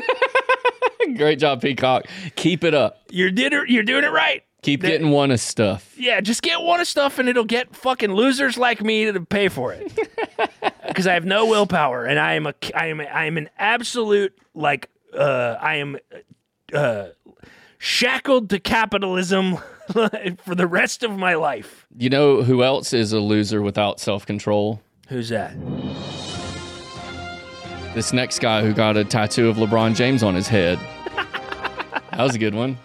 Great 1.16 1.38
job, 1.38 1.62
Peacock. 1.62 2.04
Keep 2.36 2.64
it 2.64 2.74
up. 2.74 2.98
you're 3.10 3.30
did 3.30 3.54
it, 3.54 3.70
you're 3.70 3.82
doing 3.82 4.04
it 4.04 4.12
right. 4.12 4.44
Keep 4.62 4.82
getting 4.82 5.10
one 5.10 5.30
of 5.30 5.40
stuff. 5.40 5.94
Yeah, 5.96 6.20
just 6.20 6.42
get 6.42 6.60
one 6.60 6.80
of 6.80 6.86
stuff 6.86 7.18
and 7.18 7.28
it'll 7.28 7.44
get 7.44 7.74
fucking 7.74 8.12
losers 8.12 8.58
like 8.58 8.82
me 8.82 9.10
to 9.10 9.20
pay 9.24 9.48
for 9.48 9.72
it. 9.72 9.92
Because 10.86 11.06
I 11.06 11.12
have 11.14 11.26
no 11.26 11.46
willpower 11.46 12.06
and 12.06 12.18
I 12.18 12.32
am 12.32 12.46
a 12.46 12.54
I 12.74 12.86
am 12.86 13.00
a, 13.00 13.04
I 13.04 13.26
am 13.26 13.36
an 13.36 13.50
absolute 13.58 14.36
like 14.54 14.88
uh 15.14 15.56
I 15.60 15.76
am 15.76 15.98
uh 16.72 17.08
shackled 17.78 18.50
to 18.50 18.58
capitalism 18.58 19.56
for 19.92 20.54
the 20.54 20.66
rest 20.66 21.02
of 21.02 21.12
my 21.12 21.34
life. 21.34 21.86
You 21.96 22.10
know 22.10 22.42
who 22.42 22.62
else 22.62 22.92
is 22.92 23.12
a 23.12 23.20
loser 23.20 23.62
without 23.62 24.00
self 24.00 24.26
control? 24.26 24.82
Who's 25.08 25.30
that? 25.30 25.54
This 27.94 28.12
next 28.12 28.40
guy 28.40 28.62
who 28.62 28.74
got 28.74 28.96
a 28.96 29.04
tattoo 29.04 29.48
of 29.48 29.56
LeBron 29.56 29.94
James 29.94 30.22
on 30.22 30.34
his 30.34 30.46
head. 30.46 30.78
that 31.14 32.18
was 32.18 32.34
a 32.34 32.38
good 32.38 32.54
one. 32.54 32.76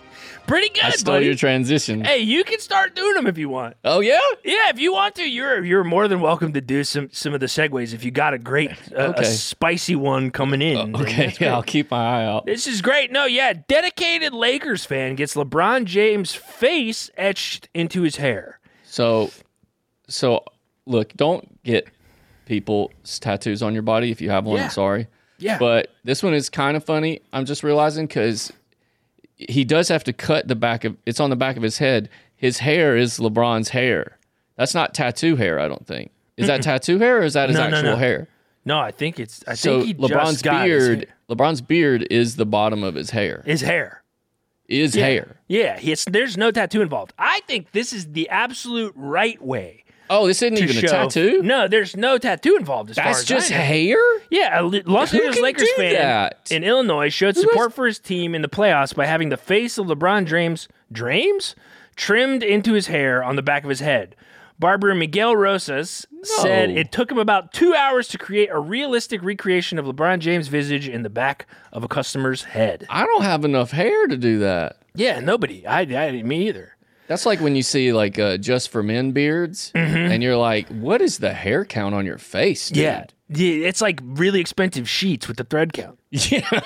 Pretty 0.48 0.70
good, 0.70 0.84
I 0.84 0.90
stole 0.92 1.16
buddy. 1.16 1.26
your 1.26 1.36
transition. 1.36 2.04
hey, 2.04 2.20
you 2.20 2.44
can 2.44 2.60
start 2.60 2.96
doing 2.96 3.14
them 3.16 3.28
if 3.28 3.38
you 3.38 3.50
want. 3.50 3.76
Oh 3.84 4.00
yeah. 4.02 4.20
Yeah, 4.44 4.70
if 4.70 4.80
you 4.80 4.92
want 4.94 5.16
to, 5.16 5.24
you're 5.30 5.64
you're 5.64 5.84
more 5.84 6.08
than 6.08 6.20
welcome 6.22 6.54
to 6.54 6.62
do 6.62 6.84
some 6.84 7.10
some 7.12 7.34
of 7.34 7.40
the 7.40 7.46
segues 7.46 7.94
if 7.94 8.04
you 8.04 8.12
got 8.12 8.34
a 8.34 8.38
great 8.38 8.72
uh, 8.92 9.14
Okay. 9.14 9.22
a 9.22 9.26
spicy 9.26 9.96
one 9.96 10.32
coming 10.32 10.62
in. 10.62 10.92
then 10.92 11.02
Okay, 11.02 11.34
yeah. 11.40 11.54
I'll 11.54 11.64
keep 11.64 11.92
my 11.92 12.22
eye 12.22 12.26
out. 12.26 12.46
This 12.46 12.68
is 12.68 12.82
great. 12.82 13.12
No, 13.12 13.26
yeah, 13.26 13.54
dedicated 13.68 14.34
Lakers 14.34 14.86
fan 14.86 15.16
gets 15.16 15.34
LeBron 15.36 15.86
James' 15.86 16.34
face 16.36 17.10
etched 17.18 17.70
into 17.74 18.02
his 18.02 18.18
hair. 18.18 18.60
So, 18.84 19.32
so 20.08 20.44
look, 20.86 21.14
don't 21.14 21.64
get 21.64 21.88
people's 22.46 22.92
tattoos 23.20 23.64
on 23.64 23.74
your 23.74 23.82
body 23.84 24.12
if 24.12 24.20
you 24.22 24.30
have 24.30 24.46
one. 24.46 24.58
Yeah. 24.58 24.66
I'm 24.66 24.70
sorry, 24.70 25.08
Yeah, 25.40 25.58
but 25.58 25.90
this 26.04 26.22
one 26.22 26.34
is 26.34 26.50
kind 26.50 26.76
of 26.76 26.84
funny. 26.84 27.22
I'm 27.32 27.46
just 27.46 27.64
realizing 27.64 28.06
because 28.08 28.52
he 29.36 29.64
does 29.64 29.88
have 29.90 30.04
to 30.06 30.14
cut 30.14 30.48
the 30.48 30.56
back 30.56 30.84
of 30.84 30.96
it's 31.06 31.20
on 31.20 31.30
the 31.30 31.36
back 31.36 31.58
of 31.58 31.64
his 31.64 31.78
head. 31.80 32.10
His 32.36 32.60
hair 32.60 32.96
is 32.98 33.20
LeBron's 33.20 33.70
hair. 33.70 34.18
That's 34.58 34.74
not 34.76 34.94
tattoo 34.94 35.36
hair. 35.36 35.60
I 35.60 35.68
don't 35.68 35.86
think. 35.88 36.12
Is 36.38 36.48
that 36.48 36.62
tattoo 36.62 37.00
hair 37.00 37.20
or 37.20 37.24
is 37.24 37.34
that 37.34 37.50
his 37.50 37.58
No, 37.58 37.70
no, 37.70 37.78
actual 37.78 37.92
no. 37.92 37.96
hair? 37.98 38.28
no, 38.66 38.80
I 38.80 38.92
think 38.92 39.20
it's. 39.20 39.44
I 39.48 39.54
So 39.56 39.82
think 39.82 39.86
he 39.88 39.94
LeBron's 39.96 40.32
just 40.32 40.44
got 40.44 40.68
his 40.68 40.88
beard, 40.88 40.98
hair. 41.00 41.16
LeBron's 41.36 41.62
beard 41.62 42.08
is 42.12 42.36
the 42.36 42.46
bottom 42.46 42.84
of 42.84 42.96
his 42.96 43.10
hair. 43.12 43.44
His 43.46 43.62
hair. 43.62 44.04
Is 44.68 44.96
Yeah. 44.96 45.06
hair. 45.06 45.38
Yeah, 45.48 45.80
it's, 45.82 46.06
there's 46.06 46.38
no 46.38 46.50
tattoo 46.50 46.82
involved. 46.82 47.14
I 47.20 47.42
think 47.48 47.72
this 47.74 47.92
is 47.94 48.12
the 48.14 48.30
absolute 48.30 48.94
right 48.96 49.42
way 49.42 49.84
Oh, 50.10 50.28
this 50.28 50.42
isn't 50.42 50.58
even 50.58 50.76
show. 50.76 50.88
a 50.88 50.90
tattoo. 50.90 51.42
No, 51.42 51.68
there's 51.68 51.96
no 51.96 52.18
tattoo 52.18 52.56
involved. 52.58 52.90
As 52.92 52.98
far 52.98 53.06
That's 53.06 53.20
as 53.22 53.26
just 53.26 53.52
I 53.52 53.56
hair. 53.56 53.98
Yeah, 54.30 54.60
a 54.60 54.64
Los 54.64 55.12
Who 55.12 55.18
Angeles 55.18 55.40
Lakers 55.40 55.72
fan 55.78 55.94
that? 55.94 56.52
in 56.52 56.64
Illinois 56.64 57.10
showed 57.10 57.36
support 57.36 57.70
has- 57.70 57.74
for 57.76 57.86
his 57.88 58.00
team 58.00 58.36
in 58.36 58.42
the 58.42 58.50
playoffs 58.50 58.94
by 58.96 59.06
having 59.06 59.30
the 59.30 59.38
face 59.38 59.78
of 59.78 59.88
LeBron 59.88 60.26
James, 60.26 60.68
James, 60.92 61.56
trimmed 61.96 62.44
into 62.44 62.74
his 62.74 62.88
hair 62.88 63.24
on 63.24 63.36
the 63.36 63.42
back 63.42 63.64
of 63.64 63.70
his 63.70 63.80
head. 63.80 64.16
Barber 64.60 64.94
Miguel 64.94 65.36
Rosas 65.36 66.06
said 66.22 66.70
it 66.70 66.92
took 66.92 67.12
him 67.12 67.18
about 67.18 67.52
two 67.52 67.74
hours 67.74 68.08
to 68.10 68.18
create 68.18 68.50
a 68.52 68.60
realistic 68.60 69.22
recreation 69.24 69.80
of 69.80 69.86
LeBron 69.86 70.20
James' 70.20 70.48
visage 70.48 70.88
in 70.88 71.02
the 71.04 71.10
back 71.10 71.48
of 71.74 71.84
a 71.84 71.88
customer's 71.88 72.44
head. 72.44 72.86
I 72.90 73.06
don't 73.06 73.24
have 73.24 73.44
enough 73.44 73.72
hair 73.72 74.08
to 74.08 74.16
do 74.16 74.40
that. 74.40 74.78
Yeah, 74.96 75.20
nobody. 75.20 75.66
I, 75.66 75.82
I 75.82 76.22
me 76.22 76.48
either. 76.48 76.76
That's 77.14 77.26
like 77.28 77.40
when 77.42 77.56
you 77.56 77.62
see 77.62 77.94
like 77.94 78.18
uh, 78.18 78.38
just 78.38 78.70
for 78.70 78.82
men 78.82 79.12
beards, 79.12 79.72
and 79.76 80.24
you're 80.24 80.36
like, 80.36 80.68
"What 80.70 81.00
is 81.00 81.20
the 81.20 81.32
hair 81.34 81.64
count 81.64 81.94
on 81.94 82.06
your 82.08 82.18
face?" 82.18 82.70
Dude? 82.70 82.78
Yeah. 82.84 83.06
Yeah, 83.30 83.68
it's 83.68 83.82
like 83.82 84.00
really 84.04 84.40
expensive 84.40 84.90
sheets 84.90 85.28
with 85.28 85.38
the 85.38 85.44
thread 85.44 85.74
count. 85.74 85.98
yeah, 86.12 86.60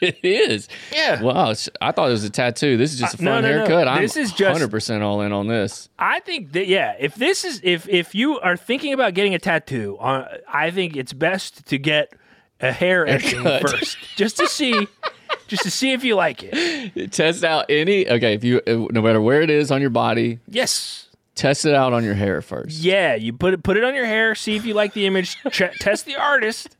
it 0.00 0.18
is. 0.24 0.68
Yeah. 0.92 1.22
Wow, 1.22 1.54
I 1.80 1.92
thought 1.92 2.08
it 2.08 2.12
was 2.12 2.24
a 2.24 2.30
tattoo. 2.30 2.76
This 2.76 2.92
is 2.92 2.98
just 3.00 3.14
a 3.14 3.18
Uh, 3.18 3.24
no, 3.24 3.30
fun 3.34 3.42
no, 3.42 3.48
no. 3.50 3.56
haircut. 3.58 3.88
I'm 3.88 4.02
This 4.02 4.16
is 4.16 4.30
just- 4.30 4.52
100 4.54 4.70
percent 4.70 5.02
all 5.02 5.20
in 5.22 5.32
on 5.32 5.46
this. 5.46 5.88
I 5.98 6.20
think 6.20 6.52
that 6.52 6.66
yeah, 6.68 6.94
if 6.98 7.14
this 7.16 7.44
is 7.44 7.60
if 7.64 7.88
if 7.88 8.14
you 8.14 8.38
are 8.40 8.56
thinking 8.56 8.92
about 8.92 9.14
getting 9.14 9.34
a 9.34 9.38
tattoo, 9.38 9.96
uh, 9.98 10.38
I 10.48 10.70
think 10.70 10.96
it's 10.96 11.12
best 11.12 11.66
to 11.66 11.78
get 11.78 12.12
a 12.60 12.72
hair 12.72 13.06
etching 13.06 13.42
first, 13.42 13.96
just 14.16 14.36
to 14.38 14.46
see, 14.48 14.86
just 15.48 15.62
to 15.64 15.70
see 15.70 15.92
if 15.92 16.04
you 16.04 16.14
like 16.16 16.42
it. 16.42 17.12
Test 17.12 17.44
out 17.44 17.66
any. 17.68 18.08
Okay, 18.08 18.34
if 18.34 18.44
you 18.44 18.60
no 18.66 19.02
matter 19.02 19.20
where 19.20 19.42
it 19.42 19.50
is 19.50 19.70
on 19.70 19.80
your 19.80 19.90
body, 19.90 20.38
Yes, 20.48 21.08
test 21.34 21.64
it 21.66 21.74
out 21.74 21.92
on 21.92 22.04
your 22.04 22.14
hair 22.14 22.40
first. 22.42 22.78
yeah, 22.80 23.14
you 23.14 23.32
put 23.32 23.54
it 23.54 23.62
put 23.62 23.76
it 23.76 23.84
on 23.84 23.94
your 23.94 24.06
hair, 24.06 24.34
see 24.34 24.56
if 24.56 24.64
you 24.64 24.74
like 24.74 24.92
the 24.94 25.06
image, 25.06 25.36
ch- 25.50 25.62
test 25.80 26.06
the 26.06 26.16
artist, 26.16 26.76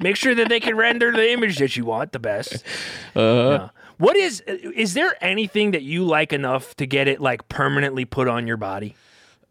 make 0.00 0.16
sure 0.16 0.34
that 0.34 0.48
they 0.48 0.60
can 0.60 0.76
render 0.76 1.12
the 1.12 1.30
image 1.32 1.58
that 1.58 1.76
you 1.76 1.84
want 1.84 2.12
the 2.12 2.18
best. 2.18 2.64
Uh, 3.16 3.20
Yeah. 3.20 3.68
What 3.98 4.16
is 4.16 4.40
is 4.40 4.94
there 4.94 5.14
anything 5.20 5.70
that 5.72 5.82
you 5.82 6.02
like 6.04 6.32
enough 6.32 6.74
to 6.76 6.86
get 6.86 7.06
it 7.06 7.20
like 7.20 7.48
permanently 7.48 8.04
put 8.04 8.26
on 8.26 8.46
your 8.48 8.56
body? 8.56 8.96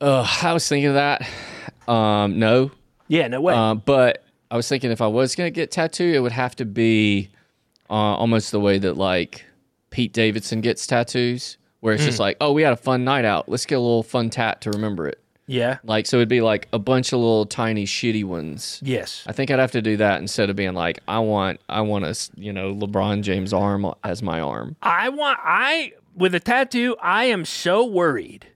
uh, 0.02 0.28
I 0.42 0.52
was 0.52 0.68
thinking 0.68 0.88
of 0.88 0.96
that. 0.96 1.26
Um, 1.88 2.38
no, 2.40 2.72
Yeah, 3.08 3.28
no 3.30 3.40
way. 3.40 3.54
Um, 3.54 3.82
but 3.86 4.26
I 4.50 4.56
was 4.58 4.68
thinking 4.68 4.92
if 4.92 5.00
I 5.00 5.08
was 5.08 5.36
gonna 5.36 5.52
get 5.52 5.72
tattooed, 5.72 6.16
it 6.16 6.20
would 6.20 6.32
have 6.34 6.56
to 6.58 6.66
be 6.66 7.30
uh, 7.92 8.16
almost 8.16 8.52
the 8.52 8.60
way 8.60 8.78
that 8.80 8.98
like 8.98 9.46
Pete 9.92 10.14
Davidson 10.14 10.62
gets 10.62 10.88
tattoos, 10.88 11.58
where 11.82 11.94
it's 11.94 12.06
just 12.06 12.18
Hmm. 12.18 12.22
like, 12.24 12.38
oh, 12.42 12.54
we 12.54 12.62
had 12.64 12.74
a 12.74 12.78
fun 12.78 13.04
night 13.04 13.26
out. 13.26 13.50
Let's 13.50 13.66
get 13.66 13.76
a 13.76 13.82
little 13.82 14.04
fun 14.04 14.30
tat 14.30 14.62
to 14.62 14.72
remember 14.72 15.08
it. 15.08 15.20
yeah. 15.48 15.80
Like, 15.84 16.06
so 16.06 16.16
it'd 16.18 16.30
be 16.30 16.40
like 16.40 16.70
a 16.72 16.80
bunch 16.80 17.12
of 17.12 17.20
little 17.20 17.46
tiny 17.46 17.86
shitty 17.86 18.24
ones. 18.24 18.80
Yes. 18.82 19.24
I 19.28 19.34
think 19.34 19.52
I'd 19.52 19.60
have 19.60 19.72
to 19.74 19.82
do 19.82 19.98
that 19.98 20.22
instead 20.22 20.50
of 20.50 20.56
being 20.56 20.74
like, 20.74 21.00
I 21.10 21.20
want, 21.20 21.60
I 21.68 21.82
want 21.82 22.06
a, 22.06 22.16
you 22.36 22.54
know, 22.54 22.74
LeBron 22.74 23.22
James 23.24 23.52
arm 23.52 23.92
as 24.04 24.24
my 24.24 24.40
arm. 24.40 24.78
I 24.82 25.10
want 25.10 25.40
I 25.44 25.92
with 26.16 26.34
a 26.36 26.40
tattoo, 26.40 26.96
I 27.02 27.26
am 27.26 27.44
so 27.44 27.86
worried 27.86 28.48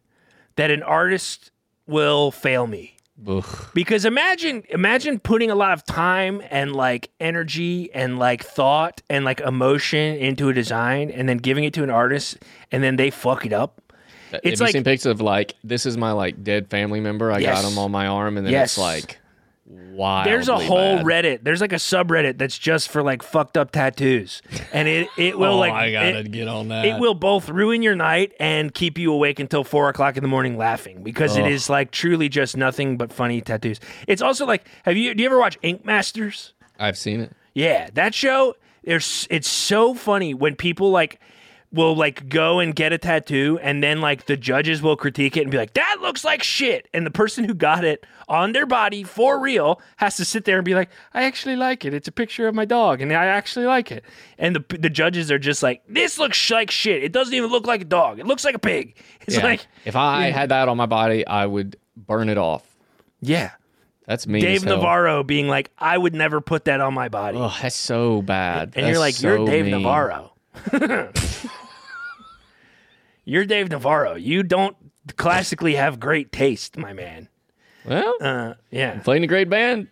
that 0.55 0.71
an 0.71 0.83
artist 0.83 1.51
will 1.87 2.31
fail 2.31 2.65
me. 2.67 2.94
Ugh. 3.27 3.45
Because 3.73 4.03
imagine 4.05 4.63
imagine 4.69 5.19
putting 5.19 5.49
a 5.49 5.55
lot 5.55 5.71
of 5.71 5.85
time 5.85 6.41
and 6.49 6.75
like 6.75 7.11
energy 7.19 7.89
and 7.93 8.19
like 8.19 8.43
thought 8.43 9.01
and 9.09 9.23
like 9.23 9.39
emotion 9.39 10.17
into 10.17 10.49
a 10.49 10.53
design 10.53 11.09
and 11.11 11.27
then 11.29 11.37
giving 11.37 11.63
it 11.63 11.73
to 11.75 11.83
an 11.83 11.89
artist 11.89 12.37
and 12.71 12.83
then 12.83 12.97
they 12.97 13.09
fuck 13.09 13.45
it 13.45 13.53
up. 13.53 13.81
Uh, 13.89 13.95
have 14.33 14.41
It's 14.43 14.59
you 14.59 14.65
like 14.65 14.73
seen 14.73 14.83
pictures 14.83 15.05
of 15.05 15.21
like 15.21 15.55
this 15.63 15.85
is 15.85 15.95
my 15.97 16.11
like 16.11 16.43
dead 16.43 16.69
family 16.69 16.99
member? 16.99 17.31
I 17.31 17.39
Yes. 17.39 17.61
got 17.61 17.71
him 17.71 17.77
on 17.77 17.89
my 17.91 18.07
arm, 18.07 18.35
and 18.37 18.45
then 18.45 18.51
Yes. 18.51 18.71
it's 18.71 18.77
like, 18.79 19.19
wow. 19.65 20.23
there's 20.23 20.49
a 20.49 20.57
whole 20.57 20.99
Reddit. 20.99 21.43
There's 21.43 21.61
like 21.61 21.73
a 21.73 21.77
subreddit 21.77 22.37
that's 22.37 22.57
just 22.57 22.89
for 22.89 23.01
like 23.03 23.23
fucked 23.23 23.57
up 23.57 23.71
tattoos. 23.71 24.41
And 24.71 24.87
it 24.87 25.07
it 25.17 25.37
will 25.37 25.53
oh, 25.53 25.57
like 25.57 25.73
I 25.73 25.91
gotta 25.91 26.19
it- 26.19 26.31
get 26.31 26.47
on 26.47 26.69
that. 26.69 26.85
It 26.85 26.99
will 26.99 27.13
both 27.13 27.49
ruin 27.49 27.81
your 27.81 27.95
night 27.95 28.33
and 28.39 28.73
keep 28.73 28.97
you 28.97 29.11
awake 29.11 29.39
until 29.39 29.63
four 29.63 29.89
o'clock 29.89 30.17
in 30.17 30.23
the 30.23 30.29
morning 30.29 30.57
laughing 30.57 31.03
because 31.03 31.37
it 31.37 31.47
is 31.47 31.69
like 31.69 31.91
truly 31.91 32.29
just 32.29 32.57
nothing 32.57 32.97
but 32.97 33.11
funny 33.11 33.41
tattoos. 33.41 33.79
It's 34.07 34.21
also 34.21 34.45
like, 34.45 34.67
have 34.83 34.97
you 34.97 35.13
do 35.13 35.23
you 35.23 35.29
ever 35.29 35.39
watch 35.39 35.57
Ink 35.61 35.85
Masters? 35.85 36.53
I've 36.79 36.97
seen 36.97 37.21
it. 37.21 37.31
Yeah, 37.53 37.89
that 37.93 38.13
show. 38.13 38.55
There's 38.83 39.27
it's 39.29 39.47
so 39.47 39.93
funny 39.95 40.33
when 40.33 40.55
people 40.55 40.91
like 40.91 41.19
will 41.75 41.95
like 41.95 42.27
go 42.29 42.59
and 42.59 42.75
get 42.75 42.91
a 42.93 42.97
tattoo 42.97 43.59
and 43.61 43.83
then 43.83 44.01
like 44.01 44.25
the 44.25 44.35
judges 44.37 44.81
will 44.81 44.95
critique 44.95 45.37
it 45.37 45.41
and 45.41 45.51
be 45.51 45.57
like 45.57 45.73
that 45.73 45.97
looks 46.01 46.23
like 46.23 46.41
shit 46.41 46.87
and 46.93 47.05
the 47.05 47.11
person 47.11 47.43
who 47.43 47.53
got 47.53 47.83
it 47.83 48.05
on 48.27 48.53
their 48.53 48.65
body 48.65 49.03
for 49.03 49.39
real 49.39 49.79
has 49.97 50.15
to 50.17 50.25
sit 50.25 50.45
there 50.45 50.57
and 50.57 50.65
be 50.65 50.73
like 50.73 50.89
I 51.13 51.23
actually 51.25 51.55
like 51.55 51.85
it 51.85 51.93
it's 51.93 52.07
a 52.07 52.11
picture 52.11 52.47
of 52.47 52.55
my 52.55 52.65
dog 52.65 53.01
and 53.01 53.11
I 53.13 53.25
actually 53.25 53.65
like 53.65 53.91
it 53.91 54.03
and 54.39 54.55
the 54.55 54.77
the 54.77 54.89
judges 54.89 55.29
are 55.29 55.37
just 55.37 55.61
like 55.61 55.83
this 55.87 56.17
looks 56.17 56.37
sh- 56.37 56.51
like 56.51 56.71
shit 56.71 57.03
it 57.03 57.11
doesn't 57.11 57.33
even 57.33 57.49
look 57.51 57.67
like 57.67 57.81
a 57.81 57.85
dog 57.85 58.19
it 58.19 58.25
looks 58.25 58.43
like 58.45 58.55
a 58.55 58.59
pig 58.59 58.95
it's 59.21 59.35
Yeah. 59.37 59.43
like 59.43 59.67
if 59.85 59.95
I 59.95 60.31
had 60.31 60.49
that 60.49 60.67
on 60.69 60.77
my 60.77 60.85
body, 60.87 61.27
I 61.27 61.45
would 61.45 61.75
burn 61.97 62.29
it 62.29 62.37
off. 62.37 62.63
yeah 63.21 63.51
That's 64.07 64.27
me. 64.27 64.39
Dave 64.39 64.63
Navarro 64.65 65.23
being 65.23 65.47
like 65.47 65.71
I 65.77 65.97
would 65.97 66.13
never 66.15 66.41
put 66.41 66.65
that 66.65 66.79
on 66.79 66.93
my 66.93 67.09
body 67.09 67.37
Oh, 67.37 67.55
that's 67.61 67.75
so 67.75 68.21
bad. 68.21 68.73
and 68.75 68.85
you're 68.87 68.99
That's 68.99 68.99
like 68.99 69.21
you're 69.21 69.45
Dave 69.45 69.65
mean. 69.65 69.81
Navarro 69.81 70.31
you're 73.25 73.45
Dave 73.45 73.69
Navarro 73.69 74.15
you 74.15 74.41
don't 74.43 74.77
classically 75.17 75.75
have 75.75 75.99
great 75.99 76.31
taste 76.31 76.77
my 76.77 76.93
man 76.93 77.27
Well, 77.85 78.15
uh 78.21 78.53
yeah 78.71 78.99
playing 78.99 79.23
a 79.23 79.27
great 79.27 79.49
band, 79.49 79.87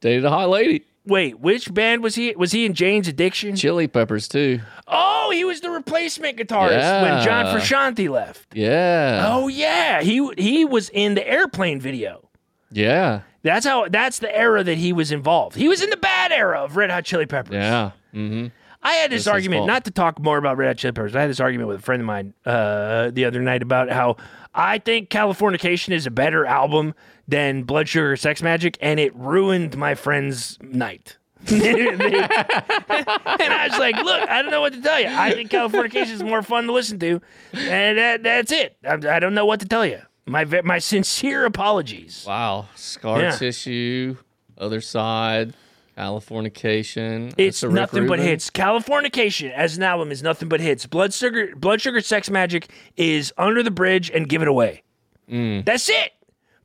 dated 0.00 0.24
a 0.24 0.30
hot 0.30 0.48
lady. 0.48 0.84
Wait, 1.06 1.40
which 1.40 1.72
band 1.72 2.02
was 2.02 2.14
he? 2.14 2.34
Was 2.36 2.52
he 2.52 2.66
in 2.66 2.74
Jane's 2.74 3.08
Addiction? 3.08 3.56
Chili 3.56 3.88
Peppers 3.88 4.28
too. 4.28 4.60
Oh, 4.86 5.30
he 5.32 5.44
was 5.44 5.62
the 5.62 5.70
replacement 5.70 6.36
guitarist 6.36 7.02
when 7.02 7.24
John 7.24 7.46
Frusciante 7.46 8.08
left. 8.10 8.54
Yeah. 8.54 9.24
Oh 9.26 9.48
yeah, 9.48 10.02
he 10.02 10.30
he 10.36 10.66
was 10.66 10.90
in 10.90 11.14
the 11.14 11.26
airplane 11.26 11.80
video. 11.80 12.28
Yeah. 12.70 13.22
That's 13.42 13.64
how. 13.64 13.88
That's 13.88 14.18
the 14.18 14.36
era 14.36 14.62
that 14.62 14.76
he 14.76 14.92
was 14.92 15.10
involved. 15.10 15.56
He 15.56 15.68
was 15.68 15.82
in 15.82 15.88
the 15.88 15.96
bad 15.96 16.32
era 16.32 16.60
of 16.62 16.76
Red 16.76 16.90
Hot 16.90 17.06
Chili 17.06 17.24
Peppers. 17.24 17.54
Yeah. 17.54 17.92
Mm-hmm. 18.14 18.48
I 18.82 18.92
had 18.94 19.10
this 19.10 19.26
argument, 19.26 19.66
not 19.66 19.84
to 19.84 19.90
talk 19.90 20.18
more 20.18 20.38
about 20.38 20.56
Red 20.56 20.68
Hot 20.68 20.76
Chili 20.78 20.92
Peppers. 20.92 21.14
I 21.14 21.20
had 21.20 21.28
this 21.30 21.40
argument 21.40 21.68
with 21.68 21.80
a 21.80 21.82
friend 21.82 22.00
of 22.00 22.06
mine 22.06 22.32
uh, 22.46 23.10
the 23.10 23.26
other 23.26 23.42
night 23.42 23.62
about 23.62 23.90
how 23.90 24.16
I 24.54 24.78
think 24.78 25.10
Californication 25.10 25.90
is 25.92 26.06
a 26.06 26.10
better 26.10 26.46
album 26.46 26.94
than 27.28 27.64
Blood 27.64 27.88
Sugar 27.88 28.16
Sex 28.16 28.40
Magik, 28.40 28.76
and 28.80 28.98
it 28.98 29.14
ruined 29.14 29.76
my 29.76 29.94
friend's 29.94 30.58
night. 30.62 31.18
and 31.50 31.62
I 31.62 33.66
was 33.70 33.78
like, 33.78 33.96
"Look, 33.96 34.28
I 34.28 34.42
don't 34.42 34.50
know 34.50 34.60
what 34.60 34.74
to 34.74 34.82
tell 34.82 35.00
you. 35.00 35.06
I 35.08 35.32
think 35.32 35.50
Californication 35.50 36.12
is 36.12 36.22
more 36.22 36.42
fun 36.42 36.66
to 36.66 36.72
listen 36.72 36.98
to, 36.98 37.20
and 37.52 37.98
that, 37.98 38.22
that's 38.22 38.52
it. 38.52 38.76
I, 38.84 38.94
I 38.94 39.18
don't 39.20 39.34
know 39.34 39.46
what 39.46 39.60
to 39.60 39.66
tell 39.66 39.86
you. 39.86 40.00
My 40.26 40.44
my 40.44 40.78
sincere 40.78 41.46
apologies. 41.46 42.24
Wow. 42.26 42.68
Scar 42.76 43.20
Yeah. 43.20 43.36
tissue. 43.36 44.16
Other 44.58 44.82
side. 44.82 45.54
Californication. 46.00 47.34
It's 47.36 47.60
That's 47.60 47.62
a 47.64 47.68
Rick 47.68 47.74
nothing 47.74 48.06
but 48.06 48.18
hits. 48.18 48.50
Californication 48.50 49.52
as 49.52 49.76
an 49.76 49.82
album 49.82 50.10
is 50.10 50.22
nothing 50.22 50.48
but 50.48 50.60
hits. 50.60 50.86
Blood 50.86 51.12
sugar, 51.12 51.54
blood 51.56 51.80
sugar, 51.80 52.00
sex 52.00 52.30
magic 52.30 52.70
is 52.96 53.32
under 53.36 53.62
the 53.62 53.70
bridge 53.70 54.10
and 54.10 54.28
give 54.28 54.40
it 54.42 54.48
away. 54.48 54.82
Mm. 55.30 55.64
That's 55.64 55.88
it, 55.88 56.12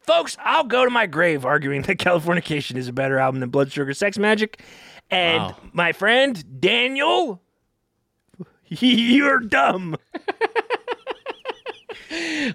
folks. 0.01 0.37
I'll 0.39 0.63
go 0.63 0.85
to 0.85 0.89
my 0.91 1.05
grave 1.05 1.45
arguing 1.45 1.81
that 1.83 1.97
Californication 1.99 2.77
is 2.77 2.87
a 2.87 2.93
better 2.93 3.19
album 3.19 3.41
than 3.41 3.49
Blood 3.49 3.71
Sugar 3.71 3.93
Sex 3.93 4.17
Magik. 4.17 4.55
And 5.11 5.41
Wow. 5.43 5.55
my 5.73 5.91
friend 5.91 6.61
Daniel, 6.61 7.41
you're 8.67 9.39
dumb. 9.39 9.97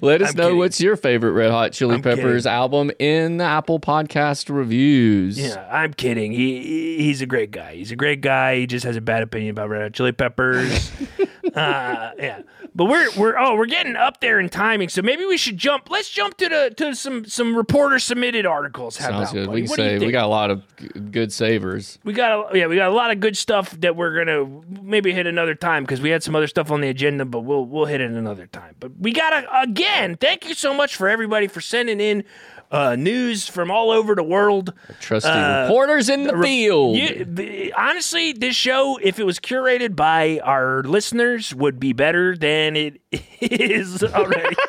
Let 0.00 0.22
us 0.22 0.30
I'm 0.30 0.36
know 0.36 0.42
kidding. 0.44 0.58
what's 0.58 0.80
your 0.80 0.96
favorite 0.96 1.32
Red 1.32 1.50
Hot 1.50 1.72
Chili 1.72 1.96
I'm 1.96 2.02
Peppers 2.02 2.44
kidding. 2.44 2.52
album 2.56 2.90
in 2.98 3.36
the 3.38 3.44
Apple 3.44 3.80
Podcast 3.80 4.54
reviews. 4.54 5.38
Yeah, 5.38 5.68
I'm 5.70 5.92
kidding. 5.94 6.32
He 6.32 6.62
he- 6.62 7.02
he's 7.04 7.20
a 7.22 7.26
great 7.26 7.50
guy. 7.50 7.74
He's 7.74 7.90
a 7.90 7.96
great 7.96 8.20
guy. 8.20 8.56
He 8.56 8.66
just 8.66 8.84
has 8.84 8.96
a 8.96 9.00
bad 9.00 9.22
opinion 9.22 9.50
about 9.50 9.68
Red 9.68 9.82
Hot 9.82 9.92
Chili 9.92 10.12
Peppers. 10.12 10.90
uh, 11.54 12.10
yeah, 12.18 12.40
but 12.74 12.84
we're 12.86 13.08
we're 13.16 13.38
oh 13.38 13.56
we're 13.56 13.66
getting 13.66 13.96
up 13.96 14.20
there 14.20 14.38
in 14.38 14.48
timing, 14.48 14.88
so 14.88 15.02
maybe 15.02 15.24
we 15.24 15.36
should 15.36 15.56
jump. 15.56 15.90
Let's 15.90 16.08
jump 16.08 16.36
to 16.38 16.48
the 16.48 16.74
to 16.76 16.94
some 16.94 17.24
some 17.24 17.56
reporter 17.56 17.98
submitted 17.98 18.46
articles. 18.46 18.96
How 18.96 19.10
Sounds 19.10 19.30
about, 19.30 19.32
good. 19.32 19.46
buddy? 19.48 19.62
We 19.62 19.68
can 19.68 20.00
we 20.06 20.12
got 20.12 20.24
a 20.24 20.28
lot 20.28 20.50
of 20.50 20.62
g- 20.76 20.88
good 21.10 21.32
savers. 21.32 21.98
we 22.04 22.12
got 22.12 22.54
a, 22.54 22.58
yeah 22.58 22.66
we 22.66 22.76
got 22.76 22.90
a 22.90 22.94
lot 22.94 23.10
of 23.10 23.20
good 23.20 23.36
stuff 23.36 23.72
that 23.80 23.96
we're 23.96 24.16
gonna 24.24 24.60
maybe 24.82 25.12
hit 25.12 25.26
another 25.26 25.54
time 25.54 25.84
because 25.84 26.00
we 26.00 26.10
had 26.10 26.22
some 26.22 26.34
other 26.36 26.46
stuff 26.46 26.70
on 26.70 26.80
the 26.80 26.88
agenda, 26.88 27.24
but 27.24 27.40
we'll 27.40 27.64
we'll 27.64 27.86
hit 27.86 28.00
it 28.00 28.10
another 28.10 28.46
time. 28.46 28.76
But 28.78 28.92
we 28.98 29.12
gotta 29.12 29.46
again. 29.62 30.16
Thank 30.16 30.48
you 30.48 30.54
so 30.54 30.72
much 30.72 30.96
for 30.96 31.08
everybody 31.08 31.46
for 31.46 31.60
sending 31.60 32.00
in 32.00 32.24
uh, 32.70 32.94
news 32.96 33.48
from 33.48 33.70
all 33.70 33.90
over 33.90 34.14
the 34.14 34.22
world. 34.22 34.72
Trusty 35.00 35.28
Uh, 35.28 35.62
reporters 35.64 36.08
in 36.08 36.24
the 36.24 36.38
field. 36.40 36.96
You, 36.96 37.72
honestly, 37.76 38.32
this 38.32 38.54
show, 38.56 38.98
if 39.02 39.18
it 39.18 39.24
was 39.26 39.38
curated 39.40 39.96
by 39.96 40.40
our 40.44 40.82
listeners, 40.84 41.54
would 41.54 41.80
be 41.80 41.92
better 41.92 42.36
than 42.36 42.76
it 42.76 43.00
is 43.40 44.02
already. 44.04 44.54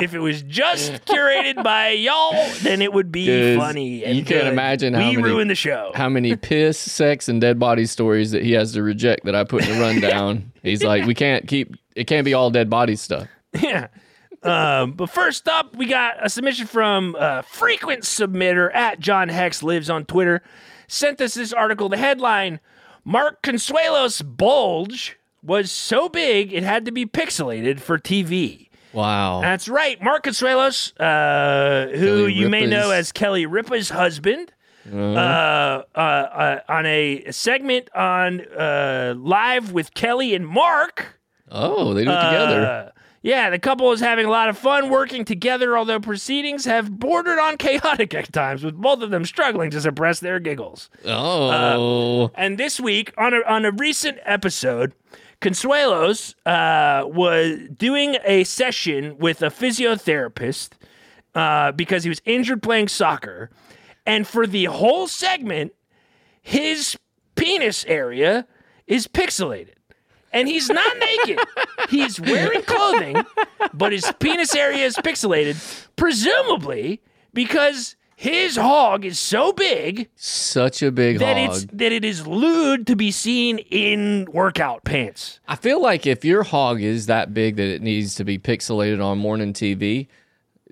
if 0.00 0.14
it 0.14 0.18
was 0.18 0.42
just 0.42 0.92
curated 1.04 1.62
by 1.62 1.90
y'all, 1.90 2.32
then 2.62 2.82
it 2.82 2.92
would 2.92 3.12
be 3.12 3.56
funny. 3.56 4.04
And 4.04 4.16
you 4.16 4.24
can't 4.24 4.48
imagine 4.48 4.94
we 4.96 4.98
how 5.02 5.10
many- 5.12 5.22
ruined 5.22 5.50
the 5.50 5.54
show. 5.54 5.92
How 5.94 6.08
many 6.08 6.34
piss, 6.50 6.78
sex, 6.78 7.28
and 7.28 7.40
dead 7.40 7.58
body 7.58 7.86
stories 7.86 8.32
that 8.32 8.42
he 8.42 8.52
has 8.52 8.72
to 8.72 8.82
reject 8.82 9.24
that 9.26 9.34
I 9.34 9.44
put 9.44 9.66
in 9.66 9.74
the 9.76 9.80
rundown? 9.80 10.52
He's 10.62 10.82
like, 10.82 11.06
we 11.06 11.14
can't 11.14 11.46
keep. 11.46 11.74
It 11.94 12.04
can't 12.08 12.24
be 12.24 12.34
all 12.34 12.50
dead 12.50 12.68
body 12.68 12.96
stuff. 12.96 13.28
yeah. 13.60 13.86
Um, 14.44 14.92
but 14.92 15.08
first 15.10 15.48
up, 15.48 15.74
we 15.74 15.86
got 15.86 16.16
a 16.24 16.28
submission 16.28 16.66
from 16.66 17.16
uh, 17.18 17.42
frequent 17.42 18.02
submitter 18.02 18.72
at 18.74 19.00
John 19.00 19.28
Hex 19.28 19.62
lives 19.62 19.88
on 19.88 20.04
Twitter. 20.04 20.42
Sent 20.86 21.20
us 21.20 21.34
this 21.34 21.52
article. 21.52 21.88
The 21.88 21.96
headline: 21.96 22.60
Mark 23.04 23.42
Consuelos' 23.42 24.22
bulge 24.22 25.16
was 25.42 25.70
so 25.70 26.08
big 26.08 26.52
it 26.52 26.62
had 26.62 26.84
to 26.84 26.92
be 26.92 27.06
pixelated 27.06 27.80
for 27.80 27.98
TV. 27.98 28.68
Wow. 28.92 29.40
That's 29.40 29.68
right, 29.68 30.00
Mark 30.00 30.24
Consuelos, 30.24 30.92
uh, 31.00 31.96
who 31.96 32.20
Kelly 32.20 32.32
you 32.34 32.48
may 32.48 32.66
know 32.66 32.90
as 32.90 33.12
Kelly 33.12 33.46
Ripa's 33.46 33.90
husband. 33.90 34.52
Uh, 34.92 35.82
uh, 35.94 35.98
uh, 35.98 36.60
on 36.68 36.84
a 36.84 37.24
segment 37.30 37.88
on 37.94 38.42
uh, 38.52 39.14
live 39.16 39.72
with 39.72 39.94
Kelly 39.94 40.34
and 40.34 40.46
Mark, 40.46 41.18
oh, 41.50 41.94
they 41.94 42.04
do 42.04 42.10
it 42.10 42.14
together. 42.14 42.92
Uh, 43.24 43.28
yeah, 43.28 43.50
the 43.50 43.58
couple 43.58 43.90
is 43.92 44.00
having 44.00 44.26
a 44.26 44.30
lot 44.30 44.48
of 44.48 44.58
fun 44.58 44.90
working 44.90 45.24
together, 45.24 45.76
although 45.78 45.98
proceedings 45.98 46.64
have 46.66 46.98
bordered 46.98 47.38
on 47.38 47.56
chaotic 47.56 48.14
at 48.14 48.32
times, 48.32 48.62
with 48.62 48.74
both 48.74 49.02
of 49.02 49.10
them 49.10 49.24
struggling 49.24 49.70
to 49.70 49.80
suppress 49.80 50.20
their 50.20 50.38
giggles. 50.38 50.90
Oh, 51.04 51.50
And 52.34 52.58
this 52.58 52.78
week, 52.78 53.12
on 53.16 53.32
a, 53.34 53.40
on 53.46 53.64
a 53.64 53.70
recent 53.70 54.18
episode, 54.24 54.94
Consuelos 55.40 56.34
uh, 56.46 57.06
was 57.06 57.58
doing 57.76 58.16
a 58.24 58.44
session 58.44 59.18
with 59.18 59.42
a 59.42 59.48
physiotherapist 59.48 60.70
uh, 61.34 61.72
because 61.72 62.02
he 62.04 62.08
was 62.08 62.22
injured 62.24 62.62
playing 62.62 62.88
soccer. 62.88 63.50
And 64.06 64.26
for 64.26 64.46
the 64.46 64.66
whole 64.66 65.06
segment, 65.06 65.72
his 66.42 66.96
penis 67.34 67.84
area 67.86 68.46
is 68.86 69.06
pixelated. 69.06 69.73
And 70.34 70.48
he's 70.48 70.68
not 70.68 70.96
naked. 70.98 71.38
He's 71.88 72.20
wearing 72.20 72.62
clothing, 72.62 73.16
but 73.72 73.92
his 73.92 74.12
penis 74.18 74.54
area 74.54 74.84
is 74.84 74.96
pixelated, 74.96 75.56
presumably 75.96 77.00
because 77.32 77.96
his 78.16 78.56
hog 78.56 79.04
is 79.04 79.18
so 79.18 79.52
big 79.52 80.08
such 80.16 80.82
a 80.82 80.90
big 80.90 81.18
that 81.18 81.36
hog. 81.36 81.50
it's 81.50 81.66
that 81.72 81.92
it 81.92 82.04
is 82.04 82.26
lewd 82.26 82.86
to 82.86 82.96
be 82.96 83.10
seen 83.10 83.58
in 83.58 84.26
workout 84.32 84.84
pants. 84.84 85.40
I 85.48 85.56
feel 85.56 85.80
like 85.82 86.06
if 86.06 86.24
your 86.24 86.42
hog 86.44 86.80
is 86.80 87.06
that 87.06 87.34
big 87.34 87.56
that 87.56 87.66
it 87.66 87.82
needs 87.82 88.14
to 88.16 88.24
be 88.24 88.38
pixelated 88.38 89.04
on 89.04 89.18
morning 89.18 89.52
TV, 89.52 90.06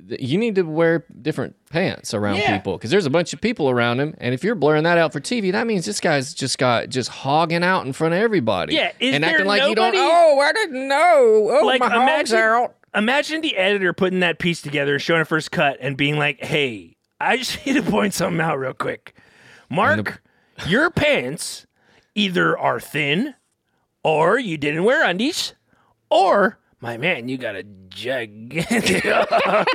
you 0.09 0.37
need 0.39 0.55
to 0.57 0.63
wear 0.63 1.05
different 1.21 1.55
pants 1.71 2.13
around 2.15 2.37
Yeah. 2.37 2.57
people 2.57 2.77
because 2.77 2.91
there's 2.91 3.07
a 3.07 3.11
bunch 3.11 3.33
of 3.33 3.41
people 3.41 3.71
around 3.71 4.01
him, 4.01 4.15
and 4.19 4.35
if 4.35 4.43
you're 4.45 4.55
blurring 4.55 4.83
that 4.85 4.99
out 4.99 5.13
for 5.13 5.21
TV, 5.21 5.53
that 5.53 5.67
means 5.67 5.85
this 5.87 6.01
guy's 6.01 6.35
just 6.35 6.59
got 6.59 6.89
just 6.89 7.09
hogging 7.09 7.63
out 7.63 7.87
in 7.87 7.93
front 7.93 8.15
of 8.15 8.21
everybody. 8.21 8.75
Yeah, 8.75 8.93
is 8.99 9.15
and 9.15 9.25
acting 9.25 9.47
like 9.47 9.63
you 9.69 9.75
don't. 9.75 9.95
Oh, 9.97 10.41
I 10.41 10.53
didn't 10.53 10.89
know. 10.89 11.49
Oh, 11.61 11.67
Like 11.67 11.81
my 11.81 11.89
hog's 11.89 12.33
imagine, 12.33 12.39
out. 12.39 12.75
imagine 12.95 13.41
the 13.43 13.57
editor 13.57 13.93
putting 13.93 14.21
that 14.21 14.39
piece 14.39 14.61
together, 14.63 14.99
showing 14.99 15.21
a 15.23 15.25
first 15.25 15.51
cut, 15.51 15.79
and 15.81 15.97
being 15.97 16.17
like, 16.19 16.43
"Hey, 16.45 16.97
I 17.21 17.37
just 17.37 17.65
need 17.67 17.75
to 17.75 17.83
point 17.83 18.15
something 18.15 18.41
out 18.41 18.59
real 18.59 18.75
quick, 18.75 19.15
Mark. 19.71 20.23
your 20.67 20.91
pants 20.91 21.67
either 22.15 22.59
are 22.59 22.81
thin, 22.81 23.35
or 24.05 24.39
you 24.39 24.57
didn't 24.59 24.85
wear 24.85 25.05
undies, 25.05 25.55
or 26.11 26.59
my 26.83 26.99
man, 26.99 27.29
you 27.31 27.39
got 27.39 27.57
a 27.57 27.63
gigantic." 27.89 29.05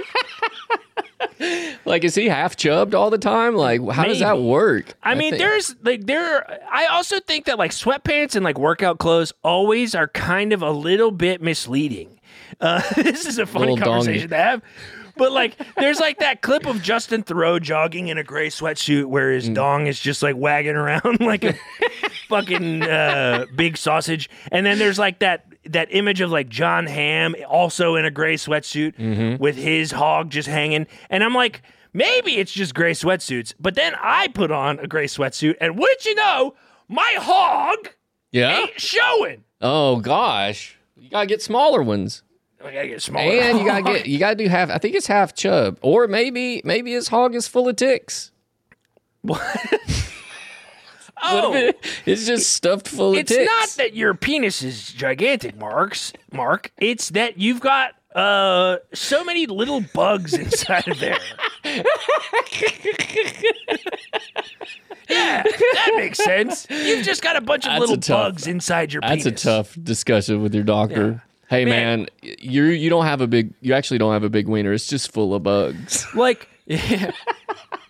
Like, 1.85 2.03
is 2.03 2.15
he 2.15 2.27
half 2.27 2.55
chubbed 2.55 2.93
all 2.95 3.09
the 3.11 3.17
time? 3.17 3.55
Like, 3.55 3.87
how 3.91 4.05
does 4.05 4.19
that 4.19 4.41
work? 4.41 4.93
I 5.03 5.13
mean, 5.15 5.31
think- 5.33 5.39
there's 5.41 5.75
like 5.83 6.05
there. 6.05 6.59
I 6.71 6.87
also 6.87 7.19
think 7.19 7.45
that 7.45 7.57
like 7.57 7.71
sweatpants 7.71 8.35
and 8.35 8.43
like 8.43 8.57
workout 8.57 8.97
clothes 8.99 9.33
always 9.43 9.93
are 9.95 10.07
kind 10.07 10.51
of 10.51 10.61
a 10.63 10.71
little 10.71 11.11
bit 11.11 11.41
misleading. 11.41 12.19
Uh, 12.59 12.81
this 12.95 13.25
is 13.25 13.37
a 13.37 13.45
funny 13.45 13.71
Little 13.73 13.85
conversation 13.85 14.29
to 14.29 14.35
have. 14.37 14.61
But 15.15 15.31
like, 15.31 15.55
there's 15.77 15.99
like 15.99 16.19
that 16.19 16.41
clip 16.41 16.65
of 16.65 16.81
Justin 16.81 17.23
Theroux 17.23 17.61
jogging 17.61 18.07
in 18.09 18.17
a 18.17 18.23
gray 18.23 18.49
sweatsuit 18.49 19.05
where 19.05 19.29
Mm. 19.31 19.35
his 19.35 19.49
dong 19.49 19.87
is 19.87 19.99
just 19.99 20.21
like 20.23 20.35
wagging 20.35 20.75
around 20.75 21.19
like 21.21 21.43
a 21.43 21.55
fucking 22.27 22.83
uh, 22.83 23.45
big 23.55 23.77
sausage, 23.77 24.29
and 24.51 24.65
then 24.65 24.77
there's 24.79 24.99
like 24.99 25.19
that 25.19 25.45
that 25.73 25.87
image 25.91 26.21
of 26.21 26.31
like 26.31 26.49
Jon 26.49 26.85
Hamm 26.85 27.35
also 27.47 27.95
in 27.95 28.05
a 28.05 28.11
gray 28.11 28.35
sweatsuit 28.35 28.95
mm-hmm. 28.95 29.41
with 29.41 29.55
his 29.55 29.91
hog 29.91 30.29
just 30.29 30.47
hanging, 30.47 30.87
and 31.09 31.23
I'm 31.23 31.33
like, 31.33 31.61
maybe 31.93 32.37
it's 32.37 32.51
just 32.51 32.73
gray 32.73 32.91
sweatsuits. 32.91 33.53
But 33.59 33.75
then 33.75 33.93
I 34.01 34.27
put 34.29 34.51
on 34.51 34.79
a 34.79 34.87
gray 34.87 35.05
sweatsuit, 35.07 35.55
and 35.61 35.77
wouldn't 35.77 36.05
you 36.05 36.15
know, 36.15 36.55
my 36.87 37.15
hog 37.19 37.89
Yeah. 38.31 38.59
ain't 38.59 38.79
showing. 38.79 39.43
Oh 39.61 39.97
gosh, 39.97 40.77
you 40.95 41.09
gotta 41.09 41.27
get 41.27 41.41
smaller 41.41 41.81
ones, 41.81 42.23
I 42.63 42.71
gotta 42.71 42.87
get 42.87 43.01
smaller. 43.01 43.31
and 43.31 43.59
you 43.59 43.65
gotta 43.65 43.83
get 43.83 44.05
you 44.07 44.19
gotta 44.19 44.35
do 44.35 44.47
half. 44.47 44.69
I 44.69 44.77
think 44.77 44.95
it's 44.95 45.07
half 45.07 45.33
chub, 45.35 45.77
or 45.81 46.07
maybe 46.07 46.61
maybe 46.63 46.91
his 46.91 47.07
hog 47.07 47.35
is 47.35 47.47
full 47.47 47.67
of 47.67 47.75
ticks. 47.75 48.31
oh. 51.23 51.71
It's 52.05 52.25
just 52.25 52.51
stuffed 52.51 52.87
full 52.87 53.11
of 53.13 53.17
It's 53.17 53.31
ticks. 53.31 53.45
not 53.51 53.69
that 53.83 53.93
your 53.95 54.13
penis 54.13 54.61
is 54.63 54.91
gigantic, 54.93 55.57
Marks. 55.57 56.13
Mark. 56.31 56.71
It's 56.77 57.09
that 57.11 57.37
you've 57.39 57.59
got 57.59 57.91
uh 58.15 58.77
so 58.93 59.23
many 59.23 59.45
little 59.45 59.81
bugs 59.93 60.33
inside 60.33 60.87
of 60.87 60.99
there. 60.99 61.17
yeah, 65.09 65.43
that 65.43 65.93
makes 65.95 66.17
sense. 66.23 66.67
You've 66.69 67.05
just 67.05 67.21
got 67.21 67.35
a 67.35 67.41
bunch 67.41 67.65
of 67.65 67.71
That's 67.71 67.79
little 67.81 67.95
a 67.95 67.99
tough- 67.99 68.33
bugs 68.33 68.47
inside 68.47 68.93
your 68.93 69.01
That's 69.01 69.23
penis. 69.23 69.41
a 69.41 69.45
tough 69.45 69.77
discussion 69.81 70.41
with 70.41 70.53
your 70.53 70.63
doctor. 70.63 71.23
Hey 71.49 71.63
Man. 71.63 71.99
man, 72.01 72.07
you 72.21 72.63
you 72.65 72.89
don't 72.89 73.05
have 73.05 73.21
a 73.21 73.27
big 73.27 73.53
you 73.61 73.73
actually 73.73 73.99
don't 73.99 74.11
have 74.13 74.23
a 74.23 74.29
big 74.29 74.47
wiener. 74.47 74.73
It's 74.73 74.87
just 74.87 75.11
full 75.13 75.33
of 75.33 75.43
bugs. 75.43 76.05
Like, 76.13 76.49
yeah. 76.65 77.11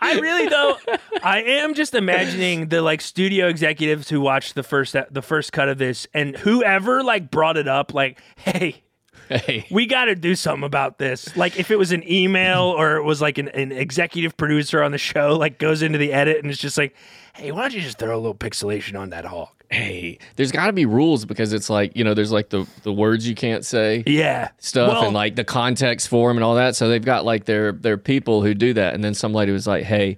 I 0.00 0.18
really 0.18 0.48
though, 0.48 0.76
I 1.22 1.42
am 1.42 1.74
just 1.74 1.94
imagining 1.94 2.68
the 2.68 2.82
like 2.82 3.00
studio 3.00 3.48
executives 3.48 4.08
who 4.08 4.20
watched 4.20 4.54
the 4.54 4.62
first 4.62 4.94
the 5.10 5.22
first 5.22 5.52
cut 5.52 5.68
of 5.68 5.78
this, 5.78 6.06
and 6.12 6.36
whoever 6.36 7.02
like 7.02 7.30
brought 7.30 7.56
it 7.56 7.66
up, 7.66 7.94
like, 7.94 8.20
hey, 8.36 8.82
hey, 9.28 9.66
we 9.70 9.86
got 9.86 10.04
to 10.06 10.14
do 10.14 10.34
something 10.34 10.64
about 10.64 10.98
this. 10.98 11.34
Like, 11.36 11.58
if 11.58 11.70
it 11.70 11.76
was 11.76 11.92
an 11.92 12.08
email 12.10 12.62
or 12.62 12.96
it 12.96 13.04
was 13.04 13.20
like 13.20 13.38
an, 13.38 13.48
an 13.48 13.72
executive 13.72 14.36
producer 14.36 14.82
on 14.82 14.92
the 14.92 14.98
show, 14.98 15.36
like 15.36 15.58
goes 15.58 15.82
into 15.82 15.98
the 15.98 16.12
edit 16.12 16.38
and 16.42 16.50
it's 16.50 16.60
just 16.60 16.78
like, 16.78 16.94
hey, 17.34 17.52
why 17.52 17.62
don't 17.62 17.74
you 17.74 17.80
just 17.80 17.98
throw 17.98 18.14
a 18.14 18.20
little 18.20 18.34
pixelation 18.34 18.98
on 18.98 19.10
that 19.10 19.24
hog? 19.24 19.48
Hey, 19.70 20.18
there's 20.36 20.52
got 20.52 20.66
to 20.66 20.72
be 20.72 20.86
rules 20.86 21.24
because 21.24 21.52
it's 21.52 21.68
like 21.68 21.96
you 21.96 22.04
know 22.04 22.14
there's 22.14 22.32
like 22.32 22.48
the 22.50 22.66
the 22.82 22.92
words 22.92 23.28
you 23.28 23.34
can't 23.34 23.64
say. 23.64 24.02
Yeah, 24.06 24.50
stuff 24.58 24.88
Well, 24.90 25.04
and 25.06 25.14
like 25.14 25.36
the 25.36 25.44
context 25.44 26.08
for 26.08 26.28
them 26.28 26.36
and 26.36 26.44
all 26.44 26.54
that. 26.56 26.76
So 26.76 26.88
they've 26.88 27.04
got 27.04 27.24
like 27.24 27.44
their 27.44 27.72
their 27.72 27.98
people 27.98 28.42
who 28.42 28.54
do 28.54 28.74
that. 28.74 28.94
And 28.94 29.02
then 29.02 29.14
some 29.14 29.32
lady 29.32 29.52
was 29.52 29.66
like, 29.66 29.84
"Hey, 29.84 30.16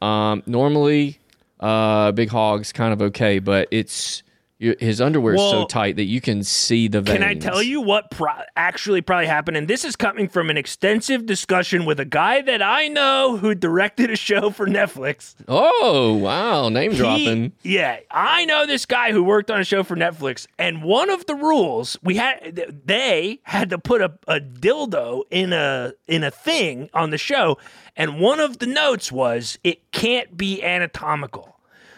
um, 0.00 0.42
normally, 0.46 1.18
uh, 1.60 2.12
big 2.12 2.28
hog's 2.28 2.72
kind 2.72 2.92
of 2.92 3.02
okay, 3.02 3.38
but 3.38 3.68
it's 3.70 4.22
his 4.58 5.00
is 5.00 5.00
so 5.00 5.66
tight 5.66 5.96
that 5.96 6.04
you 6.04 6.20
can 6.20 6.42
see 6.42 6.88
the 6.88 7.00
veins." 7.00 7.18
Can 7.18 7.26
I 7.28 7.34
tell 7.34 7.62
you 7.62 7.80
what 7.80 8.10
pro- 8.10 8.30
actually 8.56 9.00
probably 9.00 9.26
happened? 9.26 9.56
And 9.56 9.68
this 9.68 9.84
is 9.84 9.96
coming 9.96 10.28
from 10.28 10.50
an 10.50 10.56
extensive 10.56 11.26
discussion 11.26 11.84
with 11.84 11.98
a 12.00 12.04
guy 12.04 12.40
that 12.42 12.62
I 12.62 12.88
know 12.88 13.36
who 13.36 13.54
directed 13.54 14.10
a 14.10 14.16
show 14.16 14.50
for 14.50 14.66
Netflix. 14.66 15.34
Oh 15.48 16.14
wow, 16.14 16.68
name 16.68 16.92
He- 16.92 16.96
dropping. 16.98 17.52
yeah, 17.62 17.98
I 18.10 18.44
know 18.44 18.66
this 18.66 18.86
guy 18.86 19.12
who 19.12 19.22
worked 19.22 19.50
on 19.50 19.60
a 19.60 19.64
show 19.64 19.82
for 19.82 19.96
Netflix, 19.96 20.46
and 20.58 20.82
one 20.82 21.10
of 21.10 21.26
the 21.26 21.34
rules 21.34 21.98
we 22.02 22.16
had, 22.16 22.80
they 22.86 23.40
had 23.42 23.70
to 23.70 23.78
put 23.78 24.00
a, 24.00 24.12
a 24.28 24.40
dildo 24.40 25.22
in 25.30 25.52
a 25.52 25.92
in 26.06 26.22
a 26.22 26.30
thing 26.30 26.88
on 26.94 27.10
the 27.10 27.18
show, 27.18 27.58
and 27.96 28.20
one 28.20 28.40
of 28.40 28.58
the 28.58 28.66
notes 28.66 29.10
was 29.10 29.58
it 29.64 29.90
can't 29.90 30.36
be 30.36 30.62
anatomical. 30.62 31.53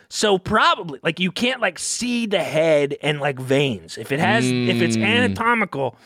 So 0.09 0.39
probably 0.39 1.01
like 1.03 1.21
you 1.21 1.33
can't 1.33 1.61
like 1.61 1.79
see 1.79 2.27
the 2.27 2.43
head 2.43 2.97
and 3.03 3.21
like 3.21 3.39
veins. 3.39 3.99
If 3.99 4.13
it 4.13 4.21
has 4.21 4.47
if 4.47 4.81
it's 4.81 4.97
hmm. 4.97 5.03
anatomical, 5.03 5.97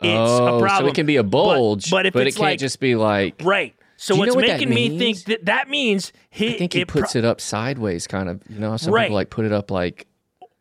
it's 0.00 0.30
oh, 0.30 0.56
a 0.56 0.60
problem. 0.60 0.86
so 0.86 0.86
it 0.86 0.94
can 0.94 1.06
be 1.06 1.16
a 1.16 1.22
bulge, 1.22 1.90
but, 1.90 2.06
if 2.06 2.16
it 2.16 2.26
it's 2.26 2.36
can't 2.36 2.50
like 2.50 2.58
just 2.58 2.80
be 2.80 2.96
like. 2.96 3.40
right. 3.42 3.74
So 3.96 4.16
what's 4.16 4.34
what 4.34 4.44
making 4.46 4.70
me 4.70 4.98
think 4.98 5.24
that 5.24 5.44
that 5.46 5.70
means 5.70 6.12
he 6.28 6.54
I 6.54 6.58
think 6.58 6.72
he 6.72 6.80
it 6.80 6.88
pro- 6.88 7.02
puts 7.02 7.14
it 7.14 7.24
up 7.24 7.40
sideways, 7.40 8.06
kind 8.06 8.28
of. 8.28 8.42
You 8.48 8.58
know, 8.58 8.76
some 8.76 8.92
Right. 8.92 9.04
people 9.04 9.14
like 9.14 9.30
put 9.30 9.44
it 9.44 9.52
up 9.52 9.70
like 9.70 10.06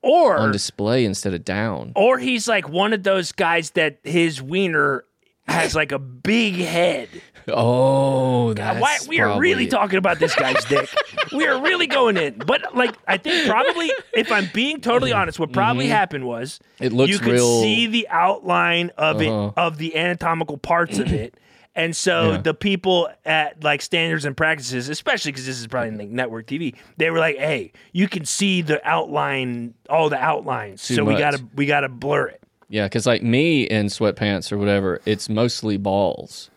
or 0.02 0.38
on 0.38 0.52
display 0.52 1.04
instead 1.04 1.34
of 1.34 1.44
down. 1.44 1.94
Or 1.96 2.20
he's 2.20 2.48
like 2.48 2.70
one 2.70 2.94
of 2.94 3.04
those 3.04 3.32
guys 3.32 3.72
that 3.72 4.00
his 4.04 4.42
wiener 4.42 5.06
has 5.48 5.76
like 5.76 5.92
a 5.92 6.00
big 6.00 6.56
head. 6.56 7.10
Oh, 7.48 8.54
that's 8.54 8.80
Why 8.80 8.98
we 9.08 9.20
are 9.20 9.40
really 9.40 9.68
probably- 9.68 9.68
talking 9.68 9.98
about 9.98 10.20
this 10.20 10.36
guy's 10.36 10.64
dick. 10.70 10.90
we 11.32 11.46
are 11.48 11.62
really 11.62 11.88
going 11.88 12.18
in. 12.18 12.36
But 12.38 12.76
like 12.76 12.96
I 13.08 13.18
think 13.18 13.48
probably 13.50 13.92
if 14.14 14.32
I'm 14.32 14.50
being 14.54 14.82
totally 14.82 15.12
honest, 15.14 15.40
what 15.40 15.52
probably 15.52 15.88
happened 15.88 16.26
was 16.26 16.60
Mm-hmm. 16.76 16.84
It 16.84 16.94
looks 16.94 17.12
you 17.12 17.20
could 17.20 17.34
real- 17.34 17.62
see 17.62 17.88
the 17.88 18.08
outline 18.10 18.92
of 18.98 19.18
Uh-huh. 19.22 19.48
it 19.48 19.54
of 19.60 19.78
the 19.78 19.96
anatomical 19.96 20.58
parts 20.58 21.00
of 21.00 21.12
it. 21.12 21.36
And 21.76 21.96
so 21.96 22.34
Yeah. 22.34 22.38
the 22.38 22.54
people 22.54 23.10
at 23.26 23.64
like 23.64 23.82
standards 23.82 24.26
and 24.26 24.38
practices, 24.38 24.90
especially 24.90 25.32
because 25.32 25.48
this 25.48 25.60
is 25.60 25.66
probably 25.66 25.90
like 25.98 26.10
network 26.10 26.46
TV, 26.46 26.76
they 26.98 27.10
were 27.10 27.18
like, 27.18 27.38
"Hey, 27.40 27.72
you 27.94 28.08
can 28.08 28.26
see 28.26 28.62
the 28.62 28.80
outline, 28.88 29.74
all 29.90 30.08
the 30.08 30.20
outlines, 30.20 30.86
Too 30.88 30.94
so 30.94 31.04
we 31.04 31.14
much. 31.14 31.20
gotta 31.22 31.44
we 31.56 31.66
gotta 31.66 31.90
blur 31.90 32.28
it." 32.28 32.44
Yeah, 32.70 32.84
because 32.86 33.08
like 33.08 33.24
me 33.24 33.64
in 33.64 33.88
sweatpants 33.88 34.52
or 34.52 34.60
whatever, 34.60 35.02
it's 35.08 35.30
mostly 35.30 35.78
balls. 35.78 36.52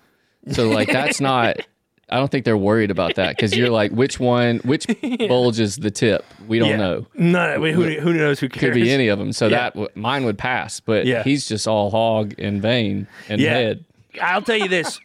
So 0.51 0.69
like 0.71 0.89
that's 0.89 1.21
not. 1.33 1.57
I 2.09 2.19
don't 2.19 2.31
think 2.31 2.45
they're 2.45 2.57
worried 2.57 2.93
about 2.93 3.17
that 3.17 3.31
because 3.37 3.57
you're 3.57 3.69
like, 3.69 3.91
which 3.91 4.21
one, 4.21 4.59
which 4.59 4.87
bulge 5.29 5.59
is 5.59 5.75
the 5.75 5.91
tip? 5.91 6.25
We 6.47 6.61
don't 6.61 6.69
Yeah. 6.71 6.77
know. 6.77 7.07
No, 7.15 7.61
who, 7.61 7.83
who 7.99 8.13
knows? 8.13 8.39
Who 8.39 8.49
cares? 8.49 8.61
Could 8.61 8.75
be 8.75 8.93
any 8.93 9.09
of 9.09 9.19
them. 9.19 9.33
So 9.33 9.49
Yeah. 9.49 9.71
that 9.71 9.97
mine 9.97 10.25
would 10.25 10.39
pass, 10.39 10.79
but 10.79 11.05
Yeah. 11.05 11.25
he's 11.25 11.49
just 11.49 11.67
all 11.67 11.91
hog 11.91 12.35
and 12.39 12.63
vein 12.63 13.09
and 13.29 13.41
Yeah. 13.41 13.51
head. 13.55 13.85
I'll 14.21 14.43
tell 14.43 14.57
you 14.57 14.69
this: 14.69 15.01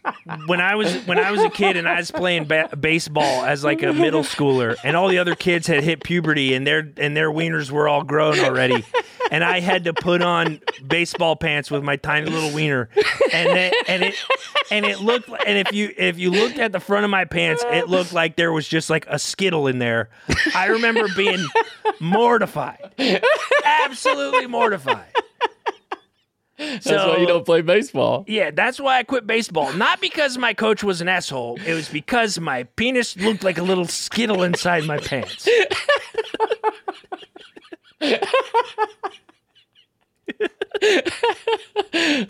when 0.48 0.62
I 0.62 0.76
was 0.76 0.96
when 1.06 1.20
I 1.20 1.32
was 1.32 1.42
a 1.42 1.50
kid 1.50 1.78
and 1.78 1.88
I 1.88 1.98
was 1.98 2.12
playing 2.12 2.46
ba- 2.46 2.70
baseball 2.80 3.46
as 3.46 3.64
like 3.64 3.84
a 3.84 3.94
middle 3.94 4.24
schooler, 4.24 4.76
and 4.84 4.96
all 4.96 5.08
the 5.08 5.20
other 5.20 5.36
kids 5.36 5.68
had 5.68 5.84
hit 5.84 6.04
puberty 6.04 6.54
and 6.54 6.66
their 6.66 6.92
and 6.98 7.16
their 7.16 7.30
wieners 7.30 7.72
were 7.72 7.88
all 7.88 8.04
grown 8.04 8.40
already, 8.40 8.86
and 9.32 9.44
I 9.44 9.60
had 9.60 9.86
to 9.86 9.94
put 9.94 10.22
on 10.22 10.62
baseball 10.86 11.36
pants 11.36 11.70
with 11.72 11.84
my 11.84 11.96
tiny 11.96 12.30
little 12.30 12.52
wiener, 12.52 12.90
and 13.34 13.58
it, 13.58 13.74
and 13.88 14.04
it 14.04 14.16
and 14.70 14.86
it 14.86 15.00
looked 15.00 15.30
and 15.30 15.58
if 15.58 15.74
you 15.74 15.94
if 15.98 16.18
you 16.18 16.32
looked 16.32 16.60
at 16.60 16.72
the 16.72 16.80
front 16.80 17.06
of 17.06 17.12
my 17.12 17.26
pants, 17.26 17.64
it 17.68 17.88
looked 17.88 18.14
like 18.14 18.36
there 18.36 18.52
was 18.52 18.68
just 18.68 18.90
like 18.90 19.06
a 19.08 19.20
skittle 19.20 19.68
in 19.68 19.80
there. 19.80 20.10
I 20.56 20.68
remember 20.68 21.08
being 21.16 21.46
mortified, 22.00 22.92
absolutely 23.66 24.48
mortified. 24.48 25.12
That's 26.62 26.86
why 26.88 27.18
you 27.18 27.26
don't 27.28 27.46
play 27.46 27.62
baseball. 27.62 28.24
Yeah, 28.28 28.52
that's 28.52 28.80
why 28.80 29.00
I 29.00 29.04
quit 29.04 29.26
baseball. 29.26 29.74
Not 29.74 30.00
because 30.00 30.38
my 30.38 30.54
coach 30.54 30.84
was 30.84 31.02
an 31.02 31.08
asshole. 31.08 31.60
It 31.66 31.74
was 31.74 31.90
because 31.90 32.40
my 32.40 32.64
penis 32.64 33.18
looked 33.18 33.44
like 33.44 33.58
a 33.58 33.64
little 33.64 33.88
skittle 33.88 34.44
inside 34.44 34.86
my 34.86 34.98
pants. 35.00 35.48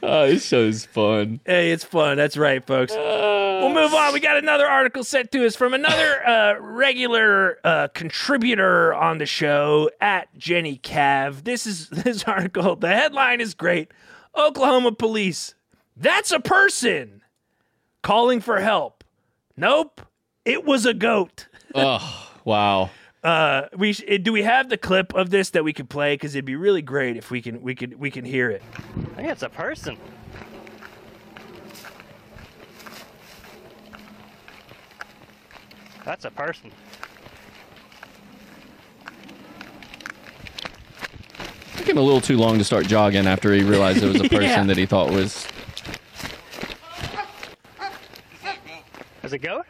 Oh, 0.04 0.28
this 0.28 0.46
show's 0.46 0.86
fun. 0.86 1.40
Hey, 1.46 1.72
it's 1.72 1.84
fun. 1.84 2.18
That's 2.18 2.36
right, 2.36 2.66
folks. 2.66 2.92
we'll 2.94 3.70
move 3.74 3.94
on. 3.94 4.14
We 4.14 4.20
got 4.20 4.38
another 4.38 4.66
article 4.66 5.04
sent 5.04 5.32
to 5.32 5.46
us 5.46 5.56
from 5.56 5.74
another 5.74 6.28
uh, 6.28 6.56
regular 6.60 7.60
uh, 7.64 7.88
contributor 7.90 8.94
on 8.94 9.20
the 9.20 9.26
show 9.26 9.90
at 10.02 10.28
Jenny 10.38 10.78
Cav. 10.80 11.44
This 11.44 11.66
is 11.66 11.90
this 11.90 12.24
article. 12.26 12.76
The 12.76 12.90
headline 12.90 13.40
is 13.40 13.54
great. 13.54 13.92
Oklahoma 14.36 14.92
police. 14.92 15.54
That's 15.96 16.32
a 16.32 16.40
person 16.40 17.22
calling 18.02 18.40
for 18.42 18.60
help. 18.60 19.04
Nope, 19.58 20.02
it 20.46 20.66
was 20.66 20.86
a 20.86 20.94
goat. 20.94 21.48
Oh, 21.74 22.30
wow. 22.44 22.90
Uh, 23.24 23.68
we 23.78 23.94
sh- 23.94 24.04
do 24.24 24.34
we 24.34 24.44
have 24.44 24.68
the 24.68 24.78
clip 24.78 25.14
of 25.14 25.30
this 25.30 25.52
that 25.52 25.64
we 25.64 25.72
could 25.72 25.90
play? 25.90 26.16
Because 26.16 26.36
it'd 26.36 26.44
be 26.44 26.58
really 26.58 26.82
great 26.82 27.16
if 27.16 27.32
we 27.32 27.42
can 27.42 27.62
we 27.62 27.76
could 27.76 27.98
we 27.98 28.12
can 28.12 28.26
hear 28.26 28.50
it. 28.50 28.62
I 29.14 29.16
think 29.16 29.30
it's 29.30 29.42
a 29.44 29.48
person. 29.48 29.96
That's 36.04 36.26
a 36.26 36.32
person. 36.32 36.72
Took 41.82 41.90
him 41.90 41.98
a 41.98 42.02
little 42.02 42.22
too 42.22 42.38
long 42.38 42.60
to 42.60 42.64
start 42.64 42.86
jogging 42.86 43.26
after 43.26 43.52
he 43.56 43.64
realized 43.64 44.04
it 44.04 44.08
was 44.08 44.22
a 44.22 44.30
person 44.30 44.42
Yeah. 44.44 44.64
that 44.66 44.78
he 44.78 44.86
thought 44.86 45.10
was. 45.10 45.48
Is 49.24 49.34
it 49.34 49.40
goat? 49.40 49.66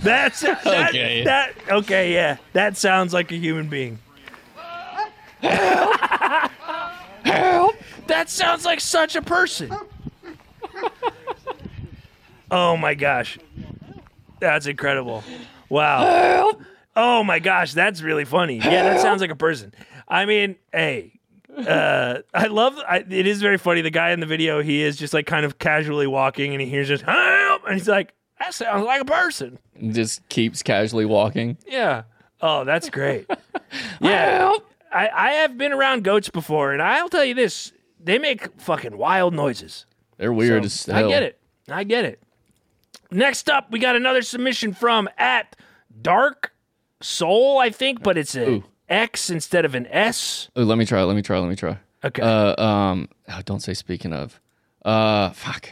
That's 0.00 0.40
that, 0.40 0.66
Okay. 0.88 1.22
That 1.24 1.52
okay, 1.70 2.12
yeah. 2.14 2.38
That 2.52 2.76
sounds 2.76 3.12
like 3.12 3.30
a 3.30 3.36
human 3.36 3.68
being. 3.68 3.98
Help! 7.24 7.76
That 8.08 8.28
sounds 8.30 8.64
like 8.64 8.80
such 8.80 9.14
a 9.16 9.22
person. 9.22 9.70
Oh 12.50 12.76
my 12.76 12.94
gosh. 12.94 13.38
That's 14.40 14.66
incredible. 14.66 15.24
Wow. 15.68 16.52
Oh 16.96 17.22
my 17.22 17.38
gosh, 17.38 17.74
that's 17.74 18.02
really 18.02 18.24
funny. 18.24 18.56
Yeah, 18.58 18.82
that 18.84 19.00
sounds 19.00 19.20
like 19.20 19.30
a 19.30 19.36
person. 19.36 19.72
I 20.08 20.24
mean, 20.24 20.56
hey, 20.72 21.12
uh, 21.56 22.18
I 22.34 22.46
love. 22.46 22.76
I, 22.88 22.98
it 23.08 23.26
is 23.26 23.40
very 23.42 23.58
funny. 23.58 23.82
The 23.82 23.90
guy 23.90 24.10
in 24.10 24.20
the 24.20 24.26
video, 24.26 24.62
he 24.62 24.82
is 24.82 24.96
just 24.96 25.12
like 25.14 25.26
kind 25.26 25.44
of 25.44 25.58
casually 25.58 26.06
walking, 26.06 26.52
and 26.52 26.60
he 26.60 26.68
hears 26.68 26.88
just 26.88 27.04
help, 27.04 27.62
and 27.64 27.74
he's 27.74 27.88
like, 27.88 28.14
"That 28.38 28.54
sounds 28.54 28.84
like 28.84 29.02
a 29.02 29.04
person." 29.04 29.58
Just 29.90 30.28
keeps 30.28 30.62
casually 30.62 31.04
walking. 31.04 31.56
Yeah. 31.66 32.04
Oh, 32.40 32.64
that's 32.64 32.88
great. 32.90 33.28
yeah. 34.00 34.52
I, 34.92 35.08
I 35.12 35.30
have 35.32 35.58
been 35.58 35.72
around 35.72 36.04
goats 36.04 36.30
before, 36.30 36.72
and 36.72 36.80
I'll 36.80 37.08
tell 37.08 37.24
you 37.24 37.34
this: 37.34 37.72
they 38.02 38.18
make 38.18 38.48
fucking 38.60 38.96
wild 38.96 39.34
noises. 39.34 39.84
They're 40.16 40.32
weird 40.32 40.62
So, 40.64 40.66
as 40.66 40.96
hell. 40.96 41.06
I 41.06 41.08
get 41.08 41.22
it. 41.22 41.38
I 41.68 41.84
get 41.84 42.04
it. 42.04 42.20
Next 43.10 43.48
up, 43.48 43.70
we 43.70 43.78
got 43.78 43.96
another 43.96 44.22
submission 44.22 44.74
from 44.74 45.08
at 45.16 45.56
Dark 46.02 46.52
Soul, 47.00 47.58
I 47.58 47.70
think, 47.70 48.02
but 48.02 48.18
it's 48.18 48.34
a 48.34 48.48
Ooh. 48.48 48.64
X 48.88 49.30
instead 49.30 49.64
of 49.64 49.74
an 49.74 49.86
S. 49.86 50.50
Oh, 50.56 50.62
let 50.62 50.78
me 50.78 50.84
try. 50.84 51.02
Let 51.02 51.16
me 51.16 51.22
try. 51.22 51.38
Let 51.38 51.48
me 51.48 51.56
try. 51.56 51.78
Okay. 52.04 52.22
Uh, 52.22 52.62
um, 52.62 53.08
oh, 53.28 53.40
don't 53.44 53.60
say 53.60 53.74
speaking 53.74 54.12
of. 54.12 54.40
Uh, 54.84 55.30
fuck. 55.30 55.70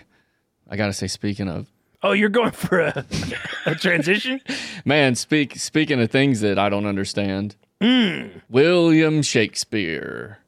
I 0.68 0.76
gotta 0.76 0.92
say 0.92 1.06
speaking 1.06 1.48
of. 1.48 1.70
oh, 2.02 2.12
you're 2.12 2.28
going 2.28 2.50
for 2.52 2.80
a, 2.80 3.06
a 3.66 3.74
transition? 3.74 4.40
Man, 4.84 5.14
speak 5.14 5.56
speaking 5.56 6.00
of 6.00 6.10
things 6.10 6.40
that 6.40 6.58
I 6.58 6.68
don't 6.68 6.86
understand. 6.86 7.56
Hmm. 7.80 8.28
William 8.48 9.22
Shakespeare. 9.22 10.38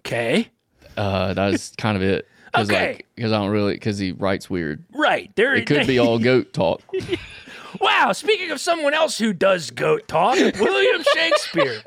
Okay. 0.00 0.48
Uh, 0.96 1.34
that's 1.34 1.74
kind 1.76 1.96
of 1.96 2.02
it. 2.02 2.28
Cause 2.56 2.70
Okay. 2.70 2.86
like, 2.88 3.06
because 3.14 3.32
I 3.32 3.38
don't 3.38 3.50
really, 3.50 3.74
because 3.74 3.98
he 3.98 4.12
writes 4.12 4.48
weird. 4.50 4.82
Right. 4.92 5.30
There 5.36 5.54
It 5.54 5.66
could 5.66 5.86
be 5.86 5.98
all 6.00 6.18
goat 6.18 6.52
talk. 6.52 6.82
Wow, 7.78 8.12
speaking 8.12 8.50
of 8.52 8.60
someone 8.60 8.94
else 8.94 9.18
who 9.18 9.34
does 9.34 9.70
goat 9.70 10.08
talk, 10.08 10.36
William 10.36 11.02
Shakespeare. 11.14 11.82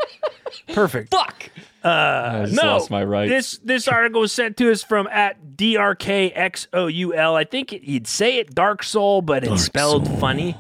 Perfect. 0.73 1.09
Fuck. 1.09 1.49
I 1.83 2.43
just 2.45 2.61
no, 2.61 2.73
lost 2.73 2.91
my 2.91 3.03
rights. 3.03 3.31
This 3.31 3.57
this 3.63 3.87
article 3.87 4.21
was 4.21 4.31
sent 4.31 4.55
to 4.57 4.71
us 4.71 4.83
from 4.83 5.07
at 5.07 5.55
DRKXOUL. 5.57 7.33
I 7.33 7.43
think 7.43 7.73
it, 7.73 7.83
you'd 7.83 8.07
say 8.07 8.37
it 8.37 8.53
Dark 8.53 8.83
Soul, 8.83 9.21
but 9.21 9.43
it's 9.43 9.63
spelled 9.63 10.07
funny. 10.19 10.55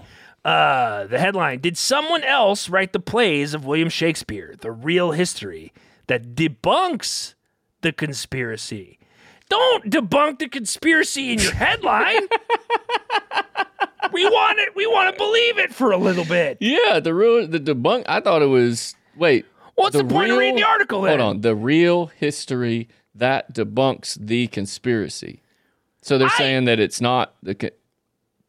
Uh, 0.45 1.05
the 1.07 1.19
headline 1.19 1.59
Did 1.59 1.77
someone 1.77 2.23
else 2.23 2.69
write 2.69 2.93
the 2.93 2.99
plays 2.99 3.53
of 3.53 3.65
William 3.65 3.89
Shakespeare, 3.89 4.55
the 4.61 4.71
real 4.71 5.11
history 5.11 5.73
that 6.07 6.33
debunks 6.33 7.33
the 7.81 7.91
conspiracy? 7.91 8.98
Don't 9.49 9.89
debunk 9.89 10.39
the 10.39 10.47
conspiracy 10.47 11.33
in 11.33 11.39
your 11.39 11.53
headline. 11.53 12.21
we 14.13 14.25
want 14.25 14.59
it. 14.59 14.75
We 14.75 14.85
want 14.87 15.13
to 15.13 15.17
believe 15.17 15.57
it 15.57 15.73
for 15.73 15.91
a 15.91 15.97
little 15.97 16.25
bit. 16.25 16.57
yeah, 16.59 16.99
the 16.99 17.13
real 17.13 17.47
the 17.47 17.59
debunk. 17.59 18.05
I 18.07 18.19
thought 18.21 18.41
it 18.41 18.47
was. 18.47 18.95
Wait. 19.17 19.45
What's 19.75 19.95
the, 19.95 20.03
point 20.03 20.31
of 20.31 20.37
reading 20.37 20.57
the 20.57 20.63
article 20.63 21.01
then? 21.01 21.19
Hold 21.19 21.37
on. 21.37 21.41
The 21.41 21.55
real 21.55 22.07
history 22.07 22.89
that 23.15 23.53
debunks 23.53 24.17
the 24.19 24.47
conspiracy. 24.47 25.41
So 26.01 26.17
they're 26.17 26.27
I- 26.27 26.37
saying 26.37 26.65
that 26.65 26.79
it's 26.79 27.01
not 27.01 27.33
the. 27.43 27.71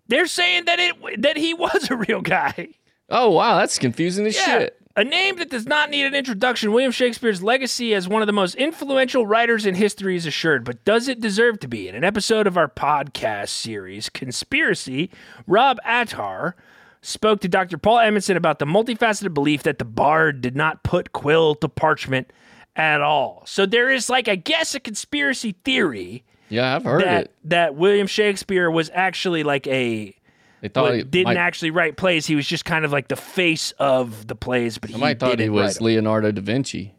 They're 0.08 0.26
saying 0.26 0.64
that 0.64 0.78
it 0.80 1.22
that 1.22 1.36
he 1.36 1.54
was 1.54 1.88
a 1.90 1.96
real 1.96 2.20
guy. 2.20 2.70
Oh 3.08 3.30
wow, 3.30 3.58
that's 3.58 3.78
confusing 3.78 4.26
as 4.26 4.36
Yeah. 4.36 4.44
shit. 4.44 4.79
A 4.96 5.04
name 5.04 5.36
that 5.36 5.50
does 5.50 5.66
not 5.66 5.88
need 5.88 6.04
an 6.04 6.14
introduction, 6.16 6.72
William 6.72 6.90
Shakespeare's 6.90 7.42
legacy 7.44 7.94
as 7.94 8.08
one 8.08 8.22
of 8.22 8.26
the 8.26 8.32
most 8.32 8.56
influential 8.56 9.24
writers 9.24 9.64
in 9.64 9.76
history 9.76 10.16
is 10.16 10.26
assured, 10.26 10.64
but 10.64 10.84
does 10.84 11.06
it 11.06 11.20
deserve 11.20 11.60
to 11.60 11.68
be? 11.68 11.88
In 11.88 11.94
an 11.94 12.02
episode 12.02 12.48
of 12.48 12.56
our 12.56 12.66
podcast 12.68 13.50
series, 13.50 14.08
Conspiracy, 14.08 15.08
Rob 15.46 15.78
Attar 15.84 16.56
spoke 17.02 17.40
to 17.42 17.48
Dr. 17.48 17.78
Paul 17.78 18.00
Edmondson 18.00 18.36
about 18.36 18.58
the 18.58 18.64
multifaceted 18.66 19.32
belief 19.32 19.62
that 19.62 19.78
the 19.78 19.84
bard 19.84 20.40
did 20.40 20.56
not 20.56 20.82
put 20.82 21.12
quill 21.12 21.54
to 21.56 21.68
parchment 21.68 22.32
at 22.74 23.00
all. 23.00 23.44
So 23.46 23.66
there 23.66 23.90
is 23.90 24.10
like 24.10 24.26
I 24.28 24.34
guess 24.34 24.74
a 24.74 24.80
conspiracy 24.80 25.54
theory 25.64 26.24
Yeah, 26.48 26.76
I've 26.76 26.84
heard 26.84 27.04
that 27.04 27.24
it. 27.26 27.34
that 27.44 27.74
William 27.76 28.06
Shakespeare 28.08 28.68
was 28.70 28.90
actually 28.92 29.44
like 29.44 29.66
a 29.68 30.14
They 30.60 30.68
thought 30.68 30.94
he 30.94 31.02
didn't 31.02 31.24
might, 31.24 31.36
actually 31.36 31.70
write 31.70 31.96
plays. 31.96 32.26
He 32.26 32.34
was 32.34 32.46
just 32.46 32.64
kind 32.64 32.84
of 32.84 32.92
like 32.92 33.08
the 33.08 33.16
face 33.16 33.72
of 33.78 34.26
the 34.26 34.34
plays, 34.34 34.78
but 34.78 34.90
I 34.90 34.92
he 34.94 34.98
might 35.00 35.18
thought 35.18 35.38
he 35.38 35.48
was 35.48 35.78
'em. 35.78 35.84
Leonardo 35.86 36.32
da 36.32 36.42
Vinci. 36.42 36.94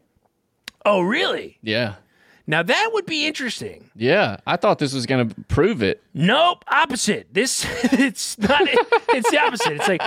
Oh, 0.84 1.00
really? 1.00 1.58
Yeah. 1.62 1.94
Now 2.44 2.64
that 2.64 2.90
would 2.92 3.06
be 3.06 3.24
interesting. 3.24 3.88
Yeah, 3.94 4.38
I 4.48 4.56
thought 4.56 4.80
this 4.80 4.92
was 4.92 5.06
going 5.06 5.28
to 5.28 5.34
prove 5.42 5.80
it. 5.80 6.02
Nope, 6.12 6.64
opposite. 6.66 7.28
This 7.32 7.64
it's 7.92 8.36
not. 8.36 8.62
It's 9.10 9.30
the 9.30 9.38
opposite. 9.38 9.74
It's 9.74 9.86
like, 9.86 10.02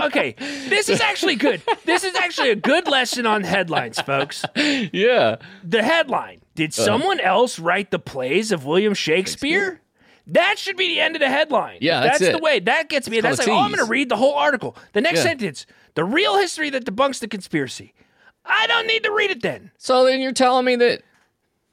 okay, 0.00 0.34
this 0.68 0.90
is 0.90 1.00
actually 1.00 1.36
good. 1.36 1.62
This 1.86 2.04
is 2.04 2.14
actually 2.14 2.50
a 2.50 2.56
good 2.56 2.88
lesson 2.88 3.24
on 3.24 3.42
headlines, 3.42 3.98
folks. 4.00 4.44
Yeah. 4.54 5.36
The 5.64 5.82
headline: 5.82 6.42
Did 6.54 6.70
Uh. 6.78 6.84
someone 6.84 7.20
else 7.20 7.58
write 7.58 7.90
the 7.90 7.98
plays 7.98 8.52
of 8.52 8.66
William 8.66 8.92
Shakespeare? 8.92 9.80
That 10.28 10.58
should 10.58 10.76
be 10.76 10.88
the 10.88 11.00
end 11.00 11.16
of 11.16 11.20
the 11.20 11.28
headline. 11.28 11.78
Yeah, 11.80 12.00
that's 12.00 12.20
the 12.20 12.36
it. 12.36 12.42
way. 12.42 12.60
That 12.60 12.88
gets 12.88 13.08
me. 13.10 13.18
It's 13.18 13.22
That's 13.26 13.38
like, 13.40 13.48
oh, 13.48 13.58
I'm 13.58 13.72
going 13.72 13.84
to 13.84 13.90
read 13.90 14.08
the 14.08 14.16
whole 14.16 14.34
article. 14.34 14.76
The 14.92 15.00
next 15.00 15.18
Yeah. 15.18 15.24
sentence: 15.24 15.66
The 15.94 16.04
real 16.04 16.38
history 16.38 16.70
that 16.70 16.84
debunks 16.84 17.18
the 17.20 17.28
conspiracy. 17.28 17.92
I 18.44 18.66
don't 18.66 18.86
need 18.86 19.02
to 19.04 19.10
read 19.12 19.30
it 19.30 19.42
then. 19.42 19.70
So 19.78 20.04
then 20.04 20.20
you're 20.20 20.32
telling 20.32 20.64
me 20.64 20.74
that, 20.76 21.02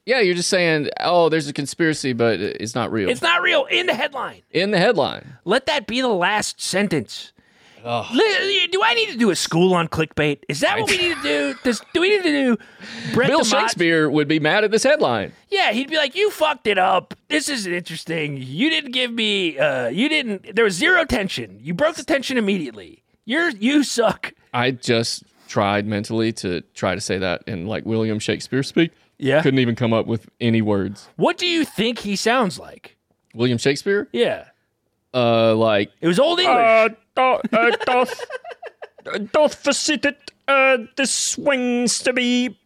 yeah, 0.05 0.19
you're 0.19 0.35
just 0.35 0.49
saying, 0.49 0.89
oh, 0.99 1.29
there's 1.29 1.47
a 1.47 1.53
conspiracy, 1.53 2.13
but 2.13 2.39
it's 2.39 2.75
not 2.75 2.91
real. 2.91 3.09
It's 3.09 3.21
not 3.21 3.41
real 3.41 3.65
in 3.65 3.85
the 3.87 3.93
headline. 3.95 4.41
in 4.51 4.71
the 4.71 4.77
headline. 4.77 5.37
Let 5.45 5.65
that 5.67 5.87
be 5.87 6.01
the 6.01 6.07
last 6.09 6.61
sentence. 6.61 7.33
Do 7.81 7.89
I 8.83 8.93
need 8.95 9.09
to 9.11 9.17
do 9.17 9.29
a 9.29 9.35
school 9.35 9.73
on 9.73 9.87
clickbait? 9.87 10.39
Is 10.49 10.59
that 10.59 10.79
what 10.79 10.89
we 10.89 10.97
need 10.97 11.15
to 11.17 11.23
do? 11.23 11.55
Does, 11.63 11.81
do 11.93 12.01
we 12.01 12.09
need 12.09 12.23
to 12.23 12.29
do 12.29 12.57
Brett 13.13 13.29
Bill 13.29 13.41
DeMott- 13.41 13.49
Shakespeare 13.61 14.09
would 14.09 14.27
be 14.27 14.39
mad 14.39 14.63
at 14.63 14.71
this 14.71 14.83
headline. 14.83 15.31
Yeah, 15.49 15.71
he'd 15.71 15.89
be 15.89 15.97
like, 15.97 16.15
"You 16.15 16.29
fucked 16.31 16.67
it 16.67 16.77
up. 16.77 17.13
This 17.27 17.49
isn't 17.49 17.71
interesting. 17.73 18.37
You 18.37 18.69
didn't 18.69 18.91
give 18.91 19.11
me. 19.11 19.57
Uh, 19.57 19.87
you 19.89 20.09
didn't. 20.09 20.55
There 20.55 20.63
was 20.65 20.75
zero 20.75 21.05
tension. 21.05 21.59
You 21.61 21.73
broke 21.73 21.95
the 21.95 22.03
tension 22.03 22.37
immediately. 22.37 23.03
You're 23.25 23.49
you 23.49 23.83
suck." 23.83 24.33
I 24.53 24.71
just 24.71 25.23
tried 25.47 25.85
mentally 25.87 26.31
to 26.33 26.61
try 26.75 26.95
to 26.95 27.01
say 27.01 27.17
that 27.17 27.43
in 27.47 27.65
like 27.67 27.85
William 27.85 28.19
Shakespeare 28.19 28.63
speak. 28.63 28.91
Yeah. 29.17 29.41
Couldn't 29.41 29.59
even 29.59 29.75
come 29.75 29.91
up 29.93 30.05
with 30.07 30.29
any 30.39 30.61
words. 30.61 31.09
What 31.17 31.37
do 31.37 31.45
you 31.45 31.65
think 31.65 31.99
he 31.99 32.15
sounds 32.15 32.57
like? 32.57 32.95
William 33.33 33.57
Shakespeare? 33.57 34.07
Yeah, 34.13 34.45
Uh, 35.13 35.55
like 35.55 35.91
it 36.01 36.07
was 36.07 36.19
old 36.19 36.39
English. 36.39 36.95
doth, 37.15 37.53
uh, 37.53 37.71
doth, 37.85 38.25
doth 39.31 39.55
facilitate 39.55 40.15
uh, 40.47 40.77
the 40.95 41.05
swings 41.05 41.99
to 41.99 42.13
be 42.13 42.57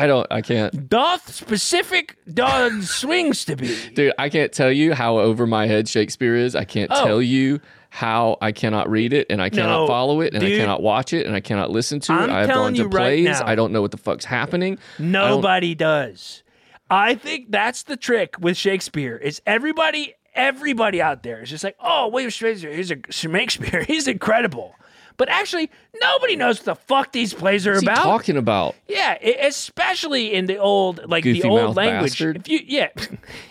I 0.00 0.06
don't, 0.06 0.26
I 0.30 0.40
can't, 0.40 0.88
Doth 0.88 1.32
specific 1.34 2.16
dog 2.32 2.82
swings 2.82 3.44
to 3.44 3.56
be. 3.56 3.76
dude. 3.94 4.12
I 4.18 4.28
can't 4.28 4.52
tell 4.52 4.72
you 4.72 4.94
how 4.94 5.18
over 5.18 5.46
my 5.46 5.66
head 5.66 5.88
Shakespeare 5.88 6.36
is. 6.36 6.56
I 6.56 6.64
can't 6.64 6.90
Oh. 6.92 7.04
tell 7.04 7.22
you 7.22 7.60
how 7.90 8.38
I 8.40 8.52
cannot 8.52 8.88
read 8.88 9.12
it 9.12 9.26
and 9.30 9.42
I 9.42 9.50
cannot 9.50 9.80
No, 9.82 9.86
follow 9.86 10.20
it 10.20 10.32
and 10.32 10.40
dude. 10.42 10.52
I 10.54 10.56
cannot 10.62 10.82
watch 10.82 11.12
it 11.12 11.26
and 11.26 11.34
I 11.34 11.40
cannot 11.40 11.70
listen 11.70 12.00
to 12.00 12.12
I'm 12.12 12.30
it. 12.30 12.32
I've 12.32 12.46
telling 12.46 12.62
gone 12.68 12.72
to 12.74 12.78
you 12.82 12.84
right 12.88 13.24
plays. 13.24 13.40
now. 13.40 13.46
I 13.46 13.54
don't 13.56 13.72
know 13.72 13.82
what 13.82 13.90
the 13.90 13.96
fuck's 13.98 14.24
happening. 14.24 14.78
Nobody 14.98 15.74
does. 15.74 16.42
I 16.88 17.14
think 17.14 17.50
that's 17.50 17.82
the 17.84 17.96
trick 17.96 18.36
with 18.40 18.56
Shakespeare. 18.56 19.16
Is 19.16 19.42
everybody 19.46 20.14
everybody 20.34 21.02
out 21.02 21.24
there 21.24 21.42
is 21.42 21.50
just 21.50 21.64
like, 21.64 21.76
oh, 21.80 22.08
William 22.08 22.30
Shakespeare, 22.30 22.72
he's 22.72 22.90
a 22.92 22.96
Shakespeare, 23.10 23.82
he's 23.86 24.06
incredible. 24.08 24.74
But 25.20 25.28
actually, 25.28 25.70
nobody 26.00 26.34
knows 26.34 26.60
what 26.60 26.64
the 26.64 26.74
fuck 26.86 27.12
these 27.12 27.34
plays 27.34 27.66
are 27.66 27.72
What's 27.72 27.82
about. 27.82 28.04
talking 28.04 28.38
about? 28.38 28.74
Yeah, 28.88 29.18
e- 29.22 29.36
especially 29.38 30.32
in 30.32 30.46
the 30.46 30.56
old, 30.56 31.06
like 31.10 31.24
Goofy 31.24 31.42
the 31.42 31.48
old 31.48 31.60
mouth 31.60 31.76
language. 31.76 32.12
bastard. 32.12 32.36
If 32.38 32.48
you, 32.48 32.60
yeah, 32.66 32.88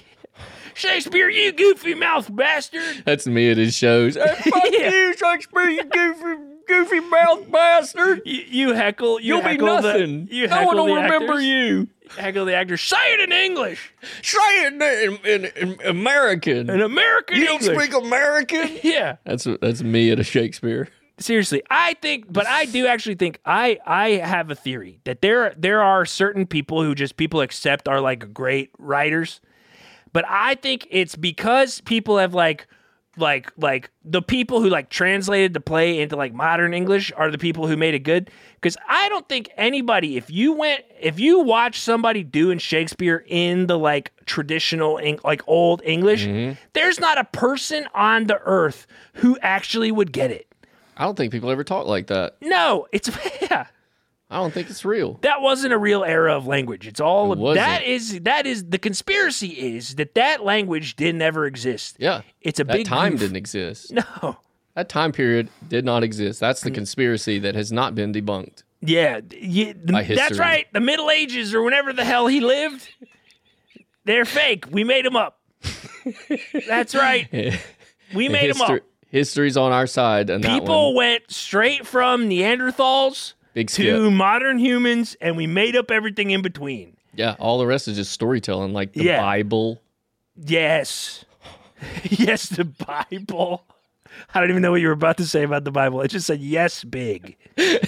Shakespeare, 0.73 1.29
you 1.29 1.51
goofy 1.51 1.95
mouth 1.95 2.33
bastard. 2.33 3.03
That's 3.05 3.27
me 3.27 3.51
at 3.51 3.57
his 3.57 3.75
shows. 3.75 4.15
Hey, 4.43 4.49
fuck 4.51 4.63
Yeah. 4.71 4.89
you, 4.89 5.13
Shakespeare, 5.17 5.69
you 5.69 5.83
goofy, 5.83 6.41
goofy 6.65 6.99
mouth 7.01 7.51
bastard. 7.51 8.21
You, 8.25 8.41
you 8.69 8.73
heckle, 8.73 9.19
you 9.19 9.33
You'll 9.35 9.41
be 9.43 9.49
heckle 9.49 9.65
nothing. 9.67 10.25
The, 10.27 10.33
you 10.35 10.47
no 10.47 10.55
heckle 10.55 10.67
one 10.67 10.77
will 10.77 10.95
the 10.95 11.01
remember 11.01 11.33
actors. 11.33 11.43
you. 11.43 11.87
Heckle 12.17 12.45
the 12.45 12.55
actors. 12.55 12.81
Say 12.81 13.13
it 13.15 13.19
in 13.19 13.31
English, 13.31 13.93
Say 14.21 14.37
it 14.65 14.73
in, 14.73 14.81
in, 14.81 15.45
in, 15.45 15.71
in 15.81 15.87
American. 15.87 16.69
in 16.69 16.81
American 16.81 17.37
you 17.37 17.45
don't 17.47 17.61
English. 17.61 17.89
speak 17.89 18.01
American? 18.01 18.79
yeah. 18.83 19.17
That's 19.25 19.45
that's 19.61 19.83
me 19.83 20.09
at 20.11 20.19
a 20.19 20.23
Shakespeare. 20.23 20.87
Seriously 21.19 21.61
i 21.69 21.93
think 21.95 22.31
but 22.31 22.47
i 22.47 22.65
do 22.65 22.87
actually 22.87 23.15
think 23.15 23.39
i 23.45 23.77
i 23.85 24.09
have 24.11 24.49
a 24.49 24.55
theory 24.55 24.99
that 25.03 25.21
there 25.21 25.53
there 25.57 25.81
are 25.81 26.05
certain 26.05 26.45
people 26.45 26.83
who 26.83 26.95
just 26.95 27.17
people 27.17 27.41
accept 27.41 27.87
are 27.87 28.01
like 28.01 28.33
great 28.33 28.71
writers 28.77 29.39
but 30.11 30.25
i 30.27 30.55
think 30.55 30.87
it's 30.89 31.15
because 31.15 31.81
people 31.81 32.17
have 32.17 32.33
like 32.33 32.67
like 33.17 33.51
like 33.57 33.91
the 34.03 34.21
people 34.21 34.61
who 34.61 34.69
like 34.69 34.89
translated 34.89 35.53
the 35.53 35.59
play 35.59 36.01
into 36.01 36.15
like 36.15 36.33
modern 36.33 36.73
English 36.73 37.11
are 37.15 37.29
the 37.29 37.37
people 37.37 37.67
who 37.67 37.77
made 37.77 37.93
it 37.93 37.99
good. 37.99 38.31
Because 38.55 38.77
I 38.87 39.09
don't 39.09 39.27
think 39.27 39.49
anybody, 39.57 40.17
if 40.17 40.29
you 40.29 40.53
went, 40.53 40.83
if 40.99 41.19
you 41.19 41.39
watch 41.39 41.79
somebody 41.79 42.23
doing 42.23 42.57
Shakespeare 42.57 43.23
in 43.27 43.67
the 43.67 43.77
like 43.77 44.11
traditional, 44.25 44.99
like 45.23 45.41
old 45.47 45.81
English, 45.83 46.25
mm-hmm. 46.25 46.53
there's 46.73 46.99
not 46.99 47.17
a 47.17 47.25
person 47.25 47.87
on 47.93 48.25
the 48.25 48.39
earth 48.43 48.87
who 49.15 49.37
actually 49.41 49.91
would 49.91 50.11
get 50.11 50.31
it. 50.31 50.47
I 50.97 51.05
don't 51.05 51.15
think 51.15 51.31
people 51.31 51.49
ever 51.49 51.63
talk 51.63 51.87
like 51.87 52.07
that. 52.07 52.37
No, 52.41 52.87
it's 52.91 53.09
yeah. 53.41 53.67
I 54.33 54.37
don't 54.37 54.51
think 54.51 54.69
it's 54.69 54.83
real. 54.83 55.19
That 55.21 55.41
wasn't 55.41 55.73
a 55.73 55.77
real 55.77 56.03
era 56.03 56.35
of 56.35 56.47
language. 56.47 56.87
It's 56.87 56.99
all 56.99 57.51
It 57.51 57.55
that 57.55 57.83
is 57.83 58.21
that 58.21 58.47
is 58.47 58.65
the 58.65 58.79
conspiracy 58.79 59.49
is 59.75 59.95
that 59.95 60.15
that 60.15 60.43
language 60.43 60.95
didn't 60.95 61.21
ever 61.21 61.45
exist. 61.45 61.97
Yeah. 61.99 62.21
It's 62.41 62.59
a 62.59 62.63
that 62.63 62.73
big 62.73 62.87
time 62.87 63.11
goof. 63.11 63.21
didn't 63.21 63.37
exist. 63.37 63.93
No. 64.21 64.37
That 64.75 64.89
time 64.89 65.11
period 65.11 65.49
did 65.67 65.85
not 65.85 66.03
exist. 66.03 66.39
That's 66.39 66.61
the 66.61 66.71
mm. 66.71 66.75
conspiracy 66.75 67.37
that 67.37 67.53
has 67.53 67.71
not 67.71 67.93
been 67.93 68.11
debunked. 68.11 68.63
Yeah, 68.81 69.21
yeah 69.31 69.73
By 69.73 70.03
that's 70.03 70.39
right. 70.39 70.65
The 70.73 70.79
Middle 70.79 71.11
Ages 71.11 71.53
or 71.53 71.61
whenever 71.61 71.93
the 71.93 72.03
hell 72.03 72.25
he 72.25 72.39
lived, 72.41 72.89
they're 74.03 74.25
fake. 74.25 74.65
We 74.71 74.83
made 74.83 75.05
them 75.05 75.15
up. 75.15 75.39
that's 76.67 76.95
right. 76.95 77.27
We 78.15 78.29
made 78.29 78.51
them 78.51 78.61
up. 78.61 78.81
History's 79.13 79.55
on 79.55 79.71
our 79.71 79.85
side, 79.85 80.31
and 80.31 80.43
that 80.43 80.59
People 80.59 80.95
went 80.95 81.31
straight 81.31 81.85
from 81.85 82.27
Neanderthals 82.27 83.33
to 83.67 84.09
modern 84.09 84.57
humans, 84.57 85.15
and 85.21 85.37
we 85.37 85.45
made 85.45 85.75
up 85.75 85.91
everything 85.91 86.31
in 86.31 86.41
between. 86.41 86.97
Yeah, 87.13 87.35
all 87.37 87.59
the 87.59 87.67
rest 87.67 87.87
is 87.87 87.95
just 87.95 88.11
storytelling, 88.11 88.73
like 88.73 88.93
the 88.93 89.03
Yeah. 89.03 89.21
Bible. 89.21 89.79
Yes. 90.35 91.25
yes, 92.03 92.49
the 92.49 92.65
Bible. 92.65 93.65
I 94.33 94.39
don't 94.39 94.49
even 94.49 94.63
know 94.63 94.71
what 94.71 94.81
you 94.81 94.87
were 94.87 94.93
about 94.93 95.17
to 95.17 95.27
say 95.27 95.43
about 95.43 95.63
the 95.63 95.71
Bible. 95.71 96.01
It 96.01 96.07
just 96.07 96.25
said 96.25 96.39
yes, 96.39 96.83
big. 96.83 97.37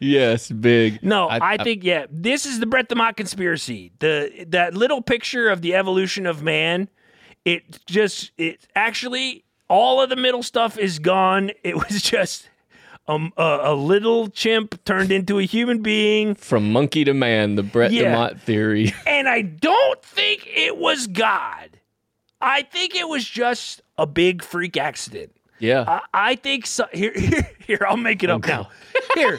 Yes, 0.00 0.50
big. 0.50 1.02
No, 1.02 1.28
I, 1.28 1.56
think 1.56 1.82
yeah, 1.82 2.06
this 2.10 2.46
is 2.46 2.60
the 2.60 2.66
Brett 2.66 2.88
DeMott 2.88 3.16
conspiracy. 3.16 3.90
The 3.98 4.44
that 4.48 4.74
little 4.74 5.00
picture 5.02 5.48
of 5.48 5.60
the 5.62 5.74
evolution 5.74 6.26
of 6.26 6.42
man, 6.42 6.88
it 7.44 7.84
just 7.86 8.32
it 8.38 8.66
actually 8.76 9.44
all 9.68 10.00
of 10.00 10.10
the 10.10 10.16
middle 10.16 10.42
stuff 10.42 10.78
is 10.78 10.98
gone. 10.98 11.50
It 11.62 11.76
was 11.76 12.02
just 12.10 12.48
um, 13.08 13.32
a, 13.36 13.58
a 13.62 13.74
little 13.74 14.28
chimp 14.28 14.82
turned 14.84 15.12
into 15.12 15.38
a 15.38 15.42
human 15.44 15.82
being, 15.82 16.34
from 16.34 16.72
monkey 16.72 17.04
to 17.04 17.14
man, 17.14 17.54
the 17.54 17.62
Brett 17.62 17.92
Yeah. 17.92 18.14
DeMott 18.14 18.40
theory. 18.40 18.94
and 19.06 19.28
I 19.28 19.42
don't 19.42 20.02
think 20.02 20.46
it 20.46 20.76
was 20.76 21.06
God. 21.06 21.78
I 22.40 22.62
think 22.62 22.94
it 22.94 23.08
was 23.08 23.24
just 23.24 23.80
a 23.96 24.06
big 24.06 24.42
freak 24.42 24.76
accident. 24.76 25.32
yeah, 25.58 25.84
I, 25.86 26.00
I 26.32 26.34
think 26.36 26.66
so. 26.66 26.86
Here, 26.92 27.12
here, 27.16 27.50
here. 27.66 27.78
I'll 27.88 27.96
make 27.96 28.22
it 28.22 28.30
up 28.30 28.46
now. 28.46 28.68
Here, 29.14 29.38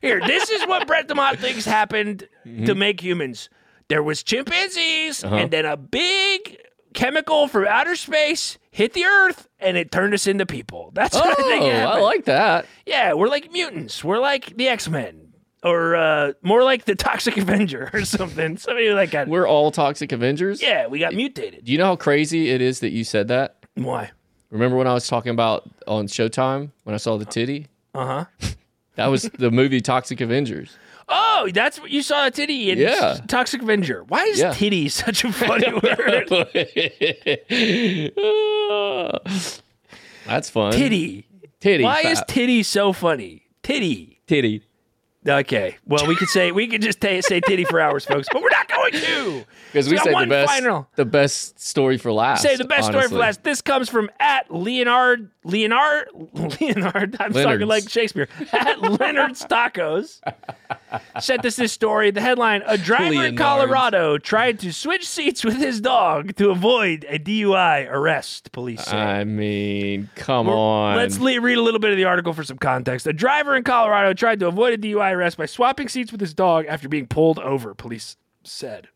here. 0.00 0.20
This 0.26 0.48
is 0.50 0.66
what 0.66 0.86
Brett 0.86 1.08
DeMott 1.08 1.38
thinks 1.38 1.64
happened 1.64 2.28
to 2.44 2.74
make 2.74 3.00
humans. 3.02 3.48
There 3.88 4.02
was 4.02 4.22
chimpanzees, 4.22 5.24
and 5.24 5.50
then 5.50 5.64
a 5.64 5.76
big 5.76 6.56
chemical 6.96 7.46
from 7.46 7.66
outer 7.66 7.94
space 7.94 8.58
hit 8.72 8.92
the 8.92 9.04
Earth, 9.04 9.48
and 9.60 9.76
it 9.76 9.92
turned 9.92 10.12
us 10.14 10.26
into 10.26 10.44
people. 10.44 10.90
That's 10.94 11.14
what 11.14 11.38
I 11.38 11.42
think 11.42 11.62
oh, 11.64 11.70
happened. 11.70 11.98
I 11.98 12.00
like 12.00 12.24
that. 12.24 12.66
yeah, 12.84 13.12
we're 13.12 13.28
like 13.28 13.52
mutants. 13.52 14.02
We're 14.02 14.18
like 14.18 14.56
the 14.56 14.66
X 14.66 14.88
Men, 14.88 15.32
or 15.62 15.94
uh, 15.94 16.32
more 16.42 16.64
like 16.64 16.84
the 16.84 16.96
Toxic 16.96 17.36
Avenger, 17.38 17.90
or 17.92 18.04
something. 18.04 18.56
Something 18.56 18.94
like 18.94 19.12
that. 19.12 19.28
We're 19.28 19.46
all 19.46 19.70
toxic 19.70 20.10
Avengers. 20.10 20.60
yeah, 20.60 20.88
we 20.88 20.98
got 20.98 21.14
mutated. 21.14 21.64
Do 21.64 21.70
you 21.70 21.78
know 21.78 21.86
how 21.86 21.96
crazy 21.96 22.50
it 22.50 22.60
is 22.60 22.80
that 22.80 22.90
you 22.90 23.04
said 23.04 23.28
that? 23.28 23.64
Why? 23.74 24.10
Remember 24.50 24.76
when 24.76 24.86
I 24.86 24.94
was 24.94 25.06
talking 25.06 25.30
about 25.30 25.70
on 25.86 26.06
Showtime 26.06 26.70
when 26.84 26.94
I 26.94 26.98
saw 26.98 27.16
the 27.16 27.24
titty? 27.24 27.68
Uh 27.94 28.06
huh. 28.06 28.24
That 28.96 29.08
was 29.08 29.24
the 29.24 29.50
movie 29.50 29.82
Toxic 29.82 30.22
Avengers. 30.22 30.74
Oh, 31.08 31.48
that's 31.54 31.80
what 31.80 31.90
you 31.90 32.02
saw 32.02 32.26
a 32.26 32.30
titty 32.30 32.70
in 32.70 32.78
Yeah. 32.78 33.18
Toxic 33.28 33.62
Avenger. 33.62 34.02
Why 34.04 34.24
is 34.24 34.40
Yeah. 34.40 34.52
titty 34.52 34.88
such 34.88 35.24
a 35.24 35.32
funny 35.32 35.72
word? 35.72 36.28
That's 40.26 40.50
fun. 40.50 40.72
Titty. 40.72 41.26
Titty. 41.60 41.84
Why 41.84 42.00
is 42.02 42.22
titty 42.26 42.62
so 42.64 42.92
funny? 42.92 43.46
Titty. 43.62 44.20
titty? 44.26 44.62
Okay. 45.26 45.76
Well, 45.86 46.06
we 46.06 46.14
could 46.16 46.28
say 46.28 46.52
we 46.52 46.68
could 46.68 46.82
just 46.82 47.00
ta- 47.00 47.20
say 47.20 47.40
titty 47.40 47.64
for 47.64 47.80
hours, 47.80 48.04
folks, 48.04 48.28
but 48.32 48.42
we're 48.42 48.50
not 48.50 48.68
going 48.68 48.92
to. 48.92 49.44
Because 49.72 49.88
we 49.88 49.96
got 49.96 50.04
say 50.04 50.14
the 50.20 50.26
best, 50.26 50.52
final. 50.52 50.88
the 50.94 51.04
best 51.04 51.58
story 51.60 51.98
for 51.98 52.12
last. 52.12 52.42
Say 52.42 52.54
the 52.56 52.64
best 52.64 52.88
story 52.88 53.08
for 53.08 53.16
last. 53.16 53.42
This 53.42 53.60
comes 53.60 53.88
from 53.88 54.08
at 54.20 54.52
Leonard 54.54 55.30
Leonard 55.46 56.08
Leonard. 56.60 57.16
I'm 57.20 57.32
talking 57.32 57.66
like 57.66 57.88
Shakespeare. 57.88 58.28
At 58.52 58.80
Leonard's 58.82 59.44
Tacos. 59.44 60.20
Sent 61.20 61.44
us 61.44 61.56
this 61.56 61.72
story. 61.72 62.10
The 62.10 62.20
headline: 62.20 62.62
A 62.66 62.76
driver 62.76 63.24
in 63.24 63.36
Colorado 63.36 64.18
tried 64.18 64.58
to 64.60 64.72
switch 64.72 65.06
seats 65.06 65.44
with 65.44 65.56
his 65.56 65.80
dog 65.80 66.34
to 66.36 66.50
avoid 66.50 67.06
a 67.08 67.18
DUI 67.18 67.88
arrest. 67.90 68.50
Police 68.52 68.84
say. 68.84 68.96
I 68.96 69.24
mean, 69.24 70.10
come 70.16 70.48
Well, 70.48 70.58
on. 70.58 70.96
Let's 70.96 71.18
le- 71.18 71.40
read 71.40 71.58
a 71.58 71.62
little 71.62 71.80
bit 71.80 71.90
of 71.92 71.96
the 71.96 72.04
article 72.04 72.32
for 72.32 72.42
some 72.44 72.58
context. 72.58 73.06
A 73.06 73.12
driver 73.12 73.54
in 73.56 73.62
Colorado 73.62 74.12
tried 74.14 74.40
to 74.40 74.48
avoid 74.48 74.72
a 74.74 74.78
DUI 74.78 75.12
arrest 75.14 75.36
by 75.36 75.46
swapping 75.46 75.88
seats 75.88 76.10
with 76.12 76.20
his 76.20 76.34
dog 76.34 76.66
after 76.66 76.88
being 76.88 77.06
pulled 77.06 77.38
over, 77.38 77.74
police 77.74 78.16
said. 78.42 78.88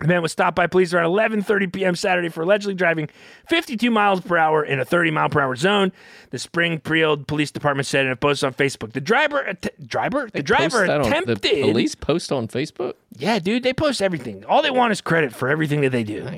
The 0.00 0.06
man 0.06 0.22
was 0.22 0.30
stopped 0.32 0.54
by 0.54 0.66
police 0.68 0.94
around 0.94 1.10
11:30 1.10 1.72
p.m. 1.72 1.96
Saturday 1.96 2.28
for 2.28 2.42
allegedly 2.42 2.74
driving 2.74 3.08
52 3.48 3.90
miles 3.90 4.20
per 4.20 4.36
hour 4.36 4.64
in 4.64 4.78
a 4.78 4.84
30 4.84 5.10
mile 5.10 5.28
per 5.28 5.40
hour 5.40 5.56
zone. 5.56 5.90
The 6.30 6.38
Springfield 6.38 7.26
Police 7.26 7.50
Department 7.50 7.86
said 7.86 8.06
in 8.06 8.12
a 8.12 8.16
post 8.16 8.44
on 8.44 8.54
Facebook. 8.54 8.92
The 8.92 9.00
driver, 9.00 9.40
att- 9.40 9.88
driver, 9.88 10.28
the 10.32 10.42
driver 10.42 10.84
on- 10.90 11.00
attempted. 11.00 11.40
the 11.40 11.62
police 11.62 11.94
post 11.94 12.30
on 12.30 12.46
Facebook. 12.48 12.94
Yeah, 13.16 13.38
dude, 13.40 13.62
they 13.64 13.72
post 13.72 14.00
everything. 14.00 14.44
All 14.44 14.62
they 14.62 14.70
want 14.70 14.92
is 14.92 15.00
credit 15.00 15.34
for 15.34 15.48
everything 15.48 15.80
that 15.80 15.90
they 15.90 16.04
do. 16.04 16.28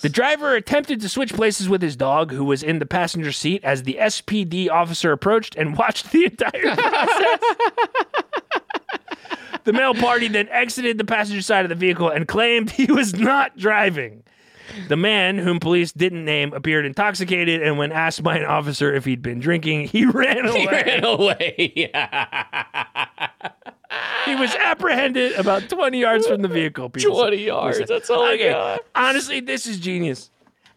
The 0.00 0.08
driver 0.08 0.54
attempted 0.54 1.00
to 1.02 1.08
switch 1.08 1.34
places 1.34 1.68
with 1.68 1.82
his 1.82 1.96
dog, 1.96 2.32
who 2.32 2.44
was 2.44 2.62
in 2.62 2.78
the 2.78 2.86
passenger 2.86 3.32
seat, 3.32 3.62
as 3.64 3.82
the 3.82 3.98
SPD 4.00 4.70
officer 4.70 5.12
approached 5.12 5.54
and 5.56 5.76
watched 5.78 6.12
the 6.12 6.24
entire 6.24 6.74
process. 6.76 7.38
The 9.64 9.72
male 9.72 9.94
party 9.94 10.28
then 10.28 10.48
exited 10.50 10.98
the 10.98 11.04
passenger 11.04 11.42
side 11.42 11.64
of 11.64 11.68
the 11.68 11.74
vehicle 11.74 12.08
and 12.08 12.26
claimed 12.28 12.70
he 12.70 12.86
was 12.90 13.14
not 13.14 13.56
driving. 13.56 14.22
The 14.88 14.96
man, 14.96 15.36
whom 15.38 15.60
police 15.60 15.92
didn't 15.92 16.24
name, 16.24 16.52
appeared 16.54 16.86
intoxicated, 16.86 17.62
and 17.62 17.76
when 17.76 17.92
asked 17.92 18.22
by 18.22 18.38
an 18.38 18.44
officer 18.46 18.94
if 18.94 19.04
he'd 19.04 19.20
been 19.20 19.38
drinking, 19.38 19.88
he 19.88 20.04
ran 20.06 20.46
away. 20.46 20.60
He 20.60 20.66
Ran 20.66 21.04
away. 21.04 21.90
He 24.24 24.34
was 24.36 24.54
apprehended 24.54 25.32
about 25.34 25.68
20 25.68 25.98
yards 26.00 26.26
from 26.26 26.40
the 26.40 26.48
vehicle. 26.48 26.88
people 26.88 27.16
said. 27.16 27.22
20 27.28 27.36
yards. 27.44 27.86
That's 27.86 28.08
all 28.08 28.22
I 28.22 28.32
Okay. 28.34 28.50
got. 28.50 28.80
Honestly, 28.94 29.40
this 29.40 29.66
is 29.66 29.78
genius. 29.78 30.30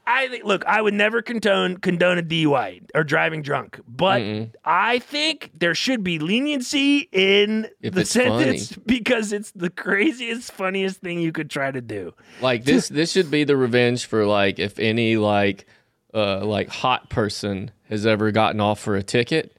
I 0.07 0.27
think. 0.27 0.44
Look, 0.44 0.65
I 0.65 0.82
would 0.82 0.94
never 0.94 1.22
condone 1.22 1.77
condone 1.77 2.18
a 2.18 2.23
DUI 2.23 2.82
or 2.94 3.03
driving 3.03 3.41
drunk, 3.41 3.80
but 3.88 4.22
I 4.64 4.99
think 4.99 5.52
there 5.57 5.73
should 5.76 6.03
be 6.03 6.19
leniency 6.19 7.10
in 7.11 7.68
If 7.82 7.94
the 7.94 8.06
sentence 8.06 8.72
because 8.86 9.34
it's 9.34 9.52
the 9.52 9.69
craziest, 9.69 10.52
funniest 10.52 11.02
thing 11.02 11.19
you 11.19 11.32
could 11.32 11.49
try 11.49 11.72
to 11.72 11.82
do. 11.82 12.14
Like 12.41 12.65
this 12.65 12.88
this 12.90 13.11
should 13.11 13.32
be 13.32 13.44
the 13.44 13.57
revenge 13.57 14.06
for 14.06 14.26
like 14.26 14.60
if 14.60 14.77
any 14.80 15.18
like 15.18 15.65
uh 16.14 16.45
like 16.45 16.69
hot 16.69 17.10
person 17.10 17.72
has 17.90 18.06
ever 18.06 18.32
gotten 18.32 18.60
off 18.60 18.80
for 18.80 18.95
a 18.95 19.03
ticket. 19.03 19.57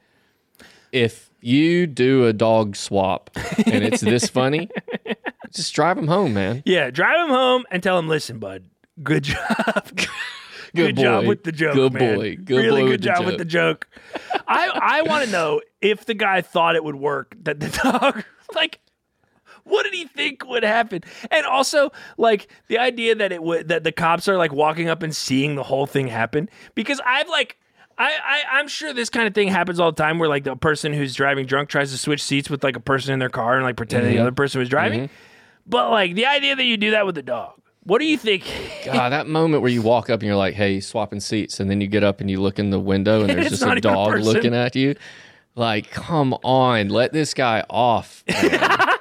If 0.93 1.31
you 1.40 1.86
do 1.86 2.27
a 2.27 2.32
dog 2.32 2.77
swap 2.77 3.31
and 3.66 3.85
it's 3.85 4.01
this 4.01 4.28
funny, 4.28 4.68
just 5.52 5.74
drive 5.74 5.97
them 5.97 6.09
home, 6.09 6.35
man. 6.35 6.62
Yeah, 6.64 6.90
drive 6.90 7.28
him 7.28 7.35
home 7.35 7.64
and 7.70 7.82
tell 7.82 7.98
him, 7.98 8.09
"Listen, 8.09 8.39
bud, 8.39 8.64
good 9.02 9.24
job." 9.24 9.90
Good, 10.74 10.97
job 10.97 11.24
with 11.24 11.43
the 11.43 11.52
joke, 11.52 11.74
Good 11.74 11.94
man. 11.94 12.16
boy. 12.16 12.36
Good 12.36 12.56
really 12.56 12.82
boy 12.82 12.89
good 12.89 13.02
job 13.02 13.24
with 13.24 13.39
the 13.39 13.47
joke. 13.47 13.89
I 14.47 14.68
I 14.74 15.02
want 15.02 15.24
to 15.24 15.31
know 15.31 15.62
if 15.81 16.05
the 16.05 16.12
guy 16.12 16.43
thought 16.43 16.77
it 16.77 16.85
would 16.85 16.97
work. 16.97 17.35
That 17.43 17.60
the 17.60 17.68
dog 17.82 18.24
like. 18.55 18.81
What 19.64 19.82
did 19.82 19.94
he 19.94 20.05
think 20.05 20.47
would 20.47 20.62
happen? 20.62 21.02
And 21.28 21.44
also, 21.44 21.90
like 22.18 22.48
the 22.68 22.78
idea 22.78 23.16
that 23.16 23.32
it 23.32 23.43
would 23.43 23.66
that 23.68 23.82
the 23.82 23.90
cops 23.90 24.28
are 24.28 24.36
like 24.36 24.52
walking 24.52 24.89
up 24.89 25.02
and 25.02 25.16
seeing 25.16 25.56
the 25.56 25.64
whole 25.64 25.86
thing 25.86 26.06
happen. 26.06 26.48
Because 26.77 27.01
I've 27.05 27.28
like 27.28 27.59
I, 27.98 28.12
I 28.12 28.59
I'm 28.59 28.68
sure 28.68 28.93
this 28.93 29.10
kind 29.10 29.27
of 29.27 29.35
thing 29.35 29.48
happens 29.48 29.81
all 29.81 29.90
the 29.90 30.01
time 30.01 30.18
where 30.18 30.28
like 30.28 30.44
the 30.44 30.55
person 30.55 30.93
who's 30.93 31.14
driving 31.14 31.47
drunk 31.47 31.68
tries 31.68 31.90
to 31.90 31.98
switch 31.98 32.23
seats 32.23 32.48
with 32.48 32.62
like 32.62 32.77
a 32.77 32.81
person 32.81 33.12
in 33.12 33.18
their 33.18 33.28
car 33.28 33.56
and 33.56 33.64
like 33.64 33.77
pretend 33.77 34.06
the 34.06 34.10
mm-hmm. 34.10 34.20
other 34.20 34.32
person 34.32 34.60
was 34.60 34.68
driving. 34.68 35.05
Mm-hmm. 35.05 35.14
But 35.66 35.90
like 35.90 36.14
the 36.14 36.27
idea 36.27 36.55
that 36.55 36.64
you 36.64 36.77
do 36.77 36.93
that 36.93 37.06
with 37.06 37.18
a 37.18 37.23
dog. 37.23 37.60
What 37.86 38.00
do 38.00 38.04
you 38.04 38.18
think? 38.18 38.44
God, 38.84 39.10
that 39.10 39.28
moment 39.28 39.62
where 39.62 39.70
you 39.70 39.80
walk 39.80 40.10
up 40.10 40.20
and 40.20 40.26
you're 40.26 40.36
like, 40.36 40.54
"Hey, 40.54 40.80
swapping 40.80 41.20
seats," 41.20 41.60
and 41.60 41.70
then 41.70 41.80
you 41.80 41.86
get 41.86 42.02
up 42.02 42.20
and 42.20 42.28
you 42.28 42.40
look 42.40 42.58
in 42.58 42.70
the 42.70 42.80
window 42.80 43.20
and 43.20 43.30
there's 43.30 43.48
just 43.50 43.62
a 43.62 43.66
even 43.66 43.78
a 43.78 43.80
dog 43.80 44.18
looking 44.20 44.54
at 44.54 44.74
you. 44.74 44.96
Like, 45.54 45.90
come 45.90 46.34
on, 46.42 46.88
let 46.88 47.12
this 47.12 47.32
guy 47.32 47.64
off. 47.70 48.24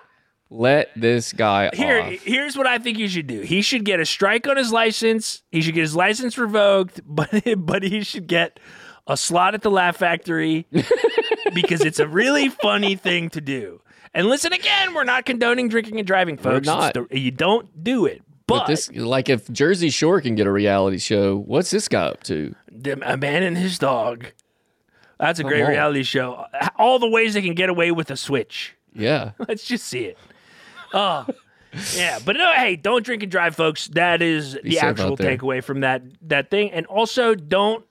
Let 0.51 0.91
this 0.95 1.33
guy 1.33 1.71
Here, 1.73 2.01
off. 2.01 2.13
here's 2.21 2.55
what 2.55 2.67
I 2.67 2.77
think 2.77 2.99
you 2.99 3.07
should 3.09 3.25
do. 3.27 3.41
He 3.41 3.61
should 3.63 3.83
get 3.83 3.99
a 3.99 4.05
strike 4.05 4.47
on 4.47 4.55
his 4.57 4.71
license. 4.71 5.41
He 5.51 5.61
should 5.61 5.73
get 5.73 5.81
his 5.81 5.95
license 5.95 6.37
revoked, 6.37 7.01
but 7.05 7.29
but 7.57 7.81
he 7.83 8.03
should 8.03 8.27
get 8.27 8.59
a 9.07 9.17
slot 9.17 9.55
at 9.55 9.63
the 9.63 9.71
Laugh 9.71 9.97
Factory 9.97 10.67
because 11.53 11.81
it's 11.81 11.99
a 11.99 12.07
really 12.07 12.49
funny 12.49 12.95
thing 12.95 13.29
to 13.31 13.41
do. 13.41 13.81
And 14.13 14.27
listen 14.27 14.53
again, 14.53 14.93
we're 14.93 15.03
not 15.03 15.25
condoning 15.25 15.67
drinking 15.67 15.97
and 15.97 16.07
driving, 16.07 16.37
folks. 16.37 16.67
We're 16.67 16.73
not. 16.73 16.93
the- 16.93 17.07
you 17.19 17.31
don't 17.31 17.83
do 17.83 18.05
it. 18.05 18.21
But, 18.47 18.59
But 18.59 18.67
this, 18.67 18.91
like, 18.91 19.29
if 19.29 19.51
Jersey 19.51 19.89
Shore 19.89 20.21
can 20.21 20.35
get 20.35 20.45
a 20.45 20.51
reality 20.51 20.99
show, 20.99 21.37
what's 21.37 21.71
this 21.71 21.87
guy 21.87 22.05
up 22.05 22.23
to? 22.23 22.53
a 23.01 23.17
man 23.17 23.43
and 23.43 23.57
his 23.57 23.79
dog. 23.79 24.27
That's 25.19 25.39
a 25.39 25.43
great 25.43 25.63
on. 25.63 25.69
reality 25.69 26.03
show. 26.03 26.45
All 26.77 26.99
the 26.99 27.09
ways 27.09 27.33
they 27.33 27.41
can 27.41 27.55
get 27.55 27.69
away 27.69 27.91
with 27.91 28.11
a 28.11 28.17
switch. 28.17 28.75
Yeah. 28.93 29.31
Let's 29.47 29.65
just 29.65 29.87
see 29.87 30.05
it. 30.05 30.17
Oh, 30.93 31.25
yeah. 31.95 32.19
But 32.23 32.35
no, 32.35 32.51
hey, 32.53 32.75
don't 32.75 33.03
drink 33.03 33.23
and 33.23 33.31
drive, 33.31 33.55
folks. 33.55 33.87
That 33.89 34.21
is 34.21 34.57
the 34.63 34.79
actual 34.79 35.17
takeaway 35.17 35.63
from 35.63 35.81
that 35.81 36.03
that 36.23 36.49
thing. 36.49 36.71
And 36.71 36.85
also, 36.85 37.33
don't 37.35 37.85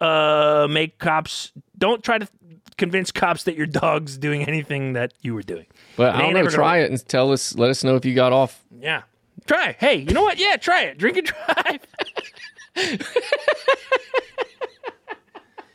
uh, 0.00 0.66
make 0.70 0.98
cops. 0.98 1.52
Don't 1.78 2.02
try 2.02 2.18
to 2.18 2.28
convince 2.76 3.10
cops 3.10 3.44
that 3.44 3.56
your 3.56 3.66
dog's 3.66 4.18
doing 4.18 4.46
anything 4.46 4.92
that 4.94 5.14
you 5.22 5.34
were 5.34 5.42
doing. 5.42 5.66
But 5.96 6.14
I 6.14 6.18
don't 6.18 6.26
ain't 6.26 6.34
know. 6.34 6.40
ever 6.40 6.50
gonna 6.50 6.56
Try 6.56 6.78
it 6.78 6.90
and 6.90 7.08
tell 7.08 7.32
us. 7.32 7.54
Let 7.56 7.70
us 7.70 7.82
know 7.84 7.96
if 7.96 8.04
you 8.04 8.14
got 8.14 8.32
off. 8.32 8.62
Yeah. 8.78 9.02
Try. 9.46 9.76
Hey, 9.78 9.96
you 9.96 10.12
know 10.14 10.22
what? 10.22 10.38
Yeah, 10.38 10.56
try 10.56 10.82
it. 10.84 10.98
Drink 10.98 11.18
and 11.18 11.26
drive. 11.26 11.80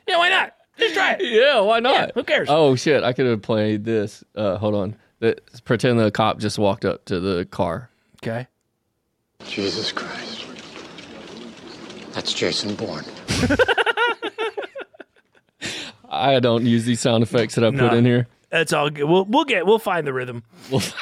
yeah, 0.07 0.17
why 0.17 0.29
not? 0.29 0.53
Just 0.77 0.95
try 0.95 1.13
it. 1.13 1.21
Yeah, 1.21 1.59
why 1.61 1.79
not? 1.79 1.93
Yeah, 1.93 2.07
who 2.15 2.23
cares? 2.23 2.47
Oh 2.49 2.75
shit! 2.75 3.03
I 3.03 3.13
could 3.13 3.25
have 3.27 3.41
played 3.41 3.83
this. 3.85 4.23
Uh, 4.35 4.57
hold 4.57 4.75
on. 4.75 4.95
That 5.19 5.41
pretend 5.65 5.99
the 5.99 6.09
cop 6.11 6.39
just 6.39 6.57
walked 6.57 6.85
up 6.85 7.03
to 7.05 7.19
the 7.19 7.45
car. 7.45 7.89
Okay. 8.23 8.47
Jesus 9.45 9.91
Christ. 9.91 10.45
That's 12.13 12.33
Jason 12.33 12.75
Bourne. 12.75 13.05
I 16.09 16.39
don't 16.39 16.65
use 16.65 16.85
these 16.85 16.99
sound 17.01 17.21
effects 17.23 17.55
that 17.55 17.63
I 17.63 17.69
put 17.69 17.75
No. 17.77 17.93
in 17.93 18.05
here. 18.05 18.27
That's 18.49 18.73
all 18.73 18.89
good. 18.89 19.03
We'll 19.05 19.25
we'll 19.25 19.45
get 19.45 19.65
we'll 19.65 19.79
find 19.79 20.05
the 20.07 20.13
rhythm. 20.13 20.43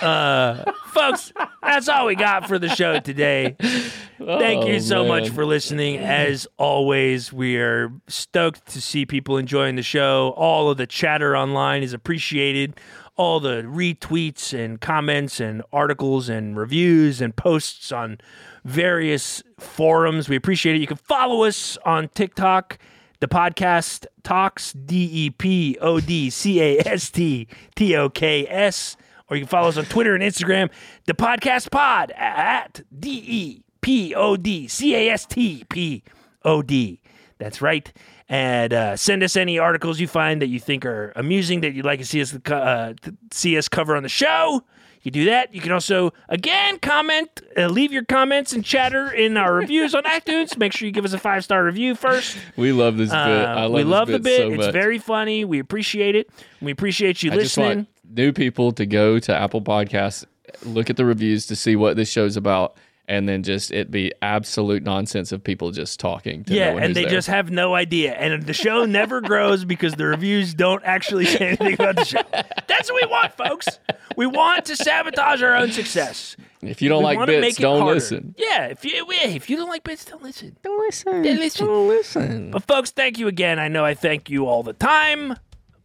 Uh, 0.01 0.63
folks, 0.87 1.31
that's 1.61 1.87
all 1.89 2.05
we 2.05 2.15
got 2.15 2.47
for 2.47 2.59
the 2.59 2.69
show 2.69 2.99
today. 2.99 3.55
Thank 3.59 4.65
you 4.67 4.75
Oh, 4.75 4.79
so 4.79 5.05
much 5.05 5.29
for 5.29 5.45
listening. 5.45 5.97
As 5.97 6.47
always, 6.57 7.31
we 7.33 7.57
are 7.57 7.91
stoked 8.07 8.67
to 8.73 8.81
see 8.81 9.05
people 9.05 9.37
enjoying 9.37 9.75
the 9.75 9.81
show. 9.83 10.33
All 10.37 10.69
of 10.69 10.77
the 10.77 10.85
chatter 10.87 11.35
online 11.35 11.83
is 11.83 11.93
appreciated. 11.93 12.79
All 13.15 13.39
the 13.39 13.63
retweets 13.63 14.53
and 14.57 14.79
comments 14.79 15.39
and 15.39 15.63
articles 15.73 16.29
and 16.29 16.55
reviews 16.57 17.19
and 17.21 17.35
posts 17.35 17.91
on 17.91 18.19
various 18.63 19.41
forums. 19.59 20.29
We 20.29 20.35
appreciate 20.35 20.75
it. 20.75 20.79
You 20.79 20.87
can 20.87 20.97
follow 20.97 21.43
us 21.43 21.77
on 21.85 22.09
TikTok. 22.09 22.77
The 23.19 23.27
podcast 23.27 24.05
talks 24.23 24.73
D 24.73 25.09
E 25.11 25.29
P 25.31 25.77
O 25.81 25.99
D 25.99 26.29
C 26.29 26.61
A 26.61 26.79
S 26.85 27.09
T 27.09 27.47
T 27.75 27.95
O 27.95 28.09
K 28.09 28.47
S. 28.47 28.95
Or 29.29 29.35
you 29.35 29.43
can 29.43 29.49
follow 29.49 29.69
us 29.69 29.77
on 29.77 29.85
Twitter 29.85 30.15
and 30.15 30.23
Instagram, 30.23 30.69
the 31.05 31.13
podcast 31.13 31.71
pod 31.71 32.11
at 32.11 32.81
D 32.97 33.23
E 33.27 33.63
P 33.81 34.13
O 34.13 34.37
D 34.37 34.67
C 34.67 34.95
A 34.95 35.09
S 35.09 35.25
T 35.25 35.65
P 35.69 36.03
O 36.45 36.61
D. 36.61 37.01
That's 37.39 37.61
right. 37.61 37.91
And 38.29 38.73
uh, 38.73 38.95
send 38.95 39.23
us 39.23 39.35
any 39.35 39.57
articles 39.57 39.99
you 39.99 40.07
find 40.07 40.41
that 40.41 40.47
you 40.47 40.59
think 40.59 40.85
are 40.85 41.13
amusing 41.15 41.61
that 41.61 41.73
you'd 41.73 41.85
like 41.85 41.99
to 41.99 42.05
see 42.05 42.21
us 42.21 42.35
uh, 42.35 42.93
see 43.31 43.57
us 43.57 43.67
cover 43.67 43.95
on 43.95 44.03
the 44.03 44.09
show. 44.09 44.63
You 45.03 45.11
do 45.11 45.25
that. 45.25 45.53
You 45.53 45.61
can 45.61 45.71
also 45.71 46.13
again 46.29 46.79
comment, 46.79 47.41
uh, 47.57 47.67
leave 47.67 47.91
your 47.91 48.03
comments 48.03 48.53
and 48.53 48.63
chatter 48.63 49.11
in 49.11 49.37
our 49.37 49.53
reviews 49.53 49.95
on 49.95 50.03
iTunes. 50.03 50.57
Make 50.57 50.73
sure 50.73 50.85
you 50.85 50.91
give 50.91 51.05
us 51.05 51.13
a 51.13 51.19
five 51.19 51.43
star 51.43 51.63
review 51.63 51.95
first. 51.95 52.37
We 52.55 52.71
love 52.71 52.97
this 52.97 53.09
bit. 53.09 53.17
Uh, 53.17 53.55
I 53.57 53.61
love 53.63 53.71
we 53.71 53.83
this 53.83 53.89
love 53.89 54.07
the 54.07 54.19
bit 54.19 54.23
bit. 54.23 54.39
so 54.39 54.47
it's 54.49 54.65
much. 54.65 54.73
very 54.73 54.97
funny. 54.99 55.45
We 55.45 55.59
appreciate 55.59 56.15
it. 56.15 56.29
We 56.61 56.71
appreciate 56.71 57.23
you 57.23 57.31
I 57.31 57.35
just 57.35 57.57
listening. 57.57 57.77
want 57.77 57.87
new 58.09 58.33
people 58.33 58.71
to 58.73 58.85
go 58.85 59.19
to 59.19 59.35
Apple 59.35 59.61
Podcasts, 59.61 60.25
look 60.63 60.89
at 60.89 60.97
the 60.97 61.05
reviews 61.05 61.45
to 61.47 61.55
see 61.55 61.75
what 61.75 61.95
this 61.95 62.09
show's 62.09 62.37
about, 62.37 62.77
and 63.07 63.27
then 63.27 63.41
just 63.43 63.71
it 63.71 63.89
be 63.89 64.11
absolute 64.21 64.83
nonsense 64.83 65.31
of 65.31 65.43
people 65.43 65.71
just 65.71 65.99
talking. 65.99 66.43
To 66.45 66.53
no 66.53 66.59
yeah, 66.59 66.73
one 66.73 66.83
and 66.83 66.95
they 66.95 67.03
there. 67.03 67.11
just 67.11 67.27
have 67.27 67.49
no 67.51 67.73
idea. 67.73 68.13
And 68.13 68.43
the 68.43 68.53
show 68.53 68.85
never 68.85 69.21
grows 69.21 69.63
because 69.63 69.93
the 69.93 70.05
reviews 70.05 70.53
don't 70.53 70.83
actually 70.83 71.25
say 71.25 71.47
anything 71.47 71.73
about 71.73 71.95
the 71.95 72.05
show. 72.05 72.21
That's 72.67 72.91
what 72.91 73.03
we 73.03 73.09
want, 73.09 73.33
folks. 73.37 73.79
We 74.17 74.27
want 74.27 74.65
to 74.65 74.75
sabotage 74.75 75.41
our 75.41 75.55
own 75.55 75.71
success. 75.71 76.35
If 76.61 76.81
you 76.81 76.89
don't 76.89 76.99
we 76.99 77.05
like 77.05 77.17
wanna 77.17 77.31
bits, 77.33 77.41
make 77.41 77.59
it 77.59 77.61
don't 77.61 77.79
harder. 77.81 77.95
listen. 77.95 78.35
Yeah, 78.37 78.65
if 78.65 78.83
you 78.83 79.05
if 79.09 79.49
you 79.49 79.57
don't 79.57 79.69
like 79.69 79.83
bits, 79.83 80.03
don't 80.05 80.23
listen. 80.23 80.57
Don't 80.63 80.79
listen. 80.79 81.21
Don't 81.21 81.37
listen. 81.37 81.65
Don't 81.67 81.87
listen. 81.87 82.51
But 82.51 82.63
folks, 82.63 82.91
thank 82.91 83.19
you 83.19 83.27
again. 83.27 83.59
I 83.59 83.67
know 83.67 83.85
I 83.85 83.93
thank 83.93 84.29
you 84.29 84.47
all 84.47 84.63
the 84.63 84.73
time, 84.73 85.35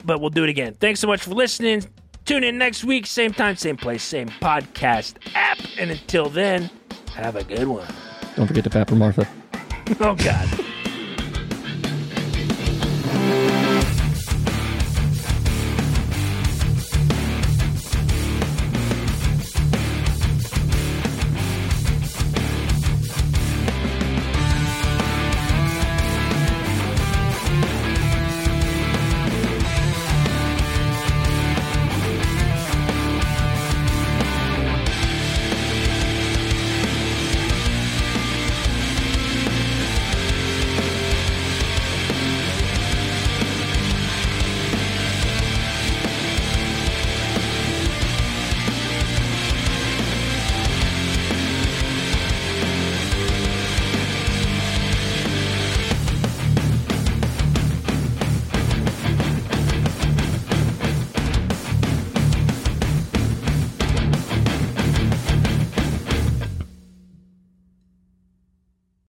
but 0.05 0.21
we'll 0.21 0.31
do 0.31 0.45
it 0.45 0.51
again. 0.51 0.75
Thanks 0.75 0.99
so 0.99 1.07
much 1.07 1.23
for 1.23 1.31
listening. 1.33 1.85
Tune 2.25 2.45
in 2.45 2.57
next 2.57 2.85
week, 2.85 3.07
same 3.07 3.33
time, 3.33 3.57
same 3.57 3.77
place, 3.77 4.03
same 4.03 4.29
podcast 4.29 5.17
app. 5.35 5.59
And 5.77 5.91
until 5.91 6.29
then, 6.29 6.71
have 7.15 7.37
a 7.37 7.45
good 7.45 7.69
one. 7.69 7.87
Don't 8.37 8.47
forget 8.47 8.65
to 8.65 8.71
Papa 8.71 8.95
Martha. 8.95 9.27
Oh 10.01 10.15
God. 10.15 10.49